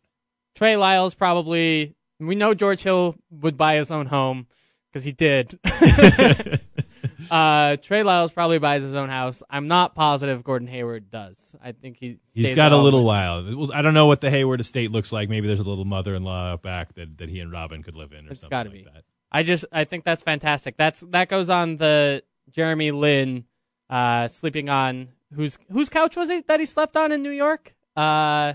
Trey 0.55 0.77
Lyles 0.77 1.13
probably. 1.13 1.93
We 2.21 2.35
know 2.35 2.53
George 2.53 2.83
Hill 2.83 3.17
would 3.29 3.57
buy 3.57 3.75
his 3.75 3.91
own 3.91 4.05
home 4.05 4.47
because 4.93 5.03
he 5.03 5.11
did. 5.11 5.59
uh, 7.31 7.77
Trey 7.77 8.03
Lyles 8.03 8.31
probably 8.31 8.57
buys 8.59 8.81
his 8.81 8.95
own 8.95 9.09
house. 9.09 9.41
I'm 9.49 9.67
not 9.67 9.95
positive 9.95 10.43
Gordon 10.43 10.67
Hayward 10.67 11.09
does. 11.11 11.55
I 11.63 11.71
think 11.71 11.97
he 11.97 12.17
He's 12.33 12.53
got 12.53 12.71
a 12.71 12.77
little 12.77 13.03
while. 13.03 13.71
I 13.73 13.81
don't 13.81 13.93
know 13.93 14.05
what 14.07 14.21
the 14.21 14.29
Hayward 14.29 14.59
estate 14.61 14.91
looks 14.91 15.11
like. 15.11 15.29
Maybe 15.29 15.47
there's 15.47 15.59
a 15.59 15.67
little 15.69 15.85
mother-in-law 15.85 16.53
out 16.53 16.61
back 16.61 16.93
that, 16.95 17.17
that 17.17 17.29
he 17.29 17.39
and 17.39 17.51
Robin 17.51 17.83
could 17.83 17.95
live 17.95 18.11
in, 18.13 18.27
or 18.27 18.31
It's 18.31 18.41
something 18.41 18.49
gotta 18.49 18.69
like 18.69 18.77
be. 18.79 18.83
that. 18.93 19.03
I 19.31 19.43
just 19.43 19.65
I 19.71 19.83
think 19.83 20.03
that's 20.05 20.21
fantastic. 20.21 20.77
That's 20.77 21.01
that 21.09 21.27
goes 21.29 21.49
on 21.49 21.77
the 21.77 22.23
Jeremy 22.51 22.91
Lin 22.91 23.45
uh 23.89 24.27
sleeping 24.27 24.69
on 24.69 25.09
whose 25.33 25.57
whose 25.71 25.89
couch 25.89 26.15
was 26.15 26.29
it 26.29 26.47
that 26.47 26.59
he 26.59 26.65
slept 26.65 26.95
on 26.95 27.11
in 27.11 27.21
New 27.21 27.31
York? 27.31 27.75
Uh 27.97 28.53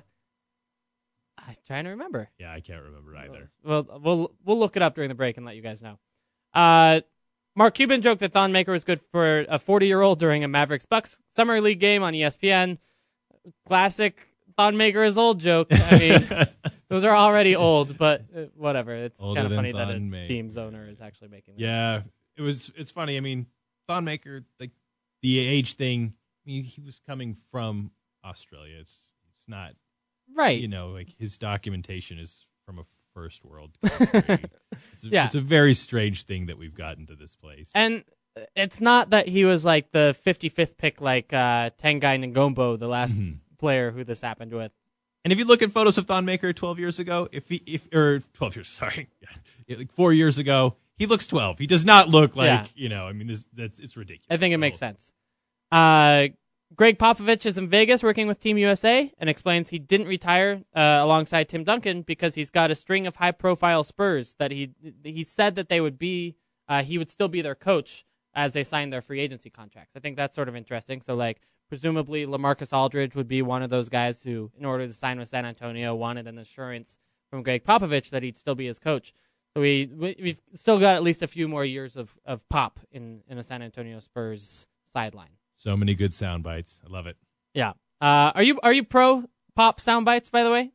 I'm 1.39 1.57
trying 1.67 1.85
to 1.85 1.91
remember. 1.91 2.31
Yeah, 2.39 2.53
I 2.53 2.61
can't 2.61 2.83
remember 2.83 3.17
either. 3.17 3.51
Well, 3.65 4.01
we'll 4.03 4.33
we'll 4.45 4.59
look 4.59 4.77
it 4.77 4.83
up 4.83 4.95
during 4.95 5.09
the 5.09 5.15
break 5.15 5.37
and 5.37 5.45
let 5.45 5.57
you 5.57 5.63
guys 5.63 5.83
know. 5.83 5.99
Uh 6.55 7.01
Mark 7.57 7.75
Cuban 7.75 8.01
joked 8.01 8.21
that 8.21 8.33
Thon 8.33 8.53
Maker 8.53 8.73
was 8.73 8.85
good 8.85 9.01
for 9.13 9.41
a 9.49 9.59
40 9.59 9.87
year 9.87 10.01
old 10.01 10.19
during 10.19 10.45
a 10.45 10.49
Mavericks 10.49 10.87
Bucks 10.87 11.19
summer 11.31 11.61
league 11.61 11.81
game 11.81 12.03
on 12.03 12.13
ESPN. 12.13 12.79
Classic 13.67 14.21
Thon 14.57 14.77
Maker 14.77 15.03
is 15.03 15.19
old 15.19 15.41
joke. 15.41 15.69
I 15.71 15.99
mean, 15.99 16.73
those 16.89 17.05
are 17.05 17.15
already 17.17 17.57
old, 17.57 17.97
but 17.99 18.25
uh, 18.37 18.43
whatever. 18.57 18.95
It's 18.95 19.19
kind 19.19 19.39
of 19.39 19.53
funny 19.53 19.73
that 19.73 19.89
a 19.89 19.93
Thon 19.93 20.11
Maker. 20.11 20.29
team's 20.29 20.57
owner 20.57 20.89
is 20.89 21.01
actually 21.01 21.29
making. 21.29 21.55
That. 21.55 21.61
Yeah, 21.61 22.03
it 22.37 22.43
was. 22.43 22.71
It's 22.77 22.91
funny. 22.91 23.17
I 23.17 23.21
mean, 23.21 23.47
Thon 23.89 24.05
Maker, 24.05 24.45
like 24.59 24.71
the 25.23 25.39
age 25.39 25.75
thing. 25.75 26.15
I 26.47 26.51
mean, 26.51 26.65
he 26.65 26.81
was 26.81 27.01
coming 27.07 27.37
from 27.51 27.91
Australia. 28.25 28.77
It's 28.81 29.09
it's 29.37 29.49
not 29.49 29.73
right. 30.35 30.61
you 30.61 30.69
know 30.69 30.89
like 30.89 31.15
his 31.19 31.39
documentation 31.39 32.19
is 32.19 32.47
from 32.67 32.79
a 32.79 32.85
first 33.15 33.45
world 33.45 33.77
it's, 33.83 35.05
a, 35.05 35.09
Yeah. 35.09 35.25
it's 35.27 35.35
a 35.35 35.41
very 35.41 35.75
strange 35.75 36.25
thing 36.25 36.47
that 36.47 36.59
we've 36.59 36.75
gotten 36.75 37.07
to 37.07 37.15
this 37.17 37.35
place. 37.35 37.71
And 37.75 38.05
it's 38.57 38.81
not 38.81 39.11
that 39.11 39.29
he 39.29 39.45
was 39.45 39.65
like 39.65 39.91
the 39.93 40.17
55th 40.25 40.77
pick, 40.77 41.01
like 41.01 41.33
uh, 41.33 41.71
Tanguy 41.83 42.33
Ngombo, 42.33 42.79
the 42.79 42.89
last 42.89 43.17
Mhm. 43.17 43.39
player 43.59 43.91
who 43.91 44.05
this 44.05 44.21
happened 44.21 44.53
with. 44.53 44.73
And 45.25 45.33
if 45.33 45.39
you 45.39 45.45
look 45.45 45.61
at 45.63 45.71
photos 45.73 45.99
of 45.99 46.07
Thon 46.07 46.25
Maker 46.25 46.53
12 46.53 46.79
years 46.79 46.99
ago, 46.99 47.29
if 47.33 47.49
he, 47.49 47.63
if 47.67 47.89
or 47.93 48.21
12 48.35 48.57
years, 48.57 48.69
sorry, 48.83 49.09
yeah, 49.67 49.77
like 49.77 49.93
four 49.93 50.13
years 50.13 50.39
ago, 50.39 50.77
he 50.97 51.07
looks 51.07 51.27
12. 51.27 51.59
He 51.59 51.67
does 51.67 51.85
not 51.85 52.09
look 52.09 52.37
like 52.37 52.47
Yeah. 52.47 52.67
you 52.75 52.89
know. 52.89 53.07
I 53.07 53.13
mean, 53.13 53.27
this 53.27 53.47
that's 53.53 53.79
it's 53.79 53.97
ridiculous. 53.97 54.27
I 54.31 54.37
think 54.37 54.55
it 54.55 54.59
makes 54.59 54.79
sense. 54.79 55.13
Uh, 55.73 56.29
Gregg 56.77 56.99
Popovich 56.99 57.47
is 57.47 57.59
in 57.59 57.67
Vegas 57.67 58.03
working 58.03 58.29
with 58.29 58.39
Team 58.39 58.57
USA 58.57 59.13
and 59.19 59.29
explains 59.29 59.69
he 59.69 59.79
didn't 59.79 60.07
retire 60.07 60.63
uh, 60.75 61.01
alongside 61.03 61.49
Tim 61.49 61.65
Duncan 61.65 62.03
because 62.03 62.37
he's 62.37 62.51
got 62.51 62.71
a 62.71 62.77
string 62.77 63.07
of 63.07 63.17
high-profile 63.17 63.83
Spurs 63.85 64.37
that 64.39 64.53
he 64.53 64.71
he 65.03 65.25
said 65.25 65.57
that 65.57 65.69
they 65.69 65.81
would 65.81 65.99
be 65.99 66.37
uh, 66.69 66.83
he 66.83 66.97
would 66.97 67.11
still 67.11 67.29
be 67.29 67.43
their 67.43 67.57
coach 67.57 68.05
as 68.35 68.53
they 68.53 68.63
signed 68.63 68.93
their 68.93 69.03
free 69.03 69.19
agency 69.19 69.51
contracts. 69.51 69.97
I 69.97 70.01
think 70.01 70.17
that's 70.17 70.37
sort 70.37 70.49
of 70.49 70.55
interesting. 70.55 71.01
So 71.01 71.17
like 71.17 71.41
presumably 71.69 72.25
LaMarcus 72.25 72.73
Aldridge 72.73 73.17
would 73.17 73.29
be 73.29 73.43
one 73.43 73.63
of 73.63 73.71
those 73.71 73.89
guys 73.89 74.23
who, 74.23 74.51
in 74.57 74.65
order 74.65 74.87
to 74.87 74.93
sign 74.93 75.19
with 75.19 75.29
San 75.29 75.45
Antonio, 75.45 75.95
wanted 75.95 76.29
an 76.29 76.39
assurance 76.39 76.99
from 77.31 77.43
Gregg 77.43 77.65
Popovich 77.65 78.11
that 78.11 78.23
he'd 78.23 78.37
still 78.37 78.55
be 78.55 78.67
his 78.67 78.79
coach. 78.79 79.13
So 79.55 79.61
we, 79.61 79.91
we 79.93 80.17
we've 80.23 80.41
still 80.53 80.79
got 80.79 80.95
at 80.95 81.03
least 81.03 81.23
a 81.23 81.27
few 81.27 81.49
more 81.49 81.65
years 81.65 81.97
of, 81.97 82.15
of 82.25 82.49
pop 82.49 82.79
in, 82.93 83.23
in 83.29 83.39
a 83.39 83.43
San 83.43 83.63
Antonio 83.63 83.99
Spurs 83.99 84.69
sideline. 84.85 85.40
So 85.61 85.77
many 85.77 85.95
good 85.95 86.15
sound 86.15 86.43
bites. 86.43 86.81
I 86.87 86.91
love 86.91 87.07
it. 87.07 87.17
Yeah. 87.53 87.73
Uh, 88.01 88.33
are 88.35 88.43
you 88.43 88.59
are 88.63 88.73
you 88.73 88.83
pro 88.83 89.25
pop 89.55 89.79
sound 89.79 90.07
bites 90.07 90.31
by 90.31 90.43
the 90.43 90.51
way? 90.51 90.71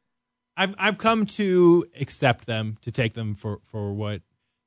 I've 0.55 0.75
I've 0.77 0.97
come 0.99 1.25
to 1.25 1.85
accept 1.99 2.45
them, 2.45 2.77
to 2.81 2.91
take 2.91 3.15
them 3.15 3.33
for, 3.33 3.61
for 3.63 3.91
what 3.93 4.21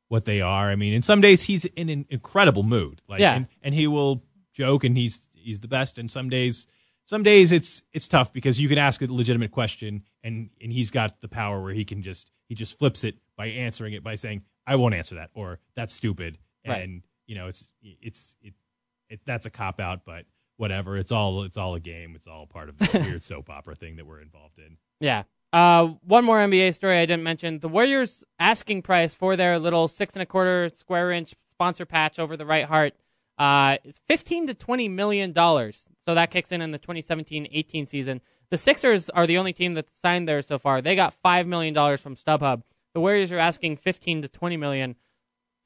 what 0.09 0.24
they 0.24 0.40
are. 0.40 0.70
I 0.70 0.74
mean, 0.77 0.93
in 0.93 1.03
some 1.03 1.20
days 1.20 1.43
he's 1.45 1.66
in 1.66 1.89
an 1.89 2.05
incredible 2.11 2.65
mood, 2.65 3.01
like, 3.09 3.20
Yeah. 3.20 3.36
and, 3.36 3.47
and 3.62 3.74
he 3.77 3.86
will 3.86 4.24
joke, 4.53 4.82
and 4.82 4.97
he's 4.97 5.28
he's 5.36 5.61
the 5.61 5.69
best. 5.69 5.99
And 5.99 6.11
some 6.11 6.28
days, 6.28 6.66
some 7.07 7.23
days 7.23 7.53
it's 7.53 7.85
it's 7.93 8.09
tough 8.09 8.32
because 8.32 8.59
you 8.59 8.69
can 8.69 8.77
ask 8.78 9.01
a 9.01 9.07
legitimate 9.07 9.53
question, 9.53 10.03
and 10.24 10.51
and 10.61 10.73
he's 10.73 10.90
got 10.90 11.20
the 11.20 11.28
power 11.28 11.62
where 11.62 11.73
he 11.74 11.85
can 11.85 12.03
just 12.03 12.32
he 12.49 12.57
just 12.57 12.77
flips 12.77 13.05
it 13.05 13.15
by 13.36 13.47
answering 13.47 13.93
it 13.95 14.03
by 14.03 14.16
saying, 14.16 14.43
"I 14.66 14.74
won't 14.74 14.95
answer 14.95 15.15
that," 15.15 15.31
or 15.32 15.61
"That's 15.77 15.95
stupid," 15.95 16.39
and 16.65 16.73
Right. 16.74 17.03
you 17.28 17.36
know, 17.36 17.47
it's 17.47 17.70
it's 17.82 18.35
it, 18.43 18.55
it 19.09 19.20
that's 19.26 19.47
a 19.47 19.51
cop 19.51 19.80
out, 19.80 20.01
but 20.05 20.24
whatever. 20.56 20.97
It's 20.97 21.12
all 21.12 21.43
it's 21.44 21.56
all 21.56 21.74
a 21.74 21.80
game. 21.80 22.14
It's 22.14 22.26
all 22.26 22.47
part 22.47 22.68
of 22.68 22.78
the 22.78 22.98
weird 23.06 23.22
soap 23.22 23.51
opera 23.51 23.74
thing 23.74 23.97
that 23.97 24.06
we're 24.06 24.20
involved 24.20 24.59
in. 24.59 24.76
Yeah. 25.01 25.24
Uh, 25.51 25.94
one 26.02 26.26
more 26.26 26.39
NBA 26.39 26.74
story 26.74 26.98
I 26.98 27.06
didn't 27.06 27.22
mention. 27.22 27.60
The 27.60 27.68
Warriors' 27.68 28.22
asking 28.39 28.82
price 28.82 29.14
for 29.14 29.35
their 29.35 29.59
little 29.59 29.89
six 29.89 30.14
and 30.14 30.22
a 30.22 30.26
quarter 30.26 30.70
square 30.74 31.10
inch 31.10 31.35
sponsor 31.48 31.86
patch 31.86 32.18
over 32.18 32.36
the 32.36 32.44
right 32.44 32.66
heart 32.66 32.94
uh, 33.39 33.78
is 33.85 33.98
15 33.98 34.48
to 34.48 34.55
20 34.55 34.89
million 34.89 35.32
dollars. 35.32 35.89
So 36.05 36.14
that 36.14 36.30
kicks 36.30 36.52
in 36.52 36.60
in 36.60 36.70
the 36.70 36.78
2017-18 36.78 37.89
season. 37.89 38.20
The 38.51 38.56
Sixers 38.56 39.10
are 39.10 39.26
the 39.26 39.36
only 39.39 39.52
team 39.52 39.74
that's 39.74 39.94
signed 39.97 40.26
there 40.26 40.40
so 40.40 40.59
far. 40.59 40.80
They 40.80 40.97
got 40.97 41.12
five 41.12 41.47
million 41.47 41.74
dollars 41.74 42.01
from 42.01 42.14
StubHub. 42.14 42.62
The 42.94 43.01
Warriors 43.01 43.30
are 43.30 43.39
asking 43.39 43.76
15 43.76 44.22
to 44.22 44.28
20 44.28 44.56
million. 44.56 44.97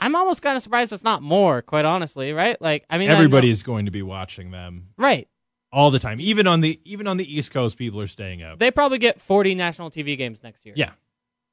I'm 0.03 0.17
almost 0.17 0.43
kind 0.43 0.57
of 0.57 0.63
surprised 0.65 0.93
it's 0.93 1.05
not 1.05 1.23
more, 1.23 1.63
quite 1.63 1.85
honestly, 1.85 2.33
right? 2.33 2.61
Like, 2.61 2.85
I 2.91 2.99
mean, 2.99 3.09
Everybody 3.09 3.51
is 3.51 3.63
going 3.63 3.85
to 3.85 3.93
be 3.93 4.03
watching 4.03 4.51
them 4.51 4.89
right. 4.99 5.29
all 5.73 5.93
the 5.93 6.01
time. 6.01 6.21
Even 6.21 6.49
on 6.49 6.61
the 6.61 6.81
even 6.85 7.07
on 7.07 7.19
the 7.19 7.39
East 7.39 7.53
Coast, 7.53 7.79
people 7.79 8.01
are 8.01 8.09
staying 8.09 8.43
up. 8.43 8.59
They 8.59 8.73
probably 8.73 8.99
get 8.99 9.21
40 9.21 9.55
national 9.55 9.93
TV 9.93 10.19
games 10.19 10.43
next 10.43 10.67
year. 10.67 10.75
yeah, 10.77 10.91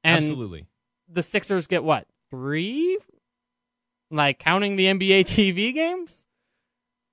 and 0.02 0.16
absolutely. 0.16 0.66
the 1.08 1.22
Sixers 1.22 1.68
get 1.68 1.84
what 1.84 2.08
three? 2.28 2.98
Like 4.10 4.40
counting 4.40 4.74
the 4.74 4.86
NBA 4.86 5.20
TV 5.26 5.72
games. 5.72 6.26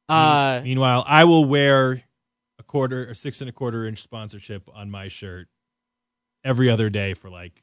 Uh, 0.10 0.62
Meanwhile, 0.64 1.06
I 1.08 1.26
will 1.26 1.46
wear 1.46 2.02
a 2.58 2.64
quarter 2.64 3.06
a 3.06 3.14
six 3.14 3.42
and 3.42 3.50
a 3.50 3.54
quarter 3.54 3.86
inch 3.86 4.02
sponsorship 4.02 4.68
on 4.74 4.90
my 4.90 5.08
shirt 5.08 5.50
every 6.44 6.68
other 6.68 6.90
day 6.90 7.14
for 7.14 7.30
like 7.30 7.62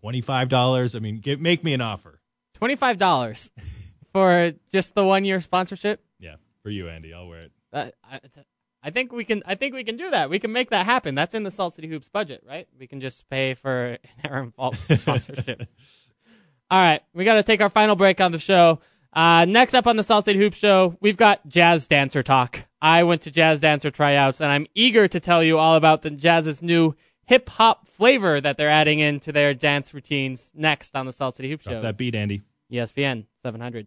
twenty 0.00 0.20
five 0.20 0.48
dollars. 0.48 0.94
I 0.94 1.00
mean, 1.00 1.18
give, 1.18 1.40
make 1.40 1.64
me 1.64 1.74
an 1.74 1.80
offer. 1.80 2.20
Twenty 2.58 2.76
five 2.76 2.98
dollars 2.98 3.50
for 4.12 4.52
just 4.72 4.94
the 4.94 5.04
one 5.04 5.24
year 5.24 5.40
sponsorship. 5.40 6.02
Yeah, 6.18 6.36
for 6.62 6.70
you, 6.70 6.88
Andy. 6.88 7.14
I'll 7.14 7.28
wear 7.28 7.42
it. 7.42 7.52
Uh, 7.72 7.86
I, 8.04 8.20
I 8.82 8.90
think 8.90 9.12
we 9.12 9.24
can. 9.24 9.42
I 9.46 9.54
think 9.54 9.74
we 9.74 9.84
can 9.84 9.96
do 9.96 10.10
that. 10.10 10.30
We 10.30 10.38
can 10.38 10.52
make 10.52 10.70
that 10.70 10.84
happen. 10.84 11.14
That's 11.14 11.34
in 11.34 11.42
the 11.42 11.50
Salt 11.50 11.74
City 11.74 11.88
Hoops 11.88 12.08
budget, 12.08 12.42
right? 12.46 12.66
We 12.78 12.86
can 12.86 13.00
just 13.00 13.28
pay 13.28 13.54
for 13.54 13.86
an 13.92 13.98
Aaron 14.24 14.52
Falk 14.52 14.74
sponsorship. 14.74 15.68
All 16.70 16.80
right, 16.80 17.00
we 17.14 17.24
got 17.24 17.34
to 17.34 17.42
take 17.42 17.62
our 17.62 17.70
final 17.70 17.96
break 17.96 18.20
on 18.20 18.32
the 18.32 18.38
show. 18.38 18.80
Uh, 19.12 19.46
next 19.46 19.72
up 19.72 19.86
on 19.86 19.96
the 19.96 20.02
Salt 20.02 20.26
City 20.26 20.38
Hoop 20.38 20.52
Show, 20.52 20.96
we've 21.00 21.16
got 21.16 21.48
Jazz 21.48 21.86
Dancer 21.86 22.22
Talk. 22.22 22.66
I 22.82 23.04
went 23.04 23.22
to 23.22 23.30
Jazz 23.30 23.60
Dancer 23.60 23.90
tryouts, 23.90 24.40
and 24.40 24.50
I'm 24.50 24.66
eager 24.74 25.08
to 25.08 25.18
tell 25.18 25.42
you 25.42 25.58
all 25.58 25.76
about 25.76 26.02
the 26.02 26.10
Jazz's 26.10 26.60
new 26.60 26.94
hip 27.28 27.48
hop 27.50 27.86
flavor 27.86 28.40
that 28.40 28.56
they're 28.56 28.70
adding 28.70 28.98
into 28.98 29.30
their 29.30 29.54
dance 29.54 29.94
routines 29.94 30.50
next 30.54 30.96
on 30.96 31.06
the 31.06 31.12
Salt 31.12 31.36
City 31.36 31.50
Hoop 31.50 31.62
Drop 31.62 31.76
Show. 31.76 31.82
that 31.82 31.96
beat, 31.96 32.14
Andy. 32.14 32.42
ESPN 32.72 33.26
700. 33.42 33.86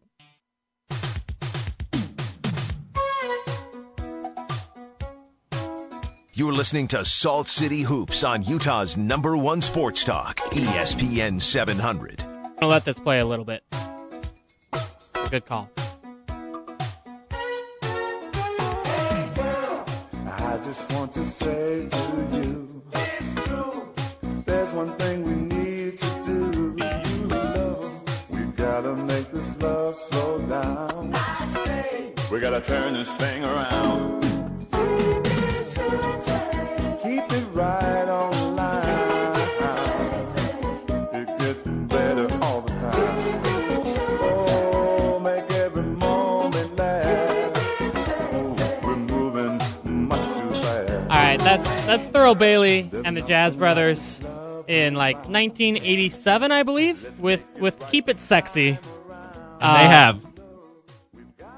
You're 6.33 6.53
listening 6.53 6.87
to 6.89 7.03
Salt 7.03 7.47
City 7.47 7.81
Hoops 7.81 8.23
on 8.23 8.43
Utah's 8.43 8.95
number 8.95 9.35
one 9.35 9.59
sports 9.59 10.03
talk, 10.03 10.37
ESPN 10.51 11.41
700. 11.41 12.21
I'm 12.21 12.53
gonna 12.55 12.67
let 12.67 12.85
this 12.85 12.99
play 12.99 13.19
a 13.19 13.25
little 13.25 13.45
bit. 13.45 13.63
It's 13.73 14.85
a 15.15 15.29
good 15.29 15.45
call. 15.45 15.69
I 20.25 20.59
just 20.63 20.91
want 20.93 21.11
to 21.13 21.25
say 21.25 21.89
to 21.89 22.29
you, 22.31 22.39
it's 22.39 22.39
true. 22.39 22.70
There's 24.45 24.71
one 24.73 24.95
thing 24.97 25.23
we 25.23 25.33
need 25.33 25.97
to 25.97 26.23
do. 26.23 26.75
Love. 27.27 28.01
We 28.29 28.43
gotta 28.55 28.95
make 28.95 29.31
this 29.31 29.59
love 29.61 29.95
slow 29.95 30.41
down. 30.47 31.11
We 32.31 32.39
gotta 32.39 32.61
turn 32.61 32.93
this 32.93 33.11
thing 33.13 33.43
around. 33.43 34.30
That's 51.91 52.05
Thurl 52.05 52.39
Bailey 52.39 52.89
and 53.03 53.17
the 53.17 53.21
Jazz 53.21 53.57
Brothers 53.57 54.21
in 54.69 54.93
like 54.95 55.17
1987, 55.27 56.49
I 56.49 56.63
believe, 56.63 57.19
with 57.19 57.45
with 57.59 57.85
Keep 57.89 58.07
It 58.07 58.17
Sexy. 58.17 58.79
Uh, 59.59 59.77
they 59.77 59.89
have. 59.89 60.25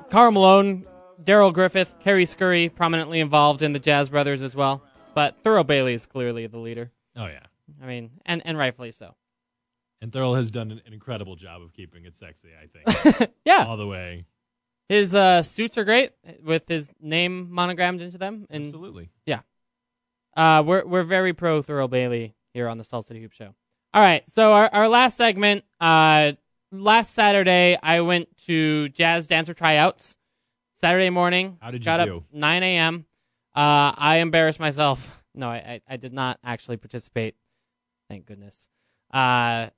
Karl 0.10 0.32
Malone, 0.32 0.88
Darrell 1.24 1.52
Griffith, 1.52 1.98
Carey 2.00 2.26
Scurry 2.26 2.68
prominently 2.70 3.20
involved 3.20 3.62
in 3.62 3.74
the 3.74 3.80
Jazz 3.80 4.10
Brothers 4.10 4.42
as 4.42 4.56
well. 4.56 4.82
But 5.14 5.44
Thurl 5.44 5.68
Bailey 5.68 5.94
is 5.94 6.08
clearly 6.08 6.48
the 6.48 6.58
leader. 6.58 6.92
Oh 7.16 7.28
yeah. 7.28 7.46
I 7.80 7.86
mean, 7.86 8.10
and 8.26 8.42
and 8.44 8.58
rightfully 8.58 8.90
so. 8.90 9.14
And 10.02 10.12
Thurl 10.12 10.36
has 10.36 10.50
done 10.50 10.72
an, 10.72 10.82
incredible 10.92 11.36
job 11.36 11.62
of 11.62 11.74
keeping 11.74 12.06
it 12.06 12.16
sexy. 12.16 12.50
I 12.60 12.66
think 12.66 13.32
Yeah, 13.46 13.66
all 13.68 13.78
the 13.78 13.86
way. 13.86 14.26
his 14.90 15.14
uh, 15.14 15.44
suits 15.44 15.78
are 15.78 15.84
great 15.84 16.10
with 16.44 16.68
his 16.68 16.92
name 17.00 17.52
monogrammed 17.52 18.02
into 18.02 18.18
them, 18.18 18.48
and 18.50 18.64
Absolutely. 18.64 19.12
Uh, 20.36 20.64
we're 20.66 20.86
we're 20.86 21.04
very 21.04 21.34
pro 21.34 21.62
Thurl 21.62 21.90
Bailey 21.90 22.36
here 22.54 22.68
on 22.68 22.78
the 22.78 22.84
Salt 22.84 23.06
City 23.06 23.22
Hoop 23.22 23.32
Show. 23.34 23.54
All 23.94 24.02
right, 24.02 24.28
so 24.28 24.54
our, 24.54 24.70
our 24.74 24.88
last 24.90 25.18
segment. 25.18 25.64
Uh, 25.80 26.34
last 26.72 27.14
Saturday 27.14 27.78
I 27.82 28.02
went 28.02 28.36
to 28.46 28.90
jazz 28.90 29.28
dancer 29.28 29.54
tryouts. 29.54 30.16
Saturday 30.74 31.10
morning. 31.12 31.58
How 31.62 31.72
did 31.72 31.82
you 31.82 31.86
got 31.86 32.04
do? 32.04 32.18
up 32.18 32.24
9 32.34 32.64
a.m. 32.64 33.06
Uh, 33.56 33.94
I 33.96 34.18
embarrassed 34.18 34.60
myself. 34.60 35.20
No, 35.36 35.50
I, 35.50 35.56
I 35.56 35.82
I 35.96 35.98
did 35.98 36.14
not 36.14 36.38
actually 36.44 36.78
participate. 36.78 37.34
Thank 38.08 38.28
goodness. 38.28 38.68
Uh, 39.12 39.70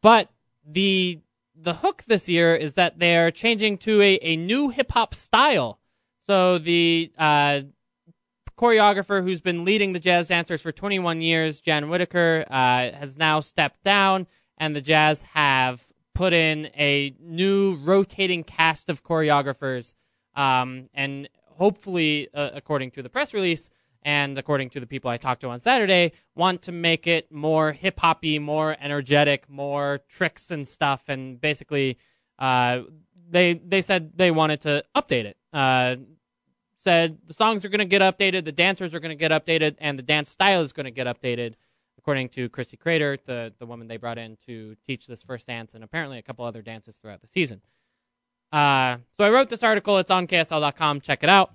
but 0.00 0.30
the 0.66 1.20
the 1.54 1.74
hook 1.74 2.04
this 2.06 2.30
year 2.30 2.54
is 2.54 2.74
that 2.76 2.98
they 2.98 3.14
are 3.18 3.30
changing 3.30 3.76
to 3.78 4.00
a, 4.00 4.18
a 4.22 4.36
new 4.36 4.70
hip 4.70 4.92
hop 4.92 5.14
style. 5.14 5.78
So 6.18 6.56
the 6.56 7.12
uh, 7.18 7.60
choreographer 8.60 9.22
who's 9.22 9.40
been 9.40 9.64
leading 9.64 9.94
the 9.94 9.98
jazz 9.98 10.28
dancers 10.28 10.60
for 10.60 10.70
21 10.70 11.22
years, 11.22 11.60
Jan 11.60 11.88
Whitaker, 11.88 12.44
uh, 12.50 12.90
has 12.92 13.16
now 13.16 13.40
stepped 13.40 13.82
down, 13.82 14.26
and 14.58 14.76
the 14.76 14.82
jazz 14.82 15.22
have 15.22 15.90
put 16.14 16.34
in 16.34 16.66
a 16.76 17.14
new 17.18 17.76
rotating 17.76 18.44
cast 18.44 18.90
of 18.90 19.02
choreographers, 19.02 19.94
um, 20.34 20.90
and 20.92 21.26
hopefully, 21.56 22.28
uh, 22.34 22.50
according 22.52 22.90
to 22.90 23.02
the 23.02 23.08
press 23.08 23.32
release. 23.32 23.70
And 24.02 24.38
according 24.38 24.70
to 24.70 24.80
the 24.80 24.86
people 24.86 25.10
I 25.10 25.18
talked 25.18 25.42
to 25.42 25.48
on 25.48 25.60
Saturday, 25.60 26.12
want 26.34 26.62
to 26.62 26.72
make 26.72 27.06
it 27.06 27.30
more 27.30 27.72
hip 27.72 28.00
hoppy, 28.00 28.38
more 28.38 28.74
energetic, 28.80 29.46
more 29.46 30.00
tricks 30.08 30.50
and 30.50 30.66
stuff, 30.66 31.10
and 31.10 31.38
basically, 31.38 31.98
uh, 32.38 32.80
they 33.28 33.54
they 33.54 33.82
said 33.82 34.12
they 34.16 34.30
wanted 34.30 34.62
to 34.62 34.84
update 34.96 35.26
it. 35.26 35.36
Uh, 35.52 35.96
said 36.80 37.18
the 37.26 37.34
songs 37.34 37.62
are 37.64 37.68
going 37.68 37.80
to 37.80 37.84
get 37.84 38.00
updated, 38.00 38.44
the 38.44 38.52
dancers 38.52 38.94
are 38.94 39.00
going 39.00 39.16
to 39.16 39.28
get 39.28 39.30
updated, 39.30 39.76
and 39.78 39.98
the 39.98 40.02
dance 40.02 40.30
style 40.30 40.62
is 40.62 40.72
going 40.72 40.84
to 40.84 40.90
get 40.90 41.06
updated, 41.06 41.54
according 41.98 42.30
to 42.30 42.48
Christy 42.48 42.78
Crater, 42.78 43.18
the, 43.26 43.52
the 43.58 43.66
woman 43.66 43.86
they 43.86 43.98
brought 43.98 44.16
in 44.16 44.38
to 44.46 44.76
teach 44.86 45.06
this 45.06 45.22
first 45.22 45.46
dance, 45.46 45.74
and 45.74 45.84
apparently 45.84 46.18
a 46.18 46.22
couple 46.22 46.44
other 46.44 46.62
dances 46.62 46.96
throughout 46.96 47.20
the 47.20 47.26
season. 47.26 47.60
Uh, 48.50 48.96
so 49.16 49.24
I 49.24 49.30
wrote 49.30 49.50
this 49.50 49.62
article. 49.62 49.98
It's 49.98 50.10
on 50.10 50.26
KSL.com. 50.26 51.02
Check 51.02 51.22
it 51.22 51.28
out. 51.28 51.52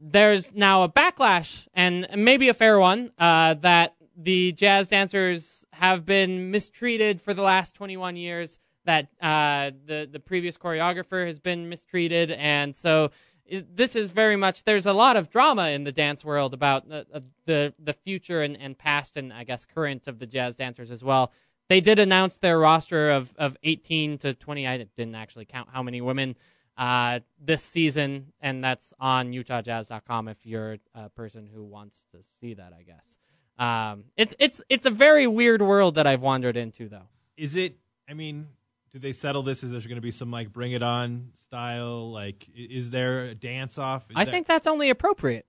There's 0.00 0.52
now 0.52 0.82
a 0.82 0.88
backlash, 0.88 1.68
and 1.72 2.08
maybe 2.16 2.48
a 2.48 2.54
fair 2.54 2.80
one, 2.80 3.12
uh, 3.18 3.54
that 3.54 3.94
the 4.16 4.50
jazz 4.52 4.88
dancers 4.88 5.64
have 5.74 6.04
been 6.04 6.50
mistreated 6.50 7.20
for 7.20 7.32
the 7.32 7.42
last 7.42 7.76
21 7.76 8.16
years. 8.16 8.58
That 8.84 9.08
uh, 9.20 9.70
the 9.84 10.08
the 10.10 10.20
previous 10.20 10.56
choreographer 10.56 11.26
has 11.26 11.40
been 11.40 11.68
mistreated, 11.68 12.30
and 12.30 12.76
so 12.76 13.10
this 13.50 13.96
is 13.96 14.10
very 14.10 14.36
much. 14.36 14.64
There's 14.64 14.86
a 14.86 14.92
lot 14.92 15.16
of 15.16 15.30
drama 15.30 15.68
in 15.70 15.84
the 15.84 15.92
dance 15.92 16.24
world 16.24 16.54
about 16.54 16.88
the 16.88 17.06
uh, 17.12 17.20
the, 17.44 17.74
the 17.78 17.92
future 17.92 18.42
and, 18.42 18.56
and 18.56 18.76
past, 18.76 19.16
and 19.16 19.32
I 19.32 19.44
guess 19.44 19.64
current 19.64 20.06
of 20.06 20.18
the 20.18 20.26
jazz 20.26 20.56
dancers 20.56 20.90
as 20.90 21.04
well. 21.04 21.32
They 21.68 21.80
did 21.80 21.98
announce 21.98 22.38
their 22.38 22.58
roster 22.58 23.10
of, 23.10 23.34
of 23.38 23.56
18 23.64 24.18
to 24.18 24.34
20. 24.34 24.66
I 24.66 24.86
didn't 24.96 25.16
actually 25.16 25.46
count 25.46 25.68
how 25.72 25.82
many 25.82 26.00
women 26.00 26.36
uh, 26.78 27.20
this 27.40 27.62
season, 27.62 28.32
and 28.40 28.62
that's 28.62 28.92
on 29.00 29.32
UtahJazz.com 29.32 30.28
if 30.28 30.46
you're 30.46 30.76
a 30.94 31.08
person 31.08 31.48
who 31.52 31.64
wants 31.64 32.04
to 32.12 32.18
see 32.40 32.54
that. 32.54 32.72
I 32.72 32.82
guess 32.82 33.16
um, 33.58 34.04
it's 34.16 34.34
it's 34.38 34.62
it's 34.68 34.86
a 34.86 34.90
very 34.90 35.26
weird 35.26 35.62
world 35.62 35.94
that 35.94 36.06
I've 36.06 36.22
wandered 36.22 36.56
into, 36.56 36.88
though. 36.88 37.08
Is 37.36 37.56
it? 37.56 37.76
I 38.08 38.14
mean, 38.14 38.48
do 38.96 39.00
they 39.00 39.12
settle 39.12 39.42
this? 39.42 39.62
Is 39.62 39.72
there 39.72 39.80
going 39.82 39.96
to 39.96 40.00
be 40.00 40.10
some 40.10 40.30
like 40.30 40.50
Bring 40.50 40.72
It 40.72 40.82
On 40.82 41.28
style? 41.34 42.10
Like, 42.10 42.48
is 42.54 42.90
there 42.90 43.24
a 43.24 43.34
dance 43.34 43.76
off? 43.76 44.10
Is 44.10 44.16
I 44.16 44.24
that- 44.24 44.30
think 44.30 44.46
that's 44.46 44.66
only 44.66 44.88
appropriate, 44.88 45.44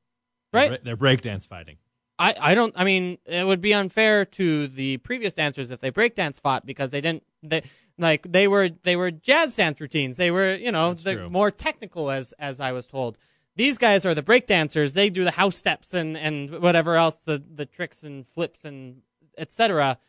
they're 0.52 0.70
right? 0.72 0.84
They're 0.84 0.98
breakdance 0.98 1.48
fighting. 1.48 1.78
I, 2.20 2.36
I 2.38 2.56
don't 2.56 2.74
I 2.76 2.84
mean 2.84 3.20
it 3.26 3.46
would 3.46 3.62
be 3.62 3.74
unfair 3.74 4.26
to 4.26 4.68
the 4.68 4.98
previous 4.98 5.36
dancers 5.36 5.72
if 5.72 5.80
they 5.80 5.92
breakdance 5.92 6.42
fought 6.42 6.66
because 6.66 6.92
they 6.92 7.00
didn't 7.00 7.24
they 7.44 7.62
like 8.00 8.30
they 8.30 8.48
were 8.48 8.70
they 8.82 8.96
were 8.96 9.12
jazz 9.12 9.56
dance 9.56 9.80
routines 9.80 10.18
they 10.18 10.32
were 10.32 10.56
you 10.56 10.72
know 10.72 10.96
they're 10.96 11.30
more 11.30 11.52
technical 11.52 12.10
as 12.10 12.34
as 12.40 12.60
I 12.60 12.72
was 12.72 12.88
told 12.88 13.20
these 13.56 13.78
guys 13.78 14.04
are 14.04 14.16
the 14.16 14.24
break 14.24 14.48
dancers 14.48 14.96
they 14.96 15.12
do 15.12 15.24
the 15.24 15.30
house 15.30 15.56
steps 15.56 15.94
and 15.94 16.18
and 16.18 16.60
whatever 16.60 16.96
else 16.96 17.20
the 17.20 17.44
the 17.54 17.68
tricks 17.68 18.02
and 18.02 18.26
flips 18.26 18.66
and 18.66 19.04
etc 19.38 20.00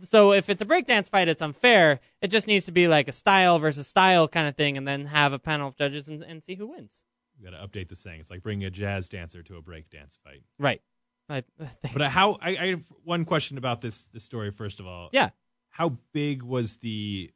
so 0.00 0.32
if 0.32 0.48
it's 0.48 0.62
a 0.62 0.66
breakdance 0.66 1.08
fight 1.08 1.28
it's 1.28 1.42
unfair 1.42 2.00
it 2.20 2.28
just 2.28 2.46
needs 2.46 2.66
to 2.66 2.72
be 2.72 2.88
like 2.88 3.08
a 3.08 3.12
style 3.12 3.58
versus 3.58 3.86
style 3.86 4.26
kind 4.28 4.48
of 4.48 4.56
thing 4.56 4.76
and 4.76 4.86
then 4.86 5.06
have 5.06 5.32
a 5.32 5.38
panel 5.38 5.68
of 5.68 5.76
judges 5.76 6.08
and, 6.08 6.22
and 6.22 6.42
see 6.42 6.54
who 6.54 6.66
wins 6.66 7.02
You 7.38 7.50
got 7.50 7.56
to 7.56 7.66
update 7.66 7.88
the 7.88 7.96
saying. 7.96 8.20
It's 8.20 8.30
like 8.30 8.42
bringing 8.42 8.64
a 8.64 8.70
jazz 8.70 9.08
dancer 9.08 9.42
to 9.44 9.56
a 9.56 9.62
breakdance 9.62 10.18
fight. 10.24 10.42
right 10.58 10.82
I, 11.28 11.44
But 11.92 12.10
how? 12.10 12.36
I, 12.42 12.56
I 12.56 12.66
have 12.68 12.84
one 13.04 13.24
question 13.24 13.56
about 13.56 13.80
this 13.80 14.06
this 14.12 14.24
story. 14.24 14.50
First 14.50 14.80
of 14.80 14.86
all, 14.86 15.08
yeah 15.12 15.30
how 15.72 15.96
big 16.12 16.42
was 16.42 16.76
the 16.76 17.30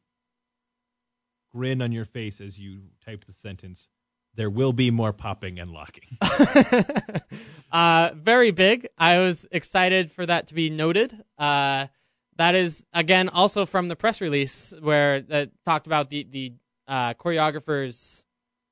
grin 1.52 1.80
on 1.80 1.90
your 1.90 2.04
face 2.04 2.40
as 2.40 2.58
you 2.58 2.82
typed 3.04 3.26
the 3.26 3.32
sentence? 3.32 3.88
There 4.34 4.50
will 4.50 4.74
be 4.74 4.90
more 4.90 5.14
popping 5.14 5.58
and 5.58 5.70
locking. 5.70 6.18
uh, 7.72 8.10
very 8.14 8.50
big. 8.50 8.86
I 8.98 9.18
was 9.18 9.46
excited 9.50 10.12
for 10.12 10.26
that 10.26 10.48
to 10.48 10.54
be 10.54 10.68
noted. 10.68 11.24
Uh, 11.38 11.86
that 12.36 12.54
is 12.54 12.84
again 12.92 13.28
also 13.28 13.66
from 13.66 13.88
the 13.88 13.96
press 13.96 14.20
release 14.20 14.72
where 14.80 15.16
it 15.16 15.52
talked 15.64 15.86
about 15.86 16.10
the 16.10 16.26
the 16.30 16.52
uh, 16.88 17.14
choreographers' 17.14 18.24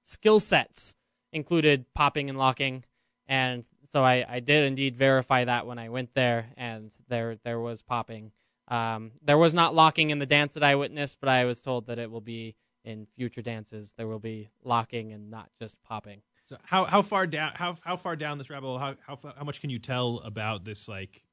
skill 0.02 0.40
sets 0.40 0.94
included 1.32 1.86
popping 1.94 2.28
and 2.28 2.38
locking, 2.38 2.84
and 3.26 3.64
so 3.84 4.04
I, 4.04 4.24
I 4.28 4.40
did 4.40 4.64
indeed 4.64 4.96
verify 4.96 5.44
that 5.44 5.66
when 5.66 5.78
I 5.78 5.88
went 5.88 6.14
there, 6.14 6.46
and 6.56 6.92
there 7.08 7.38
there 7.44 7.60
was 7.60 7.82
popping. 7.82 8.32
Um, 8.68 9.12
there 9.22 9.36
was 9.36 9.52
not 9.52 9.74
locking 9.74 10.10
in 10.10 10.18
the 10.18 10.26
dance 10.26 10.54
that 10.54 10.62
I 10.62 10.74
witnessed, 10.74 11.18
but 11.20 11.28
I 11.28 11.44
was 11.44 11.60
told 11.60 11.86
that 11.86 11.98
it 11.98 12.10
will 12.10 12.22
be 12.22 12.56
in 12.84 13.06
future 13.16 13.42
dances. 13.42 13.92
There 13.96 14.06
will 14.06 14.18
be 14.18 14.48
locking 14.62 15.12
and 15.12 15.30
not 15.30 15.50
just 15.60 15.82
popping. 15.82 16.22
So 16.46 16.58
how 16.62 16.84
how 16.84 17.02
far 17.02 17.26
down 17.26 17.52
how 17.54 17.76
how 17.82 17.96
far 17.96 18.16
down 18.16 18.38
this 18.38 18.50
rabbit 18.50 18.66
hole? 18.66 18.78
How 18.78 18.96
how 19.06 19.18
how 19.36 19.44
much 19.44 19.60
can 19.60 19.70
you 19.70 19.78
tell 19.78 20.20
about 20.24 20.64
this 20.64 20.88
like 20.88 21.24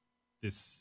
this 0.41 0.80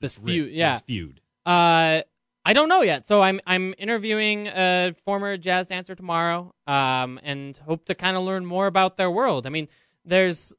This 0.00 0.16
feud, 0.16 0.52
yeah. 0.52 0.74
this 0.74 0.82
feud? 0.82 1.20
Uh, 1.44 2.02
I 2.44 2.52
don't 2.52 2.68
know 2.68 2.82
yet. 2.82 3.06
So 3.06 3.22
I'm 3.22 3.40
I'm 3.46 3.74
interviewing 3.78 4.48
a 4.48 4.94
former 5.04 5.36
jazz 5.36 5.68
dancer 5.68 5.94
tomorrow, 5.94 6.54
um, 6.66 7.20
and 7.22 7.56
hope 7.58 7.84
to 7.86 7.94
kind 7.94 8.16
of 8.16 8.22
learn 8.22 8.46
more 8.46 8.66
about 8.66 8.96
their 8.96 9.10
world. 9.10 9.46
I 9.46 9.50
mean, 9.50 9.68
there's 10.04 10.54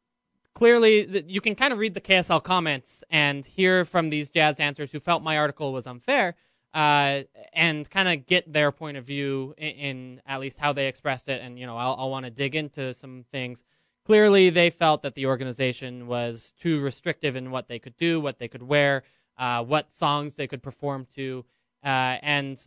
clearly 0.53 1.05
th- 1.05 1.25
you 1.27 1.41
can 1.41 1.55
kind 1.55 1.73
of 1.73 1.79
read 1.79 1.93
the 1.93 2.01
KSL 2.01 2.43
comments 2.43 3.03
and 3.09 3.45
hear 3.45 3.83
from 3.83 4.09
these 4.09 4.29
jazz 4.29 4.57
dancers 4.57 4.91
who 4.91 4.99
felt 4.99 5.23
my 5.23 5.37
article 5.37 5.73
was 5.73 5.87
unfair, 5.87 6.35
uh, 6.73 7.21
and 7.53 7.89
kind 7.89 8.07
of 8.07 8.27
get 8.27 8.53
their 8.53 8.71
point 8.71 8.97
of 8.97 9.05
view 9.05 9.55
in, 9.57 9.71
in 9.71 10.21
at 10.27 10.39
least 10.39 10.59
how 10.59 10.73
they 10.73 10.87
expressed 10.87 11.29
it. 11.29 11.41
And 11.41 11.57
you 11.57 11.65
know, 11.65 11.77
I'll, 11.77 11.95
I'll 11.97 12.09
want 12.11 12.25
to 12.25 12.31
dig 12.31 12.55
into 12.55 12.93
some 12.93 13.25
things. 13.31 13.63
Clearly, 14.05 14.49
they 14.49 14.69
felt 14.69 15.01
that 15.01 15.15
the 15.15 15.25
organization 15.25 16.07
was 16.07 16.53
too 16.59 16.79
restrictive 16.79 17.35
in 17.35 17.49
what 17.49 17.67
they 17.67 17.79
could 17.79 17.97
do, 17.97 18.19
what 18.19 18.39
they 18.39 18.47
could 18.47 18.63
wear, 18.63 19.03
uh, 19.41 19.63
what 19.63 19.91
songs 19.91 20.35
they 20.35 20.45
could 20.45 20.61
perform 20.61 21.07
to, 21.15 21.43
uh, 21.83 22.15
and 22.21 22.63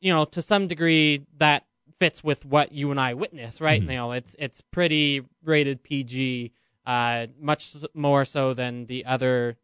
you 0.00 0.12
know, 0.12 0.26
to 0.26 0.42
some 0.42 0.68
degree, 0.68 1.26
that 1.38 1.64
fits 1.98 2.22
with 2.22 2.44
what 2.44 2.72
you 2.72 2.90
and 2.90 3.00
I 3.00 3.14
witness, 3.14 3.60
right? 3.60 3.80
You 3.80 3.88
know, 3.88 4.12
it's 4.12 4.36
it's 4.38 4.60
pretty 4.60 5.22
rated 5.42 5.82
PG, 5.82 6.52
uh, 6.86 7.26
much 7.40 7.74
more 7.94 8.26
so 8.26 8.52
than 8.52 8.84
the 8.84 9.06
other 9.06 9.56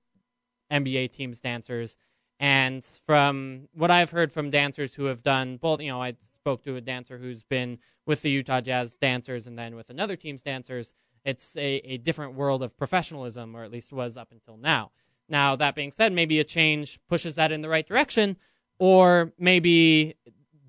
NBA 0.72 1.12
teams 1.12 1.42
dancers. 1.42 1.98
And 2.40 2.82
from 2.84 3.68
what 3.72 3.90
I've 3.90 4.10
heard 4.10 4.32
from 4.32 4.50
dancers 4.50 4.94
who 4.94 5.06
have 5.06 5.22
done 5.22 5.58
both, 5.58 5.80
you 5.80 5.90
know, 5.90 6.02
I 6.02 6.16
spoke 6.22 6.62
to 6.64 6.76
a 6.76 6.80
dancer 6.80 7.18
who's 7.18 7.42
been 7.42 7.78
with 8.06 8.22
the 8.22 8.30
Utah 8.30 8.60
Jazz 8.62 8.94
dancers 8.94 9.46
and 9.46 9.58
then 9.58 9.76
with 9.76 9.90
another 9.90 10.16
team's 10.16 10.42
dancers. 10.42 10.94
It's 11.24 11.56
a, 11.56 11.76
a 11.78 11.96
different 11.98 12.34
world 12.34 12.62
of 12.62 12.76
professionalism, 12.76 13.56
or 13.56 13.64
at 13.64 13.72
least 13.72 13.92
was 13.92 14.16
up 14.16 14.32
until 14.32 14.56
now. 14.56 14.92
Now, 15.28 15.56
that 15.56 15.74
being 15.74 15.92
said, 15.92 16.12
maybe 16.12 16.38
a 16.38 16.44
change 16.44 17.00
pushes 17.08 17.34
that 17.34 17.52
in 17.52 17.62
the 17.62 17.68
right 17.68 17.86
direction, 17.86 18.36
or 18.78 19.32
maybe 19.38 20.14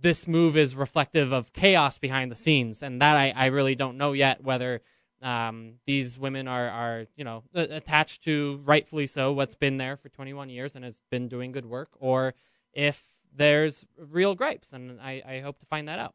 this 0.02 0.28
move 0.28 0.58
is 0.58 0.76
reflective 0.76 1.32
of 1.32 1.54
chaos 1.54 1.98
behind 1.98 2.32
the 2.32 2.36
scenes, 2.36 2.82
and 2.82 3.02
that 3.02 3.16
I, 3.16 3.34
I 3.36 3.46
really 3.48 3.76
don't 3.76 3.98
know 3.98 4.14
yet 4.14 4.44
whether 4.44 4.82
um, 5.22 5.74
these 5.86 6.18
women 6.18 6.48
are, 6.48 6.70
are 6.70 7.06
you 7.16 7.24
know 7.24 7.44
attached 7.54 8.24
to 8.24 8.62
rightfully 8.64 9.08
so 9.08 9.34
what's 9.34 9.56
been 9.56 9.78
there 9.78 9.96
for 9.96 10.10
21 10.10 10.50
years 10.50 10.76
and 10.76 10.86
has 10.86 11.02
been 11.10 11.28
doing 11.28 11.52
good 11.52 11.66
work, 11.66 11.90
or 12.00 12.34
if 12.74 13.16
there's 13.36 13.86
real 13.98 14.36
gripes, 14.36 14.74
and 14.74 15.00
I, 15.02 15.22
I 15.28 15.40
hope 15.40 15.60
to 15.60 15.66
find 15.66 15.88
that 15.88 16.00
out. 16.00 16.14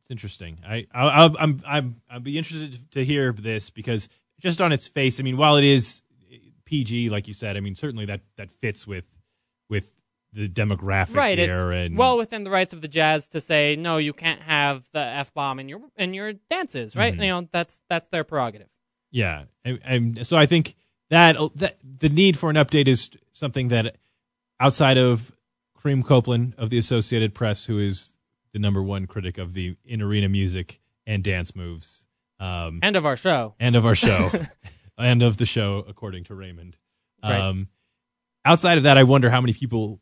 It's 0.00 0.10
interesting. 0.10 0.58
I, 0.66 0.86
I 0.92 1.30
I'm 1.38 1.62
I'm 1.66 2.00
I'd 2.10 2.24
be 2.24 2.38
interested 2.38 2.90
to 2.92 3.04
hear 3.04 3.32
this 3.32 3.70
because 3.70 4.08
just 4.40 4.60
on 4.60 4.72
its 4.72 4.88
face, 4.88 5.20
I 5.20 5.22
mean, 5.22 5.36
while 5.36 5.56
it 5.56 5.64
is 5.64 6.02
PG, 6.68 7.08
like 7.08 7.26
you 7.26 7.32
said, 7.32 7.56
I 7.56 7.60
mean, 7.60 7.74
certainly 7.74 8.04
that 8.04 8.20
that 8.36 8.50
fits 8.50 8.86
with 8.86 9.04
with 9.70 9.94
the 10.34 10.46
demographic 10.46 11.16
right 11.16 11.38
it's 11.38 11.56
and 11.56 11.96
well 11.96 12.18
within 12.18 12.44
the 12.44 12.50
rights 12.50 12.74
of 12.74 12.82
the 12.82 12.88
jazz 12.88 13.28
to 13.28 13.40
say 13.40 13.74
no 13.76 13.96
you 13.96 14.12
can't 14.12 14.42
have 14.42 14.86
the 14.92 15.00
f-bomb 15.00 15.58
in 15.58 15.70
your 15.70 15.80
in 15.96 16.12
your 16.12 16.34
dances 16.50 16.94
right? 16.94 17.14
Mm-hmm. 17.14 17.22
you 17.22 17.28
know 17.30 17.48
that's 17.50 17.80
that's 17.88 18.08
their 18.08 18.24
prerogative. 18.24 18.68
Yeah, 19.10 19.44
and, 19.64 19.80
and 19.82 20.26
so 20.26 20.36
I 20.36 20.44
think 20.44 20.76
that 21.08 21.36
that 21.54 21.78
the 21.82 22.10
need 22.10 22.38
for 22.38 22.50
an 22.50 22.56
update 22.56 22.86
is 22.86 23.10
something 23.32 23.68
that 23.68 23.96
outside 24.60 24.98
of 24.98 25.32
Kareem 25.78 26.04
Copeland 26.04 26.54
of 26.58 26.68
the 26.68 26.76
Associated 26.76 27.34
Press, 27.34 27.64
who 27.64 27.78
is 27.78 28.16
the 28.52 28.58
number 28.58 28.82
one 28.82 29.06
critic 29.06 29.38
of 29.38 29.54
the 29.54 29.76
in 29.86 30.02
arena 30.02 30.28
music 30.28 30.80
and 31.06 31.24
dance 31.24 31.56
moves, 31.56 32.04
um, 32.38 32.80
end 32.82 32.96
of 32.96 33.06
our 33.06 33.16
show. 33.16 33.54
End 33.58 33.76
of 33.76 33.86
our 33.86 33.94
show 33.94 34.30
and 34.98 35.22
of 35.22 35.36
the 35.36 35.46
show 35.46 35.84
according 35.88 36.24
to 36.24 36.34
raymond. 36.34 36.76
Right. 37.22 37.40
um 37.40 37.68
outside 38.44 38.78
of 38.78 38.84
that 38.84 38.96
i 38.96 39.02
wonder 39.02 39.28
how 39.28 39.40
many 39.40 39.52
people 39.52 40.00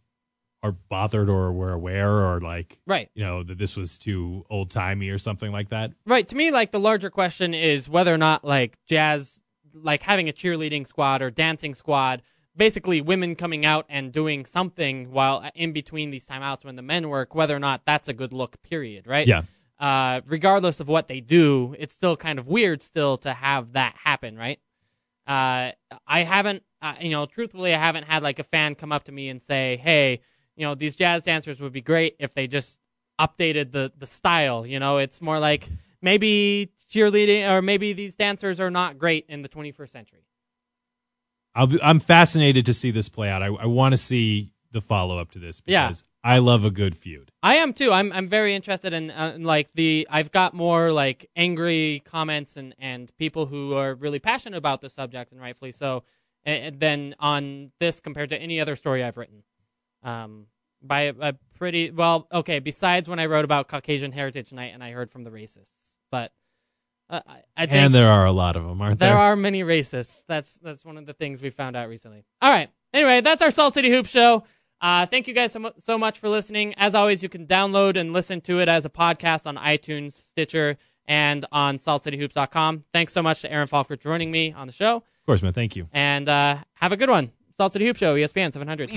are 0.66 0.72
bothered 0.72 1.28
or 1.28 1.52
were 1.52 1.72
aware 1.72 2.10
or 2.10 2.40
like 2.40 2.78
right. 2.86 3.08
you 3.14 3.24
know 3.24 3.42
that 3.42 3.56
this 3.56 3.76
was 3.76 3.98
too 3.98 4.44
old 4.50 4.70
timey 4.70 5.08
or 5.10 5.18
something 5.18 5.52
like 5.52 5.68
that. 5.68 5.92
Right. 6.06 6.26
To 6.28 6.36
me 6.36 6.50
like 6.50 6.72
the 6.72 6.80
larger 6.80 7.08
question 7.10 7.54
is 7.54 7.88
whether 7.88 8.12
or 8.12 8.18
not 8.18 8.44
like 8.44 8.76
jazz 8.86 9.42
like 9.72 10.02
having 10.02 10.28
a 10.28 10.32
cheerleading 10.32 10.86
squad 10.86 11.22
or 11.22 11.30
dancing 11.30 11.74
squad 11.74 12.22
basically 12.56 13.00
women 13.00 13.36
coming 13.36 13.66
out 13.66 13.84
and 13.88 14.12
doing 14.12 14.46
something 14.46 15.12
while 15.12 15.48
in 15.54 15.72
between 15.72 16.10
these 16.10 16.26
timeouts 16.26 16.64
when 16.64 16.74
the 16.74 16.82
men 16.82 17.08
work 17.10 17.34
whether 17.34 17.54
or 17.54 17.60
not 17.60 17.82
that's 17.84 18.08
a 18.08 18.12
good 18.12 18.32
look 18.32 18.60
period 18.62 19.06
right? 19.06 19.28
Yeah. 19.28 19.42
Uh, 19.78 20.22
regardless 20.26 20.80
of 20.80 20.88
what 20.88 21.06
they 21.06 21.20
do, 21.20 21.76
it's 21.78 21.92
still 21.92 22.16
kind 22.16 22.38
of 22.38 22.48
weird 22.48 22.82
still 22.82 23.18
to 23.18 23.34
have 23.34 23.72
that 23.72 23.94
happen, 24.04 24.34
right? 24.34 24.58
Uh, 25.26 25.72
I 26.06 26.20
haven't, 26.20 26.62
uh, 26.82 26.94
you 27.00 27.10
know, 27.10 27.26
truthfully, 27.26 27.74
I 27.74 27.78
haven't 27.78 28.04
had 28.04 28.22
like 28.22 28.38
a 28.38 28.44
fan 28.44 28.74
come 28.74 28.92
up 28.92 29.04
to 29.04 29.12
me 29.12 29.28
and 29.28 29.42
say, 29.42 29.76
"Hey, 29.82 30.20
you 30.56 30.64
know, 30.66 30.74
these 30.74 30.94
jazz 30.96 31.24
dancers 31.24 31.60
would 31.60 31.72
be 31.72 31.80
great 31.80 32.16
if 32.18 32.32
they 32.34 32.46
just 32.46 32.78
updated 33.20 33.72
the 33.72 33.92
the 33.98 34.06
style." 34.06 34.64
You 34.66 34.78
know, 34.78 34.98
it's 34.98 35.20
more 35.20 35.38
like 35.38 35.68
maybe 36.00 36.70
cheerleading 36.90 37.48
or 37.50 37.60
maybe 37.62 37.92
these 37.92 38.14
dancers 38.14 38.60
are 38.60 38.70
not 38.70 38.96
great 38.98 39.26
in 39.28 39.42
the 39.42 39.48
21st 39.48 39.88
century. 39.88 40.20
I'll 41.54 41.66
be, 41.66 41.80
i'm 41.82 42.00
fascinated 42.00 42.66
to 42.66 42.74
see 42.74 42.90
this 42.90 43.08
play 43.08 43.28
out 43.30 43.42
i, 43.42 43.46
I 43.46 43.66
want 43.66 43.92
to 43.94 43.96
see 43.96 44.52
the 44.72 44.80
follow-up 44.80 45.30
to 45.32 45.38
this 45.38 45.62
Yeah. 45.66 45.86
because 45.88 46.04
i 46.26 46.38
love 46.38 46.64
a 46.64 46.70
good 46.70 46.96
feud 46.96 47.26
I 47.46 47.54
am 47.56 47.74
too. 47.74 47.92
I'm 47.92 48.12
I'm 48.12 48.28
very 48.28 48.56
interested 48.56 48.92
in, 48.92 49.12
uh, 49.12 49.34
in 49.36 49.44
like 49.44 49.72
the 49.72 50.08
I've 50.10 50.32
got 50.32 50.52
more 50.52 50.90
like 50.90 51.30
angry 51.36 52.02
comments 52.04 52.56
and 52.56 52.74
and 52.76 53.16
people 53.18 53.46
who 53.46 53.74
are 53.74 53.94
really 53.94 54.18
passionate 54.18 54.56
about 54.56 54.80
the 54.80 54.90
subject 54.90 55.30
and 55.30 55.40
rightfully 55.40 55.70
so 55.70 56.02
uh, 56.44 56.72
than 56.76 57.14
on 57.20 57.70
this 57.78 58.00
compared 58.00 58.30
to 58.30 58.36
any 58.36 58.60
other 58.60 58.74
story 58.74 59.04
I've 59.04 59.16
written. 59.16 59.44
Um, 60.02 60.46
by 60.82 61.02
a, 61.02 61.14
a 61.20 61.32
pretty 61.56 61.92
well, 61.92 62.26
okay. 62.32 62.58
Besides 62.58 63.08
when 63.08 63.20
I 63.20 63.26
wrote 63.26 63.44
about 63.44 63.68
Caucasian 63.68 64.10
Heritage 64.10 64.50
Night 64.50 64.72
and 64.74 64.82
I 64.82 64.90
heard 64.90 65.08
from 65.08 65.22
the 65.22 65.30
racists, 65.30 65.98
but 66.10 66.32
uh, 67.08 67.20
I, 67.28 67.42
I 67.56 67.66
think 67.66 67.76
and 67.76 67.94
there 67.94 68.08
are 68.08 68.26
a 68.26 68.32
lot 68.32 68.56
of 68.56 68.64
them 68.64 68.82
aren't 68.82 68.98
there, 68.98 69.10
there 69.10 69.18
are 69.18 69.36
many 69.36 69.62
racists. 69.62 70.24
That's 70.26 70.58
that's 70.58 70.84
one 70.84 70.98
of 70.98 71.06
the 71.06 71.12
things 71.12 71.40
we 71.40 71.50
found 71.50 71.76
out 71.76 71.88
recently. 71.88 72.24
All 72.42 72.50
right. 72.52 72.70
Anyway, 72.92 73.20
that's 73.20 73.42
our 73.42 73.52
Salt 73.52 73.74
City 73.74 73.90
Hoop 73.90 74.06
Show. 74.06 74.42
Uh, 74.80 75.06
thank 75.06 75.26
you 75.26 75.34
guys 75.34 75.52
so, 75.52 75.58
mu- 75.58 75.70
so 75.78 75.96
much 75.98 76.18
for 76.18 76.28
listening. 76.28 76.74
As 76.76 76.94
always, 76.94 77.22
you 77.22 77.28
can 77.28 77.46
download 77.46 77.96
and 77.96 78.12
listen 78.12 78.40
to 78.42 78.60
it 78.60 78.68
as 78.68 78.84
a 78.84 78.90
podcast 78.90 79.46
on 79.46 79.56
iTunes, 79.56 80.12
Stitcher, 80.12 80.76
and 81.06 81.44
on 81.52 81.76
saltcityhoops.com. 81.76 82.84
Thanks 82.92 83.12
so 83.12 83.22
much 83.22 83.40
to 83.42 83.50
Aaron 83.52 83.66
Falk 83.66 83.86
for 83.86 83.96
joining 83.96 84.30
me 84.30 84.52
on 84.52 84.66
the 84.66 84.72
show. 84.72 84.96
of 84.96 85.26
course 85.26 85.42
man 85.42 85.52
thank 85.52 85.76
you 85.76 85.88
And 85.92 86.28
uh, 86.28 86.58
have 86.74 86.92
a 86.92 86.96
good 86.96 87.10
one. 87.10 87.32
Salt 87.56 87.72
City 87.72 87.86
Hoop 87.86 87.96
Show, 87.96 88.16
ESPN 88.16 88.52
700. 88.52 88.90